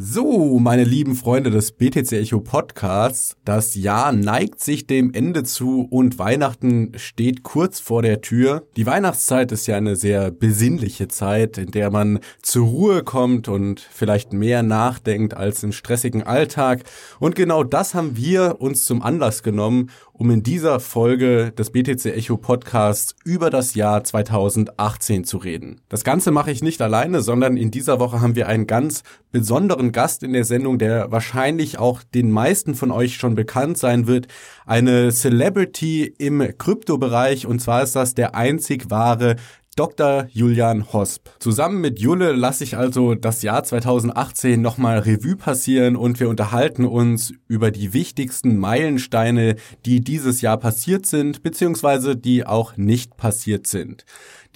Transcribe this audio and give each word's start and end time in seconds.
So, 0.00 0.60
meine 0.60 0.84
lieben 0.84 1.16
Freunde 1.16 1.50
des 1.50 1.72
BTC 1.72 2.12
Echo 2.12 2.38
Podcasts, 2.38 3.36
das 3.44 3.74
Jahr 3.74 4.12
neigt 4.12 4.60
sich 4.60 4.86
dem 4.86 5.12
Ende 5.12 5.42
zu 5.42 5.88
und 5.90 6.20
Weihnachten 6.20 6.92
steht 6.94 7.42
kurz 7.42 7.80
vor 7.80 8.02
der 8.02 8.20
Tür. 8.20 8.62
Die 8.76 8.86
Weihnachtszeit 8.86 9.50
ist 9.50 9.66
ja 9.66 9.76
eine 9.76 9.96
sehr 9.96 10.30
besinnliche 10.30 11.08
Zeit, 11.08 11.58
in 11.58 11.72
der 11.72 11.90
man 11.90 12.20
zur 12.40 12.68
Ruhe 12.68 13.02
kommt 13.02 13.48
und 13.48 13.80
vielleicht 13.80 14.32
mehr 14.32 14.62
nachdenkt 14.62 15.34
als 15.34 15.64
im 15.64 15.72
stressigen 15.72 16.22
Alltag. 16.22 16.84
Und 17.18 17.34
genau 17.34 17.64
das 17.64 17.94
haben 17.94 18.16
wir 18.16 18.60
uns 18.60 18.84
zum 18.84 19.02
Anlass 19.02 19.42
genommen, 19.42 19.90
um 20.18 20.32
in 20.32 20.42
dieser 20.42 20.80
Folge 20.80 21.52
des 21.52 21.70
BTC 21.70 22.06
Echo 22.06 22.36
Podcasts 22.36 23.14
über 23.24 23.50
das 23.50 23.74
Jahr 23.74 24.02
2018 24.02 25.22
zu 25.22 25.38
reden. 25.38 25.80
Das 25.88 26.02
Ganze 26.02 26.32
mache 26.32 26.50
ich 26.50 26.60
nicht 26.60 26.82
alleine, 26.82 27.20
sondern 27.20 27.56
in 27.56 27.70
dieser 27.70 28.00
Woche 28.00 28.20
haben 28.20 28.34
wir 28.34 28.48
einen 28.48 28.66
ganz 28.66 29.04
besonderen 29.30 29.92
Gast 29.92 30.24
in 30.24 30.32
der 30.32 30.42
Sendung, 30.42 30.78
der 30.78 31.12
wahrscheinlich 31.12 31.78
auch 31.78 32.02
den 32.02 32.32
meisten 32.32 32.74
von 32.74 32.90
euch 32.90 33.14
schon 33.14 33.36
bekannt 33.36 33.78
sein 33.78 34.08
wird. 34.08 34.26
Eine 34.66 35.12
Celebrity 35.12 36.12
im 36.18 36.42
Kryptobereich 36.58 37.46
und 37.46 37.60
zwar 37.60 37.84
ist 37.84 37.94
das 37.94 38.14
der 38.14 38.34
einzig 38.34 38.90
wahre 38.90 39.36
Dr. 39.78 40.26
Julian 40.32 40.92
Hosp. 40.92 41.28
Zusammen 41.38 41.80
mit 41.80 42.00
Jule 42.00 42.32
lasse 42.32 42.64
ich 42.64 42.76
also 42.76 43.14
das 43.14 43.42
Jahr 43.42 43.62
2018 43.62 44.60
nochmal 44.60 44.98
Revue 44.98 45.36
passieren 45.36 45.94
und 45.94 46.18
wir 46.18 46.28
unterhalten 46.28 46.84
uns 46.84 47.32
über 47.46 47.70
die 47.70 47.92
wichtigsten 47.92 48.58
Meilensteine, 48.58 49.54
die 49.86 50.00
dieses 50.00 50.40
Jahr 50.40 50.56
passiert 50.56 51.06
sind, 51.06 51.44
beziehungsweise 51.44 52.16
die 52.16 52.44
auch 52.44 52.76
nicht 52.76 53.16
passiert 53.16 53.68
sind. 53.68 54.04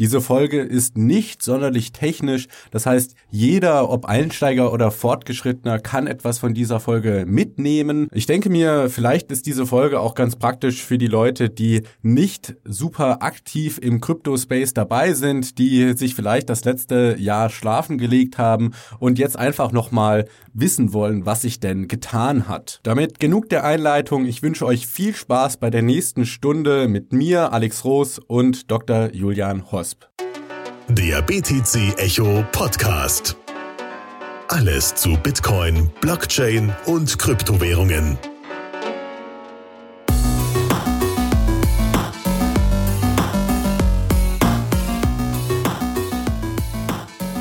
Diese 0.02 0.20
Folge 0.20 0.61
ist 0.61 0.98
nicht 0.98 1.45
sonderlich 1.45 1.92
technisch. 1.92 2.48
Das 2.73 2.87
heißt, 2.87 3.15
jeder, 3.30 3.88
ob 3.88 4.05
Einsteiger 4.05 4.73
oder 4.73 4.91
Fortgeschrittener, 4.91 5.78
kann 5.78 6.09
etwas 6.09 6.41
von 6.41 6.55
dieser 6.55 6.80
Folge 6.80 7.23
mitnehmen. 7.25 8.09
Ich 8.11 8.27
denke 8.27 8.51
mir, 8.51 8.91
vielleicht 8.91 9.30
ist 9.30 9.47
diese 9.47 9.64
Folge 9.64 10.00
auch 10.00 10.17
ganz 10.17 10.34
praktisch 10.34 10.83
für 10.83 10.98
die 10.98 11.06
Leute, 11.06 11.50
die 11.50 11.83
nicht 12.03 12.56
super 12.64 13.22
aktiv 13.22 13.78
im 13.81 14.00
Crypto-Space 14.00 14.75
dabei 14.75 15.12
sind, 15.12 15.59
die 15.59 15.92
sich 15.97 16.16
vielleicht 16.16 16.50
das 16.50 16.64
letzte 16.64 17.14
Jahr 17.20 17.48
schlafen 17.48 17.97
gelegt 17.97 18.39
haben 18.39 18.72
und 18.98 19.20
jetzt 19.20 19.39
einfach 19.39 19.70
nochmal 19.70 20.25
wissen 20.53 20.92
wollen, 20.92 21.27
was 21.27 21.42
sich 21.42 21.61
denn 21.61 21.87
getan 21.87 22.48
hat. 22.48 22.81
Damit 22.83 23.20
genug 23.20 23.50
der 23.50 23.62
Einleitung. 23.62 24.27
Ich 24.27 24.42
wünsche 24.42 24.66
euch 24.66 24.89
viel 24.89 25.14
Spaß 25.14 25.59
bei 25.59 25.70
der 25.70 25.83
nächsten 25.83 26.27
Stunde 26.27 26.89
mit 26.89 27.12
mir, 27.12 27.53
Alex 27.53 27.84
Roos 27.84 28.19
und 28.19 28.69
Dr. 28.69 29.12
Julian 29.12 29.70
Horst. 29.70 29.91
Wasp. 29.92 30.06
Der 30.88 31.22
BTC 31.22 31.98
Echo 31.98 32.44
Podcast. 32.52 33.36
Alles 34.48 34.94
zu 34.94 35.16
Bitcoin, 35.16 35.90
Blockchain 36.00 36.72
und 36.86 37.18
Kryptowährungen. 37.18 38.18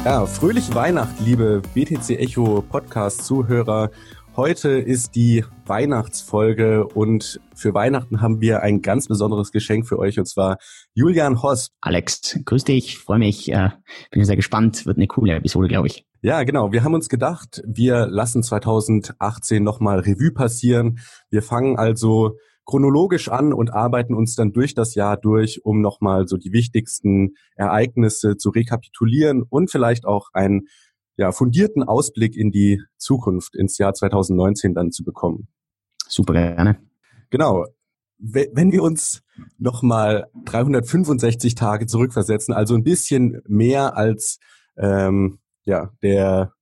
Ja, 0.06 0.26
fröhliche 0.26 0.74
Weihnacht, 0.74 1.20
liebe 1.20 1.62
BTC 1.74 2.18
Echo 2.18 2.62
Podcast 2.62 3.24
Zuhörer 3.24 3.92
Heute 4.38 4.70
ist 4.70 5.16
die 5.16 5.44
Weihnachtsfolge 5.66 6.88
und 6.88 7.42
für 7.54 7.74
Weihnachten 7.74 8.22
haben 8.22 8.40
wir 8.40 8.62
ein 8.62 8.82
ganz 8.82 9.10
besonderes 9.10 9.52
Geschenk 9.52 9.86
für 9.86 10.00
euch 10.00 10.20
und 10.20 10.26
zwar 10.26 10.58
Julian 10.94 11.44
Hoss. 11.44 11.72
Alex, 11.82 12.40
grüß 12.46 12.64
dich, 12.64 12.98
freue 12.98 13.20
mich, 13.20 13.52
äh, 13.52 13.72
bin 14.10 14.24
sehr 14.24 14.38
gespannt, 14.38 14.86
wird 14.86 14.96
eine 14.96 15.08
coole 15.08 15.36
Episode, 15.36 15.68
glaube 15.68 15.88
ich. 15.88 16.06
Ja, 16.22 16.44
genau. 16.44 16.72
Wir 16.72 16.86
haben 16.86 16.94
uns 16.94 17.10
gedacht, 17.10 17.62
wir 17.66 18.08
lassen 18.08 18.42
2018 18.42 19.62
nochmal 19.62 20.00
Revue 20.00 20.32
passieren. 20.32 21.00
Wir 21.30 21.42
fangen 21.42 21.78
also 21.78 22.38
chronologisch 22.66 23.28
an 23.28 23.52
und 23.52 23.74
arbeiten 23.74 24.14
uns 24.14 24.36
dann 24.36 24.54
durch 24.54 24.74
das 24.74 24.96
Jahr 24.96 25.18
durch, 25.18 25.66
um 25.66 25.82
nochmal 25.82 26.28
so 26.28 26.38
die 26.38 26.54
wichtigsten 26.54 27.34
Ereignisse 27.56 28.38
zu 28.38 28.50
rekapitulieren 28.50 29.44
und 29.44 29.70
vielleicht 29.70 30.06
auch 30.06 30.30
ein 30.32 30.68
ja, 31.18 31.32
fundierten 31.32 31.84
Ausblick 31.84 32.36
in 32.36 32.52
die 32.52 32.82
Zukunft, 32.98 33.56
ins 33.56 33.78
Jahr 33.78 33.94
2019 33.94 34.74
dann 34.74 34.92
zu 34.92 35.04
bekommen. 35.04 35.48
Super 36.08 36.34
gerne. 36.34 36.80
Genau. 37.30 37.66
Wenn 38.18 38.72
wir 38.72 38.84
uns 38.84 39.24
nochmal 39.58 40.30
365 40.46 41.56
Tage 41.56 41.88
zurückversetzen, 41.88 42.54
also 42.54 42.76
ein 42.76 42.84
bisschen 42.84 43.42
mehr 43.48 43.98
als 43.98 44.40
ähm, 44.78 45.40
ja, 45.64 45.92
der 46.04 46.54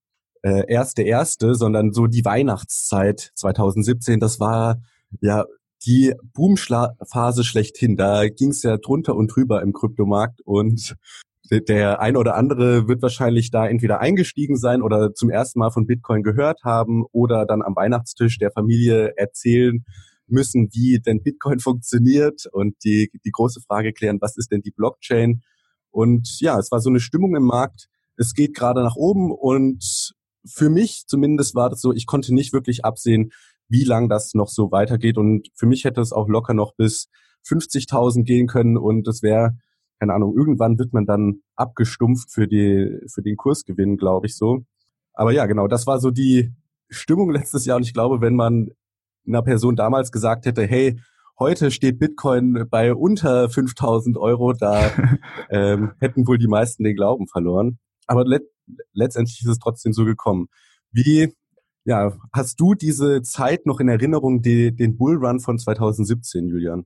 äh, 0.41 0.71
erste 0.71 1.01
erste, 1.01 1.55
sondern 1.55 1.91
so 1.91 2.07
die 2.07 2.23
Weihnachtszeit 2.23 3.31
2017, 3.35 4.21
das 4.21 4.39
war 4.39 4.81
ja 5.19 5.45
die 5.85 6.13
Boomphase 6.33 7.43
schlechthin. 7.43 7.97
Da 7.97 8.27
ging 8.27 8.49
es 8.49 8.63
ja 8.63 8.77
drunter 8.77 9.16
und 9.16 9.27
drüber 9.27 9.61
im 9.61 9.73
Kryptomarkt 9.73 10.41
und 10.41 10.95
der 11.51 11.99
ein 11.99 12.15
oder 12.15 12.35
andere 12.35 12.87
wird 12.87 13.01
wahrscheinlich 13.01 13.49
da 13.49 13.67
entweder 13.67 13.99
eingestiegen 13.99 14.55
sein 14.55 14.81
oder 14.81 15.13
zum 15.13 15.29
ersten 15.29 15.59
Mal 15.59 15.71
von 15.71 15.87
Bitcoin 15.87 16.23
gehört 16.23 16.63
haben 16.63 17.05
oder 17.11 17.45
dann 17.45 17.61
am 17.61 17.75
Weihnachtstisch 17.75 18.37
der 18.37 18.51
Familie 18.51 19.13
erzählen 19.17 19.83
müssen, 20.27 20.69
wie 20.73 20.99
denn 20.99 21.23
Bitcoin 21.23 21.59
funktioniert 21.59 22.45
und 22.51 22.75
die, 22.83 23.09
die 23.25 23.31
große 23.31 23.61
Frage 23.61 23.93
klären, 23.93 24.19
was 24.21 24.37
ist 24.37 24.51
denn 24.51 24.61
die 24.61 24.71
Blockchain? 24.71 25.41
Und 25.91 26.39
ja, 26.39 26.59
es 26.59 26.71
war 26.71 26.79
so 26.81 26.89
eine 26.89 26.99
Stimmung 26.99 27.35
im 27.35 27.43
Markt. 27.43 27.87
Es 28.16 28.33
geht 28.33 28.55
gerade 28.55 28.83
nach 28.83 28.95
oben 28.95 29.31
und 29.31 30.13
für 30.45 30.69
mich 30.69 31.05
zumindest 31.07 31.55
war 31.55 31.69
das 31.69 31.81
so, 31.81 31.93
ich 31.93 32.05
konnte 32.05 32.33
nicht 32.33 32.53
wirklich 32.53 32.85
absehen, 32.85 33.31
wie 33.67 33.83
lang 33.83 34.09
das 34.09 34.33
noch 34.33 34.49
so 34.49 34.71
weitergeht. 34.71 35.17
Und 35.17 35.49
für 35.55 35.66
mich 35.66 35.83
hätte 35.83 36.01
es 36.01 36.13
auch 36.13 36.27
locker 36.27 36.53
noch 36.53 36.75
bis 36.75 37.07
50.000 37.47 38.23
gehen 38.23 38.47
können 38.47 38.77
und 38.77 39.07
es 39.07 39.23
wäre 39.23 39.57
keine 39.99 40.13
Ahnung, 40.13 40.33
irgendwann 40.35 40.79
wird 40.79 40.93
man 40.93 41.05
dann 41.05 41.41
abgestumpft 41.55 42.31
für 42.31 42.47
die, 42.47 42.99
für 43.13 43.21
den 43.21 43.35
Kursgewinn, 43.35 43.97
glaube 43.97 44.27
ich 44.27 44.35
so. 44.35 44.63
Aber 45.13 45.31
ja, 45.31 45.45
genau, 45.45 45.67
das 45.67 45.87
war 45.87 45.99
so 45.99 46.09
die 46.09 46.53
Stimmung 46.89 47.29
letztes 47.31 47.65
Jahr 47.65 47.77
und 47.77 47.83
ich 47.83 47.93
glaube, 47.93 48.21
wenn 48.21 48.35
man 48.35 48.69
einer 49.27 49.41
Person 49.41 49.75
damals 49.75 50.11
gesagt 50.11 50.45
hätte, 50.45 50.65
hey, 50.65 50.99
heute 51.37 51.71
steht 51.71 51.99
Bitcoin 51.99 52.65
bei 52.69 52.93
unter 52.93 53.49
5000 53.49 54.17
Euro, 54.17 54.53
da 54.53 54.91
ähm, 55.49 55.91
hätten 55.99 56.25
wohl 56.27 56.37
die 56.37 56.47
meisten 56.47 56.83
den 56.83 56.95
Glauben 56.95 57.27
verloren. 57.27 57.79
Aber 58.07 58.25
let 58.25 58.43
letztendlich 58.93 59.41
ist 59.41 59.47
es 59.47 59.59
trotzdem 59.59 59.93
so 59.93 60.05
gekommen. 60.05 60.47
Wie, 60.91 61.33
ja, 61.85 62.13
hast 62.33 62.59
du 62.59 62.75
diese 62.75 63.21
Zeit 63.23 63.66
noch 63.66 63.79
in 63.79 63.89
Erinnerung, 63.89 64.41
die, 64.41 64.75
den 64.75 64.97
Bullrun 64.97 65.39
von 65.39 65.57
2017, 65.57 66.47
Julian? 66.47 66.85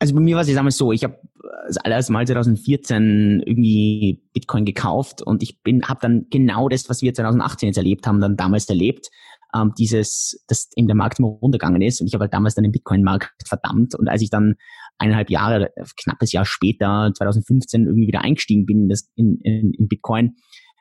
Also 0.00 0.14
bei 0.14 0.20
mir 0.20 0.34
war 0.34 0.42
es 0.42 0.52
damals 0.52 0.78
so, 0.78 0.92
ich 0.92 1.04
habe 1.04 1.18
das 1.66 1.76
allererste 1.76 2.12
Mal 2.12 2.26
2014 2.26 3.42
irgendwie 3.44 4.22
Bitcoin 4.32 4.64
gekauft 4.64 5.20
und 5.22 5.42
ich 5.42 5.62
bin 5.62 5.82
habe 5.84 6.00
dann 6.00 6.26
genau 6.30 6.68
das, 6.68 6.88
was 6.88 7.02
wir 7.02 7.12
2018 7.12 7.68
jetzt 7.68 7.76
erlebt 7.76 8.06
haben, 8.06 8.20
dann 8.20 8.36
damals 8.36 8.68
erlebt, 8.68 9.10
ähm, 9.54 9.72
dieses, 9.78 10.42
dass 10.48 10.70
eben 10.74 10.86
der 10.86 10.96
Markt 10.96 11.18
immer 11.18 11.28
runtergegangen 11.28 11.82
ist 11.82 12.00
und 12.00 12.06
ich 12.06 12.14
habe 12.14 12.22
halt 12.22 12.32
damals 12.32 12.54
dann 12.54 12.64
den 12.64 12.72
Bitcoin-Markt 12.72 13.30
verdammt 13.46 13.94
und 13.94 14.08
als 14.08 14.22
ich 14.22 14.30
dann 14.30 14.54
eineinhalb 14.96 15.28
Jahre, 15.30 15.70
knappes 16.02 16.32
Jahr 16.32 16.46
später, 16.46 17.12
2015 17.14 17.86
irgendwie 17.86 18.06
wieder 18.06 18.22
eingestiegen 18.22 18.64
bin 18.64 18.84
in, 18.84 18.88
das, 18.88 19.10
in, 19.16 19.38
in, 19.42 19.74
in 19.74 19.88
Bitcoin, 19.88 20.36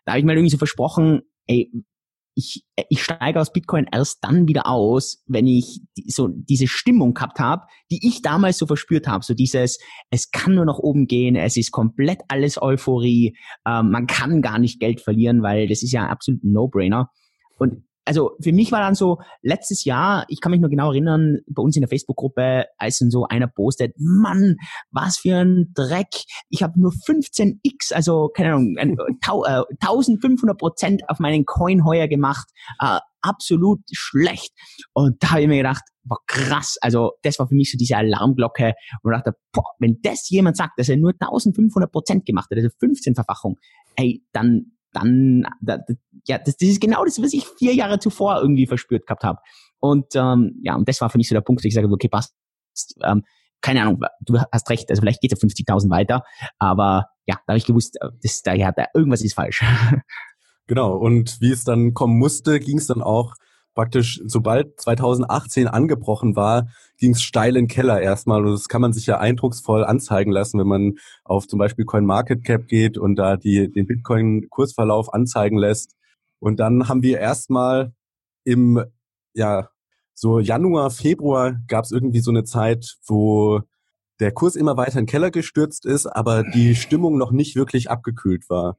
da 0.06 0.13
habe 0.13 0.19
ich 0.19 0.25
mir 0.25 0.34
irgendwie 0.34 0.50
so 0.50 0.57
versprochen, 0.57 1.22
ey, 1.46 1.69
ich, 2.40 2.66
ich 2.90 3.04
steige 3.04 3.40
aus 3.40 3.52
Bitcoin 3.52 3.86
erst 3.92 4.24
dann 4.24 4.48
wieder 4.48 4.66
aus, 4.66 5.24
wenn 5.28 5.46
ich 5.46 5.82
so 6.08 6.30
diese 6.30 6.68
Stimmung 6.68 7.14
gehabt 7.14 7.40
habe, 7.40 7.66
die 7.92 8.08
ich 8.08 8.22
damals 8.22 8.58
so 8.58 8.66
verspürt 8.66 9.08
habe. 9.08 9.24
So 9.24 9.34
dieses, 9.34 9.78
es 10.10 10.32
kann 10.32 10.56
nur 10.56 10.66
nach 10.66 10.80
oben 10.80 11.06
gehen, 11.06 11.36
es 11.36 11.58
ist 11.58 11.72
komplett 11.72 12.22
alles 12.30 12.62
Euphorie, 12.62 13.38
ähm, 13.68 13.92
man 13.92 14.08
kann 14.08 14.42
gar 14.42 14.58
nicht 14.58 14.80
Geld 14.80 15.02
verlieren, 15.02 15.44
weil 15.44 15.68
das 15.68 15.84
ist 15.84 15.92
ja 15.92 16.08
absolut 16.08 16.44
ein 16.44 16.54
No-Brainer. 16.54 17.10
Und 17.58 17.84
also 18.09 18.31
für 18.42 18.51
mich 18.51 18.72
war 18.72 18.80
dann 18.80 18.95
so, 18.95 19.19
letztes 19.44 19.86
Jahr, 19.86 20.25
ich 20.30 20.42
kann 20.42 20.50
mich 20.51 20.60
nur 20.60 20.72
genau 20.72 20.89
erinnern, 20.89 21.42
bei 21.48 21.62
uns 21.62 21.75
in 21.75 21.84
der 21.84 21.89
Facebook-Gruppe, 21.89 22.66
als 22.80 22.98
dann 22.98 23.12
so 23.12 23.28
einer 23.28 23.45
postet, 23.45 23.94
Mann, 24.00 24.56
was 24.89 25.19
für 25.19 25.36
ein 25.36 25.72
Dreck, 25.75 26.10
ich 26.50 26.63
habe 26.63 26.80
nur 26.80 26.92
15x, 26.92 27.94
also 27.94 28.31
keine 28.36 28.56
Ahnung, 28.56 28.75
1500 28.80 30.57
Prozent 30.57 31.04
auf 31.07 31.19
meinen 31.19 31.45
Coin 31.45 31.86
heuer 31.86 32.07
gemacht, 32.07 32.50
äh, 32.80 32.98
absolut 33.22 33.81
schlecht. 33.92 34.54
Und 34.94 35.22
da 35.22 35.31
habe 35.31 35.42
ich 35.42 35.48
mir 35.48 35.57
gedacht, 35.57 35.84
boah, 36.04 36.18
krass, 36.25 36.78
also 36.81 37.12
das 37.22 37.38
war 37.38 37.48
für 37.48 37.54
mich 37.54 37.72
so 37.72 37.78
diese 37.78 37.95
Alarmglocke 37.95 38.74
und 39.04 39.12
dachte, 39.12 39.34
boah, 39.51 39.66
wenn 39.78 40.00
das 40.01 40.28
jemand 40.31 40.57
sagt, 40.57 40.80
dass 40.80 40.89
er 40.89 40.98
nur 40.98 41.12
1500 41.12 41.92
Prozent 41.92 42.25
gemacht 42.25 42.50
hat, 42.50 42.57
also 42.57 42.69
15-Verfachung, 42.69 43.60
ey, 43.98 44.24
dann 44.31 44.72
dann, 44.94 45.45
da, 45.62 45.80
ja, 46.27 46.38
das, 46.38 46.57
das 46.57 46.69
ist 46.69 46.81
genau 46.81 47.03
das, 47.06 47.21
was 47.21 47.33
ich 47.33 47.45
vier 47.57 47.74
Jahre 47.74 48.00
zuvor 48.00 48.41
irgendwie 48.41 48.68
verspürt 48.68 49.06
gehabt 49.06 49.24
habe. 49.24 49.39
Und 49.80 50.15
ähm, 50.15 50.59
ja, 50.63 50.75
und 50.75 50.88
das 50.88 51.01
war 51.01 51.09
für 51.09 51.18
mich 51.18 51.30
so 51.30 51.36
der 51.36 51.41
Punkt, 51.41 51.63
wo 51.63 51.68
ich 51.68 51.74
sage, 51.74 51.88
okay, 51.89 52.09
passt. 52.09 52.36
Ähm, 53.03 53.24
keine 53.62 53.81
Ahnung, 53.81 54.01
du 54.21 54.39
hast 54.39 54.69
recht, 54.69 54.89
also 54.89 55.01
vielleicht 55.01 55.21
geht 55.21 55.33
es 55.33 55.38
auf 55.38 55.50
50.000 55.50 55.89
weiter, 55.89 56.24
aber 56.59 57.07
ja, 57.25 57.36
da 57.45 57.51
habe 57.53 57.57
ich 57.57 57.65
gewusst, 57.65 57.97
das, 58.24 58.41
da, 58.41 58.53
ja, 58.53 58.71
da, 58.71 58.86
irgendwas 58.94 59.21
ist 59.21 59.33
falsch. 59.33 59.63
Genau, 60.68 60.95
und 60.95 61.41
wie 61.41 61.50
es 61.50 61.63
dann 61.63 61.95
kommen 61.95 62.19
musste, 62.19 62.59
ging 62.59 62.77
es 62.77 62.86
dann 62.86 63.01
auch 63.01 63.33
praktisch, 63.74 64.21
sobald 64.25 64.80
2018 64.80 65.68
angebrochen 65.68 66.36
war, 66.36 66.68
ging 66.98 67.12
es 67.12 67.21
steil 67.21 67.56
in 67.56 67.66
den 67.66 67.68
Keller 67.68 68.01
erstmal. 68.01 68.45
Und 68.45 68.51
das 68.51 68.68
kann 68.68 68.81
man 68.81 68.94
sich 68.94 69.06
ja 69.06 69.19
eindrucksvoll 69.19 69.83
anzeigen 69.86 70.31
lassen, 70.31 70.60
wenn 70.60 70.68
man 70.68 70.94
auf 71.24 71.48
zum 71.48 71.60
Beispiel 71.60 71.86
CoinMarketCap 71.86 72.68
geht 72.68 72.98
und 72.98 73.16
da 73.16 73.38
die, 73.38 73.71
den 73.71 73.88
Bitcoin-Kursverlauf 73.88 75.13
anzeigen 75.13 75.57
lässt. 75.57 75.95
Und 76.39 76.60
dann 76.60 76.88
haben 76.89 77.04
wir 77.04 77.19
erstmal 77.19 77.94
im, 78.44 78.83
ja, 79.33 79.69
so 80.13 80.39
Januar, 80.39 80.92
Februar 80.92 81.62
gab 81.68 81.86
es 81.86 81.92
irgendwie 81.92 82.19
so 82.19 82.31
eine 82.31 82.44
Zeit, 82.44 82.98
wo 83.06 83.62
der 84.19 84.33
Kurs 84.33 84.57
immer 84.57 84.75
weiter 84.75 85.00
in 85.00 85.06
den 85.06 85.10
Keller 85.10 85.31
gestürzt 85.31 85.86
ist, 85.86 86.06
aber 86.06 86.44
die 86.44 86.75
Stimmung 86.75 87.18
noch 87.18 87.31
nicht 87.31 87.56
wirklich 87.56 87.89
abgekühlt 87.89 88.50
war. 88.50 88.77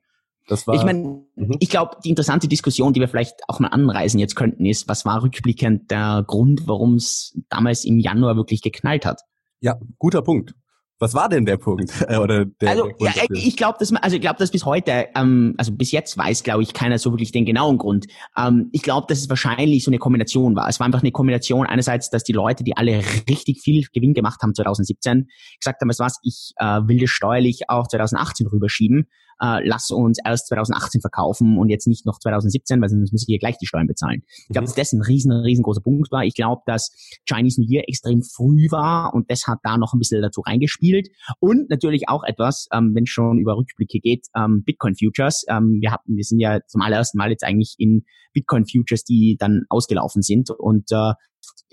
War, 0.51 0.75
ich 0.75 0.85
meine, 0.85 1.25
mhm. 1.37 1.57
ich 1.61 1.69
glaube, 1.69 1.97
die 2.05 2.11
interessante 2.11 2.49
Diskussion, 2.49 2.93
die 2.93 3.01
wir 3.01 3.09
vielleicht 3.09 3.41
auch 3.49 3.61
mal 3.61 3.69
anreisen 3.69 4.19
jetzt 4.19 4.37
könnten, 4.37 4.65
ist, 4.65 4.89
was 4.89 5.05
war 5.05 5.23
rückblickend 5.23 5.91
der 5.91 6.25
Grund, 6.27 6.67
warum 6.67 6.95
es 6.95 7.39
damals 7.49 7.85
im 7.85 7.99
Januar 7.99 8.37
wirklich 8.37 8.63
geknallt 8.63 9.07
hat? 9.07 9.23
Ja, 9.61 9.77
guter 9.99 10.23
Punkt. 10.23 10.55
Was 11.01 11.15
war 11.15 11.31
denn 11.31 11.47
der 11.47 11.57
Punkt? 11.57 11.91
Oder 12.09 12.45
der, 12.45 12.69
also 12.69 12.91
der 13.01 13.13
ja, 13.15 13.23
ich 13.31 13.57
glaube, 13.57 13.79
dass 13.79 13.91
man, 13.91 14.03
also 14.03 14.17
ich 14.17 14.21
glaube, 14.21 14.39
dass 14.39 14.51
bis 14.51 14.67
heute, 14.67 15.09
ähm, 15.17 15.55
also 15.57 15.73
bis 15.73 15.93
jetzt 15.93 16.17
weiß, 16.19 16.43
glaube 16.43 16.63
ich, 16.63 16.75
keiner 16.75 16.99
so 16.99 17.11
wirklich 17.11 17.33
den 17.33 17.47
genauen 17.47 17.79
Grund. 17.79 18.07
Ähm, 18.37 18.69
ich 18.73 18.83
glaube, 18.83 19.07
dass 19.09 19.19
es 19.19 19.31
wahrscheinlich 19.31 19.83
so 19.83 19.91
eine 19.91 19.97
Kombination 19.97 20.55
war. 20.57 20.69
Es 20.69 20.79
war 20.79 20.85
einfach 20.85 21.01
eine 21.01 21.11
Kombination 21.11 21.67
einerseits, 21.67 22.11
dass 22.11 22.23
die 22.23 22.35
Leute, 22.35 22.65
die 22.65 22.77
alle 22.77 23.03
richtig 23.31 23.63
viel 23.63 23.87
Gewinn 23.95 24.13
gemacht 24.13 24.43
haben 24.43 24.55
2017, 24.55 25.29
gesagt 25.59 25.81
haben, 25.81 25.91
was, 25.99 26.19
ich 26.23 26.53
äh, 26.57 26.81
will 26.87 27.01
das 27.01 27.09
steuerlich 27.09 27.71
auch 27.71 27.89
2018 27.89 28.47
rüberschieben 28.49 29.09
äh, 29.41 29.67
lass 29.67 29.91
uns 29.91 30.19
erst 30.25 30.49
2018 30.49 31.01
verkaufen 31.01 31.59
und 31.59 31.69
jetzt 31.69 31.87
nicht 31.87 32.07
noch 32.07 32.19
2017, 32.19 32.81
weil 32.81 32.89
sonst 32.89 33.13
muss 33.13 33.23
ich 33.23 33.27
hier 33.27 33.39
gleich 33.39 33.57
die 33.59 33.67
Steuern 33.67 33.87
bezahlen. 33.87 34.23
Ich 34.27 34.49
glaube, 34.49 34.63
mhm. 34.63 34.67
dass 34.67 34.75
das 34.75 34.93
ein 34.93 35.03
riesen, 35.03 35.33
riesengroßer 35.33 35.81
Punkt 35.81 36.13
war. 36.13 36.25
Ich 36.25 36.35
glaube, 36.35 36.63
dass 36.67 36.91
Chinese 37.29 37.61
New 37.61 37.69
Year 37.69 37.85
extrem 37.89 38.23
früh 38.23 38.71
war 38.71 39.15
und 39.15 39.31
das 39.31 39.47
hat 39.47 39.59
da 39.63 39.79
noch 39.79 39.95
ein 39.95 39.99
bisschen 39.99 40.23
dazu 40.23 40.43
reingespielt. 40.43 41.09
Und 41.39 41.71
natürlich 41.71 42.09
auch 42.09 42.23
etwas, 42.25 42.69
ähm, 42.73 42.93
wenn 42.95 43.05
es 43.05 43.11
schon 43.11 43.39
über 43.39 43.57
Rückblicke 43.57 43.99
geht, 44.01 44.27
ähm, 44.37 44.63
Bitcoin 44.65 44.95
Futures. 44.97 45.45
Ähm, 45.49 45.79
wir 45.81 45.93
hatten, 45.93 46.17
wir 46.17 46.25
sind 46.25 46.41
ja 46.41 46.61
zum 46.67 46.83
allerersten 46.83 47.19
Mal 47.19 47.31
jetzt 47.31 47.45
eigentlich 47.45 47.75
in 47.79 48.05
Bitcoin 48.33 48.65
Futures, 48.67 49.05
die 49.05 49.37
dann 49.39 49.63
ausgelaufen 49.69 50.23
sind 50.23 50.51
und 50.51 50.91
äh, 50.93 51.13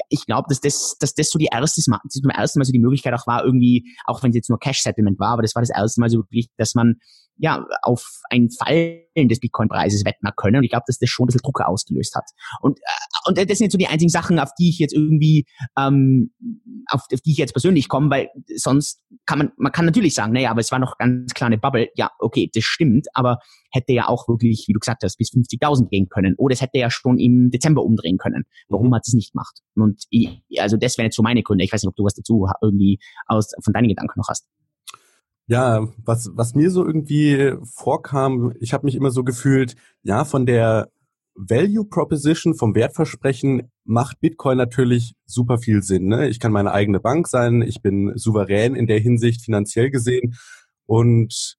ich 0.10 0.26
glaube, 0.26 0.46
dass 0.50 0.62
das, 0.62 0.96
dass 1.00 1.14
das 1.14 1.30
so 1.30 1.40
die 1.40 1.50
erste 1.52 1.82
zum 1.82 2.30
ersten 2.30 2.60
Mal 2.60 2.66
so 2.66 2.72
die 2.72 2.80
Möglichkeit 2.80 3.14
auch 3.14 3.28
war, 3.28 3.44
irgendwie, 3.44 3.86
auch 4.06 4.24
wenn 4.24 4.30
es 4.30 4.36
jetzt 4.36 4.50
nur 4.50 4.60
Cash 4.60 4.82
Settlement 4.82 5.20
war, 5.20 5.30
aber 5.30 5.42
das 5.42 5.56
war 5.56 5.62
das 5.62 5.70
erste 5.70 6.00
Mal 6.00 6.10
so 6.10 6.20
wirklich, 6.20 6.50
dass 6.58 6.76
man 6.76 6.96
ja, 7.40 7.66
auf 7.82 8.22
ein 8.30 8.50
Fallen 8.50 9.30
des 9.30 9.40
Bitcoin-Preises 9.40 10.06
wetten 10.06 10.28
können. 10.36 10.58
Und 10.58 10.64
ich 10.64 10.72
glaube, 10.72 10.86
dass 10.88 11.00
das 11.00 11.10
schon 11.10 11.26
ein 11.26 11.28
bisschen 11.28 11.42
Druck 11.44 11.62
ausgelöst 11.62 12.16
hat. 12.16 12.26
Und, 12.62 12.80
äh, 12.80 13.28
und 13.28 13.50
das 13.50 13.58
sind 13.58 13.72
so 13.72 13.78
die 13.78 13.88
einzigen 13.88 14.10
Sachen, 14.10 14.40
auf 14.40 14.52
die 14.60 14.70
ich 14.70 14.80
jetzt 14.80 14.94
irgendwie, 14.94 15.46
ähm, 15.78 16.32
auf, 16.90 17.02
auf 17.12 17.22
die 17.22 17.32
ich 17.32 17.38
jetzt 17.38 17.54
persönlich 17.54 17.90
komme, 17.90 18.10
weil 18.10 18.30
sonst 18.56 19.04
kann 19.26 19.40
man, 19.40 19.52
man 19.58 19.72
kann 19.72 19.86
natürlich 19.86 20.14
sagen, 20.14 20.34
naja, 20.34 20.52
aber 20.52 20.62
es 20.62 20.72
war 20.72 20.80
noch 20.80 20.98
ganz 20.98 21.34
kleine 21.34 21.58
Bubble. 21.58 21.90
Ja, 21.96 22.12
okay, 22.20 22.50
das 22.54 22.64
stimmt, 22.64 23.08
aber 23.14 23.40
hätte 23.72 23.94
ja 23.94 24.08
auch 24.08 24.28
wirklich, 24.28 24.66
wie 24.68 24.74
du 24.74 24.80
gesagt 24.80 25.04
hast, 25.04 25.18
bis 25.18 25.30
50.000 25.32 25.90
gehen 25.90 26.10
können. 26.10 26.36
Oder 26.38 26.54
es 26.54 26.62
hätte 26.62 26.80
ja 26.80 26.90
schon 26.90 27.20
im 27.20 27.52
Dezember 27.52 27.84
umdrehen 27.84 28.18
können. 28.18 28.46
Warum 28.70 28.94
hat 28.96 29.04
es 29.06 29.14
nicht 29.14 29.34
gemacht? 29.34 29.60
Und 29.76 30.04
ich, 30.10 30.42
also 30.58 30.78
das 30.78 30.98
wären 30.98 31.08
jetzt 31.08 31.16
so 31.16 31.24
meine 31.24 31.44
Gründe. 31.44 31.64
Ich 31.64 31.74
weiß 31.74 31.84
nicht, 31.84 31.90
ob 31.90 31.96
du 31.96 32.04
was 32.04 32.16
dazu 32.16 32.48
irgendwie 32.62 33.00
aus, 33.26 33.52
von 33.64 33.74
deinen 33.74 33.90
Gedanken 33.90 34.20
noch 34.20 34.30
hast. 34.30 34.48
Ja, 35.48 35.88
was, 36.04 36.30
was 36.34 36.56
mir 36.56 36.70
so 36.72 36.86
irgendwie 36.86 37.54
vorkam, 37.64 38.54
ich 38.60 38.74
habe 38.74 38.86
mich 38.86 38.96
immer 38.96 39.12
so 39.12 39.24
gefühlt, 39.24 39.76
ja, 40.04 40.26
von 40.26 40.46
der 40.46 40.90
Value 41.36 41.86
Proposition, 41.86 42.56
vom 42.56 42.76
Wertversprechen 42.76 43.72
macht 43.86 44.20
Bitcoin 44.20 44.58
natürlich 44.58 45.14
super 45.26 45.60
viel 45.60 45.84
Sinn. 45.84 46.08
Ne? 46.08 46.28
Ich 46.28 46.40
kann 46.40 46.52
meine 46.52 46.74
eigene 46.74 47.00
Bank 47.00 47.28
sein, 47.28 47.62
ich 47.62 47.82
bin 47.82 48.12
souverän 48.18 48.76
in 48.76 48.88
der 48.88 49.00
Hinsicht 49.00 49.44
finanziell 49.44 49.92
gesehen. 49.92 50.36
Und 50.88 51.58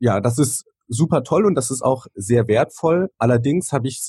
ja, 0.00 0.20
das 0.20 0.38
ist 0.38 0.64
super 0.88 1.22
toll 1.22 1.46
und 1.46 1.54
das 1.54 1.70
ist 1.70 1.82
auch 1.82 2.06
sehr 2.14 2.48
wertvoll. 2.48 3.10
Allerdings 3.18 3.72
habe 3.72 3.86
ich 3.86 4.08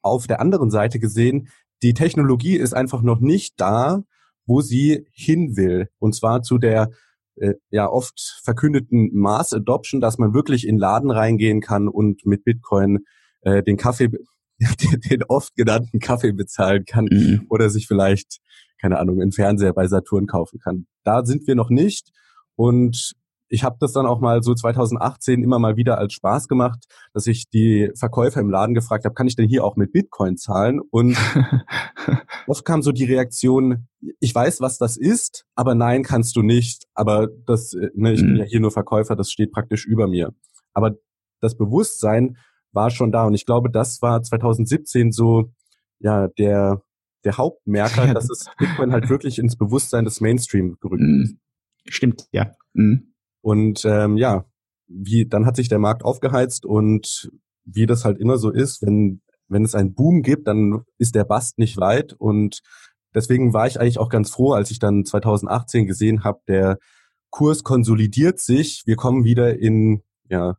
auf 0.00 0.28
der 0.28 0.40
anderen 0.40 0.70
Seite 0.70 1.00
gesehen, 1.00 1.48
die 1.82 1.94
Technologie 1.94 2.56
ist 2.56 2.72
einfach 2.72 3.02
noch 3.02 3.18
nicht 3.18 3.54
da, 3.60 4.04
wo 4.46 4.60
sie 4.60 5.06
hin 5.12 5.56
will. 5.56 5.88
Und 5.98 6.14
zwar 6.14 6.42
zu 6.42 6.58
der 6.58 6.90
äh, 7.36 7.54
ja 7.70 7.88
oft 7.88 8.40
verkündeten 8.42 9.10
Mass 9.12 9.52
Adoption, 9.52 10.00
dass 10.00 10.18
man 10.18 10.34
wirklich 10.34 10.66
in 10.66 10.78
Laden 10.78 11.10
reingehen 11.10 11.60
kann 11.60 11.88
und 11.88 12.24
mit 12.26 12.44
Bitcoin 12.44 13.00
äh, 13.42 13.62
den 13.62 13.76
Kaffee, 13.76 14.08
den 14.58 15.22
oft 15.24 15.54
genannten 15.56 15.98
Kaffee 15.98 16.32
bezahlen 16.32 16.84
kann 16.84 17.06
mhm. 17.10 17.46
oder 17.48 17.70
sich 17.70 17.86
vielleicht, 17.86 18.38
keine 18.80 18.98
Ahnung, 18.98 19.20
einen 19.20 19.32
Fernseher 19.32 19.72
bei 19.72 19.86
Saturn 19.86 20.26
kaufen 20.26 20.58
kann. 20.58 20.86
Da 21.04 21.24
sind 21.24 21.46
wir 21.46 21.54
noch 21.54 21.70
nicht. 21.70 22.10
Und 22.54 23.14
ich 23.52 23.64
habe 23.64 23.76
das 23.78 23.92
dann 23.92 24.06
auch 24.06 24.20
mal 24.20 24.42
so 24.42 24.54
2018 24.54 25.42
immer 25.42 25.58
mal 25.58 25.76
wieder 25.76 25.98
als 25.98 26.14
Spaß 26.14 26.48
gemacht, 26.48 26.86
dass 27.12 27.26
ich 27.26 27.50
die 27.50 27.90
Verkäufer 27.94 28.40
im 28.40 28.48
Laden 28.48 28.74
gefragt 28.74 29.04
habe, 29.04 29.14
kann 29.14 29.26
ich 29.26 29.36
denn 29.36 29.46
hier 29.46 29.62
auch 29.62 29.76
mit 29.76 29.92
Bitcoin 29.92 30.38
zahlen? 30.38 30.80
Und 30.90 31.18
oft 32.46 32.64
kam 32.64 32.80
so 32.80 32.92
die 32.92 33.04
Reaktion, 33.04 33.88
ich 34.20 34.34
weiß, 34.34 34.62
was 34.62 34.78
das 34.78 34.96
ist, 34.96 35.44
aber 35.54 35.74
nein, 35.74 36.02
kannst 36.02 36.34
du 36.34 36.42
nicht. 36.42 36.86
Aber 36.94 37.28
das, 37.46 37.74
äh, 37.74 37.90
ne, 37.94 38.14
ich 38.14 38.22
mhm. 38.22 38.28
bin 38.28 38.36
ja 38.36 38.44
hier 38.44 38.60
nur 38.60 38.70
Verkäufer, 38.70 39.16
das 39.16 39.30
steht 39.30 39.52
praktisch 39.52 39.84
über 39.84 40.08
mir. 40.08 40.32
Aber 40.72 40.92
das 41.40 41.58
Bewusstsein 41.58 42.38
war 42.72 42.88
schon 42.88 43.12
da 43.12 43.26
und 43.26 43.34
ich 43.34 43.44
glaube, 43.44 43.70
das 43.70 44.00
war 44.00 44.22
2017 44.22 45.12
so 45.12 45.52
ja 45.98 46.28
der 46.38 46.80
der 47.22 47.36
Hauptmerker, 47.36 48.14
dass 48.14 48.30
es 48.30 48.46
Bitcoin 48.56 48.92
halt 48.92 49.10
wirklich 49.10 49.38
ins 49.38 49.56
Bewusstsein 49.56 50.06
des 50.06 50.22
Mainstream 50.22 50.78
gerückt 50.80 51.02
mhm. 51.02 51.22
ist. 51.22 51.36
Stimmt, 51.94 52.26
ja. 52.32 52.52
Mhm. 52.72 53.11
Und 53.42 53.84
ähm, 53.84 54.16
ja, 54.16 54.44
wie 54.86 55.26
dann 55.26 55.46
hat 55.46 55.56
sich 55.56 55.68
der 55.68 55.78
Markt 55.78 56.04
aufgeheizt 56.04 56.64
und 56.64 57.30
wie 57.64 57.86
das 57.86 58.04
halt 58.04 58.18
immer 58.18 58.38
so 58.38 58.50
ist, 58.50 58.82
wenn 58.82 59.20
wenn 59.48 59.64
es 59.64 59.74
einen 59.74 59.94
Boom 59.94 60.22
gibt, 60.22 60.48
dann 60.48 60.82
ist 60.96 61.14
der 61.14 61.24
Bast 61.24 61.58
nicht 61.58 61.76
weit 61.76 62.14
und 62.14 62.60
deswegen 63.14 63.52
war 63.52 63.66
ich 63.66 63.78
eigentlich 63.78 63.98
auch 63.98 64.08
ganz 64.08 64.30
froh, 64.30 64.52
als 64.52 64.70
ich 64.70 64.78
dann 64.78 65.04
2018 65.04 65.86
gesehen 65.86 66.24
habe, 66.24 66.40
der 66.48 66.78
Kurs 67.30 67.62
konsolidiert 67.62 68.40
sich, 68.40 68.82
wir 68.86 68.96
kommen 68.96 69.24
wieder 69.24 69.58
in 69.58 70.02
ja, 70.30 70.56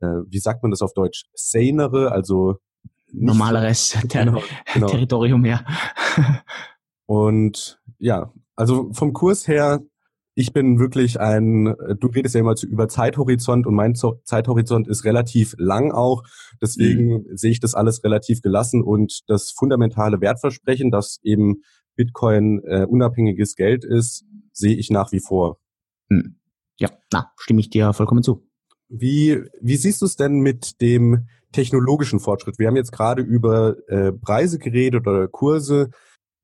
äh, 0.00 0.22
wie 0.26 0.38
sagt 0.38 0.62
man 0.62 0.70
das 0.70 0.82
auf 0.82 0.92
Deutsch, 0.94 1.26
sanere, 1.34 2.10
also 2.12 2.56
normaleres 3.12 3.90
Ter 4.08 4.24
genau, 4.24 4.42
genau. 4.72 4.86
Territorium, 4.88 5.44
ja. 5.44 5.64
und 7.06 7.80
ja, 7.98 8.32
also 8.56 8.92
vom 8.92 9.12
Kurs 9.12 9.46
her 9.46 9.80
ich 10.34 10.52
bin 10.52 10.78
wirklich 10.78 11.20
ein, 11.20 11.74
du 11.98 12.06
redest 12.06 12.34
ja 12.34 12.40
immer 12.40 12.54
über 12.62 12.88
Zeithorizont 12.88 13.66
und 13.66 13.74
mein 13.74 13.94
Zeithorizont 13.94 14.88
ist 14.88 15.04
relativ 15.04 15.54
lang 15.58 15.92
auch. 15.92 16.22
Deswegen 16.60 17.24
mhm. 17.28 17.36
sehe 17.36 17.50
ich 17.50 17.60
das 17.60 17.74
alles 17.74 18.02
relativ 18.02 18.40
gelassen 18.40 18.82
und 18.82 19.22
das 19.28 19.50
fundamentale 19.50 20.20
Wertversprechen, 20.20 20.90
dass 20.90 21.18
eben 21.22 21.62
Bitcoin 21.96 22.62
äh, 22.64 22.86
unabhängiges 22.88 23.56
Geld 23.56 23.84
ist, 23.84 24.24
sehe 24.52 24.76
ich 24.76 24.90
nach 24.90 25.12
wie 25.12 25.20
vor. 25.20 25.58
Mhm. 26.08 26.36
Ja, 26.78 26.90
na, 27.12 27.30
stimme 27.36 27.60
ich 27.60 27.70
dir 27.70 27.92
vollkommen 27.92 28.22
zu. 28.22 28.48
Wie, 28.88 29.42
wie 29.60 29.76
siehst 29.76 30.02
du 30.02 30.06
es 30.06 30.16
denn 30.16 30.40
mit 30.40 30.80
dem 30.80 31.26
technologischen 31.52 32.20
Fortschritt? 32.20 32.58
Wir 32.58 32.68
haben 32.68 32.76
jetzt 32.76 32.92
gerade 32.92 33.22
über 33.22 33.76
äh, 33.88 34.12
Preise 34.12 34.58
geredet 34.58 35.06
oder 35.06 35.28
Kurse. 35.28 35.90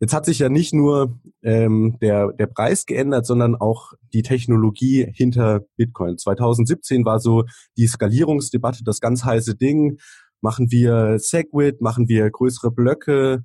Jetzt 0.00 0.14
hat 0.14 0.26
sich 0.26 0.38
ja 0.38 0.48
nicht 0.48 0.72
nur 0.72 1.18
ähm, 1.42 1.98
der, 2.00 2.32
der 2.32 2.46
Preis 2.46 2.86
geändert, 2.86 3.26
sondern 3.26 3.56
auch 3.56 3.94
die 4.12 4.22
Technologie 4.22 5.10
hinter 5.12 5.62
Bitcoin. 5.76 6.18
2017 6.18 7.04
war 7.04 7.18
so 7.18 7.44
die 7.76 7.88
Skalierungsdebatte 7.88 8.84
das 8.84 9.00
ganz 9.00 9.24
heiße 9.24 9.56
Ding. 9.56 9.98
Machen 10.40 10.70
wir 10.70 11.18
Segwit, 11.18 11.80
machen 11.80 12.08
wir 12.08 12.30
größere 12.30 12.70
Blöcke? 12.70 13.44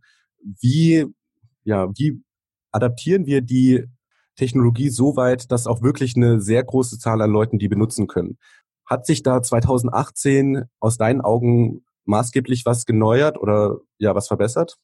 Wie, 0.61 1.05
ja, 1.63 1.89
wie 1.95 2.21
adaptieren 2.71 3.25
wir 3.25 3.41
die 3.41 3.85
Technologie 4.35 4.89
so 4.89 5.15
weit, 5.15 5.51
dass 5.51 5.65
auch 5.65 5.81
wirklich 5.81 6.15
eine 6.15 6.39
sehr 6.39 6.63
große 6.63 6.99
Zahl 6.99 7.21
an 7.23 7.31
Leuten 7.31 7.57
die 7.57 7.67
benutzen 7.67 8.05
können? 8.05 8.37
Hat 8.85 9.07
sich 9.07 9.23
da 9.23 9.41
2018 9.41 10.65
aus 10.79 10.97
deinen 10.97 11.21
Augen 11.21 11.83
maßgeblich 12.05 12.65
was 12.65 12.85
geneuert 12.85 13.39
oder 13.39 13.79
ja 13.97 14.13
was 14.13 14.27
verbessert? 14.27 14.77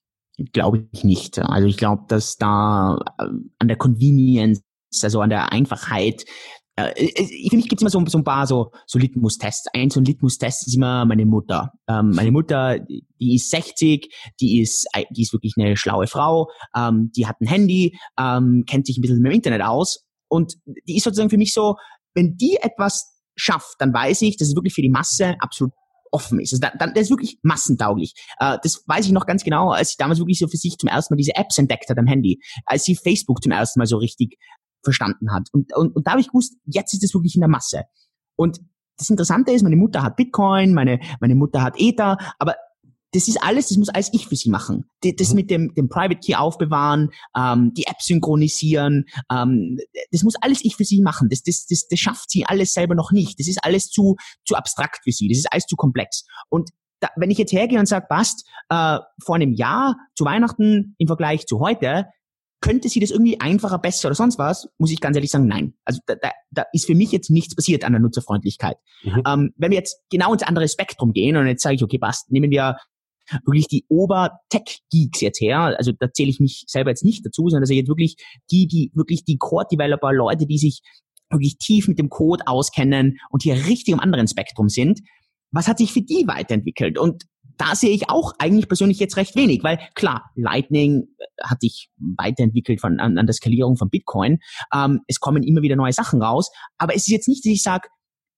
Glaube 0.54 0.88
ich 0.92 1.04
nicht. 1.04 1.40
Also 1.40 1.68
ich 1.68 1.78
glaube, 1.78 2.04
dass 2.08 2.38
da 2.38 2.98
äh, 3.20 3.26
an 3.60 3.68
der 3.68 3.78
Convenience, 3.78 4.62
also 5.02 5.22
an 5.22 5.30
der 5.30 5.52
Einfachheit, 5.52 6.26
äh, 6.76 6.92
äh 6.92 7.50
für 7.50 7.56
mich 7.56 7.68
gibt 7.68 7.76
es 7.76 7.82
immer 7.82 7.90
so, 7.90 8.04
so, 8.06 8.18
ein 8.18 8.24
paar 8.24 8.48
so, 8.48 8.72
so 8.88 9.00
Litmus-Tests. 9.00 9.68
Ein 9.74 9.90
so 9.90 10.00
ein 10.00 10.06
Litmus-Test 10.06 10.68
ist 10.68 10.76
immer 10.76 11.06
meine 11.06 11.26
Mutter. 11.26 11.74
Ähm, 11.88 12.12
meine 12.12 12.32
Mutter, 12.32 12.80
die 12.80 13.36
ist 13.36 13.50
60, 13.50 14.14
die 14.40 14.62
ist, 14.62 14.88
die 15.12 15.22
ist 15.22 15.34
wirklich 15.34 15.54
eine 15.58 15.76
schlaue 15.76 16.08
Frau, 16.08 16.50
ähm, 16.76 17.12
die 17.16 17.28
hat 17.28 17.42
ein 17.42 17.48
Handy, 17.48 17.98
ähm, 18.18 18.64
kennt 18.66 18.86
sich 18.86 18.98
ein 18.98 19.02
bisschen 19.02 19.22
mit 19.22 19.32
dem 19.32 19.36
Internet 19.36 19.62
aus 19.62 20.06
und 20.30 20.56
die 20.88 20.98
ist 20.98 21.04
sozusagen 21.04 21.30
für 21.30 21.38
mich 21.38 21.54
so, 21.54 21.76
wenn 22.14 22.38
die 22.38 22.58
etwas 22.62 23.20
schafft, 23.36 23.76
dann 23.80 23.94
weiß 23.94 24.22
ich, 24.24 24.38
das 24.38 24.50
ist 24.50 24.56
wirklich 24.56 24.74
für 24.74 24.82
die 24.82 24.90
Masse 24.90 25.36
absolut 25.40 25.72
offen 26.12 26.40
ist. 26.40 26.54
Also 26.54 26.62
da, 26.62 26.72
da, 26.78 26.92
das 26.92 27.04
ist 27.04 27.10
wirklich 27.10 27.40
massentauglich. 27.42 28.14
Äh, 28.40 28.58
das 28.64 28.84
weiß 28.88 29.06
ich 29.06 29.12
noch 29.12 29.26
ganz 29.26 29.44
genau, 29.44 29.72
als 29.72 29.92
ich 29.92 29.98
damals 29.98 30.20
wirklich 30.20 30.40
so 30.40 30.48
für 30.48 30.58
sich 30.58 30.78
zum 30.78 30.90
ersten 30.90 31.14
Mal 31.14 31.18
diese 31.18 31.36
Apps 31.36 31.58
entdeckt 31.58 31.90
hat 31.90 31.98
am 31.98 32.08
Handy, 32.08 32.40
als 32.66 32.84
sie 32.84 32.96
Facebook 32.96 33.42
zum 33.44 33.52
ersten 33.52 33.80
Mal 33.80 33.86
so 33.86 33.98
richtig 33.98 34.38
verstanden 34.84 35.32
hat. 35.32 35.50
Und, 35.52 35.76
und, 35.76 35.96
und 35.96 36.08
da 36.08 36.12
habe 36.12 36.22
ich 36.22 36.28
gewusst, 36.28 36.56
jetzt 36.66 36.94
ist 36.94 37.04
es 37.04 37.14
wirklich 37.14 37.36
in 37.36 37.42
der 37.42 37.50
Masse. 37.50 37.84
Und 38.36 38.60
das 38.98 39.10
Interessante 39.10 39.52
ist, 39.52 39.64
meine 39.64 39.76
Mutter 39.76 40.04
hat 40.04 40.18
Bitcoin, 40.18 40.74
meine, 40.74 41.00
meine 41.20 41.36
Mutter 41.36 41.62
hat 41.62 41.76
Ether, 41.78 42.18
aber 42.38 42.56
das 43.12 43.28
ist 43.28 43.42
alles, 43.42 43.70
das 43.70 43.78
muss 43.78 43.90
alles 43.90 44.10
ich 44.14 44.28
für 44.28 44.36
sie 44.36 44.50
machen. 44.50 44.86
Das 45.02 45.30
mhm. 45.30 45.36
mit 45.36 45.50
dem, 45.50 45.74
dem 45.74 45.90
Private 45.90 46.20
Key 46.20 46.36
aufbewahren, 46.36 47.10
ähm, 47.36 47.74
die 47.76 47.88
App 47.88 48.02
synchronisieren, 48.02 49.06
ähm, 49.32 49.78
das 50.12 50.24
muss 50.24 50.36
alles 50.42 50.64
ich 50.64 50.76
für 50.76 50.86
sie 50.86 51.02
machen. 51.02 51.28
Das, 51.30 51.42
das, 51.44 51.66
das, 51.66 51.88
das 51.88 52.00
schafft 52.00 52.30
sie 52.30 52.46
alles 52.46 52.74
selber 52.74 52.96
noch 52.96 53.12
nicht. 53.12 53.40
Das 53.40 53.48
ist 53.48 53.64
alles 53.64 53.90
zu, 53.90 54.16
zu 54.46 54.56
abstrakt 54.56 55.00
für 55.04 55.12
sie. 55.12 55.28
Das 55.28 55.40
ist 55.40 55.52
alles 55.52 55.66
zu 55.66 55.76
komplex. 55.76 56.26
Und 56.50 56.70
da, 57.00 57.10
wenn 57.16 57.32
ich 57.32 57.38
jetzt 57.38 57.54
hergehe 57.54 57.80
und 57.80 57.88
sage, 57.88 58.06
passt, 58.08 58.48
äh, 58.70 59.00
vor 59.24 59.36
einem 59.36 59.54
Jahr 59.54 59.96
zu 60.16 60.26
Weihnachten 60.26 60.96
im 60.98 61.08
Vergleich 61.08 61.48
zu 61.48 61.60
heute, 61.60 62.08
könnte 62.62 62.90
sie 62.90 63.00
das 63.00 63.12
irgendwie 63.12 63.40
einfacher, 63.40 63.80
besser 63.80 64.10
oder 64.10 64.16
sonst 64.16 64.38
was, 64.38 64.68
muss 64.78 64.92
ich 64.92 65.00
ganz 65.00 65.16
ehrlich 65.16 65.32
sagen, 65.32 65.48
nein. 65.48 65.76
Also 65.86 66.02
da, 66.06 66.16
da, 66.16 66.32
da 66.52 66.66
ist 66.74 66.86
für 66.86 66.96
mich 66.96 67.12
jetzt 67.12 67.30
nichts 67.30 67.56
passiert 67.56 67.86
an 67.86 67.94
der 67.94 68.02
Nutzerfreundlichkeit. 68.02 68.78
Mhm. 69.04 69.24
Ähm, 69.26 69.54
wenn 69.56 69.72
wir 69.72 69.78
jetzt 69.78 70.02
genau 70.10 70.34
ins 70.34 70.44
andere 70.44 70.68
Spektrum 70.68 71.14
gehen 71.14 71.38
und 71.38 71.48
jetzt 71.48 71.64
sage 71.64 71.76
ich, 71.76 71.84
okay, 71.84 71.98
passt, 71.98 72.32
nehmen 72.32 72.52
wir 72.52 72.78
wirklich 73.46 73.68
die 73.68 73.86
Ober-Tech-Geeks 73.90 75.22
jetzt 75.22 75.42
her. 75.42 75.76
Also 75.78 75.92
da 75.92 76.12
zähle 76.12 76.30
ich 76.30 76.40
mich 76.40 76.64
selber 76.68 76.90
jetzt 76.92 77.04
nicht 77.04 77.26
dazu, 77.26 77.44
sondern 77.50 77.64
also 77.64 77.74
jetzt 77.74 77.88
wirklich 77.88 78.16
die, 78.52 78.68
die 78.68 78.92
wirklich 78.94 79.24
die 79.24 79.38
Core-Developer, 79.38 80.14
Leute, 80.14 80.46
die 80.46 80.58
sich 80.58 80.82
wirklich 81.30 81.58
tief 81.58 81.88
mit 81.88 82.00
dem 82.00 82.10
Code 82.10 82.48
auskennen 82.48 83.20
und 83.30 83.44
hier 83.44 83.56
richtig 83.56 83.94
im 83.94 84.00
anderen 84.00 84.28
Spektrum 84.28 84.70
sind. 84.70 85.02
Was 85.52 85.68
hat 85.68 85.78
sich 85.78 85.94
für 85.94 86.02
die 86.02 86.26
weiterentwickelt? 86.28 86.98
Und 86.98 87.24
da 87.60 87.76
sehe 87.76 87.92
ich 87.92 88.10
auch 88.10 88.34
eigentlich 88.40 88.68
persönlich 88.68 89.00
jetzt 89.00 89.18
recht 89.18 89.36
wenig, 89.36 89.64
weil 89.64 89.80
klar, 89.94 90.32
Lightning 90.36 91.08
äh, 91.18 91.26
hat 91.44 91.62
sich 91.62 91.90
weiterentwickelt 91.98 92.80
von, 92.80 93.00
an, 93.00 93.18
an 93.18 93.26
der 93.26 93.34
Skalierung 93.34 93.76
von 93.76 93.90
Bitcoin. 93.90 94.40
Ähm, 94.74 95.02
es 95.08 95.20
kommen 95.20 95.44
immer 95.44 95.62
wieder 95.62 95.76
neue 95.76 95.92
Sachen 95.92 96.22
raus, 96.22 96.50
aber 96.78 96.96
es 96.96 97.02
ist 97.02 97.12
jetzt 97.12 97.28
nicht, 97.28 97.46
dass 97.46 97.52
ich 97.52 97.62
sage, 97.62 97.90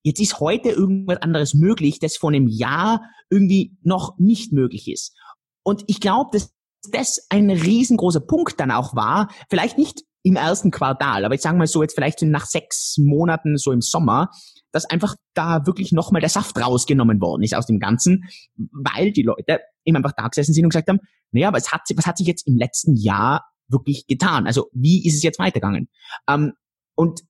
Jetzt 0.03 0.19
ist 0.19 0.39
heute 0.39 0.69
irgendwas 0.69 1.21
anderes 1.21 1.53
möglich, 1.53 1.99
das 1.99 2.17
vor 2.17 2.29
einem 2.29 2.47
Jahr 2.47 3.01
irgendwie 3.29 3.77
noch 3.83 4.17
nicht 4.17 4.51
möglich 4.51 4.91
ist. 4.91 5.15
Und 5.63 5.83
ich 5.87 5.99
glaube, 5.99 6.31
dass 6.33 6.53
das 6.91 7.27
ein 7.29 7.49
riesengroßer 7.49 8.21
Punkt 8.21 8.59
dann 8.59 8.71
auch 8.71 8.95
war, 8.95 9.29
vielleicht 9.49 9.77
nicht 9.77 10.01
im 10.23 10.35
ersten 10.35 10.71
Quartal, 10.71 11.25
aber 11.25 11.35
ich 11.35 11.41
sage 11.41 11.57
mal 11.57 11.67
so 11.67 11.81
jetzt 11.81 11.95
vielleicht 11.95 12.21
nach 12.21 12.45
sechs 12.45 12.97
Monaten 12.99 13.57
so 13.57 13.71
im 13.71 13.81
Sommer, 13.81 14.29
dass 14.71 14.85
einfach 14.85 15.15
da 15.33 15.65
wirklich 15.65 15.91
nochmal 15.91 16.21
der 16.21 16.29
Saft 16.29 16.57
rausgenommen 16.59 17.19
worden 17.19 17.43
ist 17.43 17.55
aus 17.55 17.65
dem 17.65 17.79
Ganzen, 17.79 18.25
weil 18.55 19.11
die 19.11 19.23
Leute 19.23 19.59
eben 19.83 19.97
einfach 19.97 20.13
da 20.15 20.27
gesessen 20.27 20.53
sind 20.53 20.65
und 20.65 20.69
gesagt 20.69 20.89
haben, 20.89 20.99
naja, 21.31 21.51
was 21.53 21.71
hat, 21.71 21.81
was 21.95 22.05
hat 22.05 22.17
sich 22.17 22.27
jetzt 22.27 22.47
im 22.47 22.57
letzten 22.57 22.95
Jahr 22.95 23.45
wirklich 23.67 24.05
getan? 24.07 24.45
Also 24.45 24.69
wie 24.73 25.05
ist 25.05 25.15
es 25.15 25.23
jetzt 25.23 25.39
weitergegangen? 25.39 25.89
Ähm, 26.29 26.53
und 26.95 27.21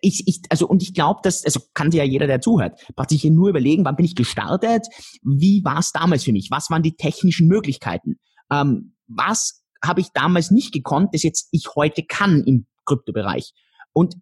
ich, 0.00 0.26
ich, 0.26 0.40
also, 0.50 0.66
und 0.66 0.82
ich 0.82 0.94
glaube, 0.94 1.20
dass, 1.22 1.44
also 1.44 1.60
kann 1.74 1.90
sich 1.90 1.98
ja 1.98 2.04
jeder, 2.04 2.26
der 2.26 2.40
zuhört, 2.40 2.80
praktisch 2.94 3.24
nur 3.24 3.48
überlegen, 3.48 3.84
wann 3.84 3.96
bin 3.96 4.04
ich 4.04 4.14
gestartet, 4.14 4.86
wie 5.22 5.64
war 5.64 5.78
es 5.78 5.92
damals 5.92 6.24
für 6.24 6.32
mich, 6.32 6.50
was 6.50 6.70
waren 6.70 6.82
die 6.82 6.96
technischen 6.96 7.48
Möglichkeiten, 7.48 8.18
ähm, 8.50 8.94
was 9.06 9.62
habe 9.84 10.00
ich 10.00 10.08
damals 10.12 10.50
nicht 10.50 10.72
gekonnt, 10.72 11.14
das 11.14 11.22
jetzt 11.22 11.48
ich 11.52 11.74
heute 11.74 12.02
kann 12.02 12.44
im 12.44 12.66
Kryptobereich. 12.84 13.52
Und 13.92 14.16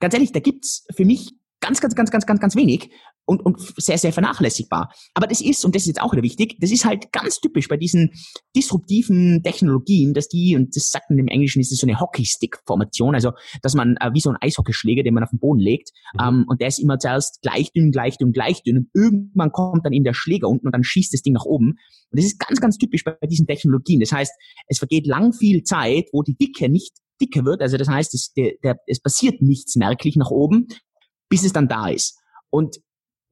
ganz 0.00 0.14
ehrlich, 0.14 0.32
da 0.32 0.40
gibt's 0.40 0.86
für 0.94 1.04
mich 1.04 1.32
ganz, 1.60 1.80
ganz, 1.80 1.94
ganz, 1.94 2.10
ganz, 2.10 2.26
ganz, 2.26 2.40
ganz 2.40 2.56
wenig 2.56 2.90
und, 3.32 3.44
und 3.44 3.60
sehr, 3.76 3.98
sehr 3.98 4.12
vernachlässigbar. 4.12 4.92
Aber 5.14 5.26
das 5.26 5.40
ist, 5.40 5.64
und 5.64 5.74
das 5.74 5.82
ist 5.82 5.88
jetzt 5.88 6.02
auch 6.02 6.12
wieder 6.12 6.22
wichtig, 6.22 6.56
das 6.60 6.70
ist 6.70 6.84
halt 6.84 7.10
ganz 7.12 7.40
typisch 7.40 7.68
bei 7.68 7.76
diesen 7.76 8.10
disruptiven 8.54 9.42
Technologien, 9.42 10.12
dass 10.12 10.28
die, 10.28 10.54
und 10.54 10.76
das 10.76 10.90
sagt 10.90 11.10
man 11.10 11.18
im 11.18 11.28
Englischen, 11.28 11.60
ist 11.60 11.72
es 11.72 11.78
so 11.78 11.86
eine 11.86 11.98
Hockeystick-Formation, 11.98 13.14
also 13.14 13.32
dass 13.62 13.74
man 13.74 13.96
äh, 14.00 14.10
wie 14.12 14.20
so 14.20 14.30
ein 14.30 14.36
Eishockeyschläger, 14.40 15.02
den 15.02 15.14
man 15.14 15.24
auf 15.24 15.30
den 15.30 15.38
Boden 15.38 15.60
legt, 15.60 15.90
mhm. 16.14 16.26
ähm, 16.26 16.44
und 16.48 16.60
der 16.60 16.68
ist 16.68 16.78
immer 16.78 16.98
zuerst 16.98 17.40
gleich 17.42 17.72
dünn, 17.72 17.90
gleich 17.90 18.18
dünn, 18.18 18.32
gleich 18.32 18.62
dünn, 18.62 18.78
und 18.78 18.88
irgendwann 18.94 19.50
kommt 19.50 19.84
dann 19.86 19.92
eben 19.92 20.04
der 20.04 20.14
Schläger 20.14 20.48
unten 20.48 20.66
und 20.66 20.72
dann 20.72 20.84
schießt 20.84 21.12
das 21.12 21.22
Ding 21.22 21.32
nach 21.32 21.44
oben. 21.44 21.70
Und 22.10 22.18
das 22.18 22.26
ist 22.26 22.38
ganz, 22.38 22.60
ganz 22.60 22.76
typisch 22.76 23.04
bei 23.04 23.16
diesen 23.26 23.46
Technologien. 23.46 24.00
Das 24.00 24.12
heißt, 24.12 24.32
es 24.68 24.78
vergeht 24.78 25.06
lang 25.06 25.32
viel 25.32 25.62
Zeit, 25.62 26.08
wo 26.12 26.22
die 26.22 26.36
Dicke 26.36 26.68
nicht 26.68 26.92
dicker 27.20 27.44
wird, 27.44 27.62
also 27.62 27.76
das 27.76 27.88
heißt, 27.88 28.14
es, 28.14 28.32
der, 28.34 28.52
der, 28.62 28.76
es 28.86 29.00
passiert 29.00 29.40
nichts 29.40 29.76
merklich 29.76 30.16
nach 30.16 30.30
oben, 30.30 30.66
bis 31.28 31.44
es 31.44 31.52
dann 31.52 31.68
da 31.68 31.88
ist. 31.88 32.18
Und 32.50 32.76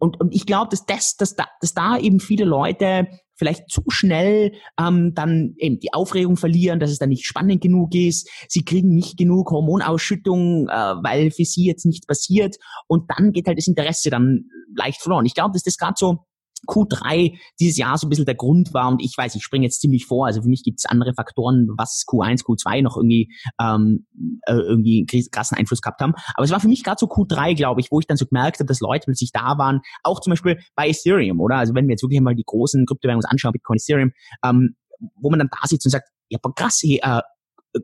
und, 0.00 0.18
und 0.18 0.34
ich 0.34 0.46
glaube, 0.46 0.70
dass, 0.70 0.86
das, 0.86 1.16
dass, 1.16 1.36
da, 1.36 1.46
dass 1.60 1.74
da 1.74 1.98
eben 1.98 2.20
viele 2.20 2.44
Leute 2.44 3.06
vielleicht 3.36 3.70
zu 3.70 3.82
schnell 3.88 4.52
ähm, 4.78 5.14
dann 5.14 5.54
eben 5.58 5.78
die 5.78 5.92
Aufregung 5.92 6.36
verlieren, 6.36 6.80
dass 6.80 6.90
es 6.90 6.98
dann 6.98 7.10
nicht 7.10 7.26
spannend 7.26 7.62
genug 7.62 7.94
ist. 7.94 8.28
Sie 8.48 8.64
kriegen 8.64 8.94
nicht 8.94 9.16
genug 9.16 9.50
Hormonausschüttung, 9.50 10.68
äh, 10.68 10.72
weil 10.72 11.30
für 11.30 11.44
sie 11.44 11.66
jetzt 11.66 11.86
nichts 11.86 12.06
passiert. 12.06 12.56
Und 12.86 13.10
dann 13.10 13.32
geht 13.32 13.46
halt 13.46 13.58
das 13.58 13.66
Interesse 13.66 14.10
dann 14.10 14.46
leicht 14.74 15.00
verloren. 15.00 15.26
Ich 15.26 15.34
glaube, 15.34 15.52
dass 15.52 15.62
das 15.62 15.76
gerade 15.76 15.94
so 15.96 16.24
Q3 16.66 17.38
dieses 17.58 17.76
Jahr 17.76 17.96
so 17.98 18.06
ein 18.06 18.10
bisschen 18.10 18.26
der 18.26 18.34
Grund 18.34 18.74
war 18.74 18.88
und 18.88 19.02
ich 19.02 19.14
weiß, 19.16 19.34
ich 19.34 19.42
springe 19.42 19.64
jetzt 19.64 19.80
ziemlich 19.80 20.06
vor, 20.06 20.26
also 20.26 20.42
für 20.42 20.48
mich 20.48 20.62
gibt 20.62 20.78
es 20.78 20.86
andere 20.86 21.14
Faktoren, 21.14 21.68
was 21.76 22.04
Q1, 22.06 22.44
Q2 22.44 22.82
noch 22.82 22.96
irgendwie 22.96 23.32
ähm, 23.60 24.06
äh, 24.46 24.54
irgendwie 24.54 25.06
krassen 25.30 25.56
Einfluss 25.56 25.80
gehabt 25.80 26.00
haben, 26.00 26.14
aber 26.34 26.44
es 26.44 26.50
war 26.50 26.60
für 26.60 26.68
mich 26.68 26.84
gerade 26.84 26.98
so 26.98 27.06
Q3, 27.06 27.54
glaube 27.54 27.80
ich, 27.80 27.90
wo 27.90 28.00
ich 28.00 28.06
dann 28.06 28.16
so 28.16 28.26
gemerkt 28.26 28.58
habe, 28.58 28.66
dass 28.66 28.80
Leute 28.80 29.04
plötzlich 29.06 29.32
da 29.32 29.58
waren, 29.58 29.80
auch 30.02 30.20
zum 30.20 30.32
Beispiel 30.32 30.58
bei 30.74 30.88
Ethereum, 30.88 31.40
oder? 31.40 31.56
Also 31.56 31.74
wenn 31.74 31.86
wir 31.86 31.92
jetzt 31.92 32.02
wirklich 32.02 32.20
mal 32.20 32.34
die 32.34 32.44
großen 32.44 32.86
Kryptowährungen 32.86 33.24
anschauen, 33.26 33.52
Bitcoin, 33.52 33.78
Ethereum, 33.78 34.12
ähm, 34.44 34.76
wo 35.16 35.30
man 35.30 35.38
dann 35.38 35.48
da 35.50 35.66
sitzt 35.66 35.86
und 35.86 35.90
sagt, 35.90 36.08
ja, 36.28 36.38
krass, 36.54 36.80
hey, 36.82 37.00
äh, 37.02 37.20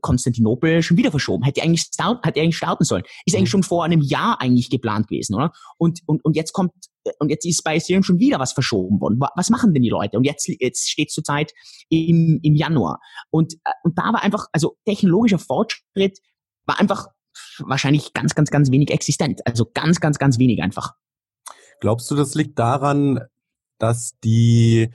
Konstantinopel 0.00 0.82
schon 0.82 0.96
wieder 0.96 1.10
verschoben. 1.10 1.44
Hätte 1.44 1.62
eigentlich, 1.62 1.82
start, 1.82 2.24
hätte 2.24 2.40
eigentlich 2.40 2.56
starten 2.56 2.84
sollen. 2.84 3.04
Ist 3.24 3.34
eigentlich 3.34 3.48
mhm. 3.48 3.50
schon 3.50 3.62
vor 3.62 3.84
einem 3.84 4.00
Jahr 4.00 4.40
eigentlich 4.40 4.70
geplant 4.70 5.08
gewesen, 5.08 5.34
oder? 5.34 5.52
Und, 5.78 6.00
und, 6.06 6.24
und 6.24 6.36
jetzt 6.36 6.52
kommt, 6.52 6.72
und 7.18 7.28
jetzt 7.28 7.46
ist 7.46 7.62
bei 7.62 7.76
Ethereum 7.76 8.02
schon 8.02 8.18
wieder 8.18 8.38
was 8.38 8.52
verschoben 8.52 9.00
worden. 9.00 9.20
Was 9.36 9.50
machen 9.50 9.72
denn 9.74 9.82
die 9.82 9.90
Leute? 9.90 10.16
Und 10.16 10.24
jetzt, 10.24 10.48
jetzt 10.60 10.90
steht 10.90 11.10
zurzeit 11.10 11.52
im, 11.88 12.40
im 12.42 12.54
Januar. 12.54 13.00
Und, 13.30 13.54
äh, 13.54 13.70
und 13.84 13.96
da 13.98 14.12
war 14.12 14.22
einfach, 14.22 14.46
also 14.52 14.76
technologischer 14.84 15.38
Fortschritt 15.38 16.18
war 16.64 16.80
einfach 16.80 17.06
wahrscheinlich 17.58 18.12
ganz, 18.12 18.34
ganz, 18.34 18.50
ganz 18.50 18.70
wenig 18.70 18.90
existent. 18.90 19.40
Also 19.46 19.66
ganz, 19.72 20.00
ganz, 20.00 20.18
ganz 20.18 20.38
wenig 20.38 20.62
einfach. 20.62 20.94
Glaubst 21.80 22.10
du, 22.10 22.14
das 22.14 22.34
liegt 22.34 22.58
daran, 22.58 23.20
dass 23.78 24.18
die 24.24 24.90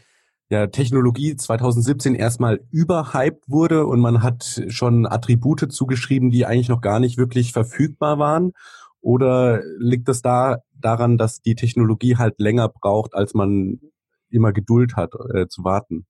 ja, 0.51 0.67
Technologie 0.67 1.38
2017 1.38 2.13
erstmal 2.13 2.60
überhyped 2.72 3.48
wurde 3.48 3.86
und 3.86 4.01
man 4.01 4.22
hat 4.22 4.62
schon 4.67 5.08
Attribute 5.08 5.72
zugeschrieben, 5.72 6.29
die 6.29 6.46
eigentlich 6.46 6.67
noch 6.67 6.81
gar 6.81 7.00
nicht 7.00 7.17
wirklich 7.17 7.53
verfügbar 7.53 8.20
waren? 8.20 8.51
Oder 9.00 9.62
liegt 9.79 10.10
das 10.10 10.22
da 10.22 10.58
daran, 10.74 11.17
dass 11.17 11.41
die 11.41 11.55
Technologie 11.55 12.17
halt 12.17 12.38
länger 12.39 12.67
braucht, 12.67 13.15
als 13.15 13.34
man 13.34 13.79
immer 14.29 14.51
Geduld 14.51 14.98
hat 14.98 15.13
äh, 15.34 15.48
zu 15.48 15.63
warten? 15.63 16.05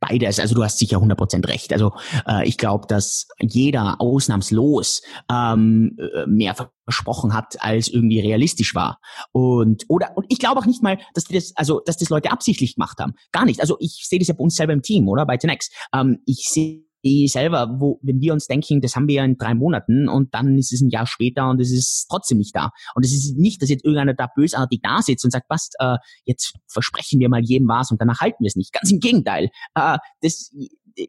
Beides, 0.00 0.38
also 0.38 0.54
du 0.54 0.62
hast 0.62 0.78
sicher 0.78 0.98
100% 0.98 1.46
recht. 1.48 1.72
Also 1.72 1.92
äh, 2.26 2.46
ich 2.46 2.56
glaube, 2.56 2.86
dass 2.86 3.26
jeder 3.40 4.00
ausnahmslos 4.00 5.02
ähm, 5.30 5.96
äh, 5.98 6.26
mehr 6.26 6.54
versprochen 6.84 7.34
hat, 7.34 7.56
als 7.60 7.88
irgendwie 7.88 8.20
realistisch 8.20 8.74
war. 8.74 9.00
Und 9.32 9.84
oder 9.88 10.16
und 10.16 10.26
ich 10.28 10.38
glaube 10.38 10.60
auch 10.60 10.66
nicht 10.66 10.82
mal, 10.82 10.98
dass 11.14 11.24
die 11.24 11.34
das, 11.34 11.52
also 11.56 11.80
dass 11.84 11.96
das 11.96 12.08
Leute 12.08 12.30
absichtlich 12.30 12.76
gemacht 12.76 12.98
haben. 12.98 13.14
Gar 13.32 13.44
nicht. 13.44 13.60
Also 13.60 13.76
ich 13.80 14.06
sehe 14.08 14.18
das 14.18 14.28
ja 14.28 14.34
bei 14.34 14.44
uns 14.44 14.56
selber 14.56 14.72
im 14.72 14.82
Team, 14.82 15.08
oder? 15.08 15.26
Bei 15.26 15.36
Tenex. 15.36 15.70
Ähm, 15.94 16.18
ich 16.26 16.48
sehe 16.48 16.87
eh 17.02 17.26
selber, 17.26 17.76
wo, 17.78 17.98
wenn 18.02 18.20
wir 18.20 18.32
uns 18.32 18.46
denken, 18.46 18.80
das 18.80 18.96
haben 18.96 19.08
wir 19.08 19.16
ja 19.16 19.24
in 19.24 19.36
drei 19.36 19.54
Monaten 19.54 20.08
und 20.08 20.34
dann 20.34 20.58
ist 20.58 20.72
es 20.72 20.80
ein 20.80 20.90
Jahr 20.90 21.06
später 21.06 21.48
und 21.48 21.60
es 21.60 21.70
ist 21.70 22.06
trotzdem 22.10 22.38
nicht 22.38 22.54
da. 22.54 22.70
Und 22.94 23.04
es 23.04 23.12
ist 23.12 23.36
nicht, 23.36 23.62
dass 23.62 23.70
jetzt 23.70 23.84
irgendeiner 23.84 24.14
da 24.14 24.28
bösartig 24.34 24.80
da 24.82 25.00
sitzt 25.02 25.24
und 25.24 25.30
sagt, 25.30 25.48
passt, 25.48 25.76
äh, 25.78 25.96
jetzt 26.24 26.54
versprechen 26.66 27.20
wir 27.20 27.28
mal 27.28 27.42
jedem 27.42 27.68
was 27.68 27.90
und 27.90 28.00
danach 28.00 28.20
halten 28.20 28.42
wir 28.42 28.48
es 28.48 28.56
nicht. 28.56 28.72
Ganz 28.72 28.90
im 28.90 29.00
Gegenteil. 29.00 29.50
Äh, 29.74 29.98
das, 30.22 30.52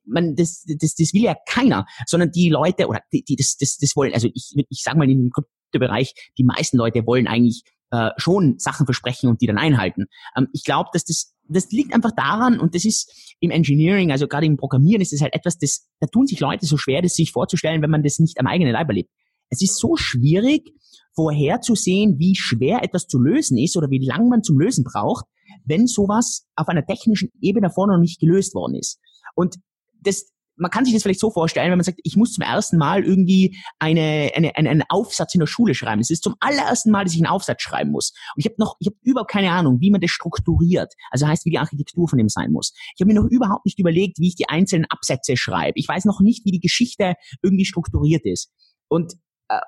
man, 0.05 0.35
das, 0.35 0.63
das, 0.67 0.95
das 0.95 1.13
will 1.13 1.23
ja 1.23 1.35
keiner, 1.47 1.85
sondern 2.05 2.31
die 2.31 2.49
Leute, 2.49 2.87
oder 2.87 3.01
die, 3.11 3.23
die 3.23 3.35
das, 3.35 3.57
das, 3.57 3.77
das 3.77 3.95
wollen, 3.95 4.13
also 4.13 4.27
ich, 4.33 4.53
ich 4.69 4.83
sage 4.83 4.97
mal 4.97 5.09
in 5.09 5.23
dem 5.23 5.31
Kryptobereich, 5.31 6.13
die 6.37 6.43
meisten 6.43 6.77
Leute 6.77 7.05
wollen 7.05 7.27
eigentlich 7.27 7.63
äh, 7.91 8.11
schon 8.17 8.59
Sachen 8.59 8.85
versprechen 8.85 9.29
und 9.29 9.41
die 9.41 9.47
dann 9.47 9.57
einhalten. 9.57 10.05
Ähm, 10.37 10.47
ich 10.53 10.63
glaube, 10.63 10.89
dass 10.93 11.05
das 11.05 11.33
das 11.49 11.71
liegt 11.71 11.93
einfach 11.93 12.11
daran, 12.11 12.59
und 12.59 12.75
das 12.75 12.85
ist 12.85 13.35
im 13.39 13.51
Engineering, 13.51 14.11
also 14.11 14.27
gerade 14.27 14.45
im 14.45 14.57
Programmieren, 14.57 15.01
ist 15.01 15.13
es 15.13 15.21
halt 15.21 15.33
etwas, 15.33 15.57
das, 15.57 15.87
da 15.99 16.07
tun 16.07 16.27
sich 16.27 16.39
Leute 16.39 16.65
so 16.65 16.77
schwer, 16.77 17.01
das 17.01 17.15
sich 17.15 17.31
vorzustellen, 17.31 17.81
wenn 17.81 17.89
man 17.89 18.03
das 18.03 18.19
nicht 18.19 18.39
am 18.39 18.47
eigenen 18.47 18.73
Leib 18.73 18.87
erlebt. 18.89 19.09
Es 19.49 19.61
ist 19.61 19.79
so 19.79 19.95
schwierig, 19.95 20.71
vorherzusehen, 21.15 22.19
wie 22.19 22.35
schwer 22.35 22.83
etwas 22.83 23.07
zu 23.07 23.19
lösen 23.19 23.57
ist 23.57 23.75
oder 23.75 23.89
wie 23.89 24.05
lang 24.05 24.29
man 24.29 24.43
zum 24.43 24.59
Lösen 24.59 24.83
braucht, 24.83 25.25
wenn 25.65 25.87
sowas 25.87 26.45
auf 26.55 26.67
einer 26.67 26.85
technischen 26.85 27.29
Ebene 27.41 27.67
davor 27.67 27.87
noch 27.87 27.97
nicht 27.97 28.19
gelöst 28.19 28.53
worden 28.53 28.75
ist. 28.75 28.99
Und 29.35 29.55
das, 30.01 30.31
man 30.59 30.71
kann 30.71 30.85
sich 30.85 30.93
das 30.93 31.03
vielleicht 31.03 31.19
so 31.19 31.31
vorstellen, 31.31 31.71
wenn 31.71 31.77
man 31.77 31.83
sagt, 31.83 31.99
ich 32.03 32.15
muss 32.17 32.33
zum 32.33 32.43
ersten 32.43 32.77
Mal 32.77 33.03
irgendwie 33.03 33.57
eine, 33.79 34.31
eine, 34.35 34.55
eine, 34.55 34.69
einen 34.69 34.83
Aufsatz 34.89 35.33
in 35.33 35.39
der 35.39 35.47
Schule 35.47 35.73
schreiben. 35.73 36.01
Es 36.01 36.09
ist 36.09 36.23
zum 36.23 36.35
allerersten 36.39 36.91
Mal, 36.91 37.05
dass 37.05 37.13
ich 37.13 37.19
einen 37.19 37.27
Aufsatz 37.27 37.61
schreiben 37.61 37.91
muss. 37.91 38.11
Und 38.35 38.39
ich 38.39 38.45
habe 38.45 38.55
noch, 38.57 38.75
ich 38.79 38.87
habe 38.87 38.97
überhaupt 39.01 39.31
keine 39.31 39.51
Ahnung, 39.51 39.79
wie 39.79 39.89
man 39.89 40.01
das 40.01 40.11
strukturiert. 40.11 40.93
Also 41.11 41.27
heißt, 41.27 41.45
wie 41.45 41.51
die 41.51 41.59
Architektur 41.59 42.07
von 42.07 42.17
dem 42.17 42.29
sein 42.29 42.51
muss. 42.51 42.73
Ich 42.95 43.01
habe 43.01 43.11
mir 43.11 43.19
noch 43.19 43.29
überhaupt 43.29 43.65
nicht 43.65 43.79
überlegt, 43.79 44.19
wie 44.19 44.27
ich 44.27 44.35
die 44.35 44.49
einzelnen 44.49 44.85
Absätze 44.85 45.37
schreibe. 45.37 45.73
Ich 45.75 45.87
weiß 45.87 46.05
noch 46.05 46.19
nicht, 46.19 46.45
wie 46.45 46.51
die 46.51 46.59
Geschichte 46.59 47.15
irgendwie 47.41 47.65
strukturiert 47.65 48.25
ist. 48.25 48.51
Und 48.89 49.13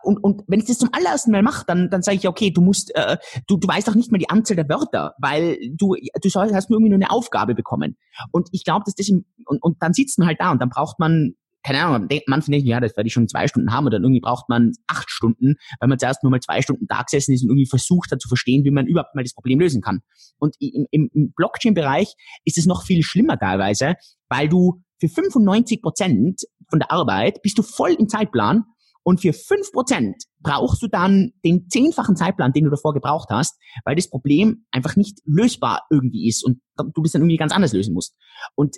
und, 0.03 0.23
und 0.23 0.43
wenn 0.47 0.59
ich 0.59 0.65
das 0.65 0.77
zum 0.77 0.89
allerersten 0.91 1.31
Mal 1.31 1.41
mache, 1.41 1.65
dann, 1.65 1.89
dann 1.89 2.01
sage 2.01 2.17
ich, 2.17 2.27
okay, 2.27 2.51
du 2.51 2.61
musst, 2.61 2.93
äh, 2.95 3.17
du, 3.47 3.57
du 3.57 3.67
weißt 3.67 3.89
auch 3.89 3.95
nicht 3.95 4.11
mehr 4.11 4.19
die 4.19 4.29
Anzahl 4.29 4.55
der 4.55 4.69
Wörter, 4.69 5.15
weil 5.19 5.57
du, 5.73 5.95
du 5.95 6.29
hast 6.33 6.69
nur 6.69 6.77
irgendwie 6.77 6.89
nur 6.89 6.97
eine 6.97 7.11
Aufgabe 7.11 7.55
bekommen. 7.55 7.97
Und 8.31 8.49
ich 8.51 8.63
glaube, 8.63 8.83
dass 8.85 8.95
das 8.95 9.09
im, 9.09 9.25
und, 9.45 9.61
und 9.61 9.81
dann 9.81 9.93
sitzt 9.93 10.19
man 10.19 10.27
halt 10.27 10.39
da 10.39 10.51
und 10.51 10.61
dann 10.61 10.69
braucht 10.69 10.99
man, 10.99 11.33
keine 11.63 11.79
Ahnung, 11.83 12.07
man 12.27 12.41
denkt, 12.41 12.67
ja, 12.67 12.79
das 12.79 12.95
werde 12.97 13.07
ich 13.07 13.13
schon 13.13 13.27
zwei 13.27 13.47
Stunden 13.47 13.71
haben 13.71 13.85
und 13.85 13.91
dann 13.91 14.03
irgendwie 14.03 14.21
braucht 14.21 14.49
man 14.49 14.71
acht 14.87 15.09
Stunden, 15.09 15.55
weil 15.79 15.89
man 15.89 15.99
zuerst 15.99 16.23
nur 16.23 16.31
mal 16.31 16.39
zwei 16.39 16.61
Stunden 16.61 16.87
da 16.87 17.03
gesessen 17.03 17.33
ist 17.33 17.43
und 17.43 17.49
irgendwie 17.49 17.67
versucht 17.67 18.11
hat 18.11 18.21
zu 18.21 18.27
verstehen, 18.27 18.63
wie 18.65 18.71
man 18.71 18.87
überhaupt 18.87 19.15
mal 19.15 19.23
das 19.23 19.33
Problem 19.33 19.59
lösen 19.59 19.81
kann. 19.81 20.01
Und 20.39 20.55
im, 20.59 21.09
im 21.13 21.33
Blockchain-Bereich 21.35 22.15
ist 22.45 22.57
es 22.57 22.65
noch 22.65 22.83
viel 22.83 23.03
schlimmer 23.03 23.37
teilweise, 23.37 23.95
weil 24.29 24.49
du 24.49 24.81
für 24.99 25.09
95 25.09 25.81
Prozent 25.81 26.41
von 26.69 26.79
der 26.79 26.91
Arbeit 26.91 27.41
bist 27.41 27.57
du 27.57 27.63
voll 27.63 27.93
im 27.93 28.07
Zeitplan 28.07 28.65
und 29.03 29.21
für 29.21 29.33
fünf 29.33 29.71
Prozent 29.71 30.23
brauchst 30.39 30.81
du 30.81 30.87
dann 30.87 31.31
den 31.43 31.69
zehnfachen 31.69 32.15
Zeitplan, 32.15 32.53
den 32.53 32.65
du 32.65 32.69
davor 32.69 32.93
gebraucht 32.93 33.29
hast, 33.31 33.59
weil 33.85 33.95
das 33.95 34.09
Problem 34.09 34.65
einfach 34.71 34.95
nicht 34.95 35.19
lösbar 35.25 35.85
irgendwie 35.89 36.27
ist 36.27 36.43
und 36.45 36.61
du 36.77 37.01
das 37.01 37.13
dann 37.13 37.21
irgendwie 37.21 37.37
ganz 37.37 37.53
anders 37.53 37.73
lösen 37.73 37.93
musst. 37.93 38.15
Und 38.55 38.77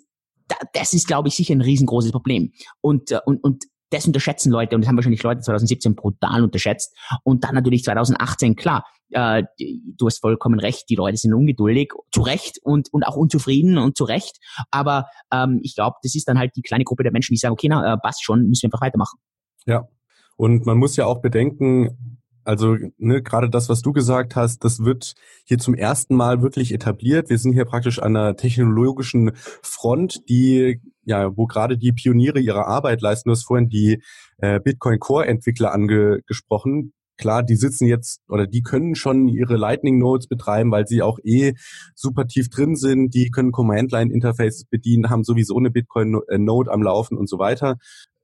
das 0.74 0.94
ist, 0.94 1.08
glaube 1.08 1.30
ich, 1.30 1.36
sicher 1.36 1.53
ein 1.53 1.62
riesengroßes 1.62 2.12
Problem. 2.12 2.51
Und, 2.82 3.12
äh, 3.12 3.20
und, 3.25 3.44
und 3.44 3.63
das 3.89 4.08
unterschätzen 4.08 4.51
Leute 4.51 4.75
und 4.75 4.82
das 4.82 4.89
haben 4.89 4.96
wahrscheinlich 4.96 5.22
Leute 5.22 5.42
2017 5.42 5.96
brutal 5.96 6.44
unterschätzt. 6.44 6.98
Und 7.24 7.44
dann 7.44 7.53
natürlich 7.53 7.84
2018, 7.84 8.56
klar, 8.56 8.86
äh, 9.12 9.44
du 9.58 10.08
hast 10.08 10.20
vollkommen 10.20 10.60
recht, 10.60 10.89
die 10.89 10.96
Leute 10.96 11.18
sind 11.18 11.34
ungeduldig, 11.34 11.92
zu 12.12 12.22
Recht 12.22 12.60
und, 12.63 12.92
und 12.92 13.03
auch 13.03 13.15
unzufrieden 13.15 13.77
und 13.77 13.96
zu 13.96 14.03
Recht. 14.03 14.38
Aber 14.72 15.06
ähm, 15.32 15.60
ich 15.62 15.75
glaube, 15.75 15.98
das 16.01 16.15
ist 16.15 16.27
dann 16.27 16.39
halt 16.39 16.51
die 16.56 16.63
kleine 16.63 16.84
Gruppe 16.84 17.03
der 17.03 17.12
Menschen, 17.12 17.34
die 17.34 17.38
sagen, 17.38 17.53
okay, 17.53 17.68
na, 17.70 17.94
äh, 17.94 17.98
passt 17.98 18.24
schon, 18.24 18.48
müssen 18.48 18.63
wir 18.63 18.68
einfach 18.68 18.82
weitermachen. 18.82 19.20
Ja, 19.65 19.88
und 20.35 20.65
man 20.65 20.77
muss 20.77 20.95
ja 20.95 21.05
auch 21.05 21.21
bedenken, 21.21 22.17
also 22.43 22.75
ne, 22.97 23.21
gerade 23.21 23.49
das, 23.49 23.69
was 23.69 23.81
du 23.81 23.93
gesagt 23.93 24.35
hast, 24.35 24.63
das 24.63 24.83
wird 24.83 25.13
hier 25.45 25.59
zum 25.59 25.75
ersten 25.75 26.15
Mal 26.15 26.41
wirklich 26.41 26.73
etabliert. 26.73 27.29
Wir 27.29 27.37
sind 27.37 27.53
hier 27.53 27.65
praktisch 27.65 27.99
an 27.99 28.15
einer 28.15 28.35
technologischen 28.35 29.31
Front, 29.61 30.27
die 30.29 30.81
ja, 31.05 31.35
wo 31.35 31.47
gerade 31.47 31.77
die 31.77 31.91
Pioniere 31.91 32.39
ihre 32.39 32.65
Arbeit 32.65 33.01
leisten. 33.01 33.29
Du 33.29 33.31
hast 33.31 33.45
vorhin 33.45 33.69
die 33.69 34.01
äh, 34.37 34.59
Bitcoin 34.59 34.99
Core 34.99 35.27
Entwickler 35.27 35.73
angesprochen. 35.73 36.93
Klar, 37.17 37.43
die 37.43 37.55
sitzen 37.55 37.85
jetzt 37.85 38.21
oder 38.27 38.47
die 38.47 38.63
können 38.63 38.95
schon 38.95 39.27
ihre 39.27 39.55
Lightning 39.55 39.99
Nodes 39.99 40.27
betreiben, 40.27 40.71
weil 40.71 40.87
sie 40.87 41.01
auch 41.01 41.19
eh 41.23 41.53
super 41.93 42.25
tief 42.27 42.49
drin 42.49 42.75
sind. 42.75 43.13
Die 43.13 43.29
können 43.29 43.51
Command 43.51 43.91
Line 43.91 44.11
Interfaces 44.11 44.65
bedienen, 44.65 45.09
haben 45.09 45.23
sowieso 45.23 45.57
eine 45.57 45.71
Bitcoin 45.71 46.19
äh, 46.27 46.37
Node 46.37 46.71
am 46.71 46.81
Laufen 46.81 47.17
und 47.17 47.29
so 47.29 47.37
weiter. 47.37 47.77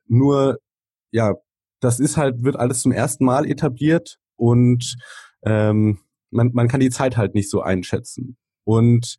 Nur 0.08 0.58
ja, 1.12 1.36
das 1.80 2.00
ist 2.00 2.18
halt, 2.18 2.44
wird 2.44 2.56
alles 2.56 2.82
zum 2.82 2.92
ersten 2.92 3.26
Mal 3.26 3.46
etabliert 3.46 4.18
und 4.36 4.96
ähm, 5.44 6.00
man, 6.32 6.52
man 6.54 6.68
kann 6.68 6.80
die 6.80 6.90
Zeit 6.90 7.18
halt 7.18 7.36
nicht 7.36 7.50
so 7.50 7.62
einschätzen. 7.62 8.38
Und 8.64 9.16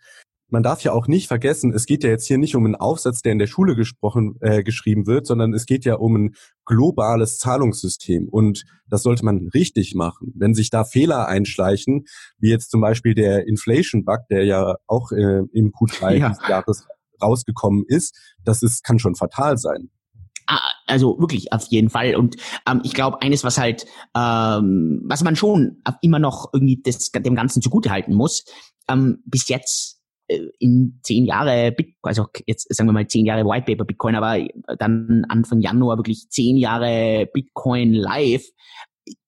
man 0.51 0.63
darf 0.63 0.83
ja 0.83 0.93
auch 0.93 1.07
nicht 1.07 1.29
vergessen, 1.29 1.73
es 1.73 1.87
geht 1.87 2.03
ja 2.05 2.11
jetzt 2.11 2.27
hier 2.27 2.39
nicht 2.39 2.57
um 2.57 2.65
einen 2.65 2.75
Aufsatz, 2.75 3.23
der 3.23 3.33
in 3.33 3.39
der 3.39 3.47
Schule 3.47 3.77
gesprochen, 3.77 4.37
äh, 4.41 4.63
geschrieben 4.63 5.07
wird, 5.07 5.27
sondern 5.27 5.55
es 5.55 5.67
geht 5.67 5.85
ja 5.85 5.95
um 5.95 6.17
ein 6.17 6.35
globales 6.65 7.39
Zahlungssystem. 7.39 8.29
Und 8.29 8.65
das 8.89 9.03
sollte 9.03 9.25
man 9.25 9.49
richtig 9.55 9.95
machen. 9.95 10.33
Wenn 10.35 10.55
sich 10.55 10.71
da 10.71 10.85
Fehler 10.85 11.29
einschleichen, 11.29 12.05
wie 12.39 12.51
jetzt 12.51 12.71
zum 12.71 12.81
Beispiel 12.81 13.15
der 13.15 13.47
Inflation-Bug, 13.47 14.29
der 14.29 14.45
ja 14.45 14.77
auch 14.87 15.13
äh, 15.13 15.43
im 15.53 15.73
Q3 15.73 16.17
ja. 16.17 16.29
des 16.31 16.39
Jahres 16.49 16.87
rausgekommen 17.23 17.85
ist, 17.87 18.19
das 18.45 18.63
ist, 18.63 18.83
kann 18.83 18.99
schon 18.99 19.15
fatal 19.15 19.57
sein. 19.57 19.91
Ah, 20.53 20.73
also 20.87 21.17
wirklich 21.21 21.53
auf 21.53 21.69
jeden 21.69 21.91
Fall. 21.91 22.17
Und 22.17 22.35
ähm, 22.69 22.81
ich 22.83 22.93
glaube, 22.93 23.23
eines, 23.23 23.45
was 23.45 23.57
halt, 23.57 23.87
ähm, 24.17 25.01
was 25.05 25.23
man 25.23 25.37
schon 25.37 25.81
immer 26.03 26.19
noch 26.19 26.51
irgendwie 26.53 26.83
das, 26.83 27.13
dem 27.13 27.37
Ganzen 27.37 27.63
zugutehalten 27.63 28.17
muss, 28.17 28.45
ähm, 28.89 29.23
bis 29.25 29.47
jetzt 29.47 30.01
äh, 30.27 30.49
in 30.59 30.99
zehn 31.05 31.25
Jahre 31.25 31.71
Bitcoin, 31.71 31.95
also 32.03 32.27
jetzt 32.47 32.67
sagen 32.75 32.89
wir 32.89 32.93
mal 32.93 33.07
zehn 33.07 33.27
Jahre 33.27 33.45
White 33.45 33.67
Paper 33.67 33.85
Bitcoin, 33.85 34.17
aber 34.17 34.45
dann 34.81 35.25
Anfang 35.29 35.61
Januar 35.61 35.99
wirklich 35.99 36.29
zehn 36.31 36.57
Jahre 36.57 37.29
Bitcoin 37.33 37.95
live, 37.95 38.45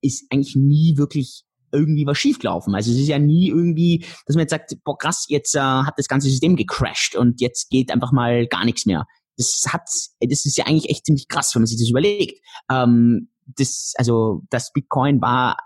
ist 0.00 0.26
eigentlich 0.32 0.56
nie 0.56 0.96
wirklich 0.96 1.44
irgendwie 1.70 2.04
was 2.04 2.18
schiefgelaufen. 2.18 2.74
Also 2.74 2.90
es 2.90 2.98
ist 2.98 3.06
ja 3.06 3.20
nie 3.20 3.46
irgendwie, 3.46 4.04
dass 4.26 4.34
man 4.34 4.42
jetzt 4.42 4.50
sagt, 4.50 4.76
boah 4.82 4.98
krass, 4.98 5.26
jetzt 5.28 5.54
äh, 5.54 5.60
hat 5.60 5.94
das 5.98 6.08
ganze 6.08 6.28
System 6.28 6.56
gecrashed 6.56 7.14
und 7.14 7.40
jetzt 7.40 7.70
geht 7.70 7.92
einfach 7.92 8.10
mal 8.10 8.48
gar 8.48 8.64
nichts 8.64 8.86
mehr 8.86 9.06
das 9.36 9.64
hat, 9.68 9.88
das 10.20 10.46
ist 10.46 10.56
ja 10.56 10.66
eigentlich 10.66 10.90
echt 10.90 11.06
ziemlich 11.06 11.28
krass, 11.28 11.54
wenn 11.54 11.62
man 11.62 11.66
sich 11.66 11.78
das 11.78 11.88
überlegt. 11.88 12.40
Ähm, 12.70 13.28
das, 13.46 13.94
also 13.96 14.42
das 14.50 14.72
Bitcoin 14.72 15.20
war 15.20 15.56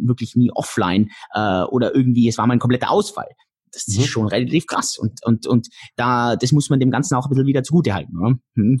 wirklich 0.00 0.36
nie 0.36 0.50
offline 0.54 1.10
äh, 1.34 1.62
oder 1.62 1.94
irgendwie, 1.94 2.28
es 2.28 2.38
war 2.38 2.46
mal 2.46 2.54
ein 2.54 2.60
kompletter 2.60 2.90
Ausfall. 2.90 3.28
Das 3.72 3.88
ist 3.88 3.98
mhm. 3.98 4.04
schon 4.04 4.26
relativ 4.28 4.66
krass 4.66 4.96
und 4.98 5.24
und 5.24 5.46
und 5.46 5.68
da, 5.96 6.36
das 6.36 6.52
muss 6.52 6.70
man 6.70 6.80
dem 6.80 6.90
Ganzen 6.90 7.14
auch 7.14 7.26
ein 7.26 7.30
bisschen 7.30 7.46
wieder 7.46 7.62
zugutehalten. 7.62 8.18
Oder? 8.18 8.38
Mhm. 8.54 8.78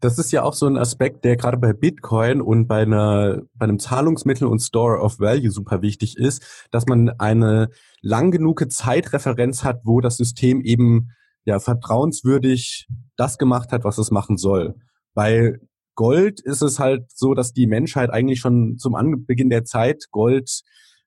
Das 0.00 0.18
ist 0.18 0.32
ja 0.32 0.42
auch 0.42 0.54
so 0.54 0.66
ein 0.66 0.76
Aspekt, 0.76 1.24
der 1.24 1.36
gerade 1.36 1.58
bei 1.58 1.72
Bitcoin 1.72 2.40
und 2.40 2.66
bei 2.66 2.82
einer 2.82 3.42
bei 3.54 3.64
einem 3.64 3.78
Zahlungsmittel 3.78 4.46
und 4.46 4.58
Store 4.58 5.00
of 5.00 5.20
Value 5.20 5.50
super 5.50 5.80
wichtig 5.80 6.16
ist, 6.16 6.66
dass 6.70 6.86
man 6.86 7.10
eine 7.18 7.70
lang 8.02 8.30
genug 8.30 8.70
Zeitreferenz 8.70 9.62
hat, 9.62 9.82
wo 9.84 10.00
das 10.00 10.16
System 10.16 10.60
eben 10.62 11.12
ja 11.46 11.58
vertrauenswürdig 11.58 12.86
das 13.16 13.38
gemacht 13.38 13.72
hat, 13.72 13.84
was 13.84 13.98
es 13.98 14.10
machen 14.10 14.36
soll. 14.36 14.74
Bei 15.14 15.58
Gold 15.94 16.40
ist 16.40 16.60
es 16.60 16.78
halt 16.78 17.06
so, 17.14 17.32
dass 17.32 17.54
die 17.54 17.66
Menschheit 17.66 18.10
eigentlich 18.10 18.40
schon 18.40 18.76
zum 18.76 18.94
Anbeginn 18.94 19.48
der 19.48 19.64
Zeit 19.64 20.04
Gold 20.10 20.60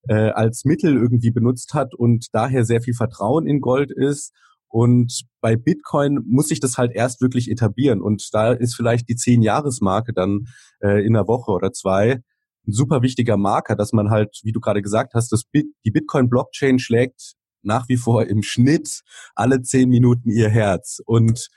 äh, 0.08 0.32
als 0.32 0.66
Mittel 0.66 0.96
irgendwie 0.96 1.30
benutzt 1.30 1.74
hat 1.74 1.94
und 1.94 2.28
daher 2.34 2.66
sehr 2.66 2.82
viel 2.82 2.96
Vertrauen 2.96 3.46
in 3.46 3.62
Gold 3.62 3.92
ist. 3.92 4.34
Und 4.68 5.24
bei 5.42 5.56
Bitcoin 5.56 6.20
muss 6.26 6.48
sich 6.48 6.60
das 6.60 6.78
halt 6.78 6.92
erst 6.94 7.22
wirklich 7.22 7.50
etablieren. 7.50 8.02
Und 8.02 8.30
da 8.34 8.52
ist 8.52 8.76
vielleicht 8.76 9.10
die 9.10 9.16
Zehn-Jahres-Marke 9.16 10.14
dann 10.14 10.46
äh, 10.82 11.06
in 11.06 11.16
einer 11.16 11.28
Woche 11.28 11.52
oder 11.52 11.72
zwei 11.72 12.22
ein 12.68 12.74
super 12.74 13.02
wichtiger 13.02 13.38
Marker, 13.38 13.76
dass 13.76 13.94
man 13.94 14.10
halt, 14.10 14.40
wie 14.44 14.52
du 14.52 14.60
gerade 14.60 14.82
gesagt 14.82 15.14
hast, 15.16 15.32
das 15.32 15.44
Bit 15.44 15.68
die 15.86 15.92
Bitcoin-Blockchain 15.92 16.80
schlägt 16.80 17.34
nach 17.62 17.90
wie 17.90 17.98
vor 17.98 18.26
im 18.26 18.44
Schnitt 18.44 19.02
alle 19.36 19.62
zehn 19.62 19.90
Minuten 19.90 20.30
ihr 20.30 20.50
Herz. 20.50 21.02
Und 21.06 21.50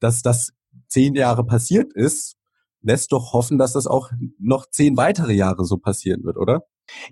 dass 0.00 0.22
das 0.22 0.52
zehn 0.88 1.14
Jahre 1.14 1.44
passiert 1.44 1.92
ist, 1.94 2.36
lässt 2.82 3.12
doch 3.12 3.32
hoffen, 3.32 3.58
dass 3.58 3.72
das 3.72 3.86
auch 3.86 4.10
noch 4.38 4.66
zehn 4.70 4.96
weitere 4.96 5.32
Jahre 5.32 5.64
so 5.64 5.78
passieren 5.78 6.24
wird, 6.24 6.36
oder? 6.36 6.62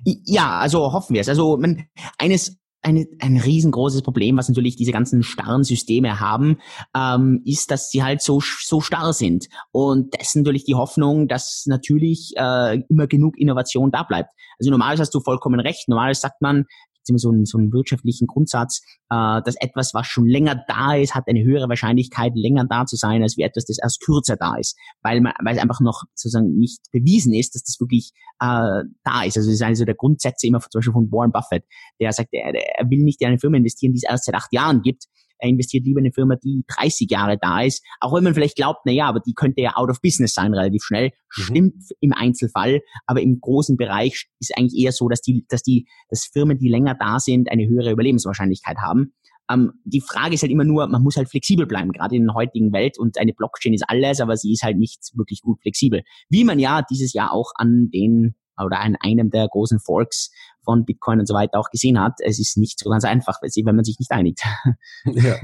Ja, 0.04 0.58
also 0.58 0.92
hoffen 0.92 1.14
wir 1.14 1.20
es. 1.20 1.28
Also 1.28 1.56
man, 1.56 1.84
eines 2.18 2.56
eine, 2.86 3.06
ein 3.18 3.36
riesengroßes 3.36 4.02
Problem, 4.02 4.36
was 4.36 4.48
natürlich 4.48 4.76
diese 4.76 4.92
ganzen 4.92 5.24
starren 5.24 5.64
Systeme 5.64 6.20
haben, 6.20 6.58
ähm, 6.96 7.42
ist, 7.44 7.70
dass 7.70 7.90
sie 7.90 8.04
halt 8.04 8.22
so, 8.22 8.40
so 8.40 8.80
starr 8.80 9.12
sind. 9.12 9.48
Und 9.72 10.14
das 10.14 10.28
ist 10.28 10.36
natürlich 10.36 10.64
die 10.64 10.76
Hoffnung, 10.76 11.26
dass 11.26 11.64
natürlich 11.66 12.34
äh, 12.36 12.80
immer 12.88 13.08
genug 13.08 13.36
Innovation 13.38 13.90
da 13.90 14.04
bleibt. 14.04 14.30
Also 14.60 14.70
normalerweise 14.70 15.02
hast 15.02 15.14
du 15.14 15.20
vollkommen 15.20 15.58
recht. 15.58 15.88
Normalerweise 15.88 16.20
sagt 16.20 16.40
man, 16.40 16.64
so 17.06 17.30
einen, 17.30 17.46
so 17.46 17.58
einen 17.58 17.72
wirtschaftlichen 17.72 18.26
Grundsatz, 18.26 18.82
äh, 19.10 19.40
dass 19.42 19.54
etwas, 19.60 19.94
was 19.94 20.06
schon 20.06 20.26
länger 20.26 20.62
da 20.68 20.94
ist, 20.94 21.14
hat 21.14 21.24
eine 21.28 21.42
höhere 21.42 21.68
Wahrscheinlichkeit, 21.68 22.32
länger 22.34 22.66
da 22.68 22.86
zu 22.86 22.96
sein, 22.96 23.22
als 23.22 23.36
wie 23.36 23.42
etwas, 23.42 23.64
das 23.64 23.78
erst 23.78 24.00
kürzer 24.04 24.36
da 24.36 24.56
ist, 24.56 24.76
weil 25.02 25.20
man, 25.20 25.32
weil 25.42 25.56
es 25.56 25.62
einfach 25.62 25.80
noch 25.80 26.02
sozusagen 26.14 26.56
nicht 26.56 26.80
bewiesen 26.92 27.32
ist, 27.32 27.54
dass 27.54 27.62
das 27.62 27.80
wirklich 27.80 28.12
äh, 28.40 28.82
da 29.04 29.22
ist. 29.24 29.36
Also 29.36 29.48
das 29.48 29.54
ist 29.54 29.62
also 29.62 29.84
der 29.84 29.94
Grundsätze 29.94 30.46
immer 30.46 30.60
zum 30.60 30.78
Beispiel 30.78 30.92
von 30.92 31.12
Warren 31.12 31.32
Buffett, 31.32 31.64
der 32.00 32.12
sagt, 32.12 32.30
er, 32.32 32.52
er 32.54 32.90
will 32.90 33.02
nicht 33.02 33.20
in 33.20 33.28
eine 33.28 33.38
Firma 33.38 33.56
investieren, 33.56 33.92
die 33.92 33.98
es 33.98 34.10
erst 34.10 34.24
seit 34.24 34.34
acht 34.34 34.52
Jahren 34.52 34.82
gibt, 34.82 35.06
er 35.38 35.48
investiert 35.48 35.84
lieber 35.84 36.00
in 36.00 36.06
eine 36.06 36.12
Firma, 36.12 36.36
die 36.36 36.64
30 36.68 37.10
Jahre 37.10 37.38
da 37.40 37.62
ist, 37.62 37.84
auch 38.00 38.14
wenn 38.14 38.24
man 38.24 38.34
vielleicht 38.34 38.56
glaubt, 38.56 38.80
na 38.84 38.92
ja, 38.92 39.06
aber 39.06 39.20
die 39.20 39.34
könnte 39.34 39.62
ja 39.62 39.76
out 39.76 39.90
of 39.90 40.00
business 40.00 40.34
sein 40.34 40.54
relativ 40.54 40.82
schnell. 40.82 41.10
Mhm. 41.36 41.42
Stimmt 41.42 41.74
im 42.00 42.12
Einzelfall, 42.12 42.80
aber 43.06 43.20
im 43.20 43.40
großen 43.40 43.76
Bereich 43.76 44.26
ist 44.40 44.56
eigentlich 44.56 44.82
eher 44.82 44.92
so, 44.92 45.08
dass 45.08 45.20
die, 45.20 45.44
dass 45.48 45.62
die, 45.62 45.86
dass 46.08 46.26
Firmen, 46.26 46.58
die 46.58 46.68
länger 46.68 46.96
da 46.98 47.18
sind, 47.18 47.50
eine 47.50 47.66
höhere 47.66 47.92
Überlebenswahrscheinlichkeit 47.92 48.78
haben. 48.78 49.12
Ähm, 49.50 49.72
die 49.84 50.00
Frage 50.00 50.34
ist 50.34 50.42
halt 50.42 50.52
immer 50.52 50.64
nur, 50.64 50.86
man 50.88 51.02
muss 51.02 51.16
halt 51.16 51.28
flexibel 51.28 51.66
bleiben, 51.66 51.92
gerade 51.92 52.16
in 52.16 52.26
der 52.26 52.34
heutigen 52.34 52.72
Welt. 52.72 52.98
Und 52.98 53.18
eine 53.18 53.32
Blockchain 53.32 53.74
ist 53.74 53.88
alles, 53.88 54.20
aber 54.20 54.36
sie 54.36 54.52
ist 54.52 54.62
halt 54.62 54.76
nicht 54.76 55.10
wirklich 55.14 55.40
gut 55.42 55.60
flexibel. 55.62 56.02
Wie 56.28 56.44
man 56.44 56.58
ja 56.58 56.82
dieses 56.90 57.12
Jahr 57.12 57.32
auch 57.32 57.52
an 57.56 57.90
den 57.92 58.34
oder 58.64 58.80
an 58.80 58.96
einem 59.00 59.30
der 59.30 59.48
großen 59.48 59.80
Forks 59.80 60.30
von 60.64 60.84
Bitcoin 60.84 61.20
und 61.20 61.26
so 61.26 61.34
weiter 61.34 61.58
auch 61.58 61.70
gesehen 61.70 62.00
hat, 62.00 62.14
es 62.20 62.38
ist 62.38 62.56
nicht 62.56 62.78
so 62.78 62.90
ganz 62.90 63.04
einfach, 63.04 63.40
wenn 63.42 63.76
man 63.76 63.84
sich 63.84 63.98
nicht 63.98 64.10
einigt. 64.10 64.42
Ja. 65.04 65.36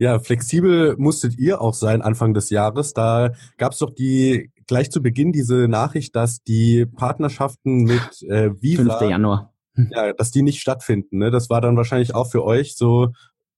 Ja, 0.00 0.20
flexibel 0.20 0.94
musstet 0.96 1.38
ihr 1.38 1.60
auch 1.60 1.74
sein 1.74 2.02
Anfang 2.02 2.32
des 2.32 2.50
Jahres. 2.50 2.94
Da 2.94 3.32
gab 3.56 3.72
es 3.72 3.78
doch 3.78 3.90
die 3.90 4.52
gleich 4.68 4.92
zu 4.92 5.02
Beginn 5.02 5.32
diese 5.32 5.66
Nachricht, 5.66 6.14
dass 6.14 6.44
die 6.44 6.86
Partnerschaften 6.86 7.82
mit 7.82 8.22
äh, 8.22 8.50
Visa, 8.62 8.96
5. 8.98 9.10
Januar. 9.10 9.52
ja, 9.90 10.12
dass 10.12 10.30
die 10.30 10.42
nicht 10.42 10.60
stattfinden. 10.60 11.18
Ne? 11.18 11.32
Das 11.32 11.50
war 11.50 11.60
dann 11.60 11.76
wahrscheinlich 11.76 12.14
auch 12.14 12.30
für 12.30 12.44
euch 12.44 12.76
so, 12.76 13.08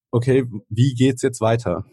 okay, 0.09 0.45
wie 0.69 0.95
geht's 0.95 1.21
jetzt 1.21 1.41
weiter? 1.41 1.85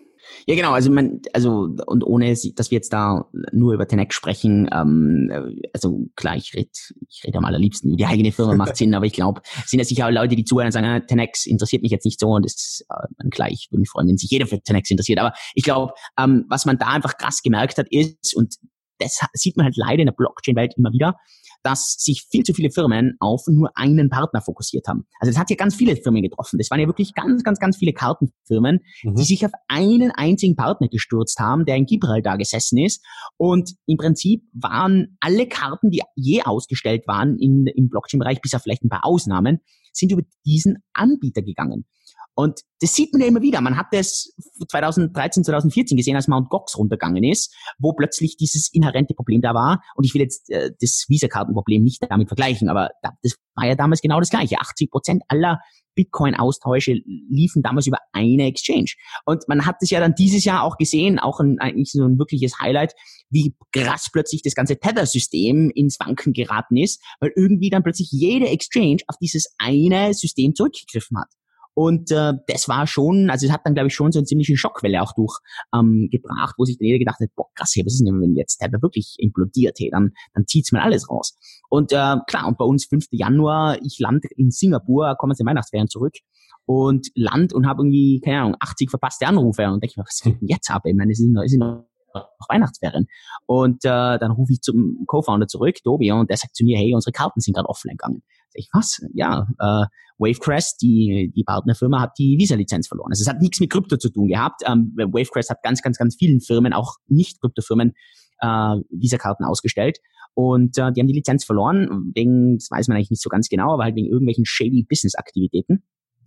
Ja, 0.47 0.55
genau. 0.55 0.73
Also 0.73 0.91
man, 0.91 1.21
also 1.33 1.69
und 1.87 2.05
ohne, 2.05 2.31
dass 2.31 2.71
wir 2.71 2.77
jetzt 2.77 2.93
da 2.93 3.29
nur 3.53 3.75
über 3.75 3.87
Tenex 3.87 4.15
sprechen, 4.15 4.69
ähm, 4.73 5.31
also 5.73 6.07
klar, 6.17 6.37
ich 6.37 6.55
rede, 6.55 6.71
ich 7.09 7.23
rede 7.25 7.39
am 7.39 7.45
allerliebsten 7.45 7.91
über 7.91 7.97
die 7.97 8.07
eigene 8.07 8.33
Firma, 8.33 8.55
macht 8.55 8.77
Sinn, 8.77 8.95
aber 8.95 9.07
ich 9.07 9.13
glaube, 9.13 9.43
sind 9.67 9.79
ja 9.79 9.85
sicher 9.85 10.07
auch 10.07 10.11
Leute, 10.11 10.37
die 10.37 10.45
zuhören 10.45 10.67
und 10.67 10.73
sagen, 10.73 10.87
ah, 10.87 11.01
Tenex 11.01 11.47
interessiert 11.47 11.83
mich 11.83 11.93
jetzt 11.93 12.05
nicht 12.05 12.21
so 12.21 12.29
und 12.29 12.45
das 12.45 12.85
äh, 12.89 13.29
klar, 13.31 13.49
ich 13.51 13.69
würde 13.71 13.81
mich 13.81 13.91
freuen, 13.91 14.09
wenn 14.09 14.17
sich 14.19 14.31
jeder 14.31 14.47
für 14.47 14.61
Tenex 14.61 14.91
interessiert. 14.91 15.19
Aber 15.19 15.33
ich 15.55 15.65
glaube, 15.65 15.93
ähm, 16.19 16.45
was 16.49 16.67
man 16.67 16.79
da 16.79 16.89
einfach 16.89 17.17
krass 17.17 17.43
gemerkt 17.43 17.79
hat, 17.79 17.87
ist 17.91 18.37
und 18.37 18.55
das 18.99 19.21
sieht 19.33 19.57
man 19.57 19.65
halt 19.65 19.77
leider 19.77 20.01
in 20.01 20.07
der 20.07 20.13
Blockchain-Welt 20.13 20.75
immer 20.77 20.93
wieder, 20.93 21.15
dass 21.63 21.97
sich 21.99 22.27
viel 22.31 22.45
zu 22.45 22.55
viele 22.55 22.71
Firmen 22.71 23.17
auf 23.21 23.43
nur 23.49 23.71
einen 23.75 24.11
Partner 24.11 24.41
fokussiert 24.41 24.87
haben. 24.89 25.07
Also 25.21 25.33
das 25.33 25.39
hat 25.39 25.51
ja 25.51 25.57
ganz 25.57 25.75
viele 25.75 25.97
Firmen 25.97 26.23
getroffen. 26.23 26.59
Das 26.59 26.71
waren 26.71 26.81
ja 26.81 26.87
wirklich 26.87 27.15
ganz, 27.15 27.43
ganz, 27.43 27.59
ganz 27.59 27.77
viele 27.77 27.93
Kartenfirmen, 27.93 28.81
mhm. 29.03 29.15
die 29.15 29.25
sich 29.25 29.45
auf 29.45 29.53
einen 29.69 30.11
einzigen 30.11 30.57
Partner 30.57 30.89
gestürzt 30.89 31.39
haben, 31.39 31.65
der 31.65 31.77
in 31.77 31.87
Gibraltar 31.87 32.39
gesessen 32.39 32.79
ist. 32.79 33.05
Und 33.37 33.75
im 33.87 33.97
Prinzip 33.97 34.43
waren 34.53 35.17
alle 35.21 35.47
Karten, 35.47 35.91
die 35.91 36.03
je 36.15 36.43
ausgestellt 36.43 37.07
waren 37.07 37.37
in, 37.39 37.67
im 37.67 37.89
Blockchain-Bereich, 37.89 38.41
bis 38.41 38.55
auf 38.55 38.63
vielleicht 38.63 38.85
ein 38.85 38.89
paar 38.89 39.05
Ausnahmen, 39.05 39.61
sind 39.93 40.13
über 40.13 40.23
diesen 40.45 40.79
Anbieter 40.93 41.43
gegangen. 41.43 41.85
Und 42.39 42.61
das 42.81 42.95
sieht 42.95 43.13
man 43.13 43.21
ja 43.21 43.27
immer 43.27 43.43
wieder. 43.43 43.61
Man 43.61 43.77
hat 43.77 43.89
das 43.91 44.33
2013, 44.69 45.43
2014 45.43 45.97
gesehen, 45.97 46.15
als 46.15 46.29
Mount 46.29 46.51
Gox 46.51 46.79
runtergegangen 46.79 47.25
ist, 47.25 47.53
wo 47.81 47.95
plötzlich 47.95 48.37
dieses 48.37 48.73
inhärente 48.73 49.13
Problem 49.15 49.41
da 49.41 49.55
war. 49.55 49.83
Und 49.97 50.05
ich 50.05 50.15
will 50.15 50.23
jetzt 50.23 50.49
äh, 50.49 50.71
das 50.81 51.07
Visa-Kartenproblem 51.09 51.83
nicht 51.83 52.01
damit 52.09 52.29
vergleichen, 52.29 52.69
aber 52.69 52.91
das 53.25 53.35
war 53.57 53.67
ja 53.67 53.75
damals 53.75 54.03
genau 54.03 54.21
das 54.21 54.31
Gleiche. 54.31 54.61
80 54.61 54.89
Prozent 54.89 55.23
aller 55.27 55.59
Bitcoin-Austausche 55.97 57.01
liefen 57.05 57.65
damals 57.65 57.89
über 57.89 57.99
eine 58.13 58.47
Exchange. 58.47 58.93
Und 59.25 59.49
man 59.49 59.67
hat 59.67 59.79
es 59.81 59.91
ja 59.91 59.99
dann 59.99 60.15
dieses 60.15 60.45
Jahr 60.45 60.63
auch 60.63 60.77
gesehen, 60.77 61.19
auch 61.19 61.41
ein, 61.41 61.59
eigentlich 61.59 61.91
so 61.91 62.05
ein 62.05 62.21
wirkliches 62.21 62.61
Highlight, 62.61 62.95
wie 63.31 63.57
krass 63.73 64.11
plötzlich 64.13 64.43
das 64.43 64.55
ganze 64.55 64.79
Tether-System 64.79 65.71
ins 65.75 65.99
Wanken 65.99 66.35
geraten 66.35 66.77
ist, 66.77 67.03
weil 67.19 67.33
irgendwie 67.35 67.71
dann 67.71 67.83
plötzlich 67.83 68.13
jede 68.13 68.47
Exchange 68.47 68.99
auf 69.09 69.17
dieses 69.21 69.53
eine 69.59 70.15
System 70.15 70.55
zurückgegriffen 70.55 71.19
hat. 71.19 71.27
Und 71.79 72.11
äh, 72.11 72.33
das 72.49 72.69
war 72.69 72.89
schon, 72.89 73.31
also 73.31 73.47
es 73.47 73.53
hat 73.53 73.61
dann, 73.63 73.75
glaube 73.75 73.87
ich, 73.87 73.95
schon 73.95 74.11
so 74.11 74.19
eine 74.19 74.27
ziemliche 74.27 74.57
Schockwelle 74.57 75.01
auch 75.01 75.13
durch 75.13 75.39
ähm, 75.73 76.11
wo 76.57 76.65
sich 76.65 76.77
dann 76.77 76.87
jeder 76.87 76.99
gedacht 76.99 77.21
hat, 77.21 77.29
boah, 77.37 77.47
krass, 77.55 77.73
hey, 77.77 77.87
was 77.87 77.93
ist 77.93 78.05
denn, 78.05 78.21
wenn 78.21 78.35
jetzt 78.35 78.61
der 78.61 78.73
wirklich 78.83 79.15
implodiert, 79.19 79.77
hey, 79.79 79.89
dann, 79.89 80.11
dann 80.35 80.45
zieht's 80.49 80.73
mir 80.73 80.83
alles 80.83 81.09
raus. 81.09 81.39
Und 81.69 81.93
äh, 81.93 82.17
klar, 82.27 82.49
und 82.49 82.59
bei 82.59 82.65
uns 82.65 82.87
5. 82.87 83.07
Januar, 83.13 83.79
ich 83.81 84.01
lande 84.01 84.27
in 84.35 84.51
Singapur, 84.51 85.15
komme 85.19 85.31
aus 85.31 85.37
den 85.37 85.47
Weihnachtsferien 85.47 85.87
zurück 85.87 86.15
und 86.67 87.11
land 87.15 87.53
und 87.53 87.69
habe 87.69 87.83
irgendwie, 87.83 88.21
keine 88.25 88.41
Ahnung, 88.41 88.57
80 88.59 88.91
verpasste 88.91 89.29
Anrufe 89.29 89.65
und 89.71 89.81
denke 89.81 90.01
mir, 90.01 90.05
was 90.05 90.21
geht 90.21 90.41
denn 90.41 90.49
jetzt 90.49 90.73
ab? 90.73 90.83
Ich 90.85 90.97
meine, 90.97 91.13
es 91.13 91.19
sind, 91.19 91.37
es 91.37 91.53
sind 91.53 91.61
noch 91.61 91.85
Weihnachtsferien. 92.49 93.07
Und 93.47 93.85
äh, 93.85 94.19
dann 94.19 94.33
rufe 94.33 94.53
ich 94.53 94.63
zum 94.63 95.05
Co-Founder 95.07 95.47
zurück, 95.47 95.77
Tobi, 95.85 96.11
und 96.11 96.29
der 96.29 96.39
sagt 96.39 96.57
zu 96.57 96.65
mir, 96.65 96.77
hey, 96.77 96.93
unsere 96.93 97.13
Karten 97.13 97.39
sind 97.39 97.55
gerade 97.55 97.69
offline 97.69 97.97
gegangen. 97.97 98.25
Sag 98.49 98.59
ich, 98.59 98.69
was? 98.73 99.01
Ja, 99.13 99.47
äh, 99.61 99.87
Wavecrest, 100.19 100.81
die, 100.83 101.33
die 101.35 101.45
Partnerfirma, 101.45 102.01
hat 102.01 102.13
die 102.19 102.37
Visa-Lizenz 102.39 102.89
verloren. 102.89 103.11
Also 103.11 103.23
es 103.23 103.29
hat 103.29 103.41
nichts 103.41 103.61
mit 103.61 103.71
Krypto 103.71 103.97
zu 103.97 104.11
tun 104.11 104.29
gehabt. 104.29 104.63
Ähm, 104.67 104.93
Wavecrest 104.97 105.51
hat 105.51 105.63
ganz, 105.63 105.83
ganz, 105.83 105.99
ganz 105.99 106.17
vielen 106.17 106.41
Firmen, 106.41 106.73
auch 106.73 106.97
nicht 107.07 107.41
Kryptofirmen, 107.41 107.95
äh, 108.41 108.77
Visa-Karten 108.91 109.45
ausgestellt. 109.45 109.99
Und 110.35 110.79
äh, 110.79 110.93
die 110.93 111.01
haben 111.01 111.09
die 111.09 111.15
Lizenz 111.15 111.45
verloren, 111.45 112.13
wegen, 112.15 112.59
das 112.59 112.71
weiß 112.71 112.89
man 112.89 112.97
eigentlich 112.97 113.11
nicht 113.11 113.23
so 113.23 113.29
ganz 113.29 113.49
genau, 113.49 113.73
aber 113.73 113.85
halt 113.85 113.97
wegen 113.97 114.09
irgendwelchen 114.09 114.45
shady 114.45 114.87
Business-Aktivitäten. 114.89 115.83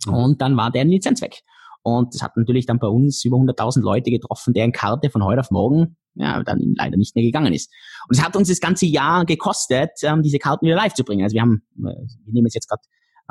Mhm. 0.06 0.14
Und 0.14 0.42
dann 0.42 0.56
war 0.56 0.70
deren 0.70 0.88
Lizenz 0.88 1.22
weg. 1.22 1.40
Und 1.82 2.14
das 2.14 2.22
hat 2.22 2.36
natürlich 2.36 2.66
dann 2.66 2.78
bei 2.78 2.86
uns 2.86 3.24
über 3.24 3.36
100.000 3.38 3.80
Leute 3.80 4.10
getroffen, 4.10 4.54
deren 4.54 4.72
Karte 4.72 5.10
von 5.10 5.24
heute 5.24 5.40
auf 5.40 5.50
morgen 5.50 5.96
ja, 6.14 6.42
dann 6.42 6.74
leider 6.76 6.96
nicht 6.96 7.14
mehr 7.14 7.24
gegangen 7.24 7.52
ist. 7.52 7.72
Und 8.08 8.16
es 8.16 8.24
hat 8.24 8.36
uns 8.36 8.48
das 8.48 8.60
ganze 8.60 8.86
Jahr 8.86 9.24
gekostet, 9.24 9.90
ähm, 10.02 10.22
diese 10.22 10.38
Karten 10.38 10.66
wieder 10.66 10.76
live 10.76 10.94
zu 10.94 11.04
bringen. 11.04 11.22
Also 11.24 11.34
wir 11.34 11.42
haben, 11.42 11.62
äh, 11.78 12.06
wir 12.24 12.32
nehmen 12.32 12.46
es 12.46 12.54
jetzt 12.54 12.68
gerade 12.68 12.82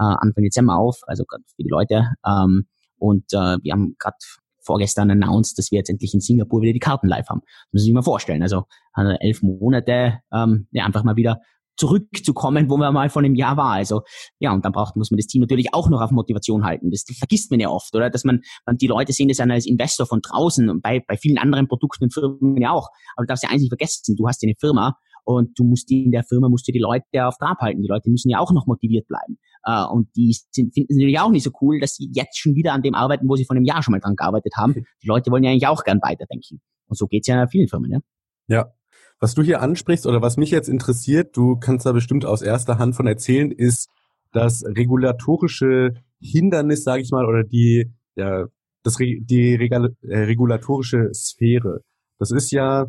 Anfang 0.03 0.43
Dezember 0.43 0.77
auf, 0.77 0.99
also 1.07 1.25
gerade 1.25 1.43
viele 1.55 1.69
Leute. 1.69 2.07
Ähm, 2.25 2.67
und 2.97 3.25
äh, 3.33 3.57
wir 3.61 3.73
haben 3.73 3.95
gerade 3.97 4.17
vorgestern 4.63 5.09
announced, 5.09 5.57
dass 5.57 5.71
wir 5.71 5.79
jetzt 5.79 5.89
endlich 5.89 6.13
in 6.13 6.19
Singapur 6.19 6.61
wieder 6.61 6.73
die 6.73 6.79
Karten 6.79 7.07
live 7.07 7.27
haben. 7.29 7.41
Das 7.71 7.81
muss 7.81 7.87
ich 7.87 7.93
mal 7.93 8.03
vorstellen. 8.03 8.43
Also 8.43 8.65
äh, 8.95 9.15
elf 9.19 9.41
Monate 9.41 10.19
ähm, 10.31 10.67
ja, 10.71 10.85
einfach 10.85 11.03
mal 11.03 11.15
wieder 11.15 11.41
zurückzukommen, 11.77 12.69
wo 12.69 12.77
man 12.77 12.93
mal 12.93 13.09
vor 13.09 13.23
einem 13.23 13.33
Jahr 13.33 13.57
war. 13.57 13.73
Also 13.73 14.01
ja, 14.39 14.53
und 14.53 14.63
dann 14.63 14.71
braucht 14.71 14.95
muss 14.95 15.09
man 15.09 15.17
das 15.17 15.25
Team 15.25 15.41
natürlich 15.41 15.73
auch 15.73 15.89
noch 15.89 16.01
auf 16.01 16.11
Motivation 16.11 16.63
halten. 16.63 16.91
Das, 16.91 17.05
das 17.05 17.17
vergisst 17.17 17.49
man 17.49 17.59
ja 17.59 17.69
oft, 17.69 17.95
oder? 17.95 18.09
Dass 18.09 18.23
man, 18.23 18.41
man 18.65 18.77
die 18.77 18.87
Leute 18.87 19.13
sehen 19.13 19.29
das 19.29 19.37
dann 19.37 19.49
als 19.49 19.65
Investor 19.65 20.05
von 20.05 20.21
draußen 20.21 20.69
und 20.69 20.81
bei, 20.81 21.03
bei 21.07 21.17
vielen 21.17 21.39
anderen 21.39 21.67
Produkten 21.67 22.05
und 22.05 22.13
Firmen 22.13 22.61
ja 22.61 22.71
auch. 22.71 22.89
Aber 23.15 23.25
du 23.25 23.27
darfst 23.27 23.43
ja 23.43 23.49
eins 23.49 23.61
nicht 23.61 23.71
vergessen, 23.71 24.15
du 24.15 24.27
hast 24.27 24.43
ja 24.43 24.47
eine 24.47 24.55
Firma 24.59 24.95
und 25.23 25.57
du 25.57 25.63
musst 25.63 25.89
die 25.89 26.03
in 26.03 26.11
der 26.11 26.23
Firma 26.23 26.49
musst 26.49 26.67
du 26.67 26.71
die 26.71 26.79
Leute 26.79 27.25
auf 27.25 27.37
Trab 27.37 27.59
halten. 27.59 27.81
Die 27.81 27.87
Leute 27.87 28.09
müssen 28.09 28.29
ja 28.29 28.39
auch 28.39 28.51
noch 28.51 28.67
motiviert 28.67 29.07
bleiben. 29.07 29.37
Uh, 29.67 29.91
und 29.93 30.09
die 30.15 30.35
sind, 30.51 30.73
finden 30.73 30.91
es 30.91 30.97
natürlich 30.97 31.19
auch 31.19 31.29
nicht 31.29 31.43
so 31.43 31.51
cool, 31.61 31.79
dass 31.79 31.95
sie 31.95 32.09
jetzt 32.13 32.39
schon 32.39 32.55
wieder 32.55 32.73
an 32.73 32.81
dem 32.81 32.95
arbeiten, 32.95 33.29
wo 33.29 33.35
sie 33.35 33.45
vor 33.45 33.55
einem 33.55 33.65
Jahr 33.65 33.83
schon 33.83 33.91
mal 33.91 33.99
dran 33.99 34.15
gearbeitet 34.15 34.53
haben. 34.57 34.73
Die 35.03 35.07
Leute 35.07 35.29
wollen 35.29 35.43
ja 35.43 35.51
eigentlich 35.51 35.67
auch 35.67 35.83
gern 35.83 35.99
weiterdenken. 36.01 36.61
Und 36.87 36.97
so 36.97 37.05
geht's 37.05 37.27
ja 37.27 37.41
in 37.41 37.47
vielen 37.47 37.67
Firmen, 37.67 37.91
ja. 37.91 37.99
Ja, 38.47 38.73
was 39.19 39.35
du 39.35 39.43
hier 39.43 39.61
ansprichst 39.61 40.07
oder 40.07 40.23
was 40.23 40.37
mich 40.37 40.49
jetzt 40.49 40.67
interessiert, 40.67 41.37
du 41.37 41.55
kannst 41.55 41.85
da 41.85 41.91
bestimmt 41.91 42.25
aus 42.25 42.41
erster 42.41 42.79
Hand 42.79 42.95
von 42.95 43.05
erzählen, 43.05 43.51
ist 43.51 43.87
das 44.31 44.63
regulatorische 44.65 45.93
Hindernis, 46.19 46.83
sage 46.83 47.03
ich 47.03 47.11
mal, 47.11 47.25
oder 47.25 47.43
die, 47.43 47.91
ja, 48.15 48.45
das, 48.83 48.95
die 48.97 49.55
Regal, 49.55 49.95
äh, 50.01 50.19
regulatorische 50.21 51.13
Sphäre. 51.13 51.81
Das 52.17 52.31
ist 52.31 52.51
ja, 52.51 52.87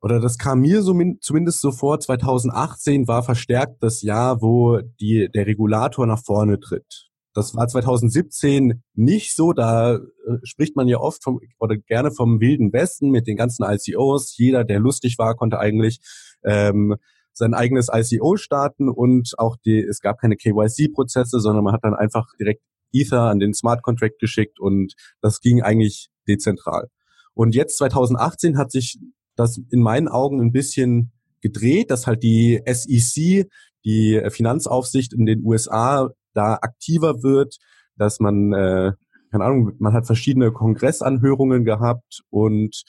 oder 0.00 0.20
das 0.20 0.38
kam 0.38 0.60
mir 0.60 0.82
so 0.82 0.94
min, 0.94 1.18
zumindest 1.20 1.60
so 1.60 1.72
vor, 1.72 2.00
2018 2.00 3.06
war 3.06 3.22
verstärkt 3.22 3.82
das 3.82 4.02
Jahr, 4.02 4.40
wo 4.40 4.80
die, 5.00 5.28
der 5.32 5.46
Regulator 5.46 6.06
nach 6.06 6.22
vorne 6.22 6.58
tritt. 6.58 7.10
Das 7.32 7.54
war 7.54 7.68
2017 7.68 8.82
nicht 8.94 9.36
so. 9.36 9.52
Da 9.52 9.96
äh, 9.96 10.00
spricht 10.42 10.74
man 10.74 10.88
ja 10.88 10.98
oft 10.98 11.22
vom, 11.22 11.40
oder 11.58 11.76
gerne 11.76 12.10
vom 12.10 12.40
wilden 12.40 12.72
Westen 12.72 13.10
mit 13.10 13.26
den 13.26 13.36
ganzen 13.36 13.64
ICOs. 13.64 14.36
Jeder, 14.36 14.64
der 14.64 14.80
lustig 14.80 15.16
war, 15.18 15.36
konnte 15.36 15.58
eigentlich 15.58 16.00
ähm, 16.44 16.96
sein 17.32 17.54
eigenes 17.54 17.88
ICO 17.92 18.36
starten 18.36 18.88
und 18.88 19.38
auch 19.38 19.56
die, 19.64 19.80
es 19.80 20.00
gab 20.00 20.18
keine 20.18 20.36
KYC-Prozesse, 20.36 21.40
sondern 21.40 21.62
man 21.62 21.74
hat 21.74 21.84
dann 21.84 21.94
einfach 21.94 22.26
direkt 22.38 22.62
Ether 22.92 23.22
an 23.22 23.38
den 23.38 23.54
Smart 23.54 23.82
Contract 23.82 24.18
geschickt 24.18 24.58
und 24.58 24.94
das 25.20 25.40
ging 25.40 25.62
eigentlich 25.62 26.08
dezentral. 26.26 26.88
Und 27.34 27.54
jetzt 27.54 27.78
2018 27.78 28.58
hat 28.58 28.72
sich 28.72 28.98
das 29.40 29.60
in 29.70 29.80
meinen 29.80 30.08
Augen 30.08 30.40
ein 30.40 30.52
bisschen 30.52 31.12
gedreht, 31.40 31.90
dass 31.90 32.06
halt 32.06 32.22
die 32.22 32.62
SEC, 32.66 33.48
die 33.84 34.20
Finanzaufsicht 34.28 35.12
in 35.12 35.26
den 35.26 35.44
USA 35.44 36.10
da 36.34 36.54
aktiver 36.60 37.22
wird, 37.22 37.56
dass 37.96 38.20
man, 38.20 38.52
äh, 38.52 38.92
keine 39.30 39.44
Ahnung, 39.44 39.72
man 39.78 39.92
hat 39.92 40.06
verschiedene 40.06 40.52
Kongressanhörungen 40.52 41.64
gehabt 41.64 42.20
und 42.30 42.82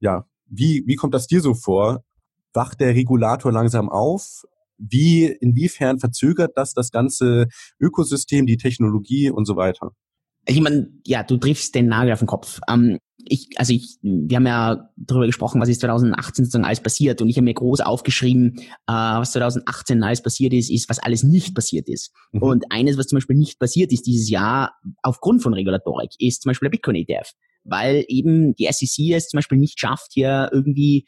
ja, 0.00 0.26
wie, 0.46 0.84
wie 0.86 0.96
kommt 0.96 1.14
das 1.14 1.26
dir 1.26 1.40
so 1.40 1.54
vor? 1.54 2.04
Wacht 2.52 2.80
der 2.80 2.94
Regulator 2.94 3.50
langsam 3.50 3.88
auf? 3.88 4.42
Wie, 4.76 5.24
inwiefern 5.26 5.98
verzögert 5.98 6.52
das 6.56 6.74
das 6.74 6.90
ganze 6.90 7.46
Ökosystem, 7.80 8.46
die 8.46 8.58
Technologie 8.58 9.30
und 9.30 9.46
so 9.46 9.56
weiter? 9.56 9.92
Ich 10.46 10.60
meine, 10.60 10.88
ja, 11.06 11.22
du 11.22 11.36
triffst 11.36 11.74
den 11.74 11.86
Nagel 11.86 12.12
auf 12.12 12.18
den 12.18 12.28
Kopf. 12.28 12.60
Ähm, 12.68 12.98
ich, 13.26 13.48
also 13.56 13.72
ich, 13.72 13.98
wir 14.02 14.36
haben 14.36 14.46
ja 14.46 14.90
darüber 14.96 15.26
gesprochen, 15.26 15.60
was 15.60 15.68
ist 15.68 15.80
2018 15.80 16.44
sozusagen 16.44 16.64
alles 16.64 16.80
passiert 16.80 17.22
und 17.22 17.28
ich 17.28 17.36
habe 17.36 17.44
mir 17.44 17.54
groß 17.54 17.80
aufgeschrieben, 17.80 18.58
äh, 18.86 18.92
was 18.92 19.32
2018 19.32 20.02
alles 20.02 20.22
passiert 20.22 20.52
ist, 20.52 20.70
ist, 20.70 20.88
was 20.90 20.98
alles 20.98 21.22
nicht 21.22 21.54
passiert 21.54 21.88
ist. 21.88 22.12
Mhm. 22.32 22.42
Und 22.42 22.64
eines, 22.70 22.98
was 22.98 23.06
zum 23.06 23.16
Beispiel 23.16 23.36
nicht 23.36 23.58
passiert 23.58 23.92
ist 23.92 24.06
dieses 24.06 24.28
Jahr 24.28 24.74
aufgrund 25.02 25.42
von 25.42 25.54
Regulatorik, 25.54 26.10
ist 26.18 26.42
zum 26.42 26.50
Beispiel 26.50 26.66
der 26.66 26.76
Bitcoin 26.76 26.96
ETF, 26.96 27.32
weil 27.64 28.04
eben 28.08 28.54
die 28.54 28.68
SEC 28.70 29.14
es 29.14 29.28
zum 29.28 29.38
Beispiel 29.38 29.58
nicht 29.58 29.80
schafft, 29.80 30.12
hier 30.12 30.50
irgendwie 30.52 31.06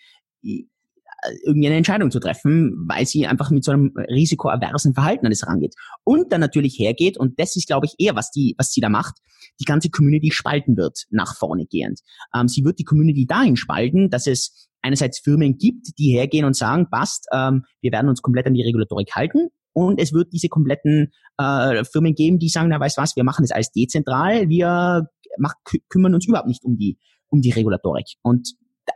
irgendwie 1.44 1.66
eine 1.68 1.76
Entscheidung 1.76 2.11
zu 2.11 2.20
treffen, 2.20 2.85
weil 2.88 3.07
sie 3.07 3.26
einfach 3.26 3.50
mit 3.50 3.64
so 3.64 3.72
einem 3.72 3.92
risikoaversen 3.96 4.94
Verhalten 4.94 5.26
an 5.26 5.33
das 5.33 5.46
rangeht. 5.46 5.74
Und 6.05 6.33
dann 6.33 6.40
natürlich 6.40 6.79
hergeht, 6.79 7.18
und 7.18 7.38
das 7.40 7.57
ist, 7.57 7.66
glaube 7.66 7.87
ich, 7.87 7.94
eher, 7.98 8.14
was 8.14 8.31
die, 8.31 8.55
was 8.59 8.72
sie 8.72 8.81
da 8.81 8.88
macht, 8.88 9.16
die 9.61 9.64
ganze 9.64 9.90
Community 9.90 10.31
spalten 10.31 10.76
wird, 10.76 11.05
nach 11.11 11.37
vorne 11.37 11.66
gehend. 11.66 12.00
Ähm, 12.35 12.48
sie 12.48 12.64
wird 12.64 12.79
die 12.79 12.85
Community 12.85 13.26
dahin 13.26 13.57
spalten, 13.57 14.11
dass 14.11 14.26
es 14.26 14.68
einerseits 14.83 15.18
Firmen 15.18 15.59
gibt, 15.59 15.98
die 15.98 16.12
hergehen 16.12 16.44
und 16.44 16.55
sagen, 16.55 16.88
passt, 16.90 17.26
ähm, 17.33 17.64
wir 17.81 17.92
werden 17.92 18.09
uns 18.09 18.22
komplett 18.22 18.46
an 18.46 18.55
die 18.55 18.62
Regulatorik 18.62 19.14
halten, 19.14 19.48
und 19.76 20.00
es 20.00 20.14
wird 20.14 20.33
diese 20.33 20.48
kompletten 20.48 21.12
äh, 21.37 21.85
Firmen 21.85 22.14
geben, 22.14 22.38
die 22.38 22.48
sagen, 22.48 22.70
na 22.70 22.81
weißt 22.81 22.96
was, 22.96 23.14
wir 23.14 23.24
machen 23.24 23.42
das 23.42 23.50
alles 23.50 23.72
dezentral, 23.72 24.48
wir 24.48 25.07
macht, 25.37 25.59
kümmern 25.90 26.14
uns 26.14 26.26
überhaupt 26.26 26.48
nicht 26.48 26.64
um 26.64 26.79
die, 26.79 26.98
um 27.29 27.42
die 27.42 27.50
Regulatorik. 27.50 28.07
Und 28.22 28.55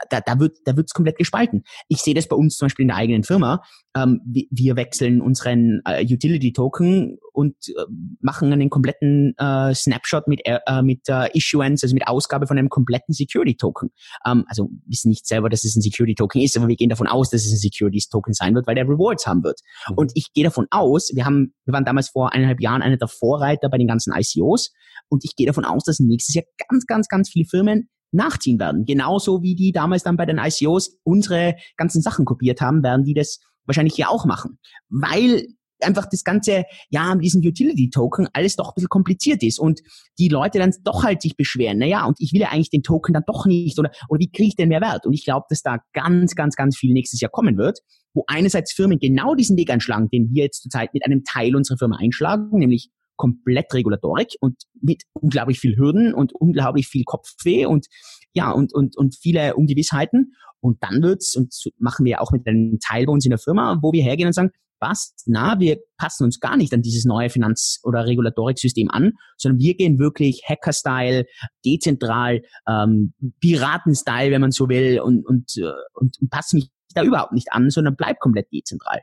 da, 0.08 0.20
da 0.20 0.38
wird 0.38 0.58
da 0.64 0.76
wird's 0.76 0.92
komplett 0.92 1.18
gespalten. 1.18 1.64
Ich 1.88 1.98
sehe 1.98 2.14
das 2.14 2.28
bei 2.28 2.36
uns 2.36 2.56
zum 2.56 2.66
Beispiel 2.66 2.84
in 2.84 2.88
der 2.88 2.96
eigenen 2.96 3.24
Firma. 3.24 3.62
Ähm, 3.96 4.20
wir, 4.24 4.76
wechseln 4.76 5.20
unseren 5.20 5.80
äh, 5.84 6.04
Utility 6.04 6.52
Token 6.52 7.18
und 7.32 7.56
äh, 7.68 7.72
machen 8.20 8.52
einen 8.52 8.70
kompletten 8.70 9.34
äh, 9.36 9.74
Snapshot 9.74 10.28
mit 10.28 10.42
äh, 10.44 10.82
mit 10.82 11.08
äh, 11.08 11.28
Issuance, 11.36 11.84
also 11.84 11.94
mit 11.94 12.06
Ausgabe 12.06 12.46
von 12.46 12.56
einem 12.56 12.68
kompletten 12.68 13.12
Security 13.12 13.56
Token. 13.56 13.90
Ähm, 14.24 14.44
also 14.46 14.70
wissen 14.86 15.08
nicht 15.08 15.26
selber, 15.26 15.48
dass 15.48 15.64
es 15.64 15.74
ein 15.74 15.82
Security 15.82 16.14
Token 16.14 16.40
ist, 16.40 16.56
aber 16.56 16.68
wir 16.68 16.76
gehen 16.76 16.88
davon 16.88 17.08
aus, 17.08 17.30
dass 17.30 17.44
es 17.44 17.52
ein 17.52 17.58
Security 17.58 18.00
Token 18.10 18.32
sein 18.32 18.54
wird, 18.54 18.66
weil 18.66 18.76
der 18.76 18.84
Rewards 18.84 19.26
haben 19.26 19.42
wird. 19.42 19.60
Mhm. 19.88 19.94
Und 19.96 20.12
ich 20.14 20.32
gehe 20.32 20.44
davon 20.44 20.66
aus, 20.70 21.10
wir 21.14 21.24
haben 21.24 21.52
wir 21.64 21.74
waren 21.74 21.84
damals 21.84 22.10
vor 22.10 22.32
eineinhalb 22.32 22.60
Jahren 22.60 22.82
einer 22.82 22.96
der 22.96 23.08
Vorreiter 23.08 23.68
bei 23.68 23.78
den 23.78 23.88
ganzen 23.88 24.12
ICOs 24.16 24.72
und 25.08 25.24
ich 25.24 25.34
gehe 25.34 25.46
davon 25.46 25.64
aus, 25.64 25.82
dass 25.84 25.98
nächstes 25.98 26.34
Jahr 26.34 26.44
ganz 26.68 26.86
ganz 26.86 27.08
ganz 27.08 27.28
viele 27.28 27.46
Firmen 27.46 27.88
nachziehen 28.12 28.58
werden. 28.58 28.84
Genauso 28.84 29.42
wie 29.42 29.54
die 29.54 29.72
damals 29.72 30.02
dann 30.02 30.16
bei 30.16 30.26
den 30.26 30.38
ICOs 30.38 30.98
unsere 31.04 31.56
ganzen 31.76 32.02
Sachen 32.02 32.24
kopiert 32.24 32.60
haben, 32.60 32.82
werden 32.82 33.04
die 33.04 33.14
das 33.14 33.40
wahrscheinlich 33.66 33.94
hier 33.94 34.10
auch 34.10 34.24
machen. 34.24 34.58
Weil 34.88 35.46
einfach 35.82 36.06
das 36.10 36.24
ganze, 36.24 36.64
ja, 36.90 37.14
mit 37.14 37.24
diesem 37.24 37.40
Utility-Token 37.42 38.28
alles 38.32 38.56
doch 38.56 38.68
ein 38.68 38.74
bisschen 38.74 38.88
kompliziert 38.88 39.42
ist 39.42 39.58
und 39.58 39.80
die 40.18 40.28
Leute 40.28 40.58
dann 40.58 40.74
doch 40.84 41.04
halt 41.04 41.22
sich 41.22 41.36
beschweren, 41.36 41.78
naja, 41.78 42.04
und 42.04 42.16
ich 42.20 42.32
will 42.32 42.40
ja 42.40 42.50
eigentlich 42.50 42.70
den 42.70 42.82
Token 42.82 43.14
dann 43.14 43.24
doch 43.26 43.46
nicht 43.46 43.78
oder, 43.78 43.90
oder 44.08 44.20
wie 44.20 44.30
kriege 44.30 44.48
ich 44.48 44.56
den 44.56 44.68
mehr 44.68 44.80
Wert? 44.80 45.06
Und 45.06 45.12
ich 45.12 45.24
glaube, 45.24 45.46
dass 45.48 45.62
da 45.62 45.78
ganz, 45.92 46.34
ganz, 46.34 46.56
ganz 46.56 46.76
viel 46.76 46.92
nächstes 46.92 47.20
Jahr 47.20 47.30
kommen 47.30 47.56
wird, 47.56 47.80
wo 48.14 48.24
einerseits 48.26 48.72
Firmen 48.72 48.98
genau 48.98 49.34
diesen 49.34 49.56
Weg 49.56 49.70
einschlagen, 49.70 50.08
den 50.10 50.30
wir 50.32 50.44
jetzt 50.44 50.62
zurzeit 50.62 50.92
mit 50.92 51.04
einem 51.04 51.24
Teil 51.24 51.56
unserer 51.56 51.78
Firma 51.78 51.96
einschlagen, 51.96 52.58
nämlich 52.58 52.90
komplett 53.20 53.72
Regulatorik 53.74 54.34
und 54.40 54.56
mit 54.80 55.02
unglaublich 55.12 55.60
viel 55.60 55.76
Hürden 55.76 56.14
und 56.14 56.32
unglaublich 56.32 56.88
viel 56.88 57.04
Kopfweh 57.04 57.66
und 57.66 57.86
ja, 58.32 58.50
und, 58.50 58.72
und, 58.74 58.96
und 58.96 59.14
viele 59.20 59.56
Ungewissheiten. 59.56 60.32
Und 60.60 60.82
dann 60.82 61.02
wird's, 61.02 61.36
und 61.36 61.52
so 61.52 61.70
machen 61.78 62.06
wir 62.06 62.22
auch 62.22 62.32
mit 62.32 62.46
einem 62.46 62.78
Teil 62.80 63.04
bei 63.04 63.12
uns 63.12 63.26
in 63.26 63.30
der 63.30 63.38
Firma, 63.38 63.78
wo 63.82 63.92
wir 63.92 64.02
hergehen 64.02 64.26
und 64.26 64.32
sagen, 64.32 64.52
was? 64.80 65.14
Na, 65.26 65.60
wir 65.60 65.76
passen 65.98 66.24
uns 66.24 66.40
gar 66.40 66.56
nicht 66.56 66.72
an 66.72 66.80
dieses 66.80 67.04
neue 67.04 67.28
Finanz- 67.28 67.80
oder 67.82 68.06
Regulatorik-System 68.06 68.90
an, 68.90 69.12
sondern 69.36 69.58
wir 69.58 69.74
gehen 69.74 69.98
wirklich 69.98 70.42
Hacker-Style, 70.48 71.26
dezentral, 71.66 72.40
ähm, 72.66 73.12
Piraten-Style, 73.40 74.30
wenn 74.30 74.40
man 74.40 74.52
so 74.52 74.70
will, 74.70 75.00
und, 75.00 75.26
und, 75.26 75.52
äh, 75.58 75.72
und, 75.92 76.16
und 76.18 76.30
passen 76.30 76.56
mich 76.56 76.70
da 76.94 77.02
überhaupt 77.02 77.32
nicht 77.32 77.52
an, 77.52 77.68
sondern 77.68 77.96
bleib 77.96 78.18
komplett 78.18 78.46
dezentral. 78.50 79.00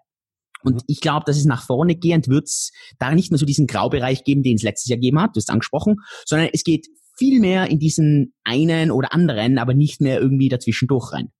Und 0.63 0.75
mhm. 0.75 0.81
ich 0.87 1.01
glaube, 1.01 1.23
dass 1.25 1.37
es 1.37 1.45
nach 1.45 1.65
vorne 1.65 1.95
gehend 1.95 2.27
wird 2.27 2.45
es 2.45 2.71
da 2.99 3.13
nicht 3.13 3.31
mehr 3.31 3.37
so 3.37 3.45
diesen 3.45 3.67
Graubereich 3.67 4.23
geben, 4.23 4.43
den 4.43 4.55
es 4.55 4.63
letztes 4.63 4.89
Jahr 4.89 4.97
gegeben 4.97 5.21
hat, 5.21 5.35
du 5.35 5.39
hast 5.39 5.49
angesprochen, 5.49 5.97
sondern 6.25 6.49
es 6.53 6.63
geht 6.63 6.87
viel 7.17 7.39
mehr 7.39 7.67
in 7.69 7.79
diesen 7.79 8.33
einen 8.43 8.91
oder 8.91 9.13
anderen, 9.13 9.57
aber 9.57 9.73
nicht 9.73 10.01
mehr 10.01 10.19
irgendwie 10.19 10.49
dazwischen 10.49 10.87
durch 10.87 11.13
rein. 11.13 11.31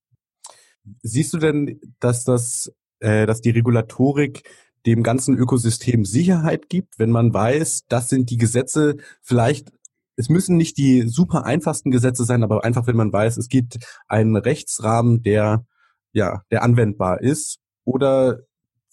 Siehst 1.02 1.34
du 1.34 1.38
denn, 1.38 1.80
dass 2.00 2.24
das, 2.24 2.72
äh, 3.00 3.26
dass 3.26 3.42
die 3.42 3.52
Regulatorik 3.52 4.44
dem 4.86 5.04
ganzen 5.04 5.38
Ökosystem 5.38 6.06
Sicherheit 6.06 6.70
gibt, 6.70 6.98
wenn 6.98 7.12
man 7.12 7.34
weiß, 7.34 7.86
das 7.90 8.10
sind 8.10 8.30
die 8.30 8.38
Gesetze, 8.38 8.96
vielleicht 9.22 9.72
es 10.20 10.30
müssen 10.30 10.58
nicht 10.58 10.80
die 10.80 11.08
super 11.08 11.46
einfachsten 11.46 11.92
Gesetze 11.92 12.26
sein, 12.26 12.44
aber 12.44 12.64
einfach, 12.64 12.88
wenn 12.88 12.96
man 12.96 13.14
weiß, 13.14 13.38
es 13.38 13.50
gibt 13.50 13.78
einen 14.08 14.36
Rechtsrahmen, 14.36 15.22
der 15.22 15.64
ja, 16.12 16.42
der 16.50 16.64
anwendbar 16.64 17.22
ist, 17.22 17.60
oder 17.84 18.40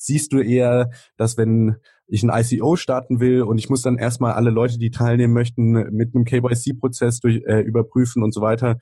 siehst 0.05 0.33
du 0.33 0.41
eher, 0.41 0.91
dass 1.17 1.37
wenn 1.37 1.77
ich 2.07 2.23
ein 2.23 2.31
ICO 2.33 2.77
starten 2.77 3.21
will 3.21 3.43
und 3.43 3.59
ich 3.59 3.71
muss 3.71 3.83
dann 3.83 3.99
erstmal 3.99 4.33
alle 4.33 4.51
Leute, 4.51 4.79
die 4.79 4.91
teilnehmen 4.91 5.33
möchten, 5.33 5.73
mit 5.93 6.15
einem 6.15 6.25
KYC-Prozess 6.25 7.21
äh, 7.25 7.61
überprüfen 7.61 8.23
und 8.23 8.33
so 8.33 8.41
weiter, 8.41 8.79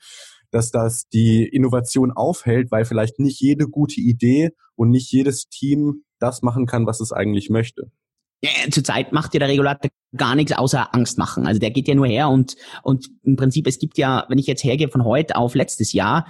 dass 0.51 0.71
das 0.71 1.07
die 1.07 1.45
Innovation 1.45 2.11
aufhält, 2.11 2.71
weil 2.71 2.85
vielleicht 2.85 3.19
nicht 3.19 3.39
jede 3.39 3.67
gute 3.67 3.99
Idee 3.99 4.51
und 4.75 4.89
nicht 4.89 5.11
jedes 5.11 5.47
Team 5.49 6.03
das 6.19 6.41
machen 6.41 6.65
kann, 6.65 6.85
was 6.85 6.99
es 6.99 7.11
eigentlich 7.11 7.49
möchte. 7.49 7.91
Ja, 8.43 8.49
zurzeit 8.69 9.13
macht 9.13 9.33
ja 9.33 9.39
der 9.39 9.47
Regulator 9.47 9.89
gar 10.17 10.35
nichts 10.35 10.51
außer 10.51 10.93
Angst 10.93 11.17
machen. 11.17 11.47
Also 11.47 11.61
der 11.61 11.71
geht 11.71 11.87
ja 11.87 11.95
nur 11.95 12.07
her 12.07 12.27
und, 12.27 12.55
und 12.83 13.09
im 13.23 13.37
Prinzip, 13.37 13.67
es 13.67 13.79
gibt 13.79 13.97
ja, 13.97 14.25
wenn 14.27 14.37
ich 14.37 14.47
jetzt 14.47 14.65
hergehe 14.65 14.89
von 14.89 15.05
heute 15.05 15.37
auf 15.37 15.55
letztes 15.55 15.93
Jahr, 15.93 16.27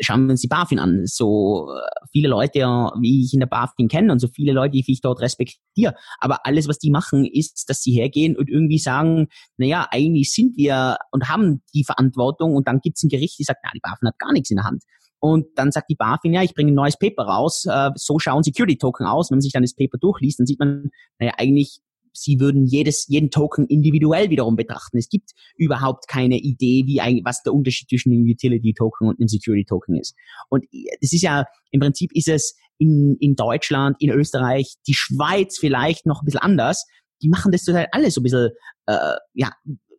schauen 0.00 0.26
wir 0.26 0.32
uns 0.32 0.40
die 0.40 0.48
BaFin 0.48 0.78
an. 0.78 1.02
So 1.06 1.68
äh, 1.72 2.06
viele 2.12 2.28
Leute, 2.28 2.60
wie 3.00 3.24
ich 3.24 3.34
in 3.34 3.40
der 3.40 3.46
BaFin 3.46 3.88
kenne 3.88 4.12
und 4.12 4.20
so 4.20 4.28
viele 4.28 4.52
Leute, 4.52 4.72
die 4.72 4.84
ich 4.86 5.00
dort 5.00 5.20
respektiere. 5.20 5.94
Aber 6.20 6.46
alles, 6.46 6.68
was 6.68 6.78
die 6.78 6.90
machen, 6.90 7.24
ist, 7.24 7.68
dass 7.68 7.82
sie 7.82 7.92
hergehen 7.92 8.36
und 8.36 8.48
irgendwie 8.48 8.78
sagen, 8.78 9.28
naja, 9.56 9.88
eigentlich 9.90 10.32
sind 10.32 10.56
wir 10.56 10.98
und 11.10 11.28
haben 11.28 11.62
die 11.74 11.84
Verantwortung 11.84 12.54
und 12.54 12.68
dann 12.68 12.80
gibt 12.80 12.96
es 12.98 13.04
ein 13.04 13.08
Gericht, 13.08 13.38
die 13.38 13.44
sagt, 13.44 13.60
na, 13.64 13.70
die 13.74 13.80
BaFin 13.80 14.08
hat 14.08 14.18
gar 14.18 14.32
nichts 14.32 14.50
in 14.50 14.56
der 14.56 14.64
Hand. 14.64 14.82
Und 15.18 15.46
dann 15.56 15.72
sagt 15.72 15.90
die 15.90 15.96
BaFin, 15.96 16.34
ja, 16.34 16.42
ich 16.42 16.54
bringe 16.54 16.72
ein 16.72 16.74
neues 16.74 16.98
Paper 16.98 17.24
raus, 17.24 17.64
äh, 17.68 17.90
so 17.96 18.18
schauen 18.18 18.42
Security 18.42 18.76
Token 18.76 19.06
aus. 19.06 19.30
Wenn 19.30 19.36
man 19.36 19.42
sich 19.42 19.52
dann 19.52 19.62
das 19.62 19.74
Paper 19.74 19.98
durchliest, 19.98 20.38
dann 20.38 20.46
sieht 20.46 20.60
man, 20.60 20.90
naja, 21.18 21.32
eigentlich 21.38 21.80
sie 22.16 22.40
würden 22.40 22.66
jedes, 22.66 23.06
jeden 23.08 23.30
Token 23.30 23.66
individuell 23.66 24.30
wiederum 24.30 24.56
betrachten. 24.56 24.98
Es 24.98 25.08
gibt 25.08 25.30
überhaupt 25.56 26.08
keine 26.08 26.38
Idee, 26.38 26.84
wie 26.86 27.00
ein, 27.00 27.20
was 27.24 27.42
der 27.42 27.54
Unterschied 27.54 27.88
zwischen 27.88 28.12
einem 28.12 28.24
Utility 28.24 28.74
Token 28.74 29.08
und 29.08 29.20
einem 29.20 29.28
Security 29.28 29.64
Token 29.64 29.96
ist. 29.96 30.14
Und 30.48 30.64
das 31.00 31.12
ist 31.12 31.22
ja, 31.22 31.44
im 31.70 31.80
Prinzip 31.80 32.10
ist 32.14 32.28
es 32.28 32.56
in, 32.78 33.16
in 33.20 33.34
Deutschland, 33.34 33.96
in 34.00 34.10
Österreich, 34.10 34.74
die 34.86 34.94
Schweiz 34.94 35.58
vielleicht 35.58 36.06
noch 36.06 36.22
ein 36.22 36.24
bisschen 36.24 36.40
anders. 36.40 36.86
Die 37.22 37.28
machen 37.28 37.52
das 37.52 37.64
total 37.64 37.86
alles 37.92 38.14
so 38.14 38.20
ein 38.20 38.24
bisschen, 38.24 38.50
äh, 38.86 39.16
ja, 39.32 39.50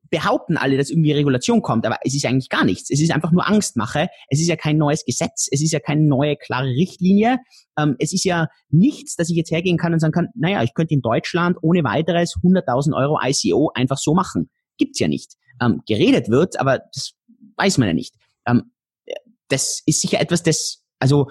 behaupten 0.09 0.57
alle, 0.57 0.77
dass 0.77 0.89
irgendwie 0.89 1.11
Regulation 1.11 1.61
kommt, 1.61 1.85
aber 1.85 1.97
es 2.03 2.15
ist 2.15 2.25
eigentlich 2.25 2.49
gar 2.49 2.65
nichts. 2.65 2.89
Es 2.89 3.01
ist 3.01 3.11
einfach 3.11 3.31
nur 3.31 3.47
Angstmache. 3.47 4.07
Es 4.29 4.39
ist 4.39 4.47
ja 4.47 4.55
kein 4.55 4.77
neues 4.77 5.05
Gesetz. 5.05 5.47
Es 5.51 5.61
ist 5.61 5.71
ja 5.71 5.79
keine 5.79 6.01
neue 6.01 6.35
klare 6.35 6.67
Richtlinie. 6.67 7.39
Ähm, 7.77 7.95
es 7.99 8.13
ist 8.13 8.23
ja 8.23 8.47
nichts, 8.69 9.15
dass 9.15 9.29
ich 9.29 9.35
jetzt 9.35 9.51
hergehen 9.51 9.77
kann 9.77 9.93
und 9.93 9.99
sagen 9.99 10.13
kann, 10.13 10.29
naja, 10.35 10.63
ich 10.63 10.73
könnte 10.73 10.93
in 10.93 11.01
Deutschland 11.01 11.57
ohne 11.61 11.83
weiteres 11.83 12.35
100.000 12.43 12.95
Euro 12.95 13.19
ICO 13.23 13.71
einfach 13.73 13.97
so 13.97 14.13
machen. 14.13 14.49
Gibt's 14.77 14.99
ja 14.99 15.07
nicht. 15.07 15.33
Ähm, 15.61 15.81
geredet 15.87 16.29
wird, 16.29 16.59
aber 16.59 16.79
das 16.93 17.13
weiß 17.55 17.77
man 17.77 17.87
ja 17.87 17.93
nicht. 17.93 18.15
Ähm, 18.45 18.71
das 19.49 19.81
ist 19.85 20.01
sicher 20.01 20.19
etwas, 20.19 20.43
das, 20.43 20.83
also 20.99 21.29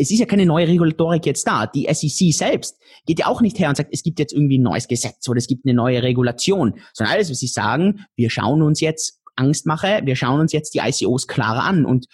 es 0.00 0.12
ist 0.12 0.20
ja 0.20 0.26
keine 0.26 0.46
neue 0.46 0.68
Regulatorik 0.68 1.26
jetzt 1.26 1.46
da. 1.46 1.66
Die 1.66 1.88
SEC 1.92 2.32
selbst 2.32 2.78
geht 3.04 3.18
ja 3.18 3.26
auch 3.26 3.40
nicht 3.40 3.58
her 3.58 3.68
und 3.68 3.76
sagt, 3.76 3.90
es 3.92 4.04
gibt 4.04 4.20
jetzt 4.20 4.32
irgendwie 4.32 4.58
ein 4.58 4.62
neues 4.62 4.86
Gesetz 4.86 5.28
oder 5.28 5.38
es 5.38 5.48
gibt 5.48 5.66
eine 5.66 5.74
neue 5.74 6.02
Regulation, 6.02 6.74
sondern 6.94 7.14
alles, 7.14 7.30
was 7.30 7.40
sie 7.40 7.48
sagen, 7.48 8.06
wir 8.14 8.30
schauen 8.30 8.62
uns 8.62 8.80
jetzt 8.80 9.20
Angstmache, 9.34 10.00
wir 10.04 10.14
schauen 10.14 10.40
uns 10.40 10.52
jetzt 10.52 10.74
die 10.74 10.78
ICOs 10.78 11.26
klarer 11.26 11.64
an 11.64 11.84
und 11.84 12.06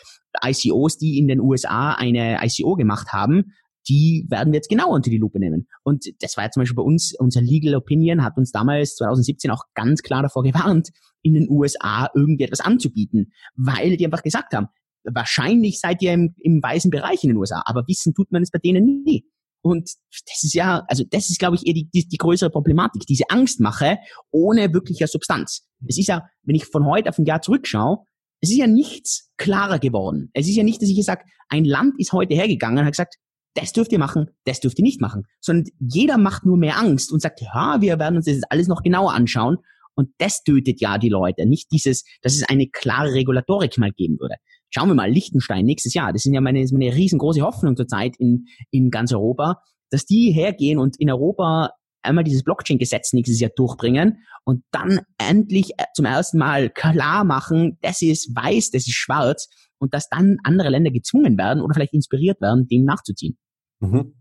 ICOs, 0.43 0.97
die 0.97 1.19
in 1.19 1.29
den 1.29 1.41
USA 1.41 1.93
eine 1.93 2.39
ICO 2.43 2.75
gemacht 2.75 3.13
haben, 3.13 3.53
die 3.87 4.27
werden 4.31 4.53
wir 4.53 4.59
jetzt 4.59 4.71
genau 4.71 4.91
unter 4.91 5.11
die 5.11 5.19
Lupe 5.19 5.39
nehmen. 5.39 5.69
Und 5.83 6.07
das 6.23 6.39
war 6.39 6.45
ja 6.45 6.51
zum 6.51 6.63
Beispiel 6.63 6.77
bei 6.77 6.83
uns, 6.83 7.15
unser 7.19 7.43
Legal 7.43 7.75
Opinion 7.75 8.25
hat 8.25 8.39
uns 8.39 8.51
damals 8.51 8.97
2017 8.97 9.51
auch 9.51 9.65
ganz 9.75 10.03
klar 10.03 10.23
davor 10.23 10.43
gewarnt, 10.43 10.91
in 11.23 11.35
den 11.35 11.49
USA 11.51 12.09
irgendwie 12.15 12.45
etwas 12.45 12.61
anzubieten, 12.61 13.33
weil 13.57 13.97
die 13.97 14.05
einfach 14.07 14.23
gesagt 14.23 14.55
haben, 14.55 14.69
wahrscheinlich 15.05 15.81
seid 15.81 16.03
ihr 16.03 16.13
im, 16.13 16.35
im 16.41 16.63
weißen 16.63 16.91
Bereich 16.91 17.25
in 17.25 17.31
den 17.31 17.37
USA, 17.37 17.63
aber 17.67 17.87
wissen 17.87 18.15
tut 18.15 18.33
man 18.33 18.43
es 18.43 18.51
bei 18.51 18.59
denen 18.59 19.03
nie. 19.05 19.25
Und 19.63 19.91
das 20.27 20.43
ist 20.43 20.53
ja, 20.53 20.85
also 20.89 21.05
das 21.09 21.31
ist, 21.31 21.39
glaube 21.39 21.57
ich, 21.57 21.67
eher 21.67 21.73
die, 21.73 21.89
die, 21.89 22.07
die 22.07 22.19
größere 22.19 22.51
Problematik, 22.51 23.07
diese 23.07 23.31
Angstmache 23.31 23.99
ohne 24.31 24.73
wirklicher 24.75 25.07
Substanz. 25.07 25.67
Es 25.87 25.99
ist 25.99 26.09
ja, 26.09 26.29
wenn 26.43 26.55
ich 26.55 26.67
von 26.67 26.85
heute 26.85 27.09
auf 27.09 27.19
ein 27.19 27.25
Jahr 27.25 27.41
zurückschaue, 27.41 28.05
es 28.43 28.51
ist 28.51 28.59
ja 28.59 28.67
nichts 28.67 29.31
klarer 29.39 29.79
geworden. 29.79 30.29
Es 30.35 30.47
ist 30.47 30.57
ja 30.57 30.65
nicht, 30.65 30.83
dass 30.83 30.91
ich 30.91 31.03
sage, 31.03 31.25
ein 31.49 31.65
Land 31.65 31.95
ist 31.99 32.13
heute 32.13 32.35
hergegangen 32.35 32.79
und 32.79 32.85
hat 32.85 32.93
gesagt, 32.93 33.17
das 33.55 33.73
dürft 33.73 33.91
ihr 33.93 33.99
machen, 33.99 34.29
das 34.45 34.61
dürft 34.61 34.79
ihr 34.79 34.85
nicht 34.85 35.01
machen. 35.01 35.25
Sondern 35.41 35.73
jeder 35.79 36.19
macht 36.19 36.45
nur 36.45 36.59
mehr 36.59 36.77
Angst 36.77 37.11
und 37.11 37.23
sagt, 37.23 37.41
ja, 37.41 37.81
wir 37.81 37.99
werden 37.99 38.17
uns 38.17 38.27
das 38.27 38.43
alles 38.51 38.69
noch 38.69 38.83
genauer 38.83 39.15
anschauen. 39.15 39.59
Und 39.95 40.11
das 40.19 40.43
tötet 40.43 40.81
ja 40.81 40.99
die 40.99 41.09
Leute. 41.09 41.47
Nicht 41.47 41.71
dieses, 41.71 42.05
dass 42.21 42.35
es 42.35 42.43
eine 42.49 42.69
klare 42.69 43.15
Regulatorik 43.15 43.79
mal 43.79 43.93
geben 43.93 44.19
würde. 44.19 44.35
Schauen 44.77 44.89
wir 44.89 44.95
mal, 44.95 45.09
Liechtenstein 45.09 45.65
nächstes 45.65 45.95
Jahr, 45.95 46.13
das 46.13 46.23
sind 46.23 46.35
ja 46.35 46.41
meine, 46.41 46.67
meine 46.73 46.93
riesengroße 46.93 47.43
Hoffnung 47.43 47.77
zurzeit 47.77 48.17
in, 48.19 48.47
in 48.73 48.91
ganz 48.91 49.13
Europa, 49.13 49.63
dass 49.91 50.05
die 50.05 50.33
hergehen 50.33 50.81
und 50.81 50.99
in 50.99 51.13
Europa 51.13 51.71
einmal 52.03 52.25
dieses 52.25 52.43
Blockchain-Gesetz 52.43 53.13
nächstes 53.13 53.39
Jahr 53.39 53.53
durchbringen 53.55 54.25
und 54.43 54.65
dann 54.73 55.03
endlich 55.17 55.79
äh, 55.79 55.85
zum 55.95 56.07
ersten 56.07 56.39
Mal 56.39 56.71
klar 56.71 57.23
machen, 57.23 57.79
das 57.83 58.03
ist 58.03 58.35
weiß, 58.35 58.73
das 58.73 58.89
ist 58.89 58.95
schwarz 58.95 59.49
und 59.79 59.95
dass 59.95 60.09
dann 60.09 60.39
andere 60.43 60.71
Länder 60.71 60.91
gezwungen 60.91 61.39
werden 61.39 61.63
oder 61.63 61.73
vielleicht 61.73 61.95
inspiriert 61.95 62.41
werden, 62.41 62.67
dem 62.67 62.85
nachzuziehen. 62.85 63.39
Mhm. 63.79 64.15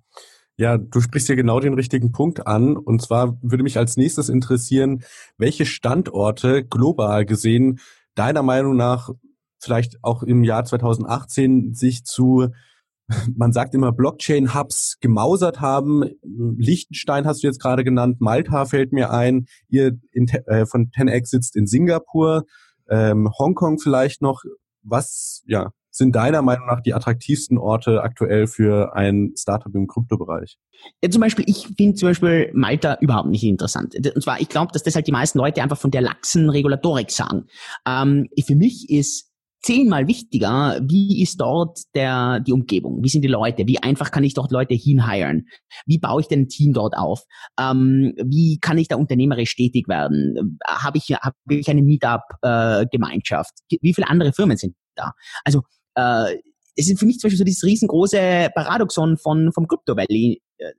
Ja, 0.56 0.78
du 0.78 1.02
sprichst 1.02 1.26
hier 1.26 1.36
genau 1.36 1.60
den 1.62 1.74
richtigen 1.74 2.12
Punkt 2.12 2.46
an. 2.46 2.78
Und 2.78 3.02
zwar 3.02 3.40
würde 3.42 3.64
mich 3.64 3.80
als 3.80 3.98
nächstes 3.98 4.30
interessieren, 4.30 5.04
welche 5.40 5.66
Standorte 5.66 6.64
global 6.64 7.26
gesehen 7.26 7.80
deiner 8.14 8.44
Meinung 8.44 8.76
nach 8.76 9.10
vielleicht 9.64 10.04
auch 10.04 10.24
im 10.24 10.44
Jahr 10.44 10.66
2018 10.66 11.74
sich 11.74 12.04
zu 12.06 12.50
man 13.36 13.52
sagt 13.52 13.74
immer 13.74 13.92
Blockchain-Hubs 13.92 15.00
gemausert 15.00 15.62
haben. 15.62 16.04
Liechtenstein 16.24 17.26
hast 17.26 17.44
du 17.44 17.48
jetzt 17.48 17.62
gerade 17.62 17.84
genannt, 17.84 18.22
Malta 18.22 18.66
fällt 18.66 18.94
mir 18.94 19.12
ein. 19.12 19.46
Ihr 19.70 19.98
in, 20.12 20.28
äh, 20.28 20.66
von 20.66 20.90
10x 20.90 21.28
sitzt 21.28 21.56
in 21.56 21.68
Singapur, 21.68 22.44
ähm, 22.90 23.30
Hongkong 23.38 23.80
vielleicht 23.80 24.22
noch. 24.22 24.44
Was 24.86 25.44
ja, 25.48 25.72
sind 25.92 26.14
deiner 26.14 26.42
Meinung 26.42 26.68
nach 26.68 26.82
die 26.82 26.94
attraktivsten 26.94 27.58
Orte 27.58 28.02
aktuell 28.02 28.48
für 28.48 28.96
ein 28.96 29.34
Startup 29.38 29.74
im 29.74 29.88
Kryptobereich? 29.88 30.58
Ja, 31.02 31.10
zum 31.10 31.22
Beispiel, 31.22 31.46
ich 31.48 31.68
finde 31.78 31.96
zum 31.96 32.10
Beispiel 32.10 32.52
Malta 32.54 32.98
überhaupt 33.00 33.30
nicht 33.30 33.44
interessant. 33.44 33.96
Und 33.96 34.22
zwar, 34.22 34.42
ich 34.42 34.50
glaube, 34.50 34.74
dass 34.74 34.84
das 34.84 34.96
halt 34.96 35.08
die 35.08 35.14
meisten 35.14 35.38
Leute 35.38 35.62
einfach 35.62 35.78
von 35.78 35.92
der 35.92 36.02
laxen 36.02 36.50
Regulatorik 36.50 37.12
sagen. 37.12 37.46
Ähm, 37.88 38.28
für 38.46 38.56
mich 38.56 38.90
ist 38.90 39.33
zehnmal 39.64 40.08
wichtiger, 40.08 40.80
wie 40.84 41.24
ist 41.24 41.40
dort 41.40 41.80
der, 41.96 42.42
die 42.42 42.52
Umgebung? 42.52 43.02
Wie 43.02 43.10
sind 43.10 43.22
die 43.22 43.30
Leute? 43.30 43.66
Wie 43.66 43.80
einfach 43.80 44.12
kann 44.12 44.24
ich 44.24 44.34
dort 44.34 44.52
Leute 44.52 44.76
hinhiren? 44.76 45.48
Wie 45.86 45.98
baue 45.98 46.22
ich 46.22 46.28
denn 46.28 46.42
ein 46.42 46.50
Team 46.50 46.74
dort 46.74 46.96
auf? 46.96 47.24
Ähm, 47.60 48.14
wie 48.24 48.60
kann 48.60 48.78
ich 48.78 48.90
da 48.90 48.98
unternehmerisch 48.98 49.56
tätig 49.56 49.88
werden? 49.88 50.60
Habe 50.68 50.98
ich, 50.98 51.12
hab 51.14 51.34
ich 51.50 51.70
eine 51.70 51.82
Meetup-Gemeinschaft? 51.82 53.54
Äh, 53.72 53.78
wie 53.82 53.94
viele 53.94 54.10
andere 54.10 54.34
Firmen 54.34 54.58
sind 54.58 54.76
da? 54.96 55.14
Also, 55.46 55.62
äh, 55.96 56.38
es 56.76 56.90
ist 56.90 57.00
für 57.00 57.06
mich 57.06 57.20
zum 57.20 57.28
Beispiel 57.28 57.38
so 57.38 57.44
dieses 57.44 57.64
riesengroße 57.64 58.50
Paradoxon 58.54 59.18
von, 59.18 59.52
vom 59.54 59.68
Crypto 59.68 59.96
Valley 59.96 60.42
äh. 60.58 60.72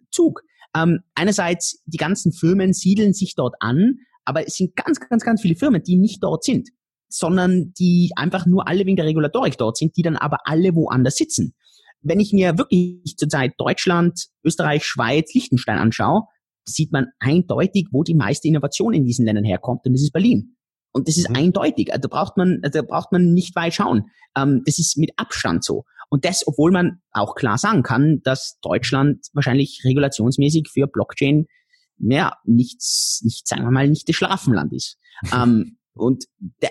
Ähm, 0.76 1.00
einerseits, 1.14 1.82
die 1.86 1.98
ganzen 1.98 2.32
Firmen 2.32 2.72
siedeln 2.72 3.12
sich 3.12 3.34
dort 3.36 3.54
an, 3.60 3.98
aber 4.24 4.46
es 4.46 4.56
sind 4.56 4.74
ganz, 4.74 4.98
ganz, 4.98 5.24
ganz 5.24 5.40
viele 5.40 5.54
Firmen, 5.54 5.82
die 5.82 5.96
nicht 5.96 6.22
dort 6.22 6.42
sind, 6.42 6.70
sondern 7.16 7.72
die 7.78 8.10
einfach 8.16 8.44
nur 8.46 8.66
alle 8.66 8.86
wegen 8.86 8.96
der 8.96 9.06
Regulatorik 9.06 9.56
dort 9.56 9.76
sind, 9.76 9.96
die 9.96 10.02
dann 10.02 10.16
aber 10.16 10.38
alle 10.44 10.74
woanders 10.74 11.16
sitzen. 11.16 11.54
Wenn 12.02 12.20
ich 12.20 12.32
mir 12.32 12.58
wirklich 12.58 13.16
zurzeit 13.16 13.52
Deutschland, 13.56 14.26
Österreich, 14.44 14.84
Schweiz, 14.84 15.32
Liechtenstein 15.32 15.78
anschaue, 15.78 16.24
sieht 16.64 16.92
man 16.92 17.06
eindeutig, 17.20 17.88
wo 17.92 18.02
die 18.02 18.14
meiste 18.14 18.48
Innovation 18.48 18.94
in 18.94 19.04
diesen 19.04 19.24
Ländern 19.24 19.44
herkommt, 19.44 19.86
und 19.86 19.92
das 19.92 20.02
ist 20.02 20.12
Berlin. 20.12 20.56
Und 20.92 21.08
das 21.08 21.16
ist 21.16 21.28
mhm. 21.28 21.36
eindeutig. 21.36 21.90
Da 21.92 22.08
braucht 22.08 22.36
man, 22.36 22.60
da 22.62 22.82
braucht 22.82 23.12
man 23.12 23.32
nicht 23.32 23.56
weit 23.56 23.74
schauen. 23.74 24.06
Ähm, 24.36 24.62
das 24.64 24.78
ist 24.78 24.96
mit 24.96 25.10
Abstand 25.16 25.64
so. 25.64 25.84
Und 26.08 26.24
das, 26.24 26.46
obwohl 26.46 26.70
man 26.70 27.00
auch 27.10 27.34
klar 27.34 27.58
sagen 27.58 27.82
kann, 27.82 28.20
dass 28.22 28.58
Deutschland 28.60 29.26
wahrscheinlich 29.32 29.82
regulationsmäßig 29.84 30.68
für 30.72 30.86
Blockchain 30.86 31.46
ja, 31.98 32.32
nichts, 32.44 33.20
nicht, 33.24 33.46
sagen 33.46 33.62
wir 33.62 33.70
mal, 33.70 33.88
nicht 33.88 34.08
das 34.08 34.16
Schlafenland 34.16 34.72
ist. 34.72 34.98
ähm, 35.32 35.78
und, 35.94 36.24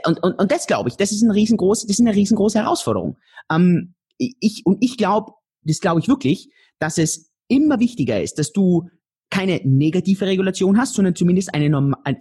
und, 0.05 0.23
und, 0.23 0.33
und 0.39 0.51
das 0.51 0.67
glaube 0.67 0.89
ich, 0.89 0.97
das 0.97 1.11
ist 1.11 1.23
eine 1.23 1.33
riesengroße, 1.33 1.87
das 1.87 1.99
ist 1.99 2.05
eine 2.05 2.15
riesengroße 2.15 2.59
Herausforderung. 2.59 3.17
Ähm, 3.51 3.95
ich, 4.17 4.61
und 4.65 4.77
ich 4.81 4.97
glaube, 4.97 5.33
das 5.63 5.79
glaube 5.79 6.01
ich 6.01 6.07
wirklich, 6.07 6.53
dass 6.79 6.97
es 6.97 7.31
immer 7.47 7.79
wichtiger 7.79 8.21
ist, 8.21 8.39
dass 8.39 8.51
du 8.51 8.89
keine 9.29 9.61
negative 9.63 10.25
Regulation 10.25 10.77
hast, 10.77 10.93
sondern 10.93 11.15
zumindest 11.15 11.53
eine, 11.53 11.69